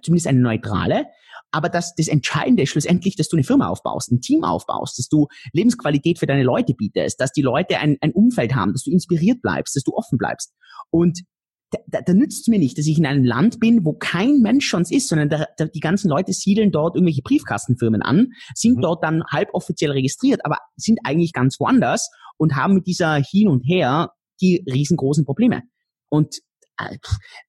zumindest 0.02 0.26
eine 0.26 0.40
neutrale, 0.40 1.06
aber 1.50 1.68
dass 1.68 1.94
das 1.94 2.08
Entscheidende 2.08 2.62
ist 2.62 2.70
schlussendlich, 2.70 3.16
dass 3.16 3.28
du 3.28 3.36
eine 3.36 3.44
Firma 3.44 3.68
aufbaust, 3.68 4.10
ein 4.10 4.20
Team 4.20 4.44
aufbaust, 4.44 4.98
dass 4.98 5.08
du 5.08 5.28
Lebensqualität 5.52 6.18
für 6.18 6.26
deine 6.26 6.42
Leute 6.42 6.72
bietest, 6.74 7.20
dass 7.20 7.32
die 7.32 7.42
Leute 7.42 7.78
ein, 7.78 7.98
ein 8.00 8.12
Umfeld 8.12 8.54
haben, 8.54 8.72
dass 8.72 8.84
du 8.84 8.90
inspiriert 8.90 9.42
bleibst, 9.42 9.76
dass 9.76 9.82
du 9.82 9.92
offen 9.92 10.16
bleibst. 10.16 10.54
Und 10.90 11.22
da, 11.72 11.78
da, 11.86 12.00
da 12.02 12.14
nützt 12.14 12.42
es 12.42 12.48
mir 12.48 12.58
nicht, 12.58 12.78
dass 12.78 12.86
ich 12.86 12.98
in 12.98 13.06
einem 13.06 13.24
Land 13.24 13.58
bin, 13.58 13.84
wo 13.84 13.94
kein 13.94 14.40
Mensch 14.40 14.66
schon 14.66 14.82
ist, 14.82 15.08
sondern 15.08 15.28
da, 15.28 15.46
da, 15.56 15.64
die 15.64 15.80
ganzen 15.80 16.08
Leute 16.08 16.32
siedeln 16.32 16.70
dort 16.70 16.94
irgendwelche 16.94 17.22
Briefkastenfirmen 17.22 18.02
an, 18.02 18.28
sind 18.54 18.76
mhm. 18.76 18.82
dort 18.82 19.02
dann 19.02 19.24
halboffiziell 19.24 19.90
registriert, 19.90 20.44
aber 20.44 20.58
sind 20.76 21.00
eigentlich 21.04 21.32
ganz 21.32 21.58
woanders 21.58 22.10
und 22.36 22.54
haben 22.56 22.74
mit 22.74 22.86
dieser 22.86 23.16
Hin 23.16 23.48
und 23.48 23.62
Her 23.62 24.12
die 24.40 24.64
riesengroßen 24.70 25.24
Probleme. 25.24 25.62
Und 26.08 26.40
äh, 26.78 26.98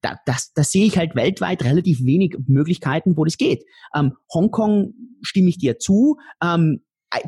da, 0.01 0.17
das, 0.25 0.53
das 0.53 0.71
sehe 0.71 0.85
ich 0.85 0.97
halt 0.97 1.15
weltweit 1.15 1.63
relativ 1.63 2.03
wenig 2.03 2.37
Möglichkeiten, 2.47 3.17
wo 3.17 3.25
das 3.25 3.37
geht. 3.37 3.63
Ähm, 3.95 4.13
Hongkong 4.33 4.93
stimme 5.21 5.49
ich 5.49 5.57
dir 5.57 5.79
zu. 5.79 6.17
Ähm, 6.41 6.81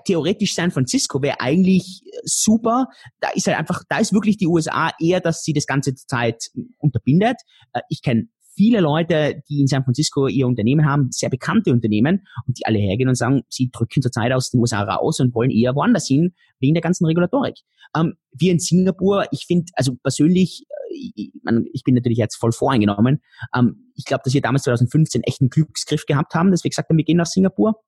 theoretisch 0.06 0.56
San 0.56 0.72
Francisco 0.72 1.22
wäre 1.22 1.40
eigentlich 1.40 2.02
super. 2.24 2.88
Da 3.20 3.30
ist 3.34 3.48
halt 3.48 3.58
einfach, 3.58 3.84
da 3.90 4.00
ist 4.00 4.14
wirklich 4.14 4.38
die 4.38 4.48
USA 4.48 4.92
eher, 5.00 5.20
dass 5.20 5.44
sie 5.44 5.54
das 5.54 5.66
ganze 5.66 5.96
Zeit 5.96 6.50
unterbindet. 6.78 7.38
Äh, 7.74 7.82
ich 7.90 8.02
kenne 8.02 8.28
viele 8.56 8.80
Leute, 8.80 9.42
die 9.50 9.62
in 9.62 9.68
San 9.68 9.84
Francisco 9.84 10.28
ihr 10.28 10.48
Unternehmen 10.48 10.86
haben, 10.86 11.10
sehr 11.12 11.30
bekannte 11.30 11.72
Unternehmen, 11.72 12.26
und 12.48 12.58
die 12.58 12.66
alle 12.66 12.80
hergehen 12.80 13.10
und 13.10 13.16
sagen, 13.16 13.42
sie 13.50 13.70
drücken 13.72 14.02
zurzeit 14.02 14.32
aus 14.32 14.50
den 14.50 14.62
USA 14.62 14.84
raus 14.84 15.20
und 15.20 15.36
wollen 15.36 15.52
eher 15.52 15.76
woanders 15.76 16.08
hin, 16.08 16.34
wegen 16.60 16.74
der 16.74 16.82
ganzen 16.82 17.06
Regulatorik. 17.06 17.56
Ähm, 17.96 18.16
wir 18.32 18.52
in 18.52 18.60
Singapur, 18.60 19.26
ich 19.32 19.46
finde, 19.46 19.66
also 19.76 19.96
persönlich, 20.02 20.64
äh, 20.70 21.12
ich, 21.16 21.32
ich 21.74 21.84
bin 21.84 21.96
natürlich 21.96 22.18
jetzt 22.18 22.36
voll 22.36 22.52
voreingenommen, 22.52 23.22
ähm, 23.56 23.92
ich 23.96 24.06
glaube, 24.06 24.22
dass 24.24 24.34
wir 24.34 24.42
damals 24.42 24.64
2015 24.64 25.24
echt 25.24 25.42
einen 25.42 25.50
Glücksgriff 25.50 26.06
gehabt 26.06 26.34
haben, 26.34 26.52
dass 26.52 26.64
wir 26.64 26.70
gesagt 26.70 26.90
haben, 26.90 26.98
wir 26.98 27.06
gehen 27.06 27.18
nach 27.18 27.26
Singapur. 27.26 27.82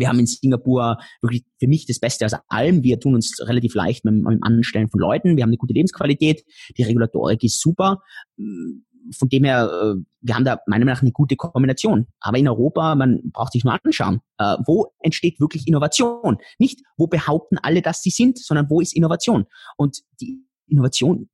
Wir 0.00 0.08
haben 0.08 0.18
in 0.18 0.26
Singapur 0.26 0.98
wirklich 1.22 1.44
für 1.58 1.68
mich 1.68 1.86
das 1.86 2.00
Beste 2.00 2.26
aus 2.26 2.34
allem. 2.48 2.82
Wir 2.82 2.98
tun 2.98 3.14
uns 3.14 3.38
relativ 3.40 3.74
leicht 3.74 4.04
mit, 4.04 4.14
mit 4.14 4.32
dem 4.32 4.42
Anstellen 4.42 4.88
von 4.88 5.00
Leuten. 5.00 5.36
Wir 5.36 5.44
haben 5.44 5.50
eine 5.50 5.58
gute 5.58 5.74
Lebensqualität. 5.74 6.44
Die 6.76 6.82
Regulatorik 6.82 7.44
ist 7.44 7.60
super 7.60 8.00
von 9.16 9.28
dem 9.28 9.44
her, 9.44 9.70
äh, 9.70 10.02
wir 10.20 10.34
haben 10.34 10.44
da 10.44 10.60
meiner 10.66 10.84
Meinung 10.84 10.94
nach 10.94 11.02
eine 11.02 11.12
gute 11.12 11.36
Kombination. 11.36 12.06
Aber 12.20 12.38
in 12.38 12.48
Europa, 12.48 12.94
man 12.94 13.20
braucht 13.32 13.52
sich 13.52 13.64
nur 13.64 13.78
anschauen, 13.82 14.20
äh, 14.38 14.56
wo 14.66 14.92
entsteht 15.00 15.40
wirklich 15.40 15.66
Innovation? 15.66 16.38
Nicht, 16.58 16.80
wo 16.96 17.06
behaupten 17.06 17.58
alle, 17.58 17.82
dass 17.82 18.02
sie 18.02 18.10
sind, 18.10 18.38
sondern 18.38 18.68
wo 18.68 18.80
ist 18.80 18.94
Innovation? 18.94 19.46
Und 19.76 20.00
die 20.20 20.44
Innovation 20.70 21.28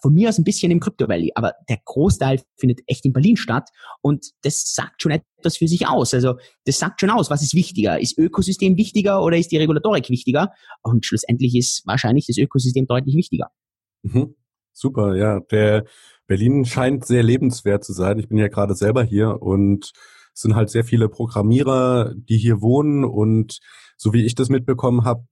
von 0.00 0.14
mir 0.14 0.28
aus 0.28 0.38
ein 0.38 0.44
bisschen 0.44 0.70
im 0.70 0.80
Crypto 0.80 1.08
Valley, 1.08 1.32
aber 1.34 1.54
der 1.68 1.78
Großteil 1.84 2.40
findet 2.56 2.80
echt 2.86 3.04
in 3.04 3.12
Berlin 3.12 3.36
statt 3.36 3.70
und 4.02 4.32
das 4.42 4.74
sagt 4.74 5.02
schon 5.02 5.12
etwas 5.12 5.56
für 5.56 5.68
sich 5.68 5.86
aus. 5.86 6.14
Also 6.14 6.34
das 6.64 6.78
sagt 6.78 7.00
schon 7.00 7.10
aus, 7.10 7.30
was 7.30 7.42
ist 7.42 7.54
wichtiger? 7.54 8.00
Ist 8.00 8.18
Ökosystem 8.18 8.76
wichtiger 8.76 9.22
oder 9.22 9.36
ist 9.36 9.52
die 9.52 9.58
Regulatorik 9.58 10.10
wichtiger? 10.10 10.52
Und 10.82 11.06
schlussendlich 11.06 11.54
ist 11.54 11.82
wahrscheinlich 11.86 12.26
das 12.26 12.38
Ökosystem 12.38 12.86
deutlich 12.86 13.16
wichtiger. 13.16 13.48
Mhm. 14.02 14.34
Super, 14.72 15.14
ja. 15.14 15.40
Der 15.52 15.84
Berlin 16.26 16.64
scheint 16.64 17.06
sehr 17.06 17.22
lebenswert 17.22 17.84
zu 17.84 17.92
sein. 17.92 18.18
Ich 18.18 18.28
bin 18.28 18.38
ja 18.38 18.48
gerade 18.48 18.74
selber 18.74 19.04
hier 19.04 19.40
und 19.40 19.92
es 20.34 20.40
sind 20.40 20.56
halt 20.56 20.68
sehr 20.68 20.84
viele 20.84 21.08
Programmierer, 21.08 22.12
die 22.16 22.38
hier 22.38 22.60
wohnen 22.60 23.04
und 23.04 23.60
so 23.96 24.12
wie 24.12 24.24
ich 24.24 24.34
das 24.34 24.48
mitbekommen 24.48 25.04
habe, 25.04 25.24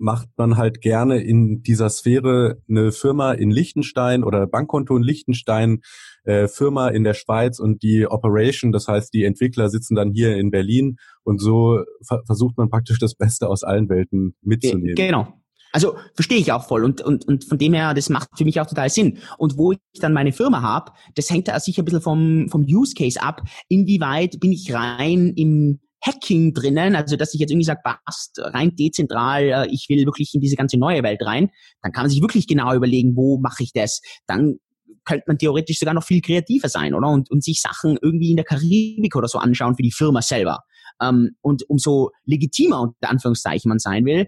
macht 0.00 0.28
man 0.36 0.56
halt 0.56 0.80
gerne 0.80 1.22
in 1.22 1.62
dieser 1.62 1.90
Sphäre 1.90 2.58
eine 2.68 2.90
Firma 2.90 3.32
in 3.32 3.50
Liechtenstein 3.50 4.24
oder 4.24 4.46
Bankkonto 4.46 4.96
in 4.96 5.02
Liechtenstein, 5.02 5.80
äh, 6.24 6.48
Firma 6.48 6.88
in 6.88 7.04
der 7.04 7.14
Schweiz 7.14 7.58
und 7.58 7.82
die 7.82 8.06
Operation, 8.06 8.72
das 8.72 8.88
heißt 8.88 9.12
die 9.12 9.24
Entwickler 9.24 9.68
sitzen 9.68 9.94
dann 9.94 10.12
hier 10.12 10.36
in 10.36 10.50
Berlin 10.50 10.96
und 11.22 11.40
so 11.40 11.84
ver 12.06 12.22
versucht 12.26 12.56
man 12.56 12.70
praktisch 12.70 12.98
das 12.98 13.14
Beste 13.14 13.48
aus 13.48 13.62
allen 13.62 13.88
Welten 13.88 14.34
mitzunehmen. 14.42 14.94
Genau, 14.94 15.40
also 15.72 15.96
verstehe 16.14 16.38
ich 16.38 16.52
auch 16.52 16.64
voll 16.66 16.84
und, 16.84 17.00
und, 17.00 17.26
und 17.26 17.44
von 17.44 17.58
dem 17.58 17.74
her, 17.74 17.94
das 17.94 18.08
macht 18.08 18.30
für 18.36 18.44
mich 18.44 18.60
auch 18.60 18.66
total 18.66 18.90
Sinn. 18.90 19.18
Und 19.38 19.56
wo 19.56 19.72
ich 19.72 19.78
dann 20.00 20.12
meine 20.12 20.32
Firma 20.32 20.62
habe, 20.62 20.92
das 21.14 21.30
hängt 21.30 21.48
da 21.48 21.60
sicher 21.60 21.82
ein 21.82 21.84
bisschen 21.84 22.00
vom, 22.00 22.48
vom 22.48 22.62
Use 22.62 22.94
Case 22.94 23.22
ab. 23.22 23.42
Inwieweit 23.68 24.40
bin 24.40 24.52
ich 24.52 24.72
rein 24.72 25.32
im 25.36 25.80
Hacking 26.02 26.54
drinnen, 26.54 26.96
also 26.96 27.16
dass 27.16 27.34
ich 27.34 27.40
jetzt 27.40 27.50
irgendwie 27.50 27.66
sage, 27.66 27.80
passt, 27.84 28.38
rein 28.38 28.74
dezentral, 28.74 29.42
äh, 29.44 29.66
ich 29.70 29.86
will 29.88 30.06
wirklich 30.06 30.34
in 30.34 30.40
diese 30.40 30.56
ganze 30.56 30.78
neue 30.78 31.02
Welt 31.02 31.20
rein, 31.22 31.50
dann 31.82 31.92
kann 31.92 32.04
man 32.04 32.10
sich 32.10 32.22
wirklich 32.22 32.46
genau 32.46 32.74
überlegen, 32.74 33.16
wo 33.16 33.38
mache 33.38 33.62
ich 33.62 33.72
das. 33.72 34.00
Dann 34.26 34.56
könnte 35.04 35.24
man 35.26 35.38
theoretisch 35.38 35.78
sogar 35.78 35.94
noch 35.94 36.04
viel 36.04 36.20
kreativer 36.20 36.68
sein, 36.68 36.94
oder? 36.94 37.08
Und, 37.08 37.30
und 37.30 37.42
sich 37.42 37.60
Sachen 37.60 37.98
irgendwie 38.00 38.30
in 38.30 38.36
der 38.36 38.44
Karibik 38.44 39.16
oder 39.16 39.28
so 39.28 39.38
anschauen 39.38 39.76
für 39.76 39.82
die 39.82 39.92
Firma 39.92 40.22
selber. 40.22 40.60
Ähm, 41.02 41.36
und 41.40 41.68
umso 41.68 42.10
legitimer 42.24 42.80
unter 42.80 43.10
Anführungszeichen 43.10 43.68
man 43.68 43.78
sein 43.78 44.04
will, 44.04 44.26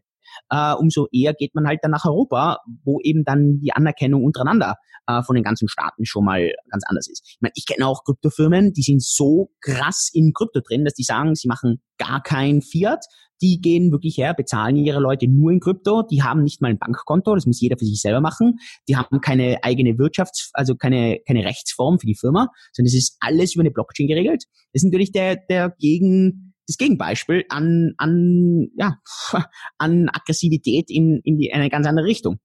äh, 0.51 0.75
umso 0.75 1.09
eher 1.13 1.35
geht 1.35 1.55
man 1.55 1.67
halt 1.67 1.81
dann 1.83 1.91
nach 1.91 2.05
Europa, 2.05 2.59
wo 2.85 3.01
eben 3.03 3.25
dann 3.25 3.59
die 3.61 3.73
Anerkennung 3.73 4.25
untereinander 4.25 4.77
äh, 5.07 5.23
von 5.23 5.35
den 5.35 5.45
ganzen 5.45 5.69
Staaten 5.69 6.05
schon 6.05 6.25
mal 6.25 6.53
ganz 6.71 6.85
anders 6.87 7.09
ist. 7.09 7.23
Ich 7.27 7.39
meine, 7.41 7.53
ich 7.55 7.67
kenne 7.67 7.87
auch 7.87 8.05
Kryptofirmen, 8.05 8.73
die 8.73 8.83
sind 8.83 9.03
so 9.03 9.51
krass 9.61 10.11
in 10.13 10.33
Krypto 10.33 10.61
drin, 10.61 10.85
dass 10.85 10.95
die 10.95 11.05
sagen, 11.05 11.35
sie 11.35 11.49
machen 11.49 11.81
gar 11.99 12.23
kein 12.23 12.63
Fiat, 12.63 13.05
die 13.43 13.61
gehen 13.61 13.91
wirklich 13.91 14.17
her, 14.17 14.35
bezahlen 14.35 14.77
ihre 14.77 15.01
Leute 15.01 15.27
nur 15.29 15.51
in 15.51 15.61
Krypto, 15.61 16.03
die 16.03 16.23
haben 16.23 16.45
nicht 16.45 16.63
mal 16.63 16.69
ein 16.69 16.79
Bankkonto, 16.79 17.35
das 17.35 17.45
muss 17.45 17.61
jeder 17.61 17.77
für 17.77 17.85
sich 17.85 18.01
selber 18.01 18.21
machen, 18.21 18.59
die 18.89 18.97
haben 18.97 19.21
keine 19.21 19.63
eigene 19.65 19.99
Wirtschafts-, 19.99 20.51
also 20.53 20.77
keine, 20.77 21.19
keine 21.27 21.45
Rechtsform 21.45 21.99
für 21.99 22.07
die 22.07 22.15
Firma, 22.15 22.49
sondern 22.73 22.89
es 22.89 22.95
ist 22.95 23.17
alles 23.21 23.55
über 23.55 23.63
eine 23.63 23.73
Blockchain 23.73 24.07
geregelt. 24.07 24.45
Das 24.73 24.83
ist 24.83 24.85
natürlich 24.85 25.13
der, 25.13 25.37
der 25.37 25.75
gegen, 25.79 26.52
das 26.67 26.77
Gegenbeispiel 26.77 27.45
an, 27.49 27.95
an, 27.99 28.69
ja, 28.77 28.99
an 29.79 30.09
Aggressivität 30.09 30.91
in, 30.91 31.21
in, 31.25 31.39
die, 31.39 31.47
in 31.47 31.55
eine 31.55 31.71
ganz 31.71 31.87
andere 31.87 32.07
Richtung. 32.07 32.39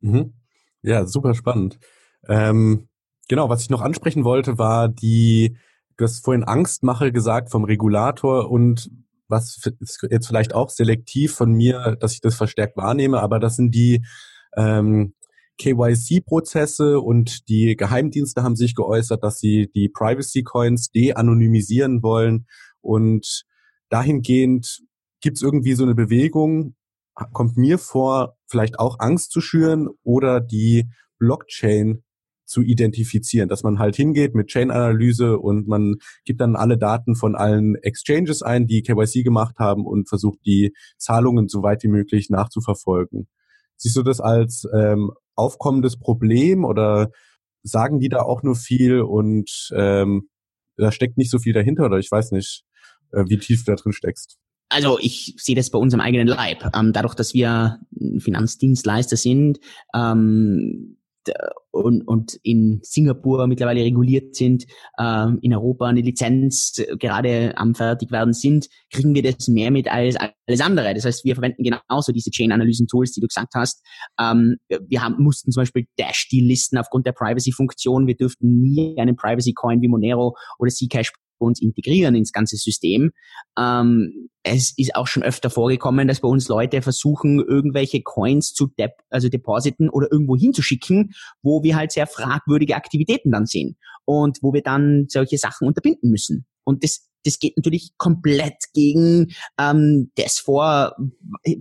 Mhm. 0.00 0.34
Ja, 0.82 1.06
super 1.06 1.34
spannend. 1.34 1.78
Ähm, 2.28 2.88
genau, 3.28 3.48
was 3.48 3.62
ich 3.62 3.70
noch 3.70 3.80
ansprechen 3.80 4.24
wollte, 4.24 4.58
war 4.58 4.88
die, 4.88 5.56
du 5.96 6.04
hast 6.04 6.24
vorhin 6.24 6.44
Angstmache 6.44 7.12
gesagt 7.12 7.50
vom 7.50 7.64
Regulator 7.64 8.50
und 8.50 8.90
was 9.28 9.60
ist 9.80 10.06
jetzt 10.10 10.26
vielleicht 10.26 10.54
auch 10.54 10.70
selektiv 10.70 11.34
von 11.34 11.52
mir, 11.52 11.96
dass 12.00 12.14
ich 12.14 12.20
das 12.20 12.34
verstärkt 12.34 12.76
wahrnehme, 12.76 13.20
aber 13.20 13.38
das 13.38 13.56
sind 13.56 13.74
die 13.74 14.04
ähm, 14.56 15.14
KYC-Prozesse 15.58 17.00
und 17.00 17.48
die 17.48 17.76
Geheimdienste 17.76 18.42
haben 18.42 18.56
sich 18.56 18.74
geäußert, 18.74 19.22
dass 19.22 19.38
sie 19.38 19.70
die 19.74 19.88
Privacy-Coins 19.88 20.90
de-anonymisieren 20.92 22.02
wollen. 22.02 22.46
Und 22.80 23.44
dahingehend 23.88 24.80
gibt 25.20 25.36
es 25.36 25.42
irgendwie 25.42 25.74
so 25.74 25.84
eine 25.84 25.94
Bewegung, 25.94 26.74
kommt 27.32 27.56
mir 27.56 27.78
vor, 27.78 28.36
vielleicht 28.46 28.78
auch 28.78 28.98
Angst 29.00 29.32
zu 29.32 29.40
schüren 29.40 29.88
oder 30.02 30.40
die 30.40 30.88
Blockchain 31.18 32.04
zu 32.48 32.62
identifizieren, 32.62 33.48
dass 33.48 33.62
man 33.62 33.78
halt 33.78 33.94
hingeht 33.96 34.34
mit 34.34 34.48
Chain-Analyse 34.48 35.38
und 35.38 35.68
man 35.68 35.96
gibt 36.24 36.40
dann 36.40 36.56
alle 36.56 36.78
Daten 36.78 37.14
von 37.14 37.36
allen 37.36 37.74
Exchanges 37.76 38.42
ein, 38.42 38.66
die 38.66 38.82
KYC 38.82 39.22
gemacht 39.22 39.56
haben 39.58 39.84
und 39.84 40.08
versucht 40.08 40.38
die 40.46 40.72
Zahlungen 40.96 41.48
so 41.48 41.62
weit 41.62 41.82
wie 41.82 41.88
möglich 41.88 42.30
nachzuverfolgen. 42.30 43.28
Siehst 43.76 43.96
du 43.96 44.02
das 44.02 44.20
als 44.20 44.66
ähm, 44.74 45.12
aufkommendes 45.34 45.98
Problem 45.98 46.64
oder 46.64 47.10
sagen 47.62 48.00
die 48.00 48.08
da 48.08 48.22
auch 48.22 48.42
nur 48.42 48.56
viel 48.56 49.02
und 49.02 49.68
ähm, 49.74 50.28
da 50.76 50.90
steckt 50.90 51.18
nicht 51.18 51.30
so 51.30 51.38
viel 51.38 51.52
dahinter 51.52 51.84
oder 51.86 51.98
ich 51.98 52.10
weiß 52.10 52.32
nicht, 52.32 52.64
wie 53.12 53.38
tief 53.38 53.64
du 53.64 53.72
da 53.72 53.76
drin 53.76 53.92
steckst? 53.92 54.38
Also 54.70 54.98
ich 55.00 55.34
sehe 55.38 55.56
das 55.56 55.70
bei 55.70 55.78
uns 55.78 55.94
im 55.94 56.00
eigenen 56.00 56.28
Leib. 56.28 56.70
Ähm, 56.76 56.92
dadurch, 56.92 57.14
dass 57.14 57.32
wir 57.32 57.80
Finanzdienstleister 58.18 59.16
sind, 59.16 59.60
ähm, 59.94 60.98
und, 61.70 62.06
und 62.08 62.38
in 62.42 62.80
Singapur 62.82 63.46
mittlerweile 63.46 63.82
reguliert 63.82 64.34
sind, 64.34 64.64
äh, 64.98 65.26
in 65.42 65.54
Europa 65.54 65.86
eine 65.86 66.00
Lizenz 66.00 66.82
gerade 66.98 67.56
am 67.56 67.74
fertig 67.74 68.10
werden 68.10 68.32
sind, 68.32 68.68
kriegen 68.90 69.14
wir 69.14 69.22
das 69.22 69.48
mehr 69.48 69.70
mit 69.70 69.88
als 69.88 70.16
alles 70.16 70.60
andere. 70.60 70.94
Das 70.94 71.04
heißt, 71.04 71.24
wir 71.24 71.34
verwenden 71.34 71.62
genauso 71.62 72.12
diese 72.12 72.30
Chain-Analysen-Tools, 72.30 73.12
die 73.12 73.20
du 73.20 73.26
gesagt 73.26 73.54
hast. 73.54 73.84
Ähm, 74.18 74.56
wir 74.68 75.02
haben, 75.02 75.22
mussten 75.22 75.52
zum 75.52 75.62
Beispiel 75.62 75.86
Dash-Deal-Listen 75.98 76.78
aufgrund 76.78 77.06
der 77.06 77.12
Privacy-Funktion. 77.12 78.06
Wir 78.06 78.16
dürften 78.16 78.60
nie 78.60 78.96
einen 78.98 79.16
Privacy-Coin 79.16 79.80
wie 79.82 79.88
Monero 79.88 80.36
oder 80.58 80.70
Zcash 80.70 81.12
uns 81.46 81.60
integrieren 81.60 82.14
ins 82.14 82.32
ganze 82.32 82.56
System. 82.56 83.10
Ähm, 83.58 84.28
es 84.42 84.72
ist 84.76 84.94
auch 84.94 85.06
schon 85.06 85.22
öfter 85.22 85.50
vorgekommen, 85.50 86.08
dass 86.08 86.20
bei 86.20 86.28
uns 86.28 86.48
Leute 86.48 86.82
versuchen, 86.82 87.40
irgendwelche 87.40 88.02
Coins 88.02 88.54
zu 88.54 88.68
dep 88.78 88.92
also 89.10 89.28
depositen 89.28 89.90
oder 89.90 90.08
irgendwo 90.10 90.36
hinzuschicken, 90.36 91.12
wo 91.42 91.62
wir 91.62 91.76
halt 91.76 91.92
sehr 91.92 92.06
fragwürdige 92.06 92.76
Aktivitäten 92.76 93.32
dann 93.32 93.46
sehen 93.46 93.76
und 94.04 94.38
wo 94.42 94.52
wir 94.52 94.62
dann 94.62 95.06
solche 95.08 95.38
Sachen 95.38 95.66
unterbinden 95.66 96.10
müssen. 96.10 96.46
Und 96.64 96.84
das 96.84 97.08
das 97.24 97.38
geht 97.38 97.56
natürlich 97.56 97.92
komplett 97.98 98.64
gegen 98.74 99.32
ähm, 99.58 100.10
das 100.16 100.38
vor, 100.38 100.96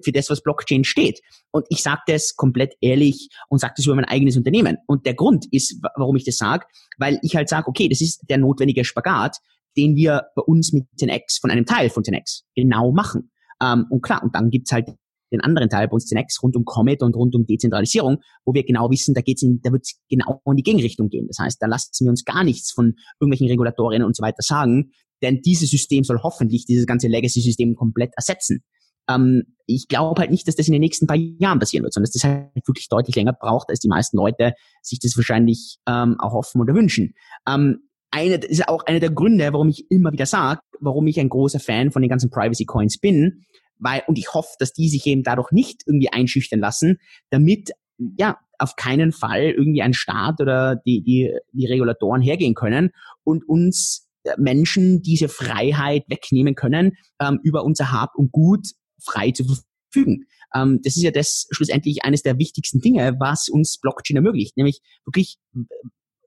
für 0.04 0.12
das, 0.12 0.30
was 0.30 0.42
Blockchain 0.42 0.84
steht. 0.84 1.20
Und 1.52 1.66
ich 1.70 1.82
sage 1.82 2.02
das 2.08 2.36
komplett 2.36 2.76
ehrlich 2.82 3.30
und 3.50 3.60
sage 3.60 3.74
das 3.76 3.86
über 3.86 3.96
mein 3.96 4.06
eigenes 4.06 4.38
Unternehmen. 4.38 4.78
Und 4.88 5.06
der 5.06 5.16
Grund 5.16 5.46
ist, 5.52 5.82
warum 5.96 6.16
ich 6.16 6.26
das 6.26 6.38
sage, 6.38 6.66
weil 6.98 7.20
ich 7.22 7.36
halt 7.36 7.50
sage, 7.50 7.68
okay, 7.68 7.90
das 7.90 8.02
ist 8.02 8.22
der 8.30 8.38
notwendige 8.38 8.86
Spagat 8.86 9.38
den 9.78 9.96
wir 9.96 10.28
bei 10.36 10.42
uns 10.42 10.74
mit 10.74 10.86
10x 11.00 11.40
von 11.40 11.52
einem 11.52 11.66
Teil 11.66 11.90
von 11.90 12.04
10x 12.04 12.42
genau 12.56 12.92
machen. 12.92 13.32
Ähm, 13.62 13.86
und 13.90 14.02
klar, 14.02 14.24
und 14.24 14.36
dann 14.36 14.50
gibt's 14.50 14.72
halt 14.72 14.90
den 15.32 15.42
anderen 15.42 15.70
Teil 15.70 15.88
bei 15.88 15.94
uns 15.94 16.10
10x 16.12 16.42
rund 16.42 16.56
um 16.56 16.66
Comet 16.66 17.02
und 17.04 17.16
rund 17.16 17.36
um 17.36 17.46
Dezentralisierung, 17.46 18.18
wo 18.46 18.54
wir 18.54 18.64
genau 18.64 18.90
wissen, 18.90 19.14
da 19.14 19.22
geht's 19.22 19.42
in, 19.42 19.60
da 19.62 19.72
wird's 19.72 20.00
genau 20.10 20.42
in 20.46 20.56
die 20.56 20.64
Gegenrichtung 20.64 21.10
gehen. 21.10 21.28
Das 21.28 21.40
heißt, 21.40 21.62
da 21.62 21.68
lassen 21.68 22.06
wir 22.06 22.10
uns 22.10 22.24
gar 22.24 22.44
nichts 22.44 22.72
von 22.72 22.96
irgendwelchen 23.20 23.48
Regulatorien 23.48 24.04
und 24.04 24.16
so 24.16 24.24
weiter 24.24 24.42
sagen, 24.42 24.92
denn 25.22 25.42
dieses 25.42 25.70
System 25.70 26.04
soll 26.04 26.20
hoffentlich 26.22 26.66
dieses 26.66 26.86
ganze 26.86 27.08
Legacy-System 27.08 27.76
komplett 27.76 28.14
ersetzen. 28.16 28.64
Ähm, 29.10 29.44
ich 29.66 29.88
glaube 29.88 30.22
halt 30.22 30.32
nicht, 30.32 30.48
dass 30.48 30.56
das 30.56 30.68
in 30.68 30.74
den 30.74 30.82
nächsten 30.82 31.08
paar 31.08 31.18
Jahren 31.18 31.60
passieren 31.60 31.84
wird, 31.84 31.94
sondern 31.94 32.06
dass 32.06 32.22
das 32.22 32.24
halt 32.24 32.68
wirklich 32.68 32.88
deutlich 32.88 33.16
länger 33.16 33.34
braucht, 33.34 33.70
als 33.70 33.80
die 33.80 33.88
meisten 33.88 34.18
Leute 34.18 34.54
sich 34.82 35.00
das 35.00 35.18
wahrscheinlich 35.18 35.78
ähm, 35.88 36.18
auch 36.20 36.34
hoffen 36.34 36.62
oder 36.62 36.74
wünschen. 36.74 37.14
Ähm, 37.48 37.87
eine, 38.12 38.36
ist 38.36 38.68
auch 38.68 38.84
einer 38.86 39.00
der 39.00 39.12
Gründe, 39.12 39.52
warum 39.54 39.70
ich 39.70 39.90
immer 39.90 40.12
wieder 40.12 40.26
sage, 40.26 40.62
warum 40.80 41.08
ich 41.08 41.20
ein 41.20 41.30
großer 41.30 41.60
Fan 41.60 41.92
von 41.92 42.02
den 42.02 42.10
ganzen 42.10 42.30
Privacy 42.30 42.66
Coins 42.66 42.98
bin, 43.00 43.44
weil, 43.80 44.04
und 44.08 44.18
ich 44.18 44.34
hoffe, 44.34 44.56
dass 44.60 44.74
die 44.74 44.90
sich 44.90 45.06
eben 45.06 45.24
dadurch 45.24 45.52
nicht 45.52 45.84
irgendwie 45.86 46.12
einschüchtern 46.12 46.60
lassen, 46.60 46.98
damit, 47.30 47.72
ja, 48.18 48.38
auf 48.60 48.76
keinen 48.76 49.12
Fall 49.12 49.54
irgendwie 49.56 49.82
ein 49.82 49.94
Staat 49.94 50.42
oder 50.42 50.76
die, 50.76 51.04
die, 51.04 51.32
die 51.52 51.68
Regulatoren 51.68 52.22
hergehen 52.22 52.56
können 52.56 52.90
und 53.24 53.48
uns 53.48 54.08
äh, 54.24 54.34
Menschen 54.38 55.02
diese 55.02 55.30
Freiheit 55.30 56.04
wegnehmen 56.08 56.56
können, 56.56 56.94
ähm, 57.20 57.40
über 57.44 57.64
unser 57.64 57.92
Hab 57.92 58.16
und 58.16 58.32
Gut 58.32 58.68
frei 59.00 59.32
zu 59.32 59.46
verfügen. 59.46 60.26
Ähm, 60.56 60.80
das 60.84 60.96
ist 60.96 61.04
ja 61.04 61.12
das 61.12 61.48
schlussendlich 61.52 62.04
eines 62.04 62.24
der 62.24 62.40
wichtigsten 62.40 62.82
Dinge, 62.82 63.16
was 63.20 63.48
uns 63.48 63.78
Blockchain 63.80 64.18
ermöglicht, 64.18 64.58
nämlich 64.58 64.82
wirklich 65.06 65.38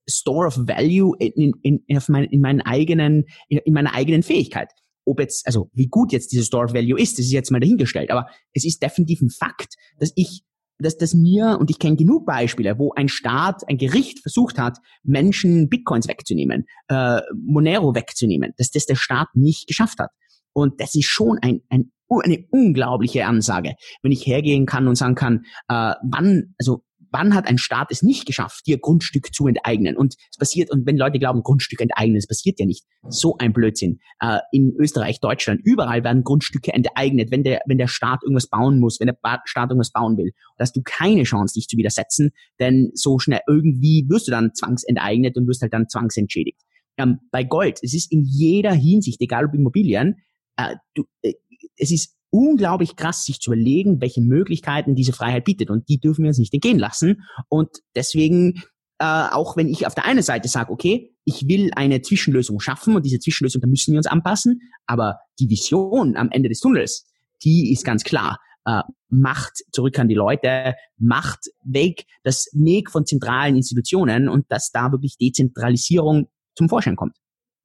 Store 0.09 0.47
of 0.47 0.57
Value 0.67 1.15
in, 1.19 1.53
in, 1.63 1.85
in, 1.87 2.01
mein, 2.09 2.25
in 2.25 2.41
meinen 2.41 2.61
eigenen, 2.61 3.25
in, 3.49 3.59
in 3.59 3.73
meiner 3.73 3.95
eigenen 3.95 4.23
Fähigkeit. 4.23 4.71
Ob 5.05 5.21
jetzt, 5.21 5.47
also 5.47 5.71
wie 5.73 5.89
gut 5.89 6.13
jetzt 6.13 6.33
diese 6.33 6.45
Store 6.45 6.67
of 6.67 6.75
Value 6.75 7.01
ist, 7.01 7.19
das 7.19 7.27
ist 7.27 7.33
jetzt 7.33 7.51
mal 7.51 7.61
dahingestellt, 7.61 8.11
aber 8.11 8.27
es 8.53 8.65
ist 8.65 8.83
definitiv 8.83 9.21
ein 9.23 9.31
Fakt, 9.31 9.75
dass 9.99 10.13
ich 10.15 10.43
dass 10.83 10.97
das 10.97 11.15
mir, 11.15 11.59
und 11.61 11.71
ich 11.71 11.79
kenne 11.79 11.97
genug 11.97 12.27
Beispiele, 12.27 12.79
wo 12.79 12.93
ein 12.95 13.09
Staat, 13.09 13.69
ein 13.69 13.77
Gericht 13.77 14.21
versucht 14.21 14.59
hat, 14.59 14.79
Menschen 15.03 15.69
Bitcoins 15.69 16.09
wegzunehmen, 16.09 16.65
äh, 16.89 17.21
Monero 17.37 17.95
wegzunehmen, 17.95 18.53
dass 18.57 18.71
das 18.71 18.87
der 18.87 18.95
Staat 18.95 19.29
nicht 19.35 19.67
geschafft 19.67 19.99
hat. 19.99 20.11
Und 20.53 20.81
das 20.81 20.95
ist 20.95 21.07
schon 21.07 21.39
ein, 21.43 21.61
ein, 21.69 21.93
eine 22.09 22.45
unglaubliche 22.51 23.27
Ansage, 23.27 23.75
wenn 24.03 24.13
ich 24.13 24.27
hergehen 24.27 24.67
kann 24.67 24.89
und 24.89 24.97
sagen 24.97 25.15
kann, 25.15 25.45
äh, 25.69 25.95
wann, 26.03 26.55
also 26.59 26.83
wann 27.11 27.35
hat 27.35 27.47
ein 27.47 27.59
Staat 27.59 27.89
es 27.91 28.03
nicht 28.03 28.27
geschafft, 28.27 28.67
dir 28.67 28.79
Grundstück 28.79 29.35
zu 29.35 29.47
enteignen? 29.47 29.97
Und 29.97 30.17
es 30.31 30.39
passiert, 30.39 30.71
und 30.71 30.87
wenn 30.87 30.97
Leute 30.97 31.19
glauben, 31.19 31.43
Grundstücke 31.43 31.85
enteignen, 31.85 32.17
es 32.17 32.27
passiert 32.27 32.59
ja 32.59 32.67
nicht. 32.67 32.85
So 33.09 33.37
ein 33.39 33.53
Blödsinn. 33.53 34.01
Äh, 34.21 34.39
in 34.53 34.75
Österreich, 34.79 35.21
Deutschland, 35.21 35.61
überall 35.65 36.05
werden 36.05 36.25
Grundstücke 36.25 36.73
enteignet, 36.73 37.31
wenn 37.31 37.43
der, 37.43 37.61
wenn 37.67 37.79
der 37.79 37.89
Staat 37.89 38.21
irgendwas 38.23 38.49
bauen 38.49 38.81
muss, 38.81 39.01
wenn 39.01 39.07
der 39.07 39.19
Staat 39.45 39.71
irgendwas 39.71 39.93
bauen 39.93 40.17
will. 40.17 40.33
Da 40.57 40.63
hast 40.63 40.77
du 40.77 40.83
keine 40.85 41.25
Chance, 41.25 41.55
dich 41.55 41.67
zu 41.67 41.77
widersetzen, 41.77 42.31
denn 42.59 42.91
so 42.95 43.19
schnell 43.19 43.41
irgendwie 43.47 44.07
wirst 44.09 44.29
du 44.29 44.31
dann 44.31 44.55
zwangsenteignet 44.55 45.37
und 45.37 45.47
wirst 45.47 45.63
halt 45.63 45.73
dann 45.73 45.89
zwangsentschädigt. 45.89 46.61
Ähm, 46.97 47.21
bei 47.31 47.45
Gold, 47.45 47.79
es 47.83 47.95
ist 47.95 48.13
in 48.13 48.25
jeder 48.25 48.73
Hinsicht, 48.73 49.21
egal 49.21 49.47
ob 49.47 49.55
Immobilien, 49.55 50.17
äh, 50.57 50.77
du, 50.95 51.05
äh, 51.23 51.35
es 51.77 51.91
ist 51.91 52.17
unglaublich 52.31 52.97
krass, 52.97 53.25
sich 53.25 53.41
zu 53.41 53.53
überlegen, 53.53 54.01
welche 54.01 54.21
Möglichkeiten 54.21 54.95
diese 54.95 55.13
Freiheit 55.13 55.45
bietet. 55.45 55.71
Und 55.71 55.89
die 55.89 55.99
dürfen 55.99 56.23
wir 56.23 56.29
uns 56.29 56.39
nicht 56.39 56.55
entgehen 56.55 56.79
lassen. 56.79 57.23
Und 57.49 57.71
deswegen, 57.95 58.63
äh, 58.99 59.05
auch 59.05 59.57
wenn 59.57 59.69
ich 59.69 59.87
auf 59.87 59.95
der 59.95 60.05
einen 60.05 60.23
Seite 60.23 60.49
sage, 60.49 60.73
okay, 60.73 61.15
ich 61.25 61.49
will 61.49 61.71
eine 61.75 62.03
Zwischenlösung 62.03 62.61
schaffen 62.61 62.97
und 62.97 63.05
diese 63.05 63.19
Zwischenlösung, 63.19 63.61
da 63.61 63.69
müssen 63.69 63.93
wir 63.93 63.99
uns 63.99 64.07
anpassen, 64.07 64.61
aber 64.87 65.19
die 65.39 65.49
Vision 65.49 66.17
am 66.17 66.31
Ende 66.31 66.49
des 66.49 66.61
Tunnels, 66.61 67.07
die 67.43 67.73
ist 67.73 67.85
ganz 67.85 68.05
klar. 68.05 68.39
Äh, 68.65 68.83
Macht 69.09 69.65
zurück 69.73 69.99
an 69.99 70.09
die 70.09 70.15
Leute, 70.15 70.75
Macht 70.97 71.51
weg, 71.65 72.05
das 72.23 72.47
Weg 72.53 72.91
von 72.91 73.07
zentralen 73.07 73.57
Institutionen 73.57 74.29
und 74.29 74.47
dass 74.51 74.71
da 74.71 74.93
wirklich 74.93 75.17
Dezentralisierung 75.19 76.29
zum 76.55 76.69
Vorschein 76.69 76.95
kommt. 76.95 77.17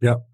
Ja, 0.01 0.25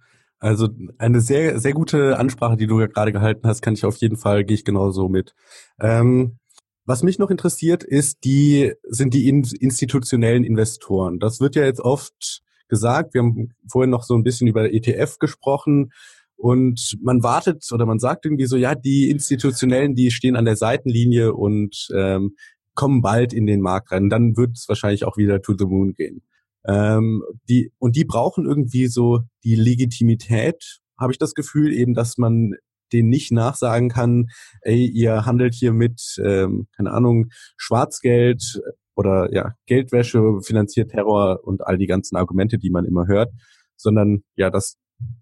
also 0.41 0.69
eine 0.97 1.21
sehr, 1.21 1.59
sehr 1.59 1.73
gute 1.73 2.17
Ansprache, 2.17 2.57
die 2.57 2.65
du 2.65 2.79
ja 2.81 2.87
gerade 2.87 3.11
gehalten 3.11 3.47
hast, 3.47 3.61
kann 3.61 3.75
ich 3.75 3.85
auf 3.85 3.95
jeden 3.97 4.17
Fall, 4.17 4.43
gehe 4.43 4.55
ich 4.55 4.65
genauso 4.65 5.07
mit. 5.07 5.35
Ähm, 5.79 6.39
was 6.83 7.03
mich 7.03 7.19
noch 7.19 7.29
interessiert, 7.29 7.83
ist 7.83 8.23
die, 8.23 8.73
sind 8.83 9.13
die 9.13 9.29
in, 9.29 9.43
institutionellen 9.59 10.43
Investoren. 10.43 11.19
Das 11.19 11.39
wird 11.39 11.55
ja 11.55 11.63
jetzt 11.63 11.79
oft 11.79 12.41
gesagt. 12.67 13.13
Wir 13.13 13.21
haben 13.21 13.53
vorhin 13.69 13.91
noch 13.91 14.03
so 14.03 14.15
ein 14.15 14.23
bisschen 14.23 14.47
über 14.47 14.73
ETF 14.73 15.19
gesprochen. 15.19 15.91
Und 16.37 16.97
man 17.03 17.21
wartet 17.21 17.63
oder 17.71 17.85
man 17.85 17.99
sagt 17.99 18.25
irgendwie 18.25 18.47
so, 18.47 18.57
ja, 18.57 18.73
die 18.73 19.11
Institutionellen, 19.11 19.93
die 19.93 20.09
stehen 20.09 20.35
an 20.35 20.45
der 20.45 20.55
Seitenlinie 20.55 21.35
und 21.35 21.87
ähm, 21.95 22.35
kommen 22.73 23.03
bald 23.03 23.31
in 23.31 23.45
den 23.45 23.61
Markt 23.61 23.91
rein. 23.91 24.09
Dann 24.09 24.35
wird 24.35 24.57
es 24.57 24.67
wahrscheinlich 24.67 25.05
auch 25.05 25.17
wieder 25.17 25.39
to 25.43 25.55
the 25.55 25.65
moon 25.65 25.93
gehen. 25.93 26.23
Ähm, 26.65 27.23
die, 27.49 27.71
und 27.79 27.95
die 27.95 28.05
brauchen 28.05 28.45
irgendwie 28.45 28.87
so 28.87 29.21
die 29.43 29.55
Legitimität, 29.55 30.79
habe 30.99 31.11
ich 31.11 31.17
das 31.17 31.33
Gefühl, 31.33 31.73
eben, 31.73 31.93
dass 31.93 32.17
man 32.17 32.53
denen 32.93 33.09
nicht 33.09 33.31
nachsagen 33.31 33.89
kann, 33.89 34.27
ey, 34.61 34.85
ihr 34.85 35.25
handelt 35.25 35.53
hier 35.53 35.73
mit, 35.73 36.17
ähm, 36.23 36.67
keine 36.75 36.91
Ahnung, 36.91 37.27
Schwarzgeld 37.57 38.61
oder 38.95 39.33
ja, 39.33 39.53
Geldwäsche, 39.65 40.41
finanziert 40.43 40.91
Terror 40.91 41.39
und 41.43 41.65
all 41.65 41.77
die 41.77 41.87
ganzen 41.87 42.17
Argumente, 42.17 42.57
die 42.57 42.69
man 42.69 42.85
immer 42.85 43.07
hört, 43.07 43.31
sondern 43.75 44.23
ja, 44.35 44.49
dass 44.49 44.77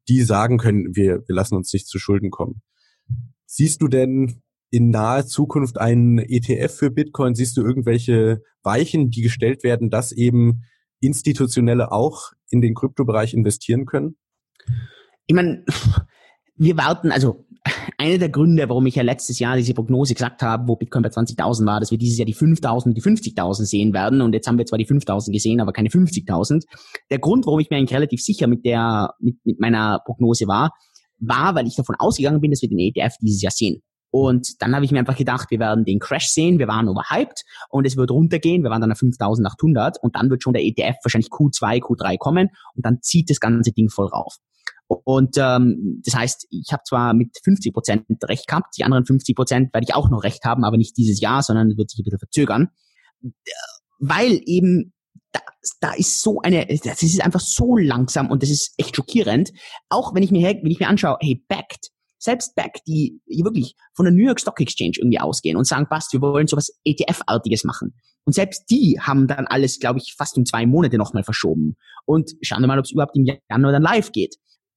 die 0.08 0.22
sagen 0.24 0.58
können, 0.58 0.96
wir, 0.96 1.24
wir 1.28 1.36
lassen 1.36 1.56
uns 1.56 1.72
nicht 1.72 1.88
zu 1.88 2.00
Schulden 2.00 2.32
kommen. 2.32 2.62
Siehst 3.46 3.82
du 3.82 3.88
denn 3.88 4.42
in 4.72 4.90
naher 4.90 5.26
Zukunft 5.26 5.80
einen 5.80 6.20
ETF 6.20 6.76
für 6.76 6.92
Bitcoin? 6.92 7.36
Siehst 7.36 7.58
du 7.58 7.62
irgendwelche 7.62 8.42
Weichen, 8.64 9.10
die 9.10 9.22
gestellt 9.22 9.64
werden, 9.64 9.90
dass 9.90 10.12
eben 10.12 10.64
Institutionelle 11.00 11.92
auch 11.92 12.32
in 12.50 12.62
den 12.62 12.74
Kryptobereich 12.74 13.34
investieren 13.34 13.86
können? 13.86 14.18
Ich 15.28 15.36
meine, 15.36 15.64
wir 16.56 16.78
warten, 16.78 17.12
also 17.12 17.46
einer 17.98 18.18
der 18.18 18.30
Gründe, 18.30 18.68
warum 18.70 18.86
ich 18.86 18.96
ja 18.96 19.04
letztes 19.04 19.40
Jahr 19.40 19.58
diese 19.58 19.74
Prognose 19.74 20.14
gesagt 20.14 20.42
habe, 20.42 20.68
wo 20.68 20.76
Bitcoin 20.76 21.04
bei 21.04 21.10
20.000 21.10 21.66
war, 21.66 21.80
dass 21.80 21.92
wir 21.92 21.98
dieses 21.98 22.18
Jahr 22.18 22.26
die 22.26 22.36
5.000, 22.36 22.94
die 22.94 23.02
50.000 23.02 23.66
sehen 23.66 23.94
werden. 23.94 24.22
Und 24.22 24.34
jetzt 24.34 24.48
haben 24.48 24.58
wir 24.58 24.66
zwar 24.66 24.80
die 24.80 24.86
5.000 24.86 25.32
gesehen, 25.32 25.60
aber 25.62 25.74
keine 25.74 25.90
50.000. 25.90 26.64
Der 27.10 27.20
Grund, 27.20 27.46
warum 27.46 27.60
ich 27.60 27.70
mir 27.70 27.78
eigentlich 27.78 27.96
relativ 27.96 28.22
sicher 28.22 28.48
mit 28.48 28.66
der, 28.66 29.14
mit, 29.20 29.38
mit 29.44 29.60
meiner 29.60 30.00
Prognose 30.06 30.48
war, 30.48 30.72
war, 31.20 31.56
weil 31.56 31.68
ich 31.68 31.76
davon 31.76 31.96
ausgegangen 32.00 32.40
bin, 32.40 32.52
dass 32.52 32.62
wir 32.62 32.70
den 32.70 32.80
ETF 32.80 33.16
dieses 33.22 33.42
Jahr 33.42 33.52
sehen. 33.52 33.82
Und 34.12 34.62
dann 34.62 34.76
habe 34.76 34.86
ich 34.86 34.92
mir 34.92 35.00
einfach 35.00 35.18
gedacht, 35.18 35.52
wir 35.52 35.60
werden 35.60 35.86
den 35.86 36.00
Crash 36.00 36.30
sehen, 36.30 36.58
wir 36.58 36.68
waren 36.68 36.88
overhyped 36.88 37.44
und 37.70 37.86
es 37.86 37.96
wird 37.96 38.10
runtergehen, 38.12 38.64
wir 38.64 38.72
waren 38.72 38.82
dann 38.82 38.92
auf 38.92 38.98
5800 38.98 40.02
und 40.02 40.16
dann 40.16 40.30
wird 40.30 40.42
schon 40.42 40.54
der 40.54 40.64
ETF 40.64 40.98
wahrscheinlich 41.04 41.30
Q2, 41.30 41.80
Q3 41.80 42.18
kommen 42.18 42.50
und 42.76 42.86
dann 42.86 43.02
zieht 43.02 43.30
das 43.30 43.40
ganze 43.40 43.72
Ding 43.72 43.90
voll 43.90 44.08
rauf. 44.08 44.38
Und 44.88 45.38
ähm, 45.38 46.02
das 46.04 46.16
heißt, 46.16 46.48
ich 46.50 46.72
habe 46.72 46.82
zwar 46.84 47.14
mit 47.14 47.38
50 47.44 47.74
Prozent 47.74 48.06
recht 48.24 48.48
gehabt, 48.48 48.76
die 48.78 48.84
anderen 48.84 49.06
50 49.06 49.36
Prozent 49.36 49.74
werde 49.74 49.86
ich 49.88 49.94
auch 49.94 50.10
noch 50.10 50.24
recht 50.24 50.44
haben, 50.46 50.64
aber 50.64 50.78
nicht 50.78 50.98
dieses 50.98 51.22
Jahr, 51.22 51.44
sondern 51.44 51.78
wird 51.78 51.92
sich 51.92 52.00
ein 52.00 52.06
bisschen 52.06 52.20
verzögern, 52.20 52.70
weil 54.00 54.42
eben 54.46 54.94
da, 55.32 55.42
da 55.82 55.94
ist 55.94 56.22
so 56.22 56.42
eine, 56.42 56.66
das 56.66 57.04
ist 57.04 57.24
einfach 57.24 57.40
so 57.40 57.78
langsam 57.78 58.32
und 58.32 58.42
das 58.42 58.50
ist 58.50 58.74
echt 58.78 58.96
schockierend. 58.96 59.52
Auch 59.90 60.16
wenn 60.16 60.24
ich 60.24 60.32
mir, 60.32 60.42
wenn 60.42 60.72
ich 60.72 60.80
mir 60.80 60.88
anschaue, 60.88 61.18
hey, 61.22 61.44
Backed, 61.48 61.92
selbst 62.20 62.56
Back, 62.56 62.82
die 62.86 63.22
wirklich 63.28 63.76
von 63.94 64.06
der 64.06 64.14
New 64.14 64.26
York 64.26 64.40
Stock 64.40 64.60
Exchange 64.60 64.94
irgendwie 64.98 65.20
ausgehen 65.20 65.58
und 65.58 65.66
sagen, 65.66 65.88
passt, 65.88 66.14
wir 66.14 66.22
wollen 66.22 66.48
sowas 66.48 66.72
ETF-artiges 66.84 67.64
machen. 67.64 67.96
Und 68.26 68.34
selbst 68.34 68.70
die 68.70 69.00
haben 69.02 69.28
dann 69.28 69.48
alles, 69.48 69.80
glaube 69.80 70.00
ich, 70.00 70.14
fast 70.16 70.38
um 70.38 70.46
zwei 70.46 70.66
Monate 70.66 70.98
nochmal 70.98 71.24
verschoben. 71.24 71.76
Und 72.06 72.32
schauen 72.42 72.62
wir 72.62 72.68
mal, 72.68 72.78
ob 72.78 72.86
es 72.86 72.92
überhaupt 72.92 73.16
im 73.16 73.26
Januar 73.26 73.72
dann 73.72 73.82
live 73.82 74.12
geht. 74.12 74.36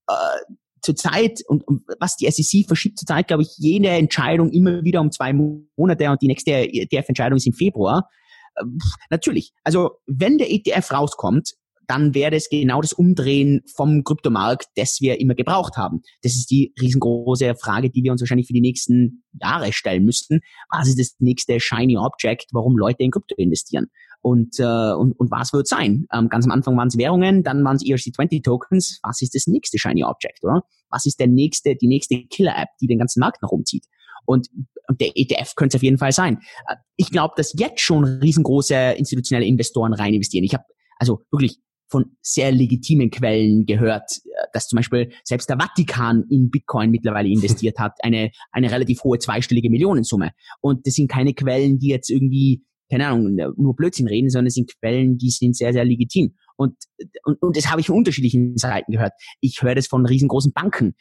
Äh, 0.09 0.55
zurzeit, 0.81 1.43
und, 1.47 1.67
und 1.67 1.83
was 2.01 2.17
die 2.17 2.31
SEC 2.31 2.67
verschiebt 2.67 2.99
zurzeit, 2.99 3.29
glaube 3.29 3.43
ich, 3.43 3.55
jede 3.57 3.89
Entscheidung 3.89 4.51
immer 4.51 4.85
wieder 4.85 5.01
um 5.01 5.11
zwei 5.11 5.33
Monate 5.33 6.11
und 6.11 6.23
die 6.23 6.29
nächste 6.29 6.53
ETF-Entscheidung 6.53 7.37
ist 7.37 7.47
im 7.47 7.53
Februar. 7.53 8.09
Äh, 8.57 8.65
natürlich, 9.11 9.53
also 9.65 9.99
wenn 10.07 10.39
der 10.39 10.53
ETF 10.53 10.93
rauskommt, 10.93 11.55
dann 11.87 12.15
wäre 12.15 12.35
es 12.35 12.49
genau 12.49 12.81
das 12.81 12.93
Umdrehen 12.93 13.63
vom 13.75 14.05
Kryptomarkt, 14.05 14.67
das 14.77 15.01
wir 15.01 15.21
immer 15.21 15.35
gebraucht 15.35 15.77
haben. 15.77 16.03
Das 16.23 16.35
ist 16.35 16.51
die 16.51 16.73
riesengroße 16.81 17.55
Frage, 17.57 17.91
die 17.91 18.03
wir 18.03 18.13
uns 18.13 18.21
wahrscheinlich 18.21 18.47
für 18.47 18.53
die 18.53 18.61
nächsten 18.61 19.25
Jahre 19.41 19.73
stellen 19.73 20.05
müssten. 20.05 20.41
Was 20.71 20.89
ist 20.89 20.99
das 20.99 21.17
nächste 21.19 21.61
Shiny 21.61 21.97
Object, 21.97 22.47
warum 22.53 22.77
Leute 22.77 23.03
in 23.03 23.11
Krypto 23.11 23.35
investieren? 23.37 23.89
Und, 24.21 24.61
äh, 24.61 24.93
und, 24.93 25.19
und 25.19 25.31
was 25.33 25.53
wird 25.53 25.67
sein? 25.67 26.07
Ähm, 26.13 26.29
ganz 26.29 26.45
am 26.45 26.53
Anfang 26.53 26.77
waren 26.77 26.89
es 26.89 26.97
Währungen, 26.97 27.43
dann 27.43 27.65
waren 27.65 27.77
es 27.77 27.83
ERC20 27.83 28.45
Tokens. 28.45 29.01
Was 29.03 29.21
ist 29.21 29.35
das 29.35 29.49
nächste 29.49 29.79
Shiny 29.79 30.05
Object, 30.05 30.45
oder? 30.45 30.63
Was 30.91 31.07
ist 31.07 31.19
der 31.19 31.27
nächste, 31.27 31.75
die 31.75 31.89
nächste 31.89 32.23
Killer-App, 32.27 32.69
die 32.81 32.87
den 32.87 32.99
ganzen 32.99 33.19
Markt 33.19 33.43
nach 33.43 33.51
oben 33.51 33.65
zieht? 33.65 33.85
Und, 34.25 34.49
und 34.89 35.01
der 35.01 35.11
ETF 35.17 35.57
könnte 35.57 35.77
es 35.77 35.81
auf 35.81 35.83
jeden 35.83 35.99
Fall 35.99 36.13
sein. 36.13 36.39
Äh, 36.69 36.77
ich 36.97 37.11
glaube, 37.11 37.35
dass 37.37 37.53
jetzt 37.59 37.81
schon 37.81 38.05
riesengroße 38.05 38.93
institutionelle 38.97 39.47
Investoren 39.47 39.93
rein 39.93 40.15
investieren. 40.15 40.45
Ich 40.45 40.55
habe 40.55 40.65
also 40.99 41.23
wirklich 41.33 41.59
von 41.93 42.17
sehr 42.21 42.51
legitimen 42.51 43.11
Quellen 43.11 43.67
gehört, 43.67 44.11
äh, 44.25 44.47
dass 44.53 44.69
zum 44.69 44.79
Beispiel 44.79 45.13
selbst 45.23 45.49
der 45.49 45.59
Vatikan 45.59 46.25
in 46.29 46.51
Bitcoin 46.51 46.91
mittlerweile 46.91 47.29
investiert 47.33 47.79
hat, 47.79 47.93
eine, 48.03 48.31
eine 48.51 48.71
relativ 48.71 49.05
hohe 49.05 49.19
zweistellige 49.19 49.71
Millionensumme. 49.71 50.33
Und 50.61 50.87
das 50.87 50.95
sind 50.95 51.11
keine 51.11 51.35
Quellen, 51.35 51.79
die 51.79 51.89
jetzt 51.89 52.11
irgendwie, 52.11 52.65
keine 52.91 53.07
Ahnung, 53.07 53.37
nur 53.57 53.77
Blödsinn 53.77 54.09
reden, 54.09 54.31
sondern 54.31 54.49
es 54.49 54.55
sind 54.55 54.73
Quellen, 54.79 55.19
die 55.19 55.31
sind 55.31 55.57
sehr, 55.57 55.73
sehr 55.73 55.85
legitim. 55.85 56.35
Und, 56.57 56.77
und, 57.25 57.41
und 57.41 57.57
das 57.57 57.71
habe 57.71 57.81
ich 57.81 57.87
von 57.87 57.97
unterschiedlichen 57.97 58.57
Seiten 58.57 58.93
gehört. 58.93 59.13
Ich 59.41 59.63
höre 59.63 59.75
das 59.75 59.87
von 59.87 60.07
riesengroßen 60.07 60.53
Banken. 60.53 60.95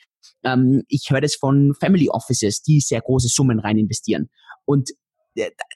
Ähm, 0.44 0.84
ich 0.88 1.08
höre 1.10 1.22
das 1.22 1.36
von 1.36 1.74
Family 1.80 2.10
Offices, 2.10 2.62
die 2.62 2.80
sehr 2.80 3.02
große 3.02 3.28
Summen 3.28 3.60
rein 3.60 3.78
investieren. 3.78 4.30
Und 4.66 4.92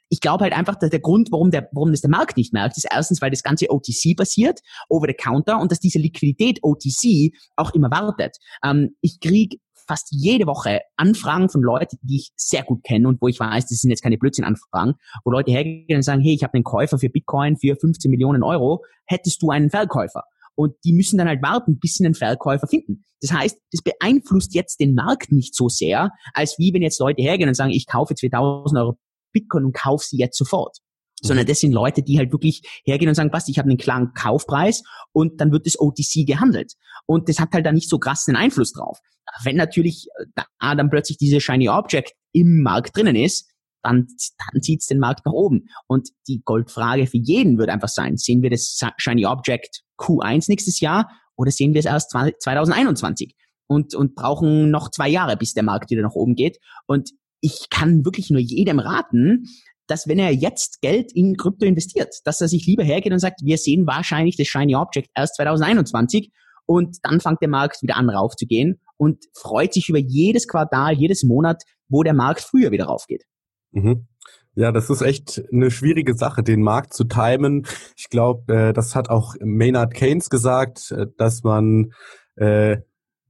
ich 0.09 0.19
glaube 0.19 0.43
halt 0.43 0.53
einfach, 0.53 0.75
dass 0.75 0.89
der 0.89 0.99
Grund, 0.99 1.31
warum, 1.31 1.51
der, 1.51 1.69
warum 1.71 1.91
das 1.91 2.01
der 2.01 2.09
Markt 2.09 2.37
nicht 2.37 2.53
merkt, 2.53 2.77
ist 2.77 2.87
erstens, 2.89 3.21
weil 3.21 3.31
das 3.31 3.43
ganze 3.43 3.69
OTC 3.69 4.15
basiert, 4.15 4.59
over 4.89 5.07
the 5.07 5.13
counter, 5.13 5.59
und 5.59 5.71
dass 5.71 5.79
diese 5.79 5.99
Liquidität 5.99 6.59
OTC 6.61 7.33
auch 7.55 7.73
immer 7.73 7.91
wartet. 7.91 8.37
Ähm, 8.63 8.95
ich 9.01 9.19
krieg 9.19 9.59
fast 9.87 10.07
jede 10.11 10.47
Woche 10.47 10.81
Anfragen 10.97 11.49
von 11.49 11.61
Leuten, 11.61 11.97
die 12.01 12.17
ich 12.17 12.31
sehr 12.35 12.63
gut 12.63 12.83
kenne 12.83 13.07
und 13.07 13.21
wo 13.21 13.27
ich 13.27 13.39
weiß, 13.39 13.67
das 13.67 13.79
sind 13.79 13.91
jetzt 13.91 14.01
keine 14.01 14.17
Blödsinn-Anfragen, 14.17 14.95
wo 15.23 15.31
Leute 15.31 15.51
hergehen 15.51 15.95
und 15.95 16.01
sagen, 16.01 16.21
hey, 16.21 16.33
ich 16.33 16.43
habe 16.43 16.55
einen 16.55 16.63
Käufer 16.63 16.97
für 16.97 17.09
Bitcoin 17.09 17.57
für 17.57 17.75
15 17.75 18.09
Millionen 18.09 18.43
Euro, 18.43 18.83
hättest 19.05 19.41
du 19.41 19.51
einen 19.51 19.69
Verkäufer? 19.69 20.23
Und 20.55 20.73
die 20.85 20.93
müssen 20.93 21.17
dann 21.17 21.27
halt 21.27 21.43
warten, 21.43 21.79
bis 21.79 21.95
sie 21.95 22.05
einen 22.05 22.15
Verkäufer 22.15 22.67
finden. 22.67 23.03
Das 23.21 23.31
heißt, 23.31 23.57
das 23.71 23.81
beeinflusst 23.81 24.55
jetzt 24.55 24.79
den 24.79 24.93
Markt 24.93 25.31
nicht 25.31 25.53
so 25.53 25.67
sehr, 25.67 26.11
als 26.33 26.57
wie 26.57 26.73
wenn 26.73 26.81
jetzt 26.81 26.99
Leute 26.99 27.21
hergehen 27.21 27.49
und 27.49 27.55
sagen, 27.55 27.71
ich 27.71 27.87
kaufe 27.87 28.15
2000 28.15 28.79
Euro 28.79 28.97
Bitcoin 29.36 29.65
und 29.65 29.75
kauf 29.75 30.03
sie 30.03 30.17
jetzt 30.17 30.38
sofort. 30.38 30.77
Sondern 31.21 31.45
mhm. 31.45 31.49
das 31.49 31.59
sind 31.59 31.71
Leute, 31.71 32.01
die 32.03 32.17
halt 32.17 32.31
wirklich 32.31 32.61
hergehen 32.83 33.09
und 33.09 33.15
sagen, 33.15 33.31
passt, 33.31 33.49
ich 33.49 33.57
habe 33.57 33.69
einen 33.69 33.77
klaren 33.77 34.13
Kaufpreis 34.13 34.83
und 35.11 35.39
dann 35.39 35.51
wird 35.51 35.65
das 35.65 35.79
OTC 35.79 36.25
gehandelt. 36.25 36.73
Und 37.05 37.29
das 37.29 37.39
hat 37.39 37.53
halt 37.53 37.65
da 37.65 37.71
nicht 37.71 37.89
so 37.89 37.99
krassen 37.99 38.36
Einfluss 38.36 38.73
drauf. 38.73 38.99
Wenn 39.43 39.55
natürlich 39.55 40.07
äh, 40.19 40.25
da 40.59 40.75
dann 40.75 40.89
plötzlich 40.89 41.17
diese 41.17 41.39
Shiny 41.39 41.69
Object 41.69 42.13
im 42.31 42.61
Markt 42.61 42.95
drinnen 42.95 43.15
ist, 43.15 43.49
dann, 43.86 44.07
dann 44.53 44.61
zieht 44.61 44.81
es 44.81 44.88
den 44.88 44.99
Markt 44.99 45.25
nach 45.25 45.33
oben. 45.33 45.67
Und 45.88 46.09
die 46.27 46.41
Goldfrage 46.43 47.07
für 47.07 47.17
jeden 47.17 47.57
wird 47.57 47.69
einfach 47.69 47.89
sein, 47.89 48.17
sehen 48.17 48.41
wir 48.41 48.49
das 48.49 48.79
Shiny 48.97 49.25
Object 49.25 49.83
Q1 49.99 50.45
nächstes 50.49 50.79
Jahr 50.79 51.09
oder 51.38 51.51
sehen 51.51 51.73
wir 51.73 51.79
es 51.79 51.86
erst 51.86 52.11
2021? 52.11 53.36
Und, 53.67 53.95
und 53.95 54.15
brauchen 54.15 54.69
noch 54.69 54.91
zwei 54.91 55.09
Jahre, 55.09 55.38
bis 55.38 55.53
der 55.53 55.63
Markt 55.63 55.89
wieder 55.89 56.03
nach 56.03 56.13
oben 56.13 56.36
geht. 56.36 56.59
Und 56.86 57.11
ich 57.45 57.69
kann 57.69 58.03
wirklich 58.03 58.31
nur 58.31 58.39
jedem 58.39 58.79
raten, 58.79 59.45
dass 59.85 60.07
wenn 60.07 60.17
er 60.17 60.31
jetzt 60.31 60.81
Geld 60.81 61.11
in 61.13 61.37
Krypto 61.37 61.63
investiert, 61.63 62.15
dass 62.23 62.41
er 62.41 62.47
sich 62.47 62.65
lieber 62.65 62.83
hergeht 62.83 63.13
und 63.13 63.19
sagt, 63.19 63.41
wir 63.43 63.59
sehen 63.59 63.85
wahrscheinlich 63.85 64.35
das 64.35 64.47
Shiny 64.47 64.75
Object 64.75 65.09
erst 65.13 65.35
2021 65.35 66.31
und 66.65 66.97
dann 67.03 67.19
fängt 67.19 67.41
der 67.41 67.49
Markt 67.49 67.83
wieder 67.83 67.97
an 67.97 68.09
raufzugehen 68.09 68.81
und 68.97 69.23
freut 69.35 69.73
sich 69.73 69.89
über 69.89 69.99
jedes 69.99 70.47
Quartal, 70.47 70.95
jedes 70.95 71.23
Monat, 71.23 71.61
wo 71.87 72.01
der 72.01 72.15
Markt 72.15 72.41
früher 72.41 72.71
wieder 72.71 72.85
raufgeht. 72.85 73.25
Mhm. 73.71 74.07
Ja, 74.55 74.71
das 74.71 74.89
ist 74.89 75.01
echt 75.01 75.43
eine 75.51 75.69
schwierige 75.69 76.15
Sache, 76.15 76.41
den 76.41 76.61
Markt 76.63 76.93
zu 76.93 77.03
timen. 77.03 77.67
Ich 77.95 78.09
glaube, 78.09 78.51
äh, 78.53 78.73
das 78.73 78.95
hat 78.95 79.09
auch 79.09 79.35
Maynard 79.41 79.93
Keynes 79.93 80.31
gesagt, 80.31 80.91
äh, 80.91 81.05
dass 81.17 81.43
man 81.43 81.91
äh, 82.37 82.77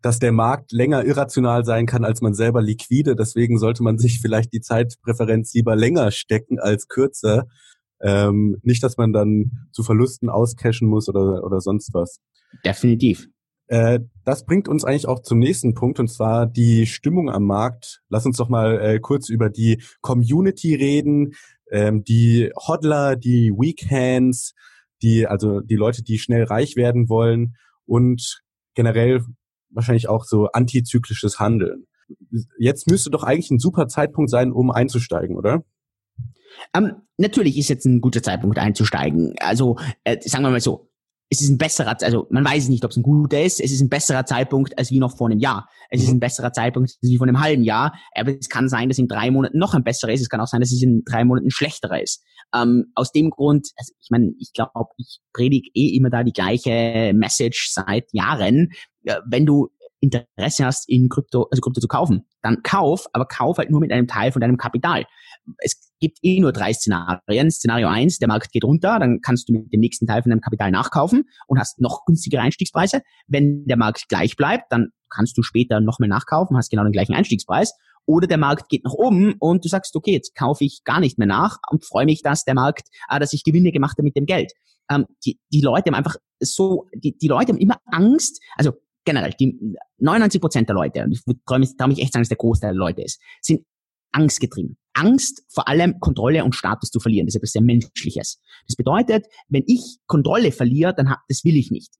dass 0.06 0.20
der 0.20 0.32
Markt 0.32 0.72
länger 0.72 1.04
irrational 1.04 1.66
sein 1.66 1.88
kann 1.88 2.06
als 2.06 2.22
man 2.22 2.36
selber 2.36 2.62
liquide. 2.62 3.16
Deswegen 3.16 3.58
sollte 3.58 3.82
man 3.82 3.98
sich 3.98 4.22
vielleicht 4.22 4.54
die 4.54 4.62
Zeitpräferenz 4.62 5.52
lieber 5.56 5.76
länger 5.76 6.12
stecken 6.12 6.60
als 6.60 6.88
kürzer. 6.88 7.48
Ähm, 8.00 8.58
nicht, 8.62 8.84
dass 8.84 8.98
man 8.98 9.14
dann 9.14 9.68
zu 9.72 9.82
Verlusten 9.82 10.30
auscashen 10.30 10.88
muss 10.88 11.10
oder, 11.10 11.44
oder 11.44 11.60
sonst 11.60 11.92
was. 11.96 12.20
Definitiv. 12.64 13.28
Äh, 13.66 14.02
das 14.24 14.46
bringt 14.46 14.68
uns 14.68 14.86
eigentlich 14.86 15.08
auch 15.08 15.24
zum 15.24 15.40
nächsten 15.40 15.74
Punkt 15.74 16.00
und 16.00 16.08
zwar 16.08 16.46
die 16.46 16.86
Stimmung 16.86 17.32
am 17.32 17.46
Markt. 17.46 18.04
Lass 18.08 18.28
uns 18.28 18.38
doch 18.38 18.48
mal 18.48 18.80
äh, 18.80 19.00
kurz 19.00 19.30
über 19.30 19.50
die 19.50 19.82
Community 20.02 20.76
reden, 20.76 21.34
ähm, 21.72 22.04
die 22.04 22.52
Hodler, 22.56 23.16
die 23.16 23.50
Weekhands, 23.50 24.54
die 25.02 25.26
also 25.26 25.62
die 25.62 25.78
Leute, 25.78 26.04
die 26.04 26.20
schnell 26.20 26.44
reich 26.44 26.76
werden 26.76 27.10
wollen 27.10 27.56
und 27.88 28.44
generell 28.76 29.24
wahrscheinlich 29.70 30.10
auch 30.10 30.26
so 30.26 30.48
antizyklisches 30.48 31.40
Handeln. 31.40 31.86
Jetzt 32.60 32.88
müsste 32.88 33.10
doch 33.10 33.24
eigentlich 33.24 33.52
ein 33.52 33.60
super 33.60 33.88
Zeitpunkt 33.88 34.30
sein, 34.30 34.52
um 34.52 34.72
einzusteigen, 34.72 35.36
oder? 35.36 35.64
Ähm, 36.74 36.94
natürlich 37.18 37.58
ist 37.58 37.70
jetzt 37.70 37.86
ein 37.86 38.02
guter 38.02 38.24
Zeitpunkt 38.24 38.58
einzusteigen. 38.58 39.36
Also 39.40 39.78
äh, 40.04 40.18
sagen 40.22 40.44
wir 40.44 40.52
mal 40.52 40.62
so, 40.62 40.90
es 41.30 41.42
ist 41.42 41.50
ein 41.50 41.58
besserer, 41.58 41.98
also 42.02 42.28
man 42.30 42.46
weiß 42.46 42.70
nicht, 42.70 42.86
ob 42.86 42.92
es 42.92 42.98
ein 42.98 43.04
guter 43.04 43.42
ist, 43.42 43.60
es 43.60 43.72
ist 43.72 43.82
ein 43.82 43.90
besserer 43.90 44.26
Zeitpunkt 44.26 44.78
als 44.78 44.92
wie 44.92 45.00
noch 45.00 45.18
vor 45.18 45.28
einem 45.28 45.40
Jahr. 45.40 45.68
Es 45.90 46.02
mhm. 46.02 46.06
ist 46.06 46.14
ein 46.14 46.20
besserer 46.20 46.54
Zeitpunkt 46.54 46.92
als 46.92 47.10
wie 47.10 47.18
vor 47.18 47.28
einem 47.28 47.42
halben 47.42 47.64
Jahr, 47.64 47.94
aber 48.14 48.38
es 48.38 48.48
kann 48.48 48.70
sein, 48.70 48.90
dass 48.90 49.00
in 49.00 49.08
drei 49.08 49.32
Monaten 49.32 49.58
noch 49.58 49.74
ein 49.74 49.84
besserer 49.84 50.12
ist, 50.12 50.22
es 50.22 50.30
kann 50.30 50.40
auch 50.40 50.48
sein, 50.48 50.62
dass 50.62 50.72
es 50.72 50.82
in 50.82 51.04
drei 51.04 51.26
Monaten 51.26 51.50
schlechterer 51.50 52.02
ist. 52.02 52.24
Ähm, 52.54 52.92
aus 52.94 53.12
dem 53.12 53.32
Grund, 53.32 53.70
also 53.76 53.94
ich 54.00 54.10
meine, 54.12 54.34
ich 54.40 54.54
glaube, 54.54 54.72
ich 54.98 55.20
predige 55.34 55.70
eh 55.74 55.96
immer 55.96 56.10
da 56.12 56.24
die 56.24 56.32
gleiche 56.32 57.12
Message 57.16 57.72
seit 57.72 58.06
Jahren. 58.14 58.70
Wenn 59.26 59.46
du 59.46 59.70
Interesse 60.00 60.66
hast, 60.66 60.90
in 60.90 61.10
Krypto, 61.10 61.48
also 61.50 61.62
Krypto 61.62 61.82
zu 61.82 61.88
kaufen, 61.88 62.26
dann 62.42 62.62
kauf, 62.64 63.08
aber 63.14 63.26
kauf 63.26 63.58
halt 63.58 63.72
nur 63.72 63.80
mit 63.80 63.92
einem 63.92 64.08
Teil 64.08 64.32
von 64.32 64.42
deinem 64.42 64.58
Kapital. 64.58 65.06
Es 65.58 65.92
gibt 66.00 66.20
eh 66.22 66.40
nur 66.40 66.52
drei 66.52 66.74
Szenarien. 66.74 67.52
Szenario 67.52 67.88
eins: 67.88 68.20
der 68.20 68.28
Markt 68.28 68.52
geht 68.52 68.64
runter, 68.64 69.00
dann 69.00 69.22
kannst 69.22 69.50
du 69.50 69.54
mit 69.54 69.72
dem 69.74 69.80
nächsten 69.80 70.06
Teil 70.06 70.22
von 70.22 70.30
deinem 70.30 70.42
Kapital 70.42 70.72
nachkaufen 70.72 71.30
und 71.48 71.60
hast 71.60 71.80
noch 71.80 72.06
günstigere 72.06 72.42
Einstiegspreise. 72.42 73.02
Wenn 73.28 73.66
der 73.66 73.78
Markt 73.78 74.08
gleich 74.10 74.36
bleibt, 74.36 74.72
dann 74.72 74.90
kannst 75.10 75.38
du 75.38 75.44
später 75.44 75.80
nochmal 75.80 76.10
nachkaufen, 76.10 76.58
hast 76.58 76.70
genau 76.70 76.84
den 76.84 76.92
gleichen 76.92 77.14
Einstiegspreis. 77.14 77.74
Oder 78.08 78.28
der 78.28 78.38
Markt 78.38 78.70
geht 78.70 78.84
nach 78.84 78.94
oben 78.94 79.34
und 79.40 79.66
du 79.66 79.70
sagst, 79.70 79.96
okay, 79.96 80.12
jetzt 80.12 80.36
kaufe 80.36 80.64
ich 80.64 80.84
gar 80.84 81.00
nicht 81.00 81.18
mehr 81.18 81.28
nach 81.28 81.58
und 81.72 81.86
freue 81.86 82.06
mich, 82.06 82.22
dass 82.22 82.44
der 82.44 82.54
Markt, 82.54 82.88
äh, 83.10 83.20
dass 83.20 83.34
ich 83.34 83.44
Gewinne 83.44 83.72
gemacht 83.72 83.94
habe 83.94 84.04
mit 84.04 84.16
dem 84.16 84.28
Geld. 84.28 84.54
Ähm, 84.92 85.08
die, 85.26 85.40
die 85.52 85.62
Leute 85.62 85.88
haben 85.88 85.96
einfach 85.96 86.18
so, 86.40 86.86
die, 86.94 87.18
die 87.18 87.28
Leute 87.28 87.54
haben 87.54 87.58
immer 87.58 87.80
Angst, 87.86 88.40
also 88.56 88.74
generell, 89.06 89.32
die 89.40 89.58
99 90.00 90.42
Prozent 90.42 90.70
der 90.70 90.76
Leute, 90.76 91.04
und 91.04 91.12
ich 91.12 91.22
traue 91.46 91.60
mich, 91.60 91.78
trau 91.78 91.88
mich 91.88 92.00
echt 92.00 92.14
sagen, 92.14 92.24
dass 92.24 92.30
der 92.30 92.38
Großteil 92.38 92.72
der 92.72 92.80
Leute 92.80 93.02
ist, 93.04 93.22
sind 93.42 93.66
angstgetrieben. 94.12 94.78
Angst, 94.94 95.44
vor 95.50 95.68
allem 95.68 96.00
Kontrolle 96.00 96.44
und 96.44 96.56
Status 96.56 96.90
zu 96.90 97.00
verlieren. 97.00 97.28
Das 97.28 97.36
ist 97.36 97.40
etwas 97.40 97.52
sehr 97.52 97.62
Menschliches. 97.62 98.42
Das 98.66 98.76
bedeutet, 98.76 99.28
wenn 99.50 99.64
ich 99.68 99.98
Kontrolle 100.08 100.52
verliere, 100.52 100.94
dann 100.96 101.10
hab, 101.10 101.20
das 101.28 101.44
will 101.44 101.58
ich 101.58 101.70
nicht. 101.70 101.94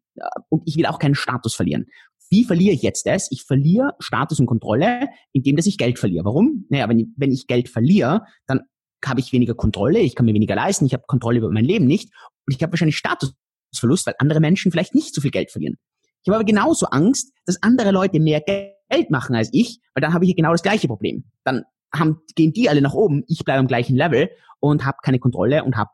Und 0.50 0.64
ich 0.66 0.78
will 0.78 0.86
auch 0.86 0.98
keinen 0.98 1.16
Status 1.16 1.54
verlieren. 1.54 1.88
Wie 2.30 2.46
verliere 2.46 2.74
ich 2.74 2.82
jetzt 2.82 3.06
das? 3.06 3.30
Ich 3.32 3.44
verliere 3.44 3.94
Status 4.00 4.40
und 4.40 4.46
Kontrolle, 4.46 5.08
indem 5.34 5.58
dass 5.58 5.66
ich 5.66 5.78
Geld 5.78 6.00
verliere. 6.00 6.26
Warum? 6.26 6.66
Naja, 6.70 6.88
wenn, 6.90 7.14
wenn 7.18 7.32
ich 7.32 7.48
Geld 7.48 7.70
verliere, 7.70 8.22
dann 8.48 8.62
habe 9.06 9.20
ich 9.20 9.34
weniger 9.34 9.54
Kontrolle, 9.54 10.00
ich 10.00 10.16
kann 10.16 10.26
mir 10.26 10.34
weniger 10.34 10.56
leisten, 10.56 10.86
ich 10.86 10.94
habe 10.94 11.04
Kontrolle 11.06 11.38
über 11.38 11.52
mein 11.52 11.66
Leben 11.66 11.86
nicht 11.86 12.12
und 12.48 12.56
ich 12.56 12.64
habe 12.64 12.72
wahrscheinlich 12.72 12.98
Statusverlust, 12.98 14.08
weil 14.08 14.16
andere 14.18 14.40
Menschen 14.40 14.72
vielleicht 14.72 14.96
nicht 14.96 15.14
so 15.14 15.22
viel 15.22 15.32
Geld 15.32 15.52
verlieren. 15.52 15.78
Ich 16.26 16.30
habe 16.30 16.38
aber 16.38 16.46
genauso 16.46 16.88
Angst, 16.88 17.34
dass 17.46 17.62
andere 17.62 17.92
Leute 17.92 18.20
mehr 18.20 18.42
Geld 18.42 19.12
machen 19.12 19.36
als 19.36 19.50
ich, 19.54 19.80
weil 19.94 20.02
dann 20.02 20.12
habe 20.12 20.26
ich 20.26 20.30
hier 20.30 20.36
genau 20.36 20.54
das 20.54 20.64
gleiche 20.64 20.88
Problem. 20.88 21.24
Dann 21.44 21.66
haben, 21.94 22.22
gehen 22.34 22.52
die 22.52 22.68
alle 22.68 22.82
nach 22.82 22.96
oben, 22.96 23.24
ich 23.28 23.46
bleibe 23.46 23.60
am 23.60 23.68
gleichen 23.68 23.96
Level 23.96 24.32
und 24.60 24.86
habe 24.86 24.98
keine 25.04 25.20
Kontrolle 25.20 25.64
und 25.64 25.78
habe 25.78 25.92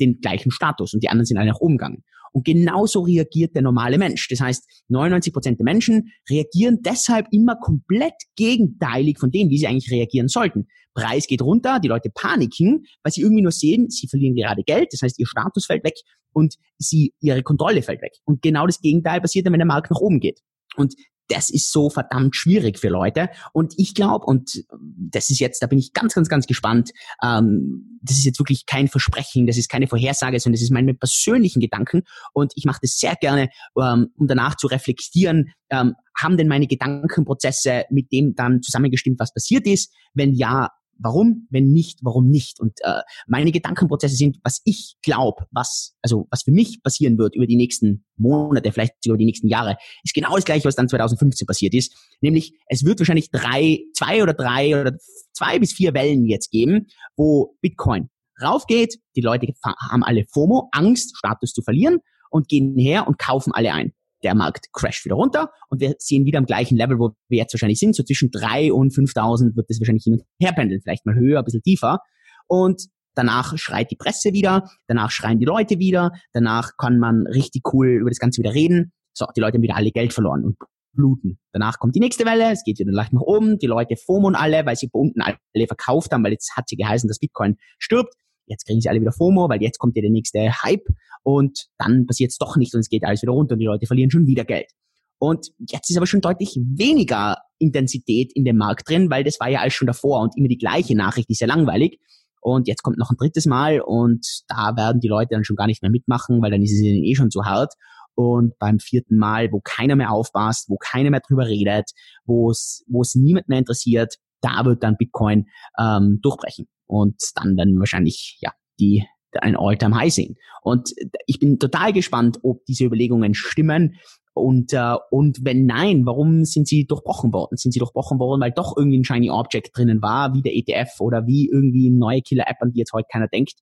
den 0.00 0.20
gleichen 0.20 0.50
Status 0.50 0.94
und 0.94 1.02
die 1.02 1.08
anderen 1.08 1.26
sind 1.26 1.38
alle 1.38 1.50
nach 1.50 1.60
oben 1.60 1.78
gegangen. 1.78 2.02
Und 2.32 2.46
genauso 2.46 3.02
reagiert 3.02 3.54
der 3.54 3.62
normale 3.62 3.98
Mensch. 3.98 4.26
Das 4.28 4.40
heißt, 4.40 4.84
99 4.88 5.32
Prozent 5.32 5.58
der 5.58 5.64
Menschen 5.64 6.12
reagieren 6.30 6.78
deshalb 6.82 7.26
immer 7.30 7.56
komplett 7.56 8.14
gegenteilig 8.36 9.18
von 9.18 9.30
dem, 9.30 9.50
wie 9.50 9.58
sie 9.58 9.66
eigentlich 9.66 9.90
reagieren 9.92 10.28
sollten. 10.28 10.66
Preis 10.94 11.26
geht 11.26 11.42
runter, 11.42 11.78
die 11.78 11.88
Leute 11.88 12.10
paniken, 12.14 12.84
weil 13.02 13.12
sie 13.12 13.22
irgendwie 13.22 13.42
nur 13.42 13.52
sehen, 13.52 13.88
sie 13.88 14.08
verlieren 14.08 14.34
gerade 14.34 14.62
Geld, 14.62 14.88
das 14.92 15.02
heißt, 15.02 15.18
ihr 15.18 15.26
Status 15.26 15.66
fällt 15.66 15.84
weg 15.84 15.94
und 16.32 16.56
sie, 16.78 17.12
ihre 17.20 17.42
Kontrolle 17.42 17.82
fällt 17.82 18.02
weg. 18.02 18.12
Und 18.24 18.42
genau 18.42 18.66
das 18.66 18.80
Gegenteil 18.80 19.20
passiert 19.20 19.46
dann, 19.46 19.52
wenn 19.52 19.60
der 19.60 19.66
Markt 19.66 19.90
nach 19.90 20.00
oben 20.00 20.20
geht. 20.20 20.40
Und 20.76 20.94
das 21.28 21.50
ist 21.50 21.72
so 21.72 21.90
verdammt 21.90 22.36
schwierig 22.36 22.78
für 22.78 22.88
Leute. 22.88 23.30
Und 23.52 23.74
ich 23.76 23.94
glaube, 23.94 24.26
und 24.26 24.64
das 24.96 25.30
ist 25.30 25.38
jetzt, 25.38 25.62
da 25.62 25.66
bin 25.66 25.78
ich 25.78 25.92
ganz, 25.92 26.14
ganz, 26.14 26.28
ganz 26.28 26.46
gespannt, 26.46 26.90
ähm, 27.22 27.98
das 28.02 28.18
ist 28.18 28.24
jetzt 28.24 28.38
wirklich 28.38 28.66
kein 28.66 28.88
Versprechen, 28.88 29.46
das 29.46 29.56
ist 29.56 29.68
keine 29.68 29.86
Vorhersage, 29.86 30.38
sondern 30.40 30.54
das 30.54 30.62
ist 30.62 30.72
meine 30.72 30.94
persönlichen 30.94 31.60
Gedanken. 31.60 32.02
Und 32.32 32.52
ich 32.56 32.64
mache 32.64 32.80
das 32.82 32.98
sehr 32.98 33.14
gerne, 33.16 33.48
ähm, 33.80 34.08
um 34.16 34.26
danach 34.26 34.56
zu 34.56 34.66
reflektieren, 34.66 35.52
ähm, 35.70 35.94
haben 36.16 36.36
denn 36.36 36.48
meine 36.48 36.66
Gedankenprozesse 36.66 37.84
mit 37.90 38.12
dem 38.12 38.34
dann 38.34 38.62
zusammengestimmt, 38.62 39.18
was 39.18 39.32
passiert 39.32 39.66
ist? 39.66 39.92
Wenn 40.14 40.34
ja, 40.34 40.68
Warum? 41.02 41.46
Wenn 41.50 41.72
nicht, 41.72 41.98
warum 42.02 42.28
nicht? 42.28 42.60
Und 42.60 42.78
äh, 42.82 43.00
meine 43.26 43.52
Gedankenprozesse 43.52 44.14
sind, 44.14 44.38
was 44.42 44.60
ich 44.64 44.96
glaube, 45.02 45.46
was 45.50 45.96
also 46.02 46.26
was 46.30 46.42
für 46.42 46.52
mich 46.52 46.82
passieren 46.82 47.18
wird 47.18 47.34
über 47.34 47.46
die 47.46 47.56
nächsten 47.56 48.04
Monate, 48.16 48.72
vielleicht 48.72 48.94
sogar 49.02 49.18
die 49.18 49.24
nächsten 49.24 49.48
Jahre, 49.48 49.76
ist 50.04 50.14
genau 50.14 50.34
das 50.34 50.44
gleiche, 50.44 50.66
was 50.66 50.76
dann 50.76 50.88
2015 50.88 51.46
passiert 51.46 51.74
ist. 51.74 51.96
Nämlich, 52.20 52.54
es 52.68 52.84
wird 52.84 53.00
wahrscheinlich 53.00 53.30
drei, 53.30 53.80
zwei 53.94 54.22
oder 54.22 54.34
drei 54.34 54.80
oder 54.80 54.96
zwei 55.32 55.58
bis 55.58 55.72
vier 55.72 55.94
Wellen 55.94 56.26
jetzt 56.26 56.50
geben, 56.50 56.86
wo 57.16 57.56
Bitcoin 57.60 58.10
raufgeht. 58.40 58.98
Die 59.16 59.20
Leute 59.20 59.48
haben 59.64 60.02
alle 60.02 60.24
FOMO, 60.32 60.68
Angst, 60.72 61.16
Status 61.16 61.52
zu 61.52 61.62
verlieren 61.62 61.98
und 62.30 62.48
gehen 62.48 62.76
her 62.78 63.06
und 63.06 63.18
kaufen 63.18 63.52
alle 63.52 63.72
ein 63.72 63.92
der 64.22 64.34
Markt 64.34 64.72
crasht 64.72 65.04
wieder 65.04 65.16
runter 65.16 65.50
und 65.68 65.80
wir 65.80 65.94
sehen 65.98 66.24
wieder 66.24 66.38
am 66.38 66.46
gleichen 66.46 66.76
Level, 66.76 66.98
wo 66.98 67.10
wir 67.28 67.38
jetzt 67.38 67.52
wahrscheinlich 67.54 67.78
sind. 67.78 67.94
So 67.94 68.02
zwischen 68.02 68.30
drei 68.30 68.72
und 68.72 68.92
5.000 68.92 69.56
wird 69.56 69.68
das 69.68 69.80
wahrscheinlich 69.80 70.04
hin 70.04 70.14
und 70.14 70.22
her 70.40 70.52
pendeln, 70.52 70.80
vielleicht 70.82 71.06
mal 71.06 71.14
höher, 71.14 71.38
ein 71.38 71.44
bisschen 71.44 71.62
tiefer. 71.62 72.00
Und 72.46 72.88
danach 73.14 73.56
schreit 73.58 73.90
die 73.90 73.96
Presse 73.96 74.32
wieder, 74.32 74.68
danach 74.86 75.10
schreien 75.10 75.38
die 75.38 75.44
Leute 75.44 75.78
wieder, 75.78 76.12
danach 76.32 76.76
kann 76.76 76.98
man 76.98 77.26
richtig 77.26 77.62
cool 77.72 77.88
über 77.88 78.10
das 78.10 78.18
Ganze 78.18 78.42
wieder 78.42 78.54
reden. 78.54 78.92
So, 79.12 79.26
die 79.36 79.40
Leute 79.40 79.56
haben 79.56 79.62
wieder 79.62 79.76
alle 79.76 79.90
Geld 79.90 80.12
verloren 80.12 80.44
und 80.44 80.56
bluten. 80.94 81.38
Danach 81.52 81.78
kommt 81.78 81.94
die 81.94 82.00
nächste 82.00 82.24
Welle, 82.24 82.50
es 82.52 82.64
geht 82.64 82.78
wieder 82.78 82.92
leicht 82.92 83.12
nach 83.12 83.22
oben, 83.22 83.58
die 83.58 83.66
Leute 83.66 83.96
FOMON 83.96 84.34
alle, 84.34 84.64
weil 84.66 84.76
sie 84.76 84.88
unten 84.92 85.20
alle 85.20 85.66
verkauft 85.66 86.12
haben, 86.12 86.24
weil 86.24 86.32
jetzt 86.32 86.56
hat 86.56 86.68
sie 86.68 86.76
geheißen, 86.76 87.08
dass 87.08 87.18
Bitcoin 87.18 87.56
stirbt. 87.78 88.14
Jetzt 88.46 88.66
kriegen 88.66 88.80
sie 88.80 88.88
alle 88.88 89.00
wieder 89.00 89.12
FOMO, 89.12 89.48
weil 89.48 89.62
jetzt 89.62 89.78
kommt 89.78 89.96
ja 89.96 90.02
der 90.02 90.10
nächste 90.10 90.50
Hype 90.62 90.86
und 91.22 91.66
dann 91.78 92.06
passiert 92.06 92.30
es 92.30 92.38
doch 92.38 92.56
nicht 92.56 92.74
und 92.74 92.80
es 92.80 92.88
geht 92.88 93.04
alles 93.04 93.22
wieder 93.22 93.32
runter 93.32 93.54
und 93.54 93.58
die 93.58 93.66
Leute 93.66 93.86
verlieren 93.86 94.10
schon 94.10 94.26
wieder 94.26 94.44
Geld. 94.44 94.70
Und 95.18 95.52
jetzt 95.58 95.88
ist 95.88 95.96
aber 95.96 96.06
schon 96.06 96.20
deutlich 96.20 96.56
weniger 96.56 97.36
Intensität 97.58 98.32
in 98.34 98.44
dem 98.44 98.56
Markt 98.56 98.88
drin, 98.88 99.08
weil 99.08 99.22
das 99.22 99.38
war 99.38 99.48
ja 99.48 99.60
alles 99.60 99.74
schon 99.74 99.86
davor 99.86 100.20
und 100.20 100.36
immer 100.36 100.48
die 100.48 100.58
gleiche 100.58 100.96
Nachricht, 100.96 101.28
die 101.28 101.34
ist 101.34 101.40
ja 101.40 101.46
langweilig. 101.46 102.00
Und 102.40 102.66
jetzt 102.66 102.82
kommt 102.82 102.98
noch 102.98 103.10
ein 103.10 103.16
drittes 103.16 103.46
Mal 103.46 103.80
und 103.80 104.26
da 104.48 104.74
werden 104.76 105.00
die 105.00 105.06
Leute 105.06 105.28
dann 105.30 105.44
schon 105.44 105.54
gar 105.54 105.68
nicht 105.68 105.80
mehr 105.80 105.92
mitmachen, 105.92 106.42
weil 106.42 106.50
dann 106.50 106.60
ist 106.60 106.72
es 106.72 106.80
ihnen 106.80 107.04
eh 107.04 107.14
schon 107.14 107.30
zu 107.30 107.44
hart. 107.44 107.74
Und 108.14 108.58
beim 108.58 108.80
vierten 108.80 109.16
Mal, 109.16 109.52
wo 109.52 109.60
keiner 109.62 109.94
mehr 109.94 110.10
aufpasst, 110.10 110.68
wo 110.68 110.76
keiner 110.76 111.10
mehr 111.10 111.22
drüber 111.26 111.46
redet, 111.46 111.92
wo 112.24 112.50
es 112.50 112.84
wo 112.88 113.02
es 113.02 113.14
niemand 113.14 113.48
mehr 113.48 113.58
interessiert, 113.58 114.16
da 114.40 114.64
wird 114.64 114.82
dann 114.82 114.96
Bitcoin 114.96 115.46
ähm, 115.78 116.18
durchbrechen. 116.20 116.66
Und 116.92 117.16
dann 117.36 117.56
werden 117.56 117.72
wir 117.72 117.80
wahrscheinlich 117.80 118.36
ja 118.40 118.52
die 118.78 119.06
ein 119.40 119.56
All-Time-High 119.56 120.12
sehen. 120.12 120.36
Und 120.60 120.92
ich 121.26 121.38
bin 121.38 121.58
total 121.58 121.94
gespannt, 121.94 122.38
ob 122.42 122.66
diese 122.66 122.84
Überlegungen 122.84 123.32
stimmen. 123.32 123.96
Und, 124.34 124.74
äh, 124.74 124.96
und 125.10 125.38
wenn 125.42 125.64
nein, 125.64 126.04
warum 126.04 126.44
sind 126.44 126.68
sie 126.68 126.84
durchbrochen 126.84 127.32
worden? 127.32 127.56
Sind 127.56 127.72
sie 127.72 127.78
durchbrochen 127.78 128.18
worden, 128.18 128.42
weil 128.42 128.52
doch 128.52 128.76
irgendwie 128.76 128.98
ein 128.98 129.04
Shiny 129.04 129.30
Object 129.30 129.70
drinnen 129.74 130.02
war, 130.02 130.34
wie 130.34 130.42
der 130.42 130.54
ETF 130.54 131.00
oder 131.00 131.26
wie 131.26 131.48
irgendwie 131.50 131.88
eine 131.88 131.96
neue 131.96 132.20
Killer-App, 132.20 132.58
an 132.60 132.72
die 132.72 132.80
jetzt 132.80 132.92
heute 132.92 133.08
keiner 133.10 133.28
denkt, 133.28 133.54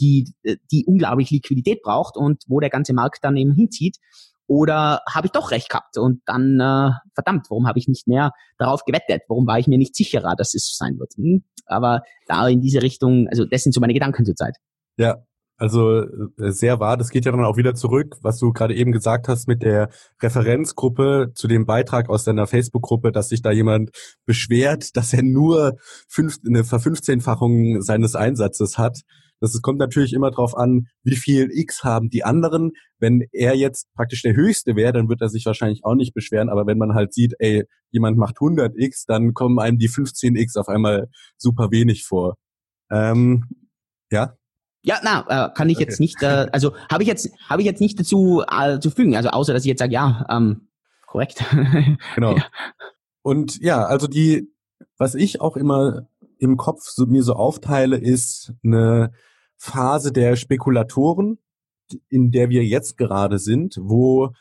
die, 0.00 0.32
die 0.72 0.84
unglaublich 0.84 1.30
Liquidität 1.30 1.82
braucht 1.82 2.16
und 2.16 2.42
wo 2.48 2.58
der 2.58 2.70
ganze 2.70 2.94
Markt 2.94 3.22
dann 3.22 3.36
eben 3.36 3.54
hinzieht? 3.54 3.98
Oder 4.52 5.00
habe 5.08 5.28
ich 5.28 5.32
doch 5.32 5.50
recht 5.50 5.70
gehabt? 5.70 5.96
Und 5.96 6.20
dann, 6.26 6.60
äh, 6.60 6.92
verdammt, 7.14 7.46
warum 7.48 7.66
habe 7.66 7.78
ich 7.78 7.88
nicht 7.88 8.06
mehr 8.06 8.32
darauf 8.58 8.84
gewettet? 8.84 9.22
Warum 9.26 9.46
war 9.46 9.58
ich 9.58 9.66
mir 9.66 9.78
nicht 9.78 9.96
sicherer, 9.96 10.36
dass 10.36 10.52
es 10.52 10.66
so 10.66 10.84
sein 10.84 10.98
wird? 10.98 11.14
Hm? 11.16 11.42
Aber 11.64 12.02
da 12.26 12.46
in 12.48 12.60
diese 12.60 12.82
Richtung, 12.82 13.28
also 13.28 13.46
das 13.46 13.62
sind 13.62 13.72
so 13.72 13.80
meine 13.80 13.94
Gedanken 13.94 14.26
zurzeit. 14.26 14.56
Ja, 14.98 15.24
also 15.56 16.02
äh, 16.02 16.50
sehr 16.50 16.80
wahr. 16.80 16.98
Das 16.98 17.08
geht 17.08 17.24
ja 17.24 17.32
dann 17.32 17.46
auch 17.46 17.56
wieder 17.56 17.74
zurück, 17.74 18.18
was 18.20 18.36
du 18.38 18.52
gerade 18.52 18.74
eben 18.74 18.92
gesagt 18.92 19.26
hast 19.26 19.48
mit 19.48 19.62
der 19.62 19.88
Referenzgruppe 20.20 21.32
zu 21.34 21.48
dem 21.48 21.64
Beitrag 21.64 22.10
aus 22.10 22.24
deiner 22.24 22.46
Facebook-Gruppe, 22.46 23.10
dass 23.10 23.30
sich 23.30 23.40
da 23.40 23.52
jemand 23.52 23.88
beschwert, 24.26 24.98
dass 24.98 25.14
er 25.14 25.22
nur 25.22 25.78
fünf, 26.08 26.36
eine 26.46 26.64
Verfünfzehnfachung 26.64 27.80
seines 27.80 28.16
Einsatzes 28.16 28.76
hat. 28.76 29.00
Das 29.42 29.60
kommt 29.60 29.78
natürlich 29.78 30.12
immer 30.12 30.30
darauf 30.30 30.56
an, 30.56 30.86
wie 31.02 31.16
viel 31.16 31.50
X 31.50 31.82
haben 31.82 32.10
die 32.10 32.24
anderen. 32.24 32.72
Wenn 32.98 33.26
er 33.32 33.56
jetzt 33.56 33.92
praktisch 33.94 34.22
der 34.22 34.36
Höchste 34.36 34.76
wäre, 34.76 34.92
dann 34.92 35.08
wird 35.08 35.20
er 35.20 35.28
sich 35.28 35.44
wahrscheinlich 35.46 35.84
auch 35.84 35.96
nicht 35.96 36.14
beschweren. 36.14 36.48
Aber 36.48 36.66
wenn 36.66 36.78
man 36.78 36.94
halt 36.94 37.12
sieht, 37.12 37.34
ey, 37.40 37.64
jemand 37.90 38.16
macht 38.16 38.36
100 38.36 38.74
X, 38.76 39.04
dann 39.04 39.34
kommen 39.34 39.58
einem 39.58 39.78
die 39.78 39.88
15 39.88 40.36
X 40.36 40.56
auf 40.56 40.68
einmal 40.68 41.08
super 41.36 41.72
wenig 41.72 42.04
vor. 42.04 42.36
Ähm, 42.88 43.46
ja, 44.10 44.36
ja, 44.84 44.98
na, 45.02 45.46
äh, 45.46 45.50
kann 45.54 45.70
ich 45.70 45.76
okay. 45.76 45.84
jetzt 45.84 46.00
nicht, 46.00 46.22
äh, 46.22 46.48
also 46.50 46.74
habe 46.90 47.04
ich 47.04 47.08
jetzt 47.08 47.30
habe 47.48 47.62
ich 47.62 47.66
jetzt 47.66 47.80
nicht 47.80 48.00
dazu 48.00 48.42
äh, 48.50 48.80
zu 48.80 48.90
fügen, 48.90 49.14
also 49.14 49.28
außer 49.28 49.52
dass 49.52 49.62
ich 49.62 49.68
jetzt 49.68 49.78
sage, 49.78 49.92
ja, 49.92 50.26
ähm, 50.28 50.68
korrekt. 51.06 51.44
genau. 52.16 52.36
Ja. 52.36 52.44
Und 53.22 53.60
ja, 53.60 53.84
also 53.84 54.08
die, 54.08 54.52
was 54.98 55.14
ich 55.14 55.40
auch 55.40 55.56
immer 55.56 56.08
im 56.38 56.56
Kopf 56.56 56.82
so, 56.82 57.06
mir 57.06 57.22
so 57.22 57.34
aufteile, 57.34 57.96
ist 57.96 58.52
eine 58.64 59.12
Phase 59.64 60.10
der 60.10 60.34
Spekulatoren, 60.34 61.38
in 62.08 62.32
der 62.32 62.50
wir 62.50 62.64
jetzt 62.64 62.98
gerade 62.98 63.38
sind, 63.38 63.76
wo 63.80 64.32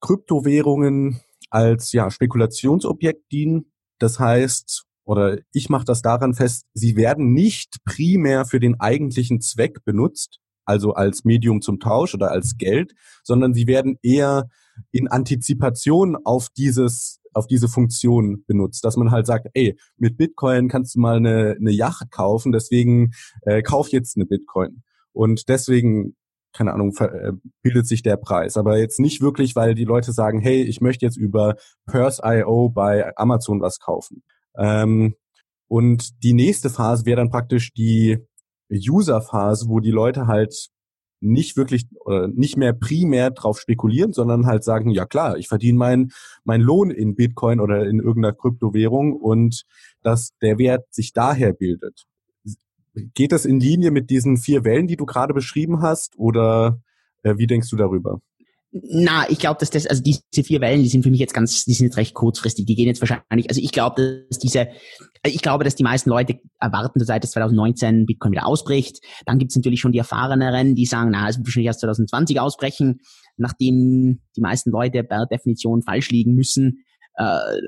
Kryptowährungen 0.00 1.20
als 1.50 1.90
ja 1.90 2.08
Spekulationsobjekt 2.12 3.32
dienen. 3.32 3.72
Das 3.98 4.20
heißt, 4.20 4.84
oder 5.04 5.38
ich 5.52 5.68
mache 5.68 5.84
das 5.84 6.00
daran 6.00 6.32
fest, 6.32 6.66
sie 6.74 6.94
werden 6.94 7.32
nicht 7.32 7.78
primär 7.84 8.44
für 8.44 8.60
den 8.60 8.78
eigentlichen 8.78 9.40
Zweck 9.40 9.84
benutzt, 9.84 10.38
also 10.64 10.92
als 10.92 11.24
Medium 11.24 11.60
zum 11.60 11.80
Tausch 11.80 12.14
oder 12.14 12.30
als 12.30 12.56
Geld, 12.56 12.94
sondern 13.24 13.54
sie 13.54 13.66
werden 13.66 13.98
eher 14.00 14.48
in 14.92 15.08
Antizipation 15.08 16.16
auf 16.24 16.50
dieses 16.56 17.20
auf 17.38 17.46
diese 17.46 17.68
Funktion 17.68 18.44
benutzt, 18.46 18.84
dass 18.84 18.96
man 18.96 19.10
halt 19.10 19.26
sagt, 19.26 19.48
ey, 19.54 19.78
mit 19.96 20.16
Bitcoin 20.16 20.68
kannst 20.68 20.94
du 20.94 21.00
mal 21.00 21.16
eine, 21.16 21.56
eine 21.58 21.70
Yacht 21.70 22.10
kaufen, 22.10 22.52
deswegen 22.52 23.12
äh, 23.42 23.62
kauf 23.62 23.88
jetzt 23.88 24.16
eine 24.16 24.26
Bitcoin. 24.26 24.82
Und 25.12 25.48
deswegen, 25.48 26.16
keine 26.52 26.72
Ahnung, 26.72 26.94
äh, 26.98 27.32
bildet 27.62 27.86
sich 27.86 28.02
der 28.02 28.16
Preis. 28.16 28.56
Aber 28.56 28.78
jetzt 28.78 29.00
nicht 29.00 29.20
wirklich, 29.20 29.56
weil 29.56 29.74
die 29.74 29.84
Leute 29.84 30.12
sagen, 30.12 30.40
hey, 30.40 30.62
ich 30.62 30.80
möchte 30.80 31.06
jetzt 31.06 31.16
über 31.16 31.56
Purse.io 31.86 32.68
bei 32.68 33.16
Amazon 33.16 33.60
was 33.60 33.78
kaufen. 33.78 34.22
Ähm, 34.56 35.14
und 35.68 36.22
die 36.22 36.32
nächste 36.34 36.70
Phase 36.70 37.04
wäre 37.06 37.16
dann 37.16 37.30
praktisch 37.30 37.72
die 37.72 38.18
User-Phase, 38.70 39.68
wo 39.68 39.80
die 39.80 39.90
Leute 39.90 40.26
halt 40.26 40.68
nicht 41.20 41.56
wirklich 41.56 41.86
oder 42.04 42.28
nicht 42.28 42.56
mehr 42.56 42.72
primär 42.72 43.30
drauf 43.30 43.58
spekulieren, 43.58 44.12
sondern 44.12 44.46
halt 44.46 44.64
sagen, 44.64 44.90
ja 44.90 45.04
klar, 45.04 45.36
ich 45.36 45.48
verdiene 45.48 45.78
meinen 45.78 46.12
mein 46.44 46.60
Lohn 46.60 46.90
in 46.90 47.14
Bitcoin 47.14 47.60
oder 47.60 47.86
in 47.86 47.98
irgendeiner 47.98 48.34
Kryptowährung 48.34 49.14
und 49.14 49.64
dass 50.02 50.32
der 50.40 50.58
Wert 50.58 50.86
sich 50.94 51.12
daher 51.12 51.52
bildet. 51.52 52.06
Geht 53.14 53.32
das 53.32 53.44
in 53.44 53.60
Linie 53.60 53.90
mit 53.90 54.10
diesen 54.10 54.36
vier 54.36 54.64
Wellen, 54.64 54.86
die 54.86 54.96
du 54.96 55.06
gerade 55.06 55.34
beschrieben 55.34 55.82
hast, 55.82 56.18
oder 56.18 56.80
äh, 57.22 57.36
wie 57.36 57.46
denkst 57.46 57.70
du 57.70 57.76
darüber? 57.76 58.20
Na, 58.70 59.28
ich 59.30 59.38
glaube, 59.38 59.58
dass 59.60 59.70
das, 59.70 59.86
also 59.86 60.02
diese 60.02 60.20
vier 60.44 60.60
Wellen, 60.60 60.82
die 60.82 60.90
sind 60.90 61.02
für 61.02 61.10
mich 61.10 61.20
jetzt 61.20 61.32
ganz, 61.32 61.64
die 61.64 61.72
sind 61.72 61.86
jetzt 61.86 61.96
recht 61.96 62.12
kurzfristig. 62.12 62.66
Die 62.66 62.74
gehen 62.74 62.86
jetzt 62.86 63.00
wahrscheinlich, 63.00 63.48
also 63.48 63.60
ich 63.62 63.72
glaube, 63.72 64.26
dass 64.28 64.38
diese, 64.38 64.68
ich 65.24 65.40
glaube, 65.40 65.64
dass 65.64 65.74
die 65.74 65.82
meisten 65.82 66.10
Leute 66.10 66.38
erwarten 66.60 67.02
seit 67.02 67.24
2019 67.24 68.04
Bitcoin 68.04 68.32
wieder 68.32 68.46
ausbricht. 68.46 69.00
Dann 69.24 69.38
gibt's 69.38 69.56
natürlich 69.56 69.80
schon 69.80 69.92
die 69.92 69.98
Erfahreneren, 69.98 70.74
die 70.74 70.84
sagen, 70.84 71.10
na, 71.10 71.28
es 71.28 71.38
wird 71.38 71.46
wahrscheinlich 71.46 71.68
erst 71.68 71.80
2020 71.80 72.40
ausbrechen, 72.40 73.00
nachdem 73.38 74.20
die 74.36 74.40
meisten 74.42 74.70
Leute 74.70 75.02
per 75.02 75.24
Definition 75.26 75.82
falsch 75.82 76.10
liegen 76.10 76.34
müssen 76.34 76.84
äh, 77.18 77.60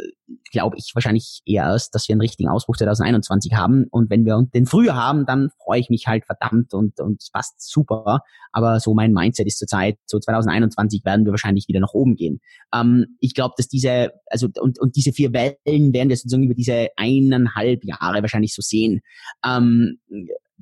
glaube 0.53 0.77
ich 0.79 0.93
wahrscheinlich 0.95 1.43
eher 1.45 1.65
erst, 1.65 1.95
dass 1.95 2.09
wir 2.09 2.15
einen 2.15 2.21
richtigen 2.21 2.49
Ausbruch 2.49 2.77
2021 2.77 3.55
haben. 3.55 3.87
Und 3.91 4.09
wenn 4.09 4.25
wir 4.25 4.47
den 4.55 4.67
früher 4.67 4.95
haben, 4.95 5.27
dann 5.27 5.51
freue 5.63 5.81
ich 5.81 5.91
mich 5.91 6.07
halt 6.07 6.25
verdammt 6.25 6.73
und, 6.73 7.01
und 7.01 7.21
es 7.21 7.31
passt 7.31 7.61
super. 7.61 8.21
Aber 8.53 8.79
so 8.79 8.95
mein 8.95 9.13
Mindset 9.13 9.49
ist 9.49 9.59
zurzeit, 9.59 9.99
so 10.07 10.21
2021 10.21 11.05
werden 11.05 11.25
wir 11.25 11.33
wahrscheinlich 11.33 11.67
wieder 11.67 11.81
nach 11.81 11.95
oben 11.95 12.15
gehen. 12.15 12.41
Ähm, 12.73 13.17
ich 13.19 13.35
glaube, 13.35 13.55
dass 13.57 13.67
diese, 13.67 14.13
also 14.27 14.49
und, 14.61 14.79
und 14.79 14.95
diese 14.95 15.13
vier 15.13 15.33
Wellen 15.33 15.93
werden 15.93 16.09
wir 16.09 16.17
sozusagen 16.17 16.45
über 16.45 16.55
diese 16.55 16.89
eineinhalb 16.97 17.85
Jahre 17.85 18.23
wahrscheinlich 18.23 18.55
so 18.55 18.63
sehen. 18.63 19.01
Ähm, 19.45 19.99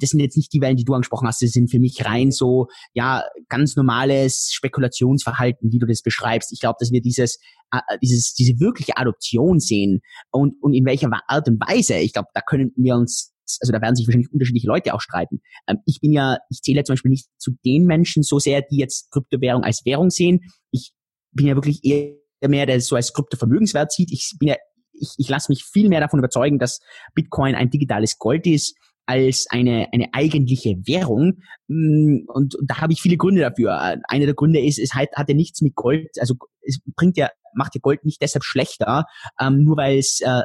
das 0.00 0.10
sind 0.10 0.20
jetzt 0.20 0.36
nicht 0.36 0.52
die 0.52 0.60
Wellen, 0.60 0.76
die 0.76 0.84
du 0.84 0.94
angesprochen 0.94 1.26
hast, 1.26 1.42
das 1.42 1.50
sind 1.50 1.70
für 1.70 1.78
mich 1.78 2.04
rein 2.04 2.30
so, 2.30 2.68
ja, 2.94 3.24
ganz 3.48 3.76
normales 3.76 4.50
Spekulationsverhalten, 4.52 5.72
wie 5.72 5.78
du 5.78 5.86
das 5.86 6.02
beschreibst. 6.02 6.52
Ich 6.52 6.60
glaube, 6.60 6.76
dass 6.80 6.92
wir 6.92 7.00
dieses, 7.00 7.38
äh, 7.72 7.80
dieses, 8.02 8.34
diese 8.34 8.58
wirkliche 8.60 8.96
Adoption 8.96 9.60
sehen 9.60 10.00
und, 10.30 10.54
und 10.60 10.74
in 10.74 10.84
welcher 10.84 11.10
Art 11.26 11.48
und 11.48 11.60
Weise. 11.60 11.96
Ich 11.96 12.12
glaube, 12.12 12.28
da 12.34 12.40
können 12.40 12.72
wir 12.76 12.96
uns 12.96 13.34
also 13.62 13.72
da 13.72 13.80
werden 13.80 13.96
sich 13.96 14.06
wahrscheinlich 14.06 14.30
unterschiedliche 14.30 14.66
Leute 14.66 14.92
auch 14.92 15.00
streiten. 15.00 15.40
Ähm, 15.66 15.78
ich 15.86 16.00
bin 16.00 16.12
ja, 16.12 16.36
ich 16.50 16.60
zähle 16.60 16.84
zum 16.84 16.94
Beispiel 16.94 17.10
nicht 17.10 17.28
zu 17.38 17.52
den 17.64 17.86
Menschen 17.86 18.22
so 18.22 18.38
sehr, 18.38 18.60
die 18.60 18.76
jetzt 18.76 19.10
Kryptowährung 19.10 19.64
als 19.64 19.86
Währung 19.86 20.10
sehen. 20.10 20.40
Ich 20.70 20.92
bin 21.32 21.46
ja 21.46 21.54
wirklich 21.54 21.82
eher 21.82 22.14
mehr, 22.46 22.66
der 22.66 22.80
so 22.80 22.96
als 22.96 23.12
Kryptovermögenswert 23.14 23.90
sieht. 23.90 24.12
Ich 24.12 24.36
bin 24.38 24.48
ja, 24.48 24.56
ich, 24.92 25.14
ich 25.16 25.28
lasse 25.28 25.50
mich 25.50 25.64
viel 25.64 25.88
mehr 25.88 26.00
davon 26.00 26.18
überzeugen, 26.18 26.58
dass 26.58 26.80
Bitcoin 27.14 27.54
ein 27.54 27.70
digitales 27.70 28.18
Gold 28.18 28.46
ist 28.46 28.76
als 29.08 29.46
eine, 29.48 29.88
eine 29.92 30.08
eigentliche 30.12 30.76
Währung. 30.86 31.38
Mm, 31.66 32.26
und, 32.26 32.54
und 32.54 32.70
da 32.70 32.80
habe 32.80 32.92
ich 32.92 33.00
viele 33.00 33.16
Gründe 33.16 33.40
dafür. 33.40 33.80
Einer 34.08 34.26
der 34.26 34.34
Gründe 34.34 34.60
ist, 34.60 34.78
es 34.78 34.94
hat, 34.94 35.08
hat 35.14 35.28
ja 35.28 35.34
nichts 35.34 35.62
mit 35.62 35.74
Gold, 35.74 36.08
also 36.20 36.34
es 36.62 36.78
bringt 36.94 37.16
ja, 37.16 37.30
macht 37.54 37.74
ja 37.74 37.80
Gold 37.80 38.04
nicht 38.04 38.20
deshalb 38.20 38.44
schlechter, 38.44 39.06
ähm, 39.40 39.64
nur 39.64 39.78
weil 39.78 39.98
es 39.98 40.20
äh, 40.20 40.42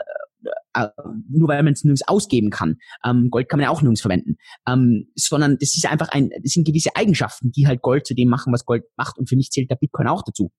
äh, 0.74 0.88
nur 1.30 1.48
weil 1.50 1.62
man 1.64 1.74
es 1.74 1.84
nirgends 1.84 2.08
ausgeben 2.08 2.50
kann. 2.50 2.78
Ähm, 3.06 3.30
Gold 3.30 3.50
kann 3.50 3.60
man 3.60 3.66
ja 3.66 3.70
auch 3.70 3.82
nirgends 3.82 4.02
verwenden. 4.02 4.38
Ähm, 4.68 5.10
sondern 5.16 5.58
das 5.60 5.76
ist 5.76 5.86
einfach 5.86 6.10
ein, 6.10 6.30
das 6.42 6.54
sind 6.54 6.66
gewisse 6.66 6.96
Eigenschaften, 6.96 7.52
die 7.52 7.68
halt 7.68 7.82
Gold 7.82 8.06
zu 8.06 8.14
dem 8.14 8.30
machen, 8.30 8.54
was 8.54 8.66
Gold 8.66 8.84
macht. 8.96 9.18
Und 9.18 9.30
für 9.30 9.36
mich 9.36 9.52
zählt 9.52 9.70
der 9.70 9.76
Bitcoin 9.76 10.08
auch 10.08 10.24
dazu. 10.24 10.52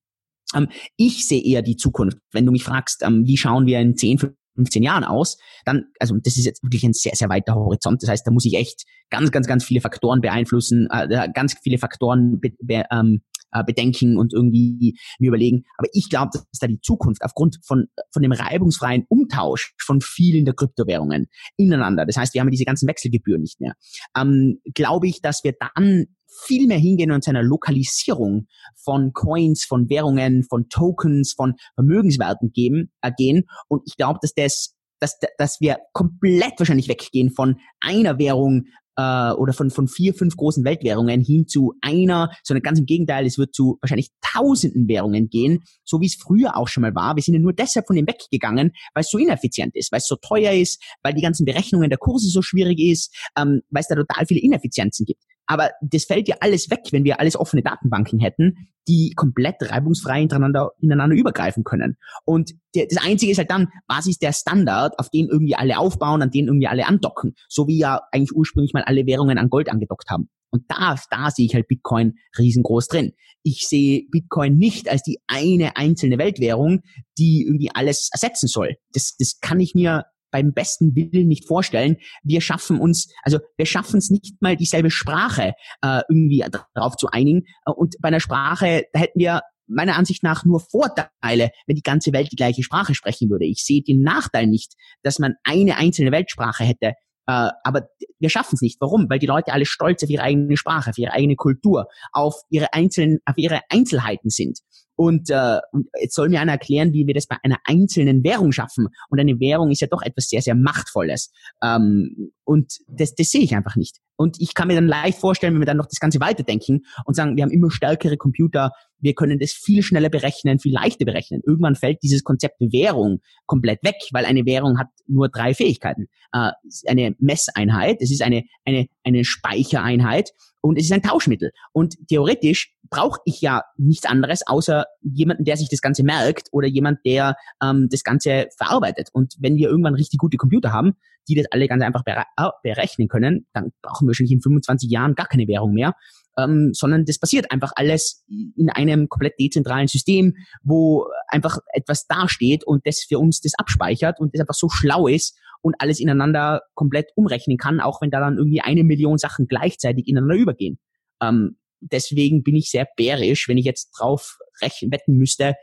Ähm, 0.53 0.69
ich 0.95 1.27
sehe 1.27 1.43
eher 1.43 1.61
die 1.61 1.75
Zukunft. 1.75 2.17
Wenn 2.31 2.45
du 2.45 2.51
mich 2.51 2.63
fragst, 2.63 3.03
ähm, 3.03 3.25
wie 3.25 3.37
schauen 3.37 3.65
wir 3.65 3.79
in 3.79 3.95
10, 3.95 4.19
15 4.55 4.83
Jahren 4.83 5.03
aus, 5.03 5.37
dann, 5.65 5.85
also 5.99 6.15
das 6.21 6.37
ist 6.37 6.45
jetzt 6.45 6.63
wirklich 6.63 6.83
ein 6.83 6.93
sehr, 6.93 7.15
sehr 7.15 7.29
weiter 7.29 7.55
Horizont. 7.55 8.01
Das 8.01 8.09
heißt, 8.09 8.25
da 8.25 8.31
muss 8.31 8.45
ich 8.45 8.55
echt 8.55 8.85
ganz, 9.09 9.31
ganz, 9.31 9.47
ganz 9.47 9.63
viele 9.63 9.81
Faktoren 9.81 10.21
beeinflussen, 10.21 10.87
äh, 10.91 11.29
ganz 11.33 11.55
viele 11.61 11.77
Faktoren 11.77 12.39
be, 12.39 12.51
be, 12.61 12.83
ähm, 12.91 13.21
äh, 13.55 13.63
bedenken 13.63 14.17
und 14.17 14.33
irgendwie 14.33 14.97
mir 15.17 15.29
überlegen. 15.29 15.63
Aber 15.77 15.87
ich 15.93 16.09
glaube, 16.09 16.31
dass 16.33 16.59
da 16.59 16.67
die 16.67 16.81
Zukunft 16.81 17.23
aufgrund 17.23 17.59
von, 17.63 17.87
von 18.11 18.21
dem 18.21 18.33
reibungsfreien 18.33 19.05
Umtausch 19.07 19.73
von 19.79 20.01
vielen 20.01 20.45
der 20.45 20.53
Kryptowährungen 20.53 21.27
ineinander, 21.57 22.05
das 22.05 22.17
heißt, 22.17 22.33
wir 22.33 22.41
haben 22.41 22.51
diese 22.51 22.65
ganzen 22.65 22.87
Wechselgebühren 22.87 23.41
nicht 23.41 23.61
mehr, 23.61 23.75
ähm, 24.17 24.59
glaube 24.73 25.07
ich, 25.07 25.21
dass 25.21 25.43
wir 25.43 25.53
dann 25.53 26.07
viel 26.43 26.67
mehr 26.67 26.77
hingehen 26.77 27.11
und 27.11 27.23
zu 27.23 27.29
einer 27.29 27.43
Lokalisierung 27.43 28.47
von 28.75 29.13
Coins, 29.13 29.63
von 29.63 29.89
Währungen, 29.89 30.43
von 30.43 30.67
Tokens, 30.67 31.31
von 31.33 31.55
Vermögenswerten 31.75 32.51
geben, 32.51 32.91
äh, 33.01 33.11
gehen. 33.15 33.45
Und 33.69 33.83
ich 33.85 33.95
glaube, 33.95 34.19
dass 34.21 34.33
das, 34.33 34.75
dass, 34.99 35.17
dass 35.37 35.61
wir 35.61 35.77
komplett 35.93 36.53
wahrscheinlich 36.57 36.89
weggehen 36.89 37.31
von 37.31 37.57
einer 37.79 38.19
Währung 38.19 38.65
äh, 38.97 39.31
oder 39.31 39.53
von, 39.53 39.69
von 39.69 39.87
vier, 39.87 40.13
fünf 40.13 40.35
großen 40.35 40.63
Weltwährungen 40.63 41.21
hin 41.21 41.47
zu 41.47 41.73
einer, 41.81 42.31
sondern 42.43 42.63
ganz 42.63 42.79
im 42.79 42.85
Gegenteil, 42.85 43.25
es 43.25 43.37
wird 43.37 43.53
zu 43.53 43.77
wahrscheinlich 43.81 44.09
tausenden 44.21 44.87
Währungen 44.87 45.29
gehen, 45.29 45.63
so 45.83 46.01
wie 46.01 46.07
es 46.07 46.15
früher 46.15 46.57
auch 46.57 46.67
schon 46.67 46.81
mal 46.81 46.95
war. 46.95 47.15
Wir 47.15 47.23
sind 47.23 47.33
ja 47.33 47.39
nur 47.39 47.53
deshalb 47.53 47.87
von 47.87 47.95
dem 47.95 48.07
weggegangen, 48.07 48.71
weil 48.93 49.01
es 49.01 49.09
so 49.09 49.17
ineffizient 49.17 49.75
ist, 49.75 49.91
weil 49.91 49.99
es 49.99 50.07
so 50.07 50.15
teuer 50.15 50.53
ist, 50.53 50.81
weil 51.03 51.13
die 51.13 51.21
ganzen 51.21 51.45
Berechnungen 51.45 51.89
der 51.89 51.99
Kurse 51.99 52.29
so 52.29 52.41
schwierig 52.41 52.79
ist, 52.79 53.15
ähm, 53.37 53.61
weil 53.69 53.81
es 53.81 53.87
da 53.87 53.95
total 53.95 54.25
viele 54.25 54.41
Ineffizienzen 54.41 55.05
gibt. 55.05 55.21
Aber 55.47 55.71
das 55.81 56.05
fällt 56.05 56.27
ja 56.27 56.37
alles 56.39 56.69
weg, 56.69 56.81
wenn 56.91 57.03
wir 57.03 57.19
alles 57.19 57.35
offene 57.35 57.61
Datenbanken 57.61 58.19
hätten, 58.19 58.69
die 58.87 59.13
komplett 59.15 59.55
reibungsfrei 59.61 60.21
ineinander, 60.21 60.71
ineinander 60.79 61.15
übergreifen 61.15 61.63
können. 61.63 61.97
Und 62.23 62.53
der, 62.75 62.87
das 62.87 63.03
Einzige 63.03 63.31
ist 63.31 63.37
halt 63.37 63.51
dann, 63.51 63.67
was 63.87 64.07
ist 64.07 64.21
der 64.21 64.33
Standard, 64.33 64.97
auf 64.99 65.09
dem 65.09 65.27
irgendwie 65.29 65.55
alle 65.55 65.77
aufbauen, 65.77 66.21
an 66.21 66.31
den 66.31 66.47
irgendwie 66.47 66.67
alle 66.67 66.87
andocken, 66.87 67.35
so 67.47 67.67
wie 67.67 67.79
ja 67.79 68.01
eigentlich 68.11 68.35
ursprünglich 68.35 68.73
mal 68.73 68.83
alle 68.83 69.05
Währungen 69.05 69.37
an 69.37 69.49
Gold 69.49 69.69
angedockt 69.69 70.09
haben. 70.09 70.29
Und 70.51 70.63
da, 70.69 70.95
da 71.09 71.31
sehe 71.31 71.45
ich 71.45 71.53
halt 71.53 71.67
Bitcoin 71.67 72.13
riesengroß 72.37 72.87
drin. 72.87 73.11
Ich 73.43 73.67
sehe 73.67 74.03
Bitcoin 74.09 74.57
nicht 74.57 74.89
als 74.89 75.03
die 75.03 75.19
eine 75.27 75.75
einzelne 75.75 76.17
Weltwährung, 76.17 76.81
die 77.17 77.43
irgendwie 77.45 77.71
alles 77.73 78.09
ersetzen 78.13 78.47
soll. 78.47 78.75
Das, 78.93 79.17
das 79.17 79.39
kann 79.41 79.59
ich 79.59 79.75
mir 79.75 80.05
beim 80.35 80.51
besten 80.51 80.93
Willen 80.95 81.29
nicht 81.29 81.47
vorstellen. 81.47 81.95
Wir 82.21 82.41
schaffen 82.41 82.77
uns, 82.77 83.07
also 83.23 83.39
wir 83.55 83.65
schaffen 83.65 83.99
es 83.99 84.09
nicht 84.09 84.35
mal 84.41 84.57
dieselbe 84.57 84.91
Sprache 84.91 85.53
äh, 85.81 86.01
irgendwie 86.09 86.43
darauf 86.73 86.97
zu 86.97 87.07
einigen. 87.07 87.43
Und 87.65 87.95
bei 88.01 88.09
einer 88.09 88.19
Sprache, 88.19 88.83
da 88.91 88.99
hätten 88.99 89.17
wir 89.17 89.39
meiner 89.65 89.95
Ansicht 89.95 90.23
nach 90.23 90.43
nur 90.43 90.59
Vorteile, 90.59 91.51
wenn 91.67 91.75
die 91.77 91.83
ganze 91.83 92.11
Welt 92.11 92.33
die 92.33 92.35
gleiche 92.35 92.63
Sprache 92.63 92.95
sprechen 92.95 93.29
würde. 93.29 93.45
Ich 93.45 93.63
sehe 93.63 93.81
den 93.81 94.01
Nachteil 94.01 94.47
nicht, 94.47 94.73
dass 95.03 95.19
man 95.19 95.35
eine 95.45 95.77
einzelne 95.77 96.11
Weltsprache 96.11 96.65
hätte. 96.65 96.87
Äh, 97.27 97.51
aber 97.63 97.87
wir 98.19 98.29
schaffen 98.29 98.55
es 98.55 98.61
nicht. 98.61 98.81
Warum? 98.81 99.09
Weil 99.09 99.19
die 99.19 99.27
Leute 99.27 99.53
alle 99.53 99.65
stolz 99.65 100.03
auf 100.03 100.09
ihre 100.09 100.23
eigene 100.23 100.57
Sprache, 100.57 100.89
auf 100.89 100.97
ihre 100.97 101.13
eigene 101.13 101.37
Kultur, 101.37 101.85
auf 102.11 102.35
ihre 102.49 102.73
einzelnen, 102.73 103.19
auf 103.25 103.37
ihre 103.37 103.61
Einzelheiten 103.69 104.29
sind. 104.29 104.59
Und, 104.95 105.29
äh, 105.29 105.59
jetzt 106.01 106.15
soll 106.15 106.29
mir 106.29 106.41
einer 106.41 106.53
erklären, 106.53 106.93
wie 106.93 107.07
wir 107.07 107.13
das 107.13 107.27
bei 107.27 107.37
einer 107.43 107.57
einzelnen 107.65 108.23
Währung 108.23 108.51
schaffen. 108.51 108.87
Und 109.09 109.19
eine 109.19 109.39
Währung 109.39 109.71
ist 109.71 109.81
ja 109.81 109.87
doch 109.87 110.01
etwas 110.01 110.27
sehr, 110.27 110.41
sehr 110.41 110.55
Machtvolles. 110.55 111.31
Ähm, 111.63 112.31
und 112.43 112.77
das, 112.87 113.15
das 113.15 113.29
sehe 113.29 113.41
ich 113.41 113.55
einfach 113.55 113.75
nicht. 113.75 113.99
Und 114.17 114.37
ich 114.39 114.53
kann 114.53 114.67
mir 114.67 114.75
dann 114.75 114.87
leicht 114.87 115.19
vorstellen, 115.19 115.53
wenn 115.53 115.61
wir 115.61 115.65
dann 115.65 115.77
noch 115.77 115.87
das 115.87 115.99
Ganze 115.99 116.19
weiterdenken 116.19 116.85
und 117.05 117.15
sagen, 117.15 117.35
wir 117.35 117.43
haben 117.43 117.51
immer 117.51 117.71
stärkere 117.71 118.17
Computer, 118.17 118.71
wir 118.99 119.13
können 119.13 119.39
das 119.39 119.51
viel 119.51 119.83
schneller 119.83 120.09
berechnen, 120.09 120.59
viel 120.59 120.73
leichter 120.73 121.05
berechnen. 121.05 121.41
Irgendwann 121.45 121.75
fällt 121.75 122.01
dieses 122.01 122.23
Konzept 122.23 122.55
Währung 122.59 123.19
komplett 123.45 123.83
weg, 123.83 123.95
weil 124.11 124.25
eine 124.25 124.45
Währung 124.45 124.79
hat 124.79 124.87
nur 125.07 125.29
drei 125.29 125.53
Fähigkeiten. 125.53 126.07
Äh, 126.31 126.51
eine 126.87 127.15
Messeinheit, 127.19 127.97
es 127.99 128.11
ist 128.11 128.21
eine, 128.21 128.43
eine, 128.63 128.87
eine 129.03 129.25
Speichereinheit 129.25 130.31
und 130.61 130.77
es 130.77 130.85
ist 130.85 130.91
ein 130.91 131.03
Tauschmittel. 131.03 131.51
Und 131.73 131.95
theoretisch 132.07 132.74
brauche 132.95 133.19
ich 133.25 133.41
ja 133.41 133.63
nichts 133.77 134.05
anderes, 134.05 134.47
außer 134.47 134.85
jemanden, 135.01 135.43
der 135.43 135.57
sich 135.57 135.69
das 135.69 135.81
Ganze 135.81 136.03
merkt 136.03 136.47
oder 136.51 136.67
jemand, 136.67 136.99
der 137.05 137.35
ähm, 137.61 137.87
das 137.91 138.03
Ganze 138.03 138.47
verarbeitet. 138.57 139.09
Und 139.11 139.35
wenn 139.39 139.57
wir 139.57 139.69
irgendwann 139.69 139.95
richtig 139.95 140.17
gute 140.17 140.37
Computer 140.37 140.71
haben, 140.71 140.93
die 141.27 141.35
das 141.35 141.45
alle 141.51 141.67
ganz 141.67 141.83
einfach 141.83 142.03
äh, 142.05 142.23
berechnen 142.63 143.07
können, 143.07 143.47
dann 143.53 143.71
brauchen 143.81 144.05
wir 144.05 144.09
wahrscheinlich 144.09 144.31
in 144.31 144.41
25 144.41 144.89
Jahren 144.89 145.15
gar 145.15 145.27
keine 145.27 145.47
Währung 145.47 145.73
mehr, 145.73 145.93
ähm, 146.37 146.71
sondern 146.73 147.03
das 147.05 147.19
passiert 147.19 147.51
einfach 147.51 147.73
alles 147.75 148.23
in 148.27 148.69
einem 148.69 149.09
komplett 149.09 149.33
dezentralen 149.39 149.87
System, 149.87 150.35
wo 150.63 151.07
einfach 151.27 151.57
etwas 151.73 152.07
dasteht 152.07 152.63
und 152.65 152.87
das 152.87 153.03
für 153.07 153.19
uns 153.19 153.41
das 153.41 153.53
abspeichert 153.57 154.19
und 154.19 154.33
das 154.33 154.39
einfach 154.39 154.53
so 154.53 154.69
schlau 154.69 155.07
ist 155.07 155.37
und 155.61 155.75
alles 155.79 155.99
ineinander 155.99 156.61
komplett 156.75 157.09
umrechnen 157.15 157.57
kann, 157.57 157.81
auch 157.81 158.01
wenn 158.01 158.11
da 158.11 158.21
dann 158.21 158.37
irgendwie 158.37 158.61
eine 158.61 158.83
Million 158.83 159.17
Sachen 159.17 159.47
gleichzeitig 159.47 160.07
ineinander 160.07 160.35
übergehen. 160.35 160.79
Ähm, 161.21 161.57
deswegen 161.81 162.43
bin 162.43 162.55
ich 162.55 162.69
sehr 162.69 162.87
bärisch, 162.95 163.47
wenn 163.47 163.57
ich 163.57 163.65
jetzt 163.65 163.91
drauf 163.91 164.37
rechnen, 164.61 164.91
wetten 164.91 165.17
müsste, 165.17 165.55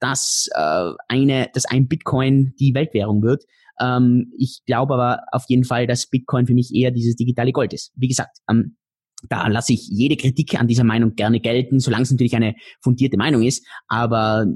dass 0.00 0.48
äh, 0.54 0.90
eine, 1.08 1.48
dass 1.54 1.64
ein 1.64 1.88
Bitcoin 1.88 2.54
die 2.58 2.74
Weltwährung 2.74 3.22
wird. 3.22 3.44
Ähm, 3.80 4.32
ich 4.38 4.62
glaube 4.66 4.94
aber 4.94 5.22
auf 5.32 5.44
jeden 5.48 5.64
Fall, 5.64 5.86
dass 5.86 6.08
Bitcoin 6.08 6.46
für 6.46 6.54
mich 6.54 6.74
eher 6.74 6.90
dieses 6.90 7.16
digitale 7.16 7.52
Gold 7.52 7.72
ist. 7.72 7.92
Wie 7.96 8.08
gesagt, 8.08 8.38
ähm, 8.50 8.76
da 9.28 9.48
lasse 9.48 9.72
ich 9.72 9.88
jede 9.88 10.16
Kritik 10.16 10.60
an 10.60 10.68
dieser 10.68 10.84
Meinung 10.84 11.14
gerne 11.14 11.40
gelten, 11.40 11.80
solange 11.80 12.02
es 12.02 12.10
natürlich 12.10 12.36
eine 12.36 12.54
fundierte 12.82 13.16
Meinung 13.16 13.42
ist. 13.42 13.66
Aber 13.88 14.46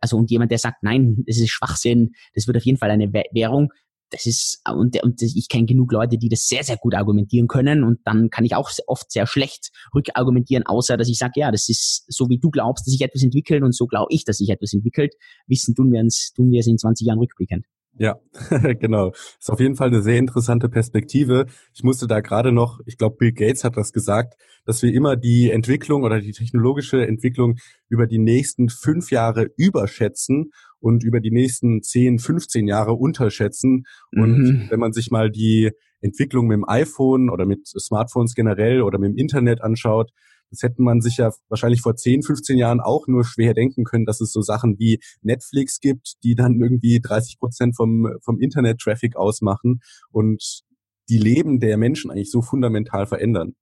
also 0.00 0.16
und 0.16 0.30
jemand, 0.30 0.50
der 0.50 0.58
sagt, 0.58 0.82
nein, 0.82 1.22
das 1.26 1.38
ist 1.38 1.50
Schwachsinn, 1.50 2.12
das 2.34 2.46
wird 2.46 2.56
auf 2.56 2.64
jeden 2.64 2.78
Fall 2.78 2.90
eine 2.90 3.12
Währung, 3.12 3.70
das 4.12 4.26
ist, 4.26 4.60
und, 4.68 5.02
und 5.02 5.22
ich 5.22 5.48
kenne 5.48 5.66
genug 5.66 5.92
Leute, 5.92 6.18
die 6.18 6.28
das 6.28 6.46
sehr, 6.46 6.62
sehr 6.62 6.76
gut 6.76 6.94
argumentieren 6.94 7.48
können 7.48 7.82
und 7.82 8.00
dann 8.04 8.30
kann 8.30 8.44
ich 8.44 8.54
auch 8.54 8.70
oft 8.86 9.10
sehr 9.10 9.26
schlecht 9.26 9.70
rückargumentieren, 9.94 10.66
außer 10.66 10.96
dass 10.96 11.08
ich 11.08 11.18
sage, 11.18 11.32
ja, 11.36 11.50
das 11.50 11.68
ist 11.68 12.04
so 12.08 12.28
wie 12.28 12.38
du 12.38 12.50
glaubst, 12.50 12.86
dass 12.86 12.92
sich 12.92 13.02
etwas 13.02 13.22
entwickelt 13.22 13.62
und 13.62 13.74
so 13.74 13.86
glaube 13.86 14.08
ich, 14.10 14.24
dass 14.24 14.38
sich 14.38 14.50
etwas 14.50 14.72
entwickelt. 14.72 15.14
Wissen 15.46 15.74
tun 15.74 15.90
wir 15.92 16.00
uns, 16.00 16.32
tun 16.34 16.50
wir 16.50 16.60
es 16.60 16.66
in 16.66 16.78
20 16.78 17.06
Jahren 17.06 17.18
rückblickend. 17.18 17.66
Ja, 17.98 18.18
genau. 18.80 19.12
Ist 19.38 19.50
auf 19.50 19.60
jeden 19.60 19.76
Fall 19.76 19.88
eine 19.88 20.02
sehr 20.02 20.18
interessante 20.18 20.68
Perspektive. 20.68 21.46
Ich 21.74 21.82
musste 21.82 22.06
da 22.06 22.20
gerade 22.20 22.50
noch, 22.50 22.80
ich 22.86 22.96
glaube, 22.96 23.16
Bill 23.16 23.32
Gates 23.32 23.64
hat 23.64 23.76
das 23.76 23.92
gesagt, 23.92 24.34
dass 24.64 24.82
wir 24.82 24.92
immer 24.94 25.16
die 25.16 25.50
Entwicklung 25.50 26.02
oder 26.02 26.20
die 26.20 26.32
technologische 26.32 27.06
Entwicklung 27.06 27.56
über 27.88 28.06
die 28.06 28.18
nächsten 28.18 28.70
fünf 28.70 29.10
Jahre 29.10 29.50
überschätzen 29.56 30.52
und 30.82 31.04
über 31.04 31.20
die 31.20 31.30
nächsten 31.30 31.82
10, 31.82 32.18
15 32.18 32.66
Jahre 32.66 32.92
unterschätzen. 32.92 33.84
Und 34.10 34.38
mhm. 34.38 34.66
wenn 34.68 34.80
man 34.80 34.92
sich 34.92 35.10
mal 35.10 35.30
die 35.30 35.70
Entwicklung 36.00 36.48
mit 36.48 36.56
dem 36.56 36.68
iPhone 36.68 37.30
oder 37.30 37.46
mit 37.46 37.66
Smartphones 37.66 38.34
generell 38.34 38.82
oder 38.82 38.98
mit 38.98 39.12
dem 39.12 39.16
Internet 39.16 39.62
anschaut, 39.62 40.10
das 40.50 40.62
hätte 40.62 40.82
man 40.82 41.00
sich 41.00 41.16
ja 41.16 41.30
wahrscheinlich 41.48 41.80
vor 41.80 41.96
10, 41.96 42.22
15 42.24 42.58
Jahren 42.58 42.80
auch 42.80 43.06
nur 43.06 43.24
schwer 43.24 43.54
denken 43.54 43.84
können, 43.84 44.04
dass 44.04 44.20
es 44.20 44.32
so 44.32 44.42
Sachen 44.42 44.78
wie 44.78 45.00
Netflix 45.22 45.80
gibt, 45.80 46.22
die 46.24 46.34
dann 46.34 46.60
irgendwie 46.60 47.00
30 47.00 47.38
Prozent 47.38 47.74
vom, 47.74 48.18
vom 48.20 48.38
Internet-Traffic 48.38 49.16
ausmachen 49.16 49.80
und 50.10 50.62
die 51.08 51.18
Leben 51.18 51.58
der 51.58 51.78
Menschen 51.78 52.10
eigentlich 52.10 52.30
so 52.30 52.42
fundamental 52.42 53.06
verändern. 53.06 53.54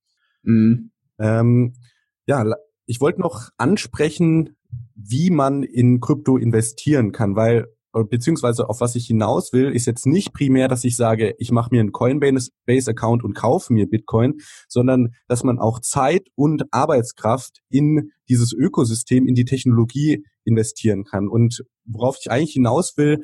Mhm. 0.42 0.90
Ähm, 1.18 1.74
ja, 2.26 2.44
ich 2.86 3.00
wollte 3.00 3.20
noch 3.20 3.50
ansprechen, 3.56 4.56
wie 4.94 5.30
man 5.30 5.62
in 5.62 6.00
Krypto 6.00 6.36
investieren 6.36 7.12
kann, 7.12 7.36
weil 7.36 7.66
beziehungsweise 8.08 8.68
auf 8.68 8.80
was 8.80 8.94
ich 8.94 9.06
hinaus 9.06 9.52
will, 9.52 9.70
ist 9.70 9.86
jetzt 9.86 10.06
nicht 10.06 10.32
primär, 10.32 10.68
dass 10.68 10.84
ich 10.84 10.96
sage, 10.96 11.34
ich 11.38 11.50
mache 11.50 11.70
mir 11.72 11.80
einen 11.80 11.92
Coinbase-Account 11.92 13.24
und 13.24 13.34
kaufe 13.34 13.72
mir 13.72 13.88
Bitcoin, 13.88 14.34
sondern 14.68 15.14
dass 15.26 15.42
man 15.42 15.58
auch 15.58 15.80
Zeit 15.80 16.28
und 16.36 16.64
Arbeitskraft 16.72 17.60
in 17.68 18.12
dieses 18.28 18.52
Ökosystem, 18.52 19.26
in 19.26 19.34
die 19.34 19.44
Technologie 19.44 20.24
investieren 20.44 21.04
kann. 21.04 21.28
Und 21.28 21.64
worauf 21.84 22.16
ich 22.20 22.30
eigentlich 22.30 22.52
hinaus 22.52 22.96
will, 22.96 23.22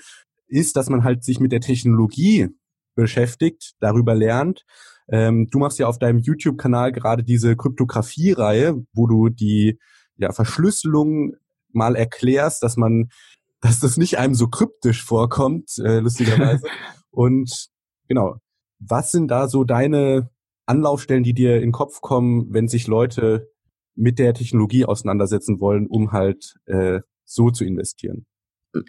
ist, 0.49 0.77
dass 0.77 0.89
man 0.91 1.05
halt 1.05 1.25
sich 1.25 1.39
mit 1.39 1.53
der 1.53 1.61
Technologie 1.61 2.49
beschäftigt, 2.95 3.75
darüber 3.79 4.15
lernt. 4.15 4.65
Ähm, 5.09 5.49
du 5.51 5.59
machst 5.59 5.79
ja 5.79 5.87
auf 5.87 5.99
deinem 5.99 6.19
YouTube-Kanal 6.19 6.91
gerade 6.91 7.23
diese 7.23 7.55
Kryptographie-Reihe, 7.57 8.85
wo 8.93 9.07
du 9.07 9.29
die 9.29 9.79
ja, 10.19 10.33
Verschlüsselung 10.33 11.37
mal 11.73 11.97
erklärst, 11.97 12.63
dass 12.63 12.77
man 12.77 13.11
dass 13.61 13.81
das 13.81 13.97
nicht 13.97 14.19
einem 14.19 14.35
so 14.35 14.49
kryptisch 14.49 15.03
vorkommt, 15.03 15.79
äh, 15.79 15.99
lustigerweise. 15.99 16.67
Und 17.11 17.69
genau, 18.07 18.37
was 18.79 19.11
sind 19.11 19.29
da 19.29 19.49
so 19.49 19.65
deine 19.65 20.31
Anlaufstellen, 20.67 21.23
die 21.23 21.33
dir 21.33 21.57
in 21.57 21.63
den 21.63 21.73
Kopf 21.73 22.01
kommen, 22.01 22.53
wenn 22.53 22.69
sich 22.69 22.87
Leute 22.87 23.51
mit 23.95 24.19
der 24.19 24.35
Technologie 24.35 24.85
auseinandersetzen 24.85 25.59
wollen, 25.61 25.87
um 25.87 26.13
halt 26.13 26.57
äh, 26.67 27.01
so 27.25 27.51
zu 27.51 27.65
investieren? 27.65 28.27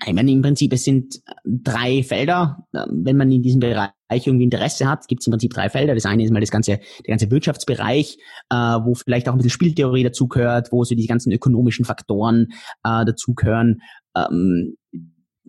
Ich 0.05 0.13
meine, 0.13 0.32
im 0.32 0.41
Prinzip, 0.41 0.73
es 0.73 0.84
sind 0.84 1.21
drei 1.45 2.03
Felder. 2.03 2.67
Wenn 2.73 3.15
man 3.15 3.32
in 3.32 3.41
diesem 3.41 3.61
Bereich 3.61 3.91
irgendwie 4.10 4.45
Interesse 4.45 4.88
hat, 4.88 5.08
gibt 5.08 5.22
es 5.22 5.28
im 5.28 5.32
Prinzip 5.32 5.53
drei 5.53 5.70
Felder. 5.70 5.95
Das 5.95 6.05
eine 6.05 6.24
ist 6.24 6.32
mal 6.32 6.39
das 6.39 6.51
ganze, 6.51 6.78
der 6.78 7.10
ganze 7.10 7.30
Wirtschaftsbereich, 7.30 8.18
äh, 8.49 8.55
wo 8.55 8.95
vielleicht 8.95 9.28
auch 9.28 9.34
ein 9.34 9.38
bisschen 9.38 9.51
Spieltheorie 9.51 10.03
dazugehört, 10.03 10.72
wo 10.72 10.84
so 10.84 10.95
die 10.95 11.08
ganzen 11.08 11.32
ökonomischen 11.32 11.84
Faktoren 11.84 12.47
äh, 12.84 13.05
dazugehören. 13.05 13.82
Ähm, 14.16 14.78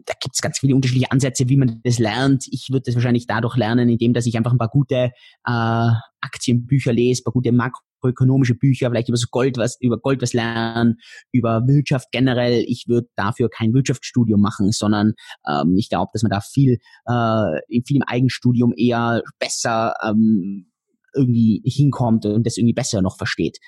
da 0.05 0.15
gibt 0.21 0.35
es 0.35 0.41
ganz 0.41 0.59
viele 0.59 0.75
unterschiedliche 0.75 1.11
Ansätze, 1.11 1.49
wie 1.49 1.57
man 1.57 1.81
das 1.85 1.99
lernt. 1.99 2.47
Ich 2.51 2.69
würde 2.71 2.85
das 2.87 2.95
wahrscheinlich 2.95 3.27
dadurch 3.27 3.57
lernen, 3.57 3.89
indem 3.89 4.13
dass 4.13 4.27
ich 4.27 4.37
einfach 4.37 4.53
ein 4.53 4.59
paar 4.59 4.69
gute 4.69 5.13
äh, 5.45 5.91
Aktienbücher 6.21 6.93
lese, 6.93 7.23
ein 7.23 7.25
paar 7.25 7.33
gute 7.33 7.53
makroökonomische 7.99 8.55
Bücher, 8.55 8.91
vielleicht 8.91 9.09
über 9.09 9.17
so 9.17 9.27
Gold 9.31 9.57
was, 9.57 9.77
über 9.81 9.99
Gold 9.99 10.23
was 10.23 10.33
lernen, 10.33 10.99
über 11.33 11.67
Wirtschaft 11.67 12.09
generell. 12.13 12.65
Ich 12.67 12.87
würde 12.89 13.09
dafür 13.17 13.49
kein 13.49 13.73
Wirtschaftsstudium 13.75 14.41
machen, 14.41 14.73
sondern 14.73 15.15
ähm, 15.49 15.77
ich 15.77 15.89
glaube, 15.89 16.11
dass 16.13 16.23
man 16.23 16.31
da 16.31 16.41
viel, 16.41 16.79
äh, 17.07 17.83
viel 17.87 17.97
im 17.97 18.03
Eigenstudium 18.03 18.73
eher 18.77 19.23
besser 19.39 19.95
ähm, 20.05 20.71
irgendwie 21.15 21.63
hinkommt 21.65 22.27
und 22.27 22.47
das 22.47 22.57
irgendwie 22.57 22.75
besser 22.75 23.03
noch 23.03 23.17
versteht. 23.17 23.59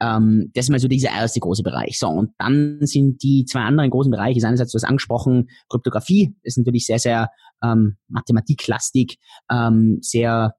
Ähm, 0.00 0.50
das 0.54 0.66
ist 0.66 0.70
mal 0.70 0.78
so 0.78 0.88
dieser 0.88 1.10
erste 1.10 1.40
große 1.40 1.62
Bereich. 1.62 1.98
So, 1.98 2.08
und 2.08 2.30
dann 2.38 2.78
sind 2.82 3.22
die 3.22 3.44
zwei 3.44 3.60
anderen 3.60 3.90
großen 3.90 4.10
Bereiche, 4.10 4.46
einerseits, 4.46 4.72
du 4.72 4.76
hast 4.76 4.84
angesprochen, 4.84 5.48
Kryptographie, 5.68 6.36
ist 6.42 6.58
natürlich 6.58 6.86
sehr, 6.86 6.98
sehr 6.98 7.30
ähm, 7.62 7.96
mathematiklastig, 8.08 9.18
ähm, 9.50 9.98
sehr 10.00 10.54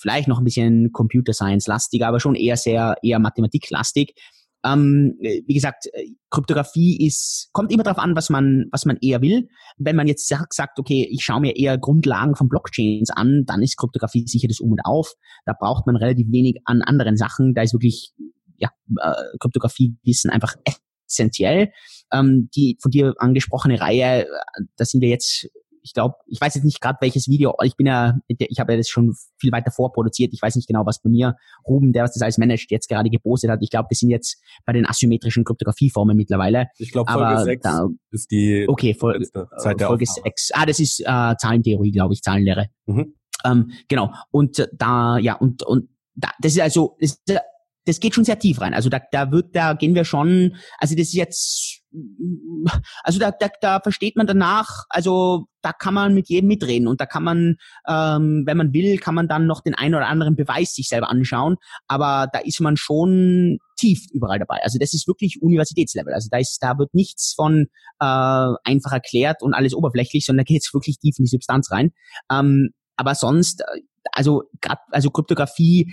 vielleicht 0.00 0.28
noch 0.28 0.38
ein 0.38 0.44
bisschen 0.44 0.92
Computer 0.92 1.32
Science 1.32 1.66
lastig, 1.66 2.04
aber 2.04 2.20
schon 2.20 2.34
eher 2.34 2.56
sehr, 2.56 2.96
eher 3.02 3.18
mathematiklastig. 3.18 4.14
Ähm, 4.64 5.16
wie 5.20 5.54
gesagt, 5.54 5.88
Kryptographie 6.30 7.04
ist, 7.04 7.48
kommt 7.52 7.72
immer 7.72 7.82
darauf 7.82 7.98
an, 7.98 8.14
was 8.14 8.30
man, 8.30 8.66
was 8.70 8.84
man 8.84 8.96
eher 9.00 9.20
will. 9.20 9.48
Wenn 9.76 9.96
man 9.96 10.06
jetzt 10.06 10.28
sagt, 10.28 10.78
okay, 10.78 11.08
ich 11.10 11.24
schaue 11.24 11.40
mir 11.40 11.56
eher 11.56 11.78
Grundlagen 11.78 12.36
von 12.36 12.48
Blockchains 12.48 13.10
an, 13.10 13.44
dann 13.44 13.62
ist 13.62 13.76
Kryptographie 13.76 14.26
sicher 14.26 14.48
das 14.48 14.60
Um 14.60 14.72
und 14.72 14.84
Auf. 14.84 15.14
Da 15.46 15.54
braucht 15.58 15.86
man 15.86 15.96
relativ 15.96 16.30
wenig 16.30 16.60
an 16.64 16.82
anderen 16.82 17.16
Sachen. 17.16 17.54
Da 17.54 17.62
ist 17.62 17.72
wirklich 17.72 18.12
ja, 18.62 18.70
äh, 19.00 19.36
Kryptographie-Wissen 19.38 20.30
einfach 20.30 20.54
essentiell. 21.06 21.72
Ähm, 22.12 22.48
die 22.54 22.78
von 22.80 22.90
dir 22.90 23.14
angesprochene 23.18 23.80
Reihe, 23.80 24.24
äh, 24.24 24.26
da 24.76 24.84
sind 24.84 25.00
wir 25.00 25.08
jetzt 25.08 25.48
ich 25.82 25.94
glaube, 25.94 26.14
ich 26.26 26.40
weiß 26.40 26.54
jetzt 26.54 26.64
nicht 26.64 26.80
gerade 26.80 26.98
welches 27.00 27.28
Video, 27.28 27.54
ich 27.64 27.76
bin 27.76 27.86
ja, 27.86 28.16
ich 28.28 28.60
habe 28.60 28.72
ja 28.72 28.78
das 28.78 28.88
schon 28.88 29.14
viel 29.38 29.52
weiter 29.52 29.70
vorproduziert, 29.70 30.32
ich 30.32 30.40
weiß 30.40 30.56
nicht 30.56 30.68
genau, 30.68 30.86
was 30.86 31.00
bei 31.00 31.10
mir 31.10 31.36
Ruben, 31.66 31.92
der 31.92 32.04
was 32.04 32.12
das 32.12 32.22
alles 32.22 32.38
managt, 32.38 32.70
jetzt 32.70 32.88
gerade 32.88 33.10
gepostet 33.10 33.50
hat. 33.50 33.58
Ich 33.62 33.70
glaube, 33.70 33.88
wir 33.90 33.96
sind 33.96 34.10
jetzt 34.10 34.40
bei 34.64 34.72
den 34.72 34.86
asymmetrischen 34.86 35.44
Kryptografieformen 35.44 36.16
mittlerweile. 36.16 36.68
Ich 36.78 36.92
glaube, 36.92 37.10
Folge 37.10 37.26
Aber 37.26 37.44
6 37.44 37.62
da, 37.62 37.88
ist 38.10 38.30
die 38.30 38.64
okay, 38.68 38.94
Fol 38.94 39.20
Zeit 39.22 39.80
der 39.80 39.88
Folge 39.88 40.04
Aufnahme. 40.08 40.24
6. 40.24 40.50
Ah, 40.54 40.66
das 40.66 40.78
ist 40.78 41.00
äh, 41.00 41.36
Zahlentheorie, 41.36 41.90
glaube 41.90 42.14
ich, 42.14 42.22
Zahlenlehre. 42.22 42.68
Mhm. 42.86 43.14
Ähm, 43.44 43.72
genau. 43.88 44.12
Und 44.30 44.68
da, 44.72 45.18
ja, 45.18 45.34
und, 45.34 45.62
und 45.64 45.88
da, 46.14 46.28
das 46.40 46.52
ist 46.52 46.60
also, 46.60 46.96
das 47.00 47.12
ist 47.12 47.40
das 47.84 48.00
geht 48.00 48.14
schon 48.14 48.24
sehr 48.24 48.38
tief 48.38 48.60
rein. 48.60 48.74
Also 48.74 48.88
da, 48.88 49.00
da 49.10 49.30
wird, 49.32 49.56
da 49.56 49.74
gehen 49.74 49.94
wir 49.94 50.04
schon, 50.04 50.56
also 50.78 50.94
das 50.94 51.08
ist 51.08 51.14
jetzt, 51.14 51.80
also 53.02 53.18
da, 53.18 53.32
da, 53.32 53.48
da 53.60 53.80
versteht 53.80 54.16
man 54.16 54.26
danach, 54.26 54.84
also 54.88 55.46
da 55.62 55.72
kann 55.72 55.94
man 55.94 56.14
mit 56.14 56.28
jedem 56.28 56.48
mitreden 56.48 56.86
und 56.86 57.00
da 57.00 57.06
kann 57.06 57.24
man, 57.24 57.56
ähm, 57.88 58.44
wenn 58.46 58.56
man 58.56 58.72
will, 58.72 58.98
kann 58.98 59.14
man 59.14 59.28
dann 59.28 59.46
noch 59.46 59.60
den 59.62 59.74
einen 59.74 59.94
oder 59.94 60.06
anderen 60.06 60.36
Beweis 60.36 60.74
sich 60.74 60.88
selber 60.88 61.10
anschauen, 61.10 61.56
aber 61.88 62.28
da 62.32 62.38
ist 62.38 62.60
man 62.60 62.76
schon 62.76 63.58
tief 63.76 64.06
überall 64.12 64.38
dabei. 64.38 64.60
Also 64.62 64.78
das 64.78 64.94
ist 64.94 65.08
wirklich 65.08 65.42
Universitätslevel. 65.42 66.14
Also 66.14 66.28
da 66.30 66.38
ist, 66.38 66.58
da 66.60 66.78
wird 66.78 66.94
nichts 66.94 67.34
von 67.34 67.66
äh, 67.98 68.04
einfach 68.64 68.92
erklärt 68.92 69.42
und 69.42 69.54
alles 69.54 69.74
oberflächlich, 69.74 70.24
sondern 70.24 70.44
da 70.44 70.52
geht 70.52 70.62
es 70.64 70.72
wirklich 70.72 70.98
tief 70.98 71.16
in 71.18 71.24
die 71.24 71.30
Substanz 71.30 71.70
rein. 71.72 71.90
Ähm, 72.30 72.70
aber 72.96 73.16
sonst, 73.16 73.60
äh, 73.62 73.80
also 74.12 74.44
also 74.90 75.10
Kryptographie 75.10 75.92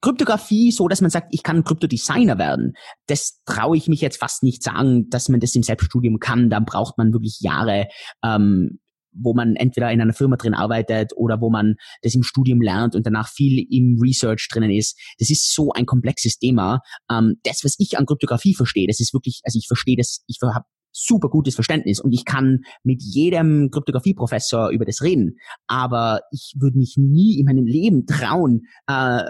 Kryptographie 0.00 0.72
so, 0.72 0.88
dass 0.88 1.00
man 1.00 1.10
sagt, 1.10 1.28
ich 1.30 1.42
kann 1.42 1.64
Kryptodesigner 1.64 2.38
werden. 2.38 2.74
Das 3.06 3.42
traue 3.44 3.76
ich 3.76 3.88
mich 3.88 4.00
jetzt 4.00 4.18
fast 4.18 4.42
nicht 4.42 4.62
sagen, 4.62 5.08
dass 5.10 5.28
man 5.28 5.40
das 5.40 5.54
im 5.54 5.62
Selbststudium 5.62 6.18
kann. 6.18 6.50
Da 6.50 6.60
braucht 6.60 6.96
man 6.98 7.12
wirklich 7.12 7.38
Jahre, 7.40 7.88
ähm, 8.24 8.80
wo 9.12 9.34
man 9.34 9.56
entweder 9.56 9.90
in 9.90 10.00
einer 10.00 10.12
Firma 10.12 10.36
drin 10.36 10.54
arbeitet 10.54 11.12
oder 11.16 11.40
wo 11.40 11.50
man 11.50 11.74
das 12.02 12.14
im 12.14 12.22
Studium 12.22 12.62
lernt 12.62 12.94
und 12.94 13.06
danach 13.06 13.28
viel 13.28 13.66
im 13.70 13.98
Research 14.00 14.48
drinnen 14.50 14.70
ist. 14.70 14.98
Das 15.18 15.30
ist 15.30 15.52
so 15.52 15.72
ein 15.72 15.86
komplexes 15.86 16.38
Thema. 16.38 16.80
Ähm, 17.10 17.36
das, 17.42 17.64
was 17.64 17.74
ich 17.78 17.98
an 17.98 18.06
Kryptographie 18.06 18.54
verstehe, 18.54 18.86
das 18.86 19.00
ist 19.00 19.12
wirklich, 19.12 19.40
also 19.44 19.58
ich 19.58 19.66
verstehe 19.66 19.96
das, 19.96 20.22
ich 20.26 20.38
habe 20.42 20.64
super 20.92 21.28
gutes 21.28 21.54
Verständnis 21.54 22.00
und 22.00 22.12
ich 22.12 22.24
kann 22.24 22.60
mit 22.82 23.02
jedem 23.02 23.70
Kryptographieprofessor 23.70 24.70
über 24.70 24.84
das 24.84 25.02
reden. 25.02 25.38
Aber 25.66 26.20
ich 26.32 26.54
würde 26.58 26.78
mich 26.78 26.96
nie 26.96 27.38
in 27.38 27.46
meinem 27.46 27.66
Leben 27.66 28.06
trauen, 28.06 28.62
äh, 28.86 29.22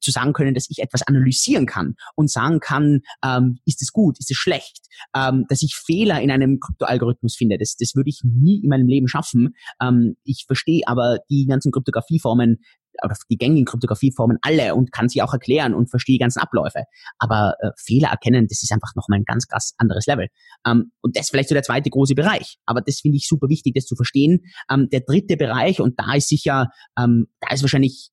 zu 0.00 0.10
sagen 0.10 0.32
können, 0.32 0.54
dass 0.54 0.68
ich 0.70 0.78
etwas 0.78 1.02
analysieren 1.02 1.66
kann 1.66 1.94
und 2.16 2.30
sagen 2.30 2.60
kann, 2.60 3.00
ähm, 3.24 3.58
ist 3.64 3.82
es 3.82 3.92
gut, 3.92 4.18
ist 4.18 4.30
es 4.30 4.36
schlecht, 4.36 4.86
ähm, 5.14 5.44
dass 5.48 5.62
ich 5.62 5.74
Fehler 5.74 6.20
in 6.20 6.30
einem 6.30 6.58
Kryptoalgorithmus 6.60 7.36
finde. 7.36 7.58
Das, 7.58 7.76
das 7.76 7.94
würde 7.94 8.10
ich 8.10 8.20
nie 8.24 8.62
in 8.62 8.68
meinem 8.68 8.88
Leben 8.88 9.08
schaffen. 9.08 9.54
Ähm, 9.80 10.16
ich 10.24 10.44
verstehe 10.46 10.82
aber 10.86 11.18
die 11.30 11.46
ganzen 11.46 11.72
Kryptografieformen 11.72 12.58
oder 13.02 13.14
die 13.30 13.36
gängigen 13.36 13.64
Kryptografieformen 13.64 14.38
alle 14.42 14.74
und 14.74 14.92
kann 14.92 15.08
sie 15.08 15.22
auch 15.22 15.32
erklären 15.32 15.74
und 15.74 15.90
verstehe 15.90 16.14
die 16.14 16.20
ganzen 16.20 16.40
Abläufe. 16.40 16.84
Aber 17.18 17.54
äh, 17.60 17.70
Fehler 17.76 18.08
erkennen, 18.08 18.46
das 18.48 18.62
ist 18.62 18.72
einfach 18.72 18.94
nochmal 18.94 19.20
ein 19.20 19.24
ganz 19.24 19.46
krass 19.46 19.74
anderes 19.78 20.06
Level. 20.06 20.28
Ähm, 20.66 20.92
und 21.00 21.16
das 21.16 21.30
vielleicht 21.30 21.48
so 21.48 21.54
der 21.54 21.62
zweite 21.62 21.90
große 21.90 22.14
Bereich. 22.14 22.56
Aber 22.66 22.80
das 22.80 23.00
finde 23.00 23.16
ich 23.16 23.28
super 23.28 23.48
wichtig, 23.48 23.74
das 23.74 23.86
zu 23.86 23.96
verstehen. 23.96 24.40
Ähm, 24.70 24.88
der 24.90 25.00
dritte 25.00 25.36
Bereich, 25.36 25.80
und 25.80 25.98
da 25.98 26.14
ist 26.14 26.28
sicher, 26.28 26.70
ähm, 26.98 27.26
da 27.40 27.54
ist 27.54 27.62
wahrscheinlich, 27.62 28.10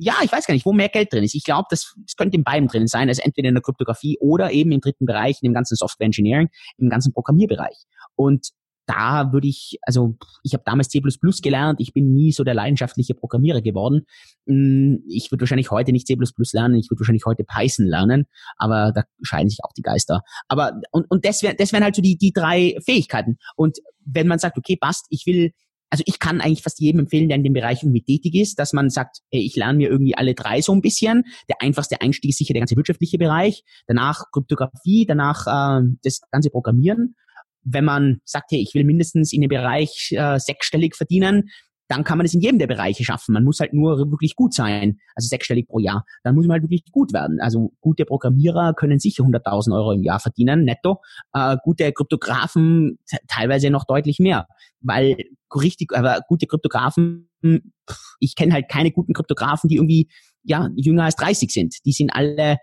ja, 0.00 0.14
ich 0.22 0.30
weiß 0.30 0.46
gar 0.46 0.54
nicht, 0.54 0.66
wo 0.66 0.72
mehr 0.72 0.88
Geld 0.88 1.12
drin 1.12 1.24
ist. 1.24 1.34
Ich 1.34 1.44
glaube, 1.44 1.66
das, 1.70 1.94
das 2.04 2.16
könnte 2.16 2.36
in 2.36 2.44
beiden 2.44 2.68
drin 2.68 2.86
sein, 2.86 3.08
also 3.08 3.22
entweder 3.22 3.48
in 3.48 3.54
der 3.54 3.62
Kryptographie 3.62 4.18
oder 4.20 4.52
eben 4.52 4.72
im 4.72 4.80
dritten 4.80 5.06
Bereich, 5.06 5.38
in 5.42 5.48
dem 5.48 5.54
ganzen 5.54 5.76
Software 5.76 6.06
Engineering, 6.06 6.48
im 6.76 6.88
ganzen 6.88 7.12
Programmierbereich. 7.12 7.84
Und 8.14 8.50
da 8.88 9.32
würde 9.32 9.46
ich, 9.46 9.78
also 9.82 10.16
ich 10.42 10.54
habe 10.54 10.62
damals 10.64 10.88
C++ 10.88 11.02
gelernt, 11.42 11.78
ich 11.80 11.92
bin 11.92 12.14
nie 12.14 12.32
so 12.32 12.42
der 12.42 12.54
leidenschaftliche 12.54 13.14
Programmierer 13.14 13.60
geworden. 13.60 14.06
Hm, 14.46 15.04
ich 15.06 15.30
würde 15.30 15.42
wahrscheinlich 15.42 15.70
heute 15.70 15.92
nicht 15.92 16.06
C++ 16.06 16.16
lernen, 16.52 16.76
ich 16.76 16.90
würde 16.90 17.00
wahrscheinlich 17.00 17.26
heute 17.26 17.44
Python 17.44 17.86
lernen, 17.86 18.24
aber 18.56 18.92
da 18.92 19.02
scheiden 19.22 19.50
sich 19.50 19.58
auch 19.62 19.72
die 19.76 19.82
Geister. 19.82 20.22
Aber 20.48 20.80
und, 20.90 21.04
und 21.10 21.24
das 21.26 21.42
wären 21.42 21.56
das 21.58 21.72
wären 21.72 21.84
halt 21.84 21.96
so 21.96 22.02
die, 22.02 22.16
die 22.16 22.32
drei 22.32 22.76
Fähigkeiten. 22.84 23.36
Und 23.56 23.78
wenn 24.04 24.26
man 24.26 24.38
sagt, 24.38 24.56
okay, 24.56 24.76
passt, 24.80 25.06
ich 25.10 25.26
will 25.26 25.52
also 25.90 26.04
ich 26.06 26.18
kann 26.18 26.40
eigentlich 26.40 26.62
fast 26.62 26.80
jedem 26.80 27.00
empfehlen, 27.00 27.28
der 27.28 27.36
in 27.36 27.44
dem 27.44 27.54
Bereich 27.54 27.82
irgendwie 27.82 28.02
tätig 28.02 28.34
ist, 28.34 28.58
dass 28.58 28.72
man 28.72 28.90
sagt, 28.90 29.20
ey, 29.30 29.40
ich 29.40 29.56
lerne 29.56 29.78
mir 29.78 29.88
irgendwie 29.88 30.14
alle 30.14 30.34
drei 30.34 30.60
so 30.60 30.72
ein 30.72 30.82
bisschen. 30.82 31.24
Der 31.48 31.62
einfachste 31.62 32.00
Einstieg 32.00 32.30
ist 32.30 32.38
sicher 32.38 32.52
der 32.52 32.60
ganze 32.60 32.76
wirtschaftliche 32.76 33.16
Bereich, 33.16 33.64
danach 33.86 34.24
Kryptographie, 34.32 35.06
danach 35.06 35.46
äh, 35.46 35.86
das 36.02 36.20
ganze 36.30 36.50
Programmieren. 36.50 37.14
Wenn 37.70 37.84
man 37.84 38.18
sagt, 38.24 38.50
hey, 38.50 38.60
ich 38.60 38.74
will 38.74 38.84
mindestens 38.84 39.32
in 39.32 39.40
dem 39.40 39.48
Bereich 39.48 40.12
äh, 40.12 40.38
sechsstellig 40.38 40.96
verdienen, 40.96 41.50
dann 41.88 42.04
kann 42.04 42.18
man 42.18 42.26
es 42.26 42.34
in 42.34 42.40
jedem 42.40 42.58
der 42.58 42.66
Bereiche 42.66 43.02
schaffen. 43.02 43.32
Man 43.32 43.44
muss 43.44 43.60
halt 43.60 43.72
nur 43.72 43.98
wirklich 44.10 44.36
gut 44.36 44.52
sein, 44.52 44.98
also 45.14 45.26
sechsstellig 45.26 45.66
pro 45.66 45.78
Jahr. 45.78 46.04
Dann 46.22 46.34
muss 46.34 46.46
man 46.46 46.54
halt 46.54 46.62
wirklich 46.62 46.84
gut 46.92 47.14
werden. 47.14 47.40
Also 47.40 47.72
gute 47.80 48.04
Programmierer 48.04 48.74
können 48.74 48.98
sicher 48.98 49.24
100.000 49.24 49.74
Euro 49.74 49.92
im 49.92 50.02
Jahr 50.02 50.20
verdienen, 50.20 50.64
netto. 50.64 51.00
Äh, 51.32 51.56
gute 51.62 51.90
Kryptografen 51.92 52.98
teilweise 53.26 53.70
noch 53.70 53.84
deutlich 53.84 54.18
mehr, 54.18 54.46
weil 54.80 55.16
richtig, 55.54 55.96
aber 55.96 56.20
gute 56.28 56.46
Kryptografen, 56.46 57.30
ich 58.20 58.34
kenne 58.36 58.52
halt 58.52 58.68
keine 58.68 58.90
guten 58.90 59.14
Kryptografen, 59.14 59.68
die 59.68 59.76
irgendwie 59.76 60.10
ja 60.42 60.68
jünger 60.76 61.04
als 61.04 61.16
30 61.16 61.50
sind. 61.50 61.76
Die 61.86 61.92
sind 61.92 62.10
alle 62.10 62.58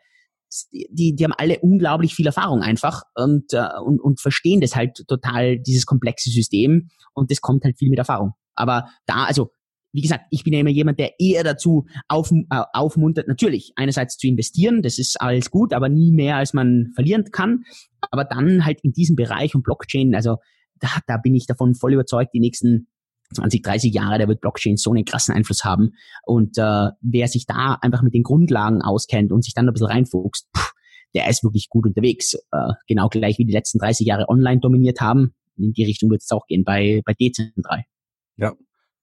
die, 0.72 1.16
die 1.16 1.24
haben 1.24 1.34
alle 1.38 1.60
unglaublich 1.60 2.16
viel 2.16 2.26
Erfahrung 2.26 2.62
einfach 2.62 3.04
und, 3.16 3.54
äh, 3.54 3.68
und, 3.84 4.00
und 4.02 4.20
verstehen 4.20 4.62
das 4.62 4.76
halt 4.76 5.04
total, 5.08 5.60
dieses 5.60 5.86
komplexe 5.86 6.30
System 6.30 6.90
und 7.14 7.32
das 7.32 7.42
kommt 7.42 7.64
halt 7.64 7.78
viel 7.78 7.90
mit 7.90 8.00
Erfahrung. 8.00 8.34
Aber 8.56 8.88
da, 9.06 9.26
also 9.26 9.52
wie 9.96 10.02
gesagt, 10.02 10.26
ich 10.30 10.44
bin 10.44 10.52
ja 10.52 10.60
immer 10.60 10.70
jemand, 10.70 11.00
der 11.00 11.14
eher 11.20 11.46
dazu 11.46 11.86
auf, 12.10 12.30
äh, 12.32 12.64
aufmuntert, 12.74 13.30
natürlich 13.30 13.72
einerseits 13.78 14.18
zu 14.18 14.28
investieren, 14.28 14.82
das 14.82 15.00
ist 15.00 15.22
alles 15.22 15.50
gut, 15.50 15.74
aber 15.74 15.88
nie 15.88 16.12
mehr, 16.12 16.36
als 16.36 16.54
man 16.54 16.92
verlieren 16.96 17.24
kann. 17.32 17.64
Aber 18.12 18.26
dann 18.26 18.66
halt 18.66 18.82
in 18.84 18.92
diesem 18.92 19.16
Bereich 19.16 19.56
und 19.56 19.64
Blockchain, 19.64 20.14
also 20.14 20.38
da, 20.80 20.90
da 21.08 21.16
bin 21.18 21.34
ich 21.34 21.48
davon 21.48 21.76
voll 21.76 21.94
überzeugt, 21.94 22.34
die 22.34 22.42
nächsten 22.42 22.88
20, 23.34 23.64
30 23.64 23.94
Jahre, 23.94 24.20
da 24.20 24.28
wird 24.28 24.42
Blockchain 24.42 24.78
so 24.78 24.92
einen 24.92 25.06
krassen 25.06 25.34
Einfluss 25.34 25.64
haben. 25.64 25.94
Und 26.24 26.58
äh, 26.58 26.90
wer 27.02 27.28
sich 27.28 27.46
da 27.46 27.78
einfach 27.82 28.02
mit 28.02 28.14
den 28.14 28.24
Grundlagen 28.24 28.82
auskennt 28.82 29.32
und 29.32 29.44
sich 29.44 29.54
dann 29.54 29.68
ein 29.68 29.74
bisschen 29.74 29.88
reinfuchst, 29.88 30.48
pff, 30.56 30.74
der 31.16 31.30
ist 31.30 31.44
wirklich 31.44 31.70
gut 31.70 31.86
unterwegs. 31.86 32.36
Äh, 32.52 32.74
genau 32.88 33.08
gleich 33.10 33.38
wie 33.38 33.46
die 33.46 33.54
letzten 33.54 33.80
30 33.80 34.06
Jahre 34.06 34.30
online 34.30 34.60
dominiert 34.60 35.02
haben. 35.02 35.34
In 35.58 35.74
die 35.74 35.86
Richtung 35.86 36.10
wird 36.12 36.22
es 36.22 36.32
auch 36.32 36.46
gehen 36.48 36.64
bei, 36.64 37.02
bei 37.06 37.14
Dezentral. 37.14 37.84
Ja, 38.38 38.54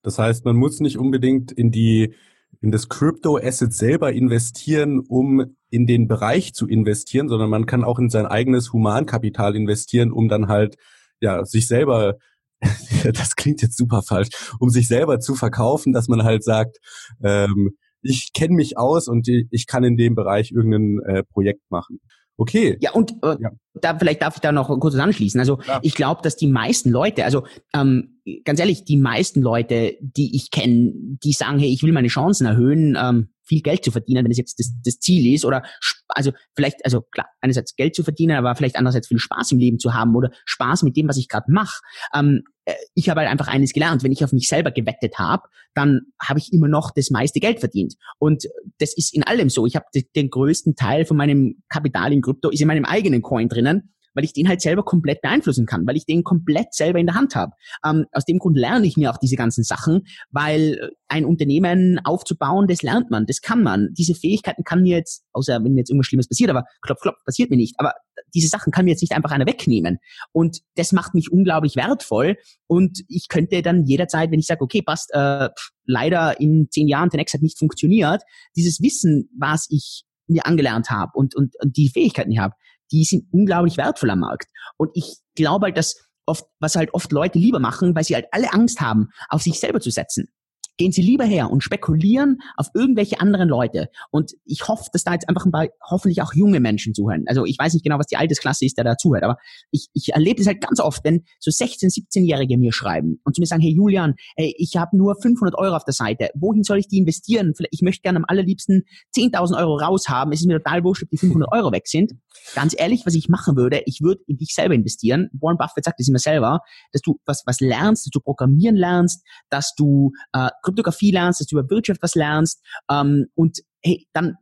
das 0.03 0.19
heißt, 0.19 0.45
man 0.45 0.57
muss 0.57 0.81
nicht 0.81 0.99
unbedingt 0.99 1.51
in 1.53 1.71
die 1.71 2.15
in 2.61 2.71
das 2.71 2.89
Crypto 2.89 3.39
Asset 3.39 3.73
selber 3.73 4.13
investieren, 4.13 5.01
um 5.01 5.57
in 5.71 5.87
den 5.87 6.07
Bereich 6.07 6.55
zu 6.55 6.69
investieren, 6.69 7.29
sondern 7.29 7.51
man 7.51 7.67
kann 7.67 7.83
auch 7.83 7.99
in 7.99 8.11
sein 8.11 8.27
eigenes 8.27 8.73
Humankapital 8.73 9.57
investieren, 9.57 10.13
um 10.13 10.29
dann 10.29 10.49
halt 10.49 10.77
ja 11.21 11.45
sich 11.45 11.67
selber 11.67 12.19
das 13.13 13.37
klingt 13.37 13.63
jetzt 13.63 13.77
super 13.77 14.03
falsch, 14.03 14.29
um 14.59 14.71
sich 14.71 14.89
selber 14.89 15.21
zu 15.21 15.35
verkaufen, 15.35 15.93
dass 15.93 16.09
man 16.09 16.25
halt 16.25 16.45
sagt, 16.45 16.79
ähm, 17.23 17.77
ich 18.03 18.33
kenne 18.33 18.55
mich 18.55 18.79
aus 18.79 19.09
und 19.09 19.29
ich 19.29 19.67
kann 19.67 19.85
in 19.85 19.97
dem 19.97 20.15
Bereich 20.15 20.51
irgendein 20.51 21.01
äh, 21.07 21.23
Projekt 21.23 21.63
machen. 21.71 22.01
Okay. 22.37 22.77
Ja, 22.81 22.93
und 22.93 23.13
äh, 23.23 23.37
ja. 23.41 23.51
da 23.75 23.97
vielleicht 23.97 24.23
darf 24.23 24.35
ich 24.35 24.41
da 24.41 24.51
noch 24.51 24.69
kurz 24.81 24.97
anschließen. 24.97 25.39
Also 25.39 25.61
ja. 25.67 25.79
ich 25.83 25.95
glaube, 25.95 26.23
dass 26.23 26.37
die 26.37 26.49
meisten 26.49 26.91
Leute, 26.91 27.25
also 27.25 27.45
ähm, 27.75 28.12
ganz 28.45 28.61
ehrlich, 28.61 28.85
die 28.85 28.97
meisten 28.97 29.43
Leute, 29.43 29.97
die 30.01 30.37
ich 30.37 30.51
kenne, 30.51 30.93
die 30.95 31.33
sagen, 31.33 31.59
hey, 31.59 31.73
ich 31.73 31.83
will 31.83 31.93
meine 31.93 32.09
Chancen 32.09 32.47
erhöhen, 32.47 32.97
ähm, 33.01 33.29
viel 33.45 33.63
Geld 33.63 33.85
zu 33.85 33.91
verdienen, 33.91 34.25
wenn 34.25 34.31
es 34.31 34.39
jetzt 34.39 34.59
das, 34.59 34.73
das 34.85 35.01
Ziel 35.01 35.35
ist, 35.35 35.45
oder 35.45 35.63
also 36.09 36.33
vielleicht, 36.55 36.85
also 36.85 37.03
klar, 37.03 37.27
einerseits 37.41 37.75
Geld 37.75 37.95
zu 37.95 38.05
verdienen, 38.05 38.37
aber 38.37 38.55
vielleicht 38.55 38.77
andererseits 38.77 39.09
viel 39.09 39.19
Spaß 39.19 39.53
im 39.53 39.59
Leben 39.59 39.79
zu 39.79 39.95
haben 39.95 40.15
oder 40.15 40.31
Spaß 40.45 40.85
mit 40.85 40.97
dem, 40.97 41.09
was 41.09 41.17
ich 41.17 41.29
gerade 41.29 41.51
mache. 41.51 41.81
Ähm, 42.15 42.45
äh, 42.65 42.75
ich 42.95 43.09
habe 43.09 43.21
halt 43.21 43.31
einfach 43.31 43.49
eines 43.49 43.73
gelernt, 43.73 44.05
wenn 44.05 44.13
ich 44.13 44.23
auf 44.23 44.33
mich 44.33 44.49
selber 44.49 44.71
gewettet 44.71 45.19
habe, 45.19 45.49
dann 45.75 46.03
habe 46.21 46.39
ich 46.39 46.53
immer 46.53 46.69
noch 46.69 46.93
das 46.95 47.11
meiste 47.11 47.41
Geld 47.41 47.61
verdient. 47.61 47.95
Und 48.19 48.45
das 48.79 48.97
ist 48.97 49.15
in 49.15 49.25
allem 49.25 49.51
so. 49.51 49.67
Ich 49.67 49.75
habe 49.75 49.87
den 50.15 50.31
größten 50.31 50.77
Teil 50.77 51.05
von 51.05 51.17
meinem 51.17 51.63
Kapital 51.69 52.13
in 52.13 52.23
Krypto 52.23 52.51
ist 52.51 52.61
in 52.61 52.69
meinem 52.69 52.85
eigenen 52.85 53.23
Coin 53.23 53.49
drinnen 53.49 53.93
weil 54.15 54.25
ich 54.25 54.33
den 54.33 54.49
halt 54.49 54.61
selber 54.61 54.83
komplett 54.85 55.23
beeinflussen 55.23 55.67
kann, 55.67 55.87
weil 55.87 55.97
ich 55.97 56.07
den 56.07 56.25
komplett 56.25 56.75
selber 56.75 56.99
in 56.99 57.07
der 57.07 57.15
Hand 57.15 57.35
habe. 57.35 57.53
Ähm, 57.85 58.07
aus 58.13 58.25
dem 58.25 58.39
Grund 58.39 58.57
lerne 58.57 58.87
ich 58.87 58.97
mir 58.97 59.11
auch 59.11 59.19
diese 59.19 59.37
ganzen 59.37 59.65
Sachen, 59.65 60.03
weil 60.31 60.91
ein 61.09 61.25
Unternehmen 61.25 62.01
aufzubauen, 62.05 62.67
das 62.67 62.83
lernt 62.83 63.11
man, 63.11 63.27
das 63.27 63.41
kann 63.41 63.63
man. 63.63 63.89
Diese 63.93 64.15
Fähigkeiten 64.15 64.65
kann 64.65 64.83
mir 64.83 64.97
jetzt, 64.97 65.25
außer 65.33 65.63
wenn 65.63 65.73
mir 65.73 65.81
jetzt 65.81 65.91
irgendwas 65.91 66.07
Schlimmes 66.07 66.29
passiert, 66.29 66.51
aber 66.51 66.65
klopf, 66.81 67.01
klopf, 67.01 67.25
passiert 67.25 67.51
mir 67.51 67.57
nicht, 67.57 67.75
aber 67.79 67.93
diese 68.35 68.49
Sachen 68.49 68.73
kann 68.73 68.85
mir 68.85 68.93
jetzt 68.93 69.03
nicht 69.03 69.13
einfach 69.13 69.31
einer 69.31 69.47
wegnehmen. 69.47 69.99
Und 70.33 70.61
das 70.77 70.93
macht 70.93 71.15
mich 71.15 71.31
unglaublich 71.31 71.77
wertvoll. 71.77 72.37
Und 72.67 73.03
ich 73.09 73.29
könnte 73.29 73.63
dann 73.63 73.85
jederzeit, 73.85 74.31
wenn 74.31 74.41
ich 74.41 74.47
sage, 74.47 74.63
okay, 74.63 74.83
passt, 74.83 75.11
äh, 75.13 75.49
pff, 75.49 75.71
leider 75.85 76.41
in 76.41 76.69
zehn 76.71 76.89
Jahren 76.89 77.11
Tenex 77.11 77.35
hat 77.35 77.43
nicht 77.43 77.59
funktioniert, 77.59 78.23
dieses 78.57 78.81
Wissen, 78.81 79.29
was 79.39 79.67
ich 79.71 80.05
mir 80.29 80.47
angelernt 80.47 80.91
habe 80.91 81.13
und, 81.15 81.35
und, 81.35 81.55
und 81.63 81.77
die 81.77 81.89
Fähigkeiten, 81.89 82.31
die 82.31 82.37
ich 82.37 82.41
habe, 82.41 82.55
die 82.93 83.05
sind 83.05 83.27
unglaublich 83.33 83.77
wertvoll 83.77 84.11
am 84.11 84.21
Markt. 84.21 84.49
Und 84.77 84.91
ich 84.95 85.17
glaube 85.35 85.67
halt, 85.67 85.77
dass 85.77 85.97
oft, 86.27 86.45
was 86.61 86.77
halt 86.77 86.95
oft 86.95 87.11
Leute 87.11 87.39
lieber 87.39 87.59
machen, 87.59 87.97
weil 87.97 88.05
sie 88.05 88.15
halt 88.15 88.27
alle 88.31 88.53
Angst 88.53 88.81
haben, 88.81 89.09
auf 89.29 89.43
sich 89.43 89.59
selber 89.59 89.81
zu 89.81 89.91
setzen 89.91 90.33
gehen 90.77 90.93
Sie 90.93 91.03
lieber 91.03 91.25
her 91.25 91.51
und 91.51 91.63
spekulieren 91.63 92.39
auf 92.57 92.69
irgendwelche 92.75 93.21
anderen 93.21 93.49
Leute. 93.49 93.89
Und 94.11 94.33
ich 94.45 94.69
hoffe, 94.69 94.85
dass 94.93 95.05
da 95.05 95.13
jetzt 95.13 95.29
einfach 95.29 95.45
ein 95.45 95.53
paar, 95.53 95.69
hoffentlich 95.89 96.23
auch 96.23 96.33
junge 96.35 96.61
Menschen 96.61 96.95
zuhören. 96.95 97.25
Also 97.27 97.45
ich 97.45 97.59
weiß 97.59 97.75
nicht 97.75 97.85
genau, 97.85 97.99
was 97.99 98.07
die 98.07 98.17
Altersklasse 98.17 98.65
ist, 98.65 98.77
der 98.79 98.85
da 98.85 98.97
zuhört, 98.97 99.23
aber 99.25 99.37
ich, 99.71 99.89
ich 99.93 100.13
erlebe 100.15 100.39
das 100.39 100.47
halt 100.47 100.61
ganz 100.61 100.81
oft, 100.81 101.05
wenn 101.05 101.25
so 101.39 101.51
16-, 101.51 101.87
17-Jährige 101.87 102.59
mir 102.59 102.73
schreiben 102.73 103.21
und 103.25 103.35
zu 103.35 103.41
mir 103.41 103.47
sagen, 103.47 103.63
hey 103.63 103.73
Julian, 103.73 104.15
hey, 104.37 104.55
ich 104.57 104.77
habe 104.77 104.97
nur 104.97 105.17
500 105.21 105.57
Euro 105.57 105.77
auf 105.77 105.85
der 105.85 105.95
Seite. 105.95 106.31
Wohin 106.35 106.63
soll 106.63 106.79
ich 106.79 106.89
die 106.89 106.99
investieren? 106.99 107.53
Ich 107.71 107.83
möchte 107.83 108.03
gerne 108.03 108.19
am 108.19 108.25
allerliebsten 108.27 108.85
10.000 109.17 109.59
Euro 109.59 109.77
raushaben. 109.77 110.33
Es 110.33 110.41
ist 110.41 110.47
mir 110.47 110.59
total 110.59 110.85
wurscht, 110.85 111.03
ob 111.03 111.11
die 111.11 111.19
500 111.19 111.53
Euro 111.53 111.73
weg 111.73 111.87
sind. 111.87 112.13
Ganz 112.55 112.75
ehrlich, 112.77 113.07
was 113.07 113.15
ich 113.15 113.29
machen 113.29 113.57
würde, 113.57 113.83
ich 113.87 114.01
würde 114.01 114.23
in 114.27 114.39
dich 114.39 114.55
selber 114.55 114.75
investieren. 114.75 115.29
Warren 115.41 115.59
Buffett 115.59 115.85
sagt 115.85 116.01
das 116.01 116.09
immer 116.09 116.19
selber, 116.19 116.61
dass 116.93 117.03
du 117.03 117.19
was, 117.27 117.43
was 117.47 117.61
lernst, 117.61 118.07
dass 118.07 118.11
du 118.11 118.21
programmieren 118.21 118.77
lernst, 118.77 119.25
dass 119.51 119.75
du 119.75 120.13
äh, 120.33 120.49
Kryptographie 120.63 121.11
lernst, 121.11 121.41
dass 121.41 121.47
du 121.47 121.59
über 121.59 121.71
Wirtschaft 121.71 122.03
was 122.03 122.15
lernst 122.15 122.63
ähm, 122.91 123.27
und 123.35 123.59
hey, 123.85 124.07
dann, 124.13 124.37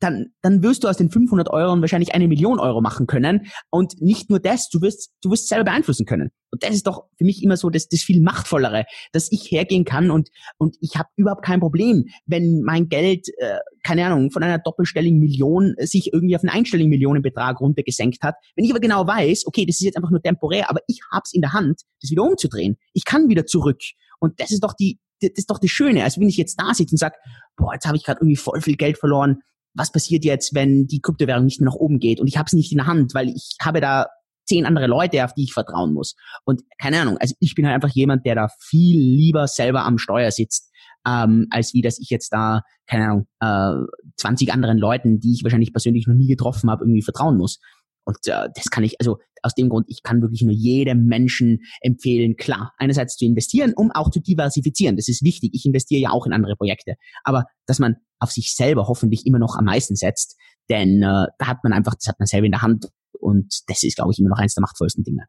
dann, 0.00 0.28
dann 0.42 0.62
wirst 0.62 0.84
du 0.84 0.88
aus 0.88 0.96
den 0.96 1.10
500 1.10 1.50
Euro 1.50 1.78
wahrscheinlich 1.80 2.14
eine 2.14 2.28
Million 2.28 2.58
Euro 2.58 2.80
machen 2.80 3.06
können. 3.06 3.46
Und 3.70 4.00
nicht 4.00 4.30
nur 4.30 4.40
das, 4.40 4.68
du 4.70 4.80
wirst, 4.80 5.10
du 5.22 5.30
wirst 5.30 5.48
selber 5.48 5.64
beeinflussen 5.64 6.06
können. 6.06 6.30
Und 6.50 6.62
das 6.62 6.74
ist 6.74 6.86
doch 6.86 7.04
für 7.18 7.24
mich 7.24 7.42
immer 7.42 7.56
so 7.56 7.68
das, 7.68 7.88
das 7.88 8.00
viel 8.00 8.22
Machtvollere, 8.22 8.84
dass 9.12 9.30
ich 9.30 9.50
hergehen 9.50 9.84
kann 9.84 10.10
und, 10.10 10.30
und 10.58 10.76
ich 10.80 10.96
habe 10.96 11.08
überhaupt 11.16 11.44
kein 11.44 11.60
Problem, 11.60 12.06
wenn 12.24 12.62
mein 12.62 12.88
Geld, 12.88 13.28
äh, 13.38 13.58
keine 13.82 14.06
Ahnung, 14.06 14.30
von 14.30 14.42
einer 14.42 14.58
doppelstelligen 14.58 15.18
Million 15.18 15.74
sich 15.78 16.12
irgendwie 16.12 16.36
auf 16.36 16.42
einen 16.42 16.50
einstelligen 16.50 16.88
Millionenbetrag 16.88 17.60
runtergesenkt 17.60 18.22
hat. 18.22 18.36
Wenn 18.54 18.64
ich 18.64 18.70
aber 18.70 18.80
genau 18.80 19.06
weiß, 19.06 19.46
okay, 19.46 19.66
das 19.66 19.76
ist 19.76 19.84
jetzt 19.84 19.96
einfach 19.96 20.10
nur 20.10 20.22
temporär, 20.22 20.70
aber 20.70 20.80
ich 20.86 21.00
hab's 21.12 21.34
in 21.34 21.42
der 21.42 21.52
Hand, 21.52 21.82
das 22.00 22.10
wieder 22.10 22.22
umzudrehen. 22.22 22.76
Ich 22.94 23.04
kann 23.04 23.28
wieder 23.28 23.44
zurück. 23.44 23.80
Und 24.18 24.40
das 24.40 24.50
ist 24.50 24.62
doch 24.62 24.72
die, 24.72 24.98
das 25.20 25.30
ist 25.34 25.50
doch 25.50 25.58
das 25.58 25.70
Schöne. 25.70 26.04
Also 26.04 26.20
wenn 26.20 26.28
ich 26.28 26.36
jetzt 26.36 26.60
da 26.60 26.74
sitze 26.74 26.94
und 26.94 26.98
sage, 26.98 27.16
boah, 27.56 27.74
jetzt 27.74 27.86
habe 27.86 27.96
ich 27.96 28.04
gerade 28.04 28.20
irgendwie 28.20 28.36
voll 28.36 28.60
viel 28.60 28.76
Geld 28.76 28.98
verloren. 28.98 29.38
Was 29.74 29.92
passiert 29.92 30.24
jetzt, 30.24 30.54
wenn 30.54 30.86
die 30.86 31.00
Kryptowährung 31.00 31.44
nicht 31.44 31.60
mehr 31.60 31.70
nach 31.70 31.76
oben 31.76 31.98
geht 31.98 32.20
und 32.20 32.26
ich 32.26 32.36
habe 32.36 32.46
es 32.46 32.52
nicht 32.52 32.72
in 32.72 32.78
der 32.78 32.86
Hand, 32.86 33.14
weil 33.14 33.28
ich 33.28 33.56
habe 33.60 33.80
da 33.80 34.06
zehn 34.46 34.64
andere 34.64 34.86
Leute, 34.86 35.24
auf 35.24 35.34
die 35.34 35.44
ich 35.44 35.52
vertrauen 35.52 35.92
muss. 35.92 36.14
Und 36.44 36.62
keine 36.80 37.00
Ahnung, 37.00 37.18
also 37.18 37.34
ich 37.40 37.54
bin 37.54 37.66
halt 37.66 37.74
einfach 37.74 37.94
jemand, 37.94 38.24
der 38.24 38.34
da 38.34 38.48
viel 38.60 38.98
lieber 38.98 39.48
selber 39.48 39.84
am 39.84 39.98
Steuer 39.98 40.30
sitzt, 40.30 40.70
ähm, 41.06 41.46
als 41.50 41.74
wie 41.74 41.82
dass 41.82 41.98
ich 41.98 42.10
jetzt 42.10 42.32
da, 42.32 42.62
keine 42.86 43.04
Ahnung, 43.06 43.26
äh, 43.40 43.86
20 44.16 44.52
anderen 44.52 44.78
Leuten, 44.78 45.20
die 45.20 45.32
ich 45.32 45.42
wahrscheinlich 45.42 45.72
persönlich 45.72 46.06
noch 46.06 46.14
nie 46.14 46.28
getroffen 46.28 46.70
habe, 46.70 46.84
irgendwie 46.84 47.02
vertrauen 47.02 47.36
muss. 47.36 47.58
Und 48.06 48.18
äh, 48.26 48.48
das 48.54 48.70
kann 48.70 48.84
ich, 48.84 49.00
also 49.00 49.18
aus 49.42 49.54
dem 49.54 49.68
Grund, 49.68 49.86
ich 49.88 50.02
kann 50.02 50.22
wirklich 50.22 50.42
nur 50.42 50.52
jedem 50.52 51.06
Menschen 51.06 51.60
empfehlen, 51.80 52.36
klar, 52.36 52.72
einerseits 52.78 53.16
zu 53.16 53.24
investieren, 53.24 53.74
um 53.76 53.90
auch 53.90 54.10
zu 54.10 54.20
diversifizieren. 54.20 54.96
Das 54.96 55.08
ist 55.08 55.22
wichtig. 55.22 55.50
Ich 55.52 55.66
investiere 55.66 56.00
ja 56.00 56.10
auch 56.10 56.26
in 56.26 56.32
andere 56.32 56.56
Projekte. 56.56 56.94
Aber 57.24 57.44
dass 57.66 57.78
man 57.78 57.96
auf 58.18 58.30
sich 58.30 58.54
selber 58.54 58.88
hoffentlich 58.88 59.26
immer 59.26 59.38
noch 59.38 59.56
am 59.56 59.66
meisten 59.66 59.96
setzt, 59.96 60.36
denn 60.70 61.02
äh, 61.02 61.26
da 61.38 61.46
hat 61.46 61.58
man 61.64 61.72
einfach, 61.72 61.94
das 61.94 62.08
hat 62.08 62.18
man 62.18 62.26
selber 62.26 62.46
in 62.46 62.52
der 62.52 62.62
Hand 62.62 62.88
und 63.20 63.68
das 63.68 63.82
ist, 63.82 63.96
glaube 63.96 64.12
ich, 64.12 64.18
immer 64.18 64.30
noch 64.30 64.38
eines 64.38 64.54
der 64.54 64.62
machtvollsten 64.62 65.04
Dinge. 65.04 65.26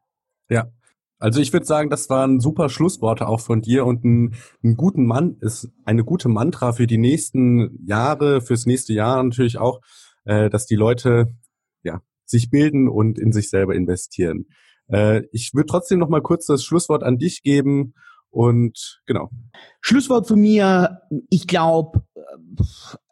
Ja, 0.48 0.70
also 1.18 1.40
ich 1.40 1.52
würde 1.52 1.66
sagen, 1.66 1.90
das 1.90 2.08
waren 2.08 2.38
super 2.38 2.68
Schlussworte 2.68 3.26
auch 3.26 3.40
von 3.40 3.60
dir 3.60 3.84
und 3.84 4.04
ein, 4.04 4.34
ein 4.62 4.76
guten 4.76 5.04
Mann 5.04 5.36
ist 5.40 5.68
eine 5.84 6.04
gute 6.04 6.28
Mantra 6.28 6.72
für 6.72 6.86
die 6.86 6.98
nächsten 6.98 7.84
Jahre, 7.84 8.40
fürs 8.40 8.66
nächste 8.66 8.92
Jahr 8.92 9.22
natürlich 9.22 9.58
auch, 9.58 9.80
äh, 10.24 10.48
dass 10.48 10.66
die 10.66 10.76
Leute 10.76 11.34
ja 11.82 12.00
sich 12.28 12.50
bilden 12.50 12.88
und 12.88 13.18
in 13.18 13.32
sich 13.32 13.50
selber 13.50 13.74
investieren. 13.74 14.46
Äh, 14.88 15.22
ich 15.32 15.52
würde 15.54 15.66
trotzdem 15.66 15.98
noch 15.98 16.08
mal 16.08 16.22
kurz 16.22 16.46
das 16.46 16.64
Schlusswort 16.64 17.02
an 17.02 17.18
dich 17.18 17.42
geben 17.42 17.94
und 18.30 19.00
genau. 19.06 19.30
Schlusswort 19.80 20.28
von 20.28 20.40
mir, 20.40 21.00
ich 21.30 21.46
glaube, 21.46 22.02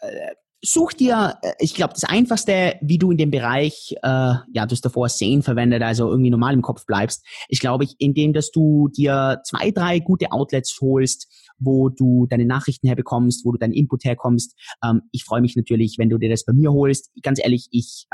äh, 0.00 0.34
such 0.62 0.92
dir, 0.92 1.38
äh, 1.42 1.52
ich 1.58 1.74
glaube, 1.74 1.94
das 1.94 2.04
Einfachste, 2.04 2.74
wie 2.80 2.98
du 2.98 3.10
in 3.10 3.16
dem 3.16 3.30
Bereich, 3.30 3.94
äh, 4.02 4.08
ja, 4.08 4.66
du 4.66 4.72
hast 4.72 4.84
davor 4.84 5.08
Sane 5.08 5.42
verwendet, 5.42 5.82
also 5.82 6.10
irgendwie 6.10 6.30
normal 6.30 6.54
im 6.54 6.62
Kopf 6.62 6.84
bleibst, 6.86 7.24
ist, 7.48 7.60
glaube 7.60 7.84
ich, 7.84 7.94
indem, 7.98 8.32
dass 8.32 8.50
du 8.50 8.88
dir 8.88 9.40
zwei, 9.44 9.70
drei 9.70 10.00
gute 10.00 10.32
Outlets 10.32 10.76
holst, 10.80 11.28
wo 11.58 11.88
du 11.88 12.26
deine 12.26 12.44
Nachrichten 12.44 12.86
herbekommst, 12.86 13.44
wo 13.44 13.52
du 13.52 13.58
deinen 13.58 13.72
Input 13.72 14.04
herkommst. 14.04 14.54
Ähm, 14.84 15.02
ich 15.12 15.24
freue 15.24 15.40
mich 15.40 15.56
natürlich, 15.56 15.96
wenn 15.98 16.10
du 16.10 16.18
dir 16.18 16.28
das 16.28 16.44
bei 16.44 16.52
mir 16.52 16.72
holst. 16.72 17.10
Ganz 17.22 17.40
ehrlich, 17.42 17.68
ich 17.70 18.06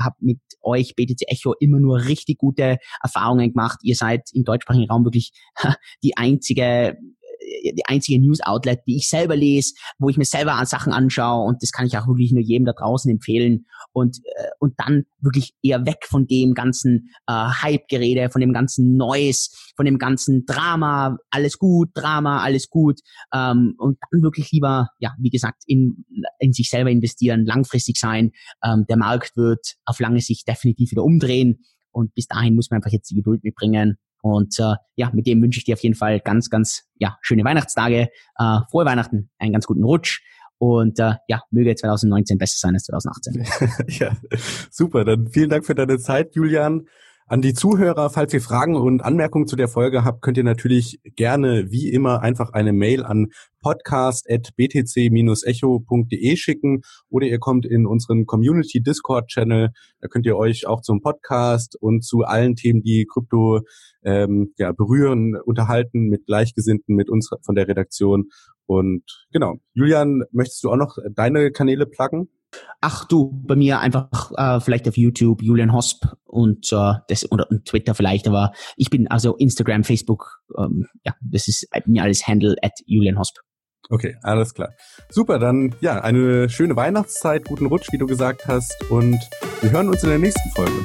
habe 0.00 0.16
mit 0.20 0.40
euch 0.62 0.94
BTC 0.94 1.22
Echo 1.28 1.54
immer 1.60 1.80
nur 1.80 2.04
richtig 2.04 2.38
gute 2.38 2.78
Erfahrungen 3.02 3.50
gemacht. 3.50 3.78
Ihr 3.82 3.94
seid 3.94 4.30
im 4.32 4.44
deutschsprachigen 4.44 4.90
Raum 4.90 5.04
wirklich 5.04 5.32
die 6.02 6.16
einzige 6.16 6.96
die 7.74 7.86
einzige 7.86 8.20
News-Outlet, 8.20 8.80
die 8.86 8.96
ich 8.96 9.08
selber 9.08 9.36
lese, 9.36 9.74
wo 9.98 10.08
ich 10.08 10.16
mir 10.16 10.24
selber 10.24 10.64
Sachen 10.66 10.92
anschaue 10.92 11.46
und 11.46 11.62
das 11.62 11.72
kann 11.72 11.86
ich 11.86 11.96
auch 11.96 12.06
wirklich 12.06 12.32
nur 12.32 12.42
jedem 12.42 12.66
da 12.66 12.72
draußen 12.72 13.10
empfehlen 13.10 13.66
und, 13.92 14.18
äh, 14.24 14.48
und 14.58 14.74
dann 14.78 15.04
wirklich 15.20 15.54
eher 15.62 15.86
weg 15.86 16.04
von 16.06 16.26
dem 16.26 16.54
ganzen 16.54 17.10
äh, 17.26 17.32
Hype-Gerede, 17.32 18.30
von 18.30 18.40
dem 18.40 18.52
ganzen 18.52 18.96
Noise, 18.96 19.50
von 19.76 19.86
dem 19.86 19.98
ganzen 19.98 20.44
Drama, 20.46 21.18
alles 21.30 21.58
gut, 21.58 21.90
Drama, 21.94 22.42
alles 22.42 22.68
gut 22.68 23.00
ähm, 23.32 23.74
und 23.78 23.98
dann 24.10 24.22
wirklich 24.22 24.50
lieber, 24.52 24.88
ja, 24.98 25.14
wie 25.18 25.30
gesagt, 25.30 25.62
in, 25.66 26.04
in 26.38 26.52
sich 26.52 26.70
selber 26.70 26.90
investieren, 26.90 27.46
langfristig 27.46 27.98
sein. 27.98 28.32
Ähm, 28.64 28.84
der 28.88 28.96
Markt 28.96 29.36
wird 29.36 29.76
auf 29.84 30.00
lange 30.00 30.20
Sicht 30.20 30.48
definitiv 30.48 30.90
wieder 30.90 31.04
umdrehen 31.04 31.64
und 31.90 32.14
bis 32.14 32.26
dahin 32.26 32.54
muss 32.54 32.70
man 32.70 32.78
einfach 32.78 32.92
jetzt 32.92 33.10
die 33.10 33.16
Geduld 33.16 33.44
mitbringen 33.44 33.98
und 34.22 34.58
äh, 34.58 34.74
ja, 34.96 35.10
mit 35.12 35.26
dem 35.26 35.42
wünsche 35.42 35.58
ich 35.58 35.64
dir 35.64 35.74
auf 35.74 35.82
jeden 35.82 35.94
Fall 35.94 36.20
ganz, 36.20 36.50
ganz 36.50 36.84
ja, 36.96 37.18
schöne 37.22 37.44
Weihnachtstage, 37.44 38.08
äh, 38.38 38.58
frohe 38.70 38.84
Weihnachten, 38.84 39.30
einen 39.38 39.52
ganz 39.52 39.66
guten 39.66 39.84
Rutsch 39.84 40.20
und 40.58 40.98
äh, 40.98 41.14
ja, 41.28 41.42
möge 41.50 41.74
2019 41.74 42.38
besser 42.38 42.56
sein 42.58 42.74
als 42.74 42.84
2018. 42.84 43.46
ja, 44.00 44.16
super. 44.70 45.04
Dann 45.04 45.28
vielen 45.28 45.50
Dank 45.50 45.64
für 45.64 45.74
deine 45.74 45.98
Zeit, 45.98 46.34
Julian. 46.34 46.86
An 47.30 47.42
die 47.42 47.52
Zuhörer, 47.52 48.08
falls 48.08 48.32
ihr 48.32 48.40
Fragen 48.40 48.74
und 48.74 49.04
Anmerkungen 49.04 49.46
zu 49.46 49.54
der 49.54 49.68
Folge 49.68 50.02
habt, 50.02 50.22
könnt 50.22 50.38
ihr 50.38 50.44
natürlich 50.44 50.98
gerne 51.14 51.70
wie 51.70 51.90
immer 51.90 52.22
einfach 52.22 52.54
eine 52.54 52.72
Mail 52.72 53.04
an 53.04 53.26
podcast.btc-echo.de 53.60 56.36
schicken 56.36 56.80
oder 57.10 57.26
ihr 57.26 57.38
kommt 57.38 57.66
in 57.66 57.86
unseren 57.86 58.24
Community 58.24 58.82
Discord 58.82 59.28
Channel. 59.28 59.72
Da 60.00 60.08
könnt 60.08 60.24
ihr 60.24 60.38
euch 60.38 60.66
auch 60.66 60.80
zum 60.80 61.02
Podcast 61.02 61.76
und 61.78 62.02
zu 62.02 62.22
allen 62.22 62.56
Themen, 62.56 62.80
die 62.80 63.04
Krypto 63.04 63.60
ähm, 64.02 64.54
ja, 64.56 64.72
berühren, 64.72 65.36
unterhalten 65.36 66.08
mit 66.08 66.24
Gleichgesinnten, 66.24 66.96
mit 66.96 67.10
uns 67.10 67.28
von 67.42 67.54
der 67.54 67.68
Redaktion. 67.68 68.30
Und 68.64 69.02
genau, 69.32 69.56
Julian, 69.74 70.22
möchtest 70.32 70.64
du 70.64 70.70
auch 70.70 70.76
noch 70.76 70.96
deine 71.14 71.50
Kanäle 71.50 71.84
pluggen? 71.84 72.30
Ach 72.80 73.04
du, 73.06 73.42
bei 73.46 73.56
mir 73.56 73.80
einfach 73.80 74.32
äh, 74.36 74.60
vielleicht 74.60 74.88
auf 74.88 74.96
YouTube 74.96 75.42
Julian 75.42 75.72
Hosp 75.72 76.04
und 76.24 76.72
äh, 76.72 76.94
das 77.08 77.30
oder 77.30 77.50
und 77.50 77.64
Twitter 77.64 77.94
vielleicht, 77.94 78.28
aber 78.28 78.52
ich 78.76 78.90
bin 78.90 79.08
also 79.08 79.36
Instagram, 79.36 79.84
Facebook, 79.84 80.40
ähm, 80.56 80.86
ja, 81.04 81.14
das 81.20 81.48
ist 81.48 81.68
mir 81.86 82.02
alles 82.02 82.26
Handle 82.26 82.56
at 82.62 82.72
Julian 82.86 83.18
Hosp. 83.18 83.36
Okay, 83.90 84.16
alles 84.22 84.54
klar. 84.54 84.70
Super, 85.08 85.38
dann 85.38 85.74
ja, 85.80 86.00
eine 86.00 86.48
schöne 86.50 86.76
Weihnachtszeit, 86.76 87.44
guten 87.46 87.66
Rutsch, 87.66 87.88
wie 87.90 87.98
du 87.98 88.06
gesagt 88.06 88.46
hast, 88.46 88.74
und 88.90 89.18
wir 89.60 89.70
hören 89.70 89.88
uns 89.88 90.02
in 90.02 90.10
der 90.10 90.18
nächsten 90.18 90.50
Folge. 90.50 90.84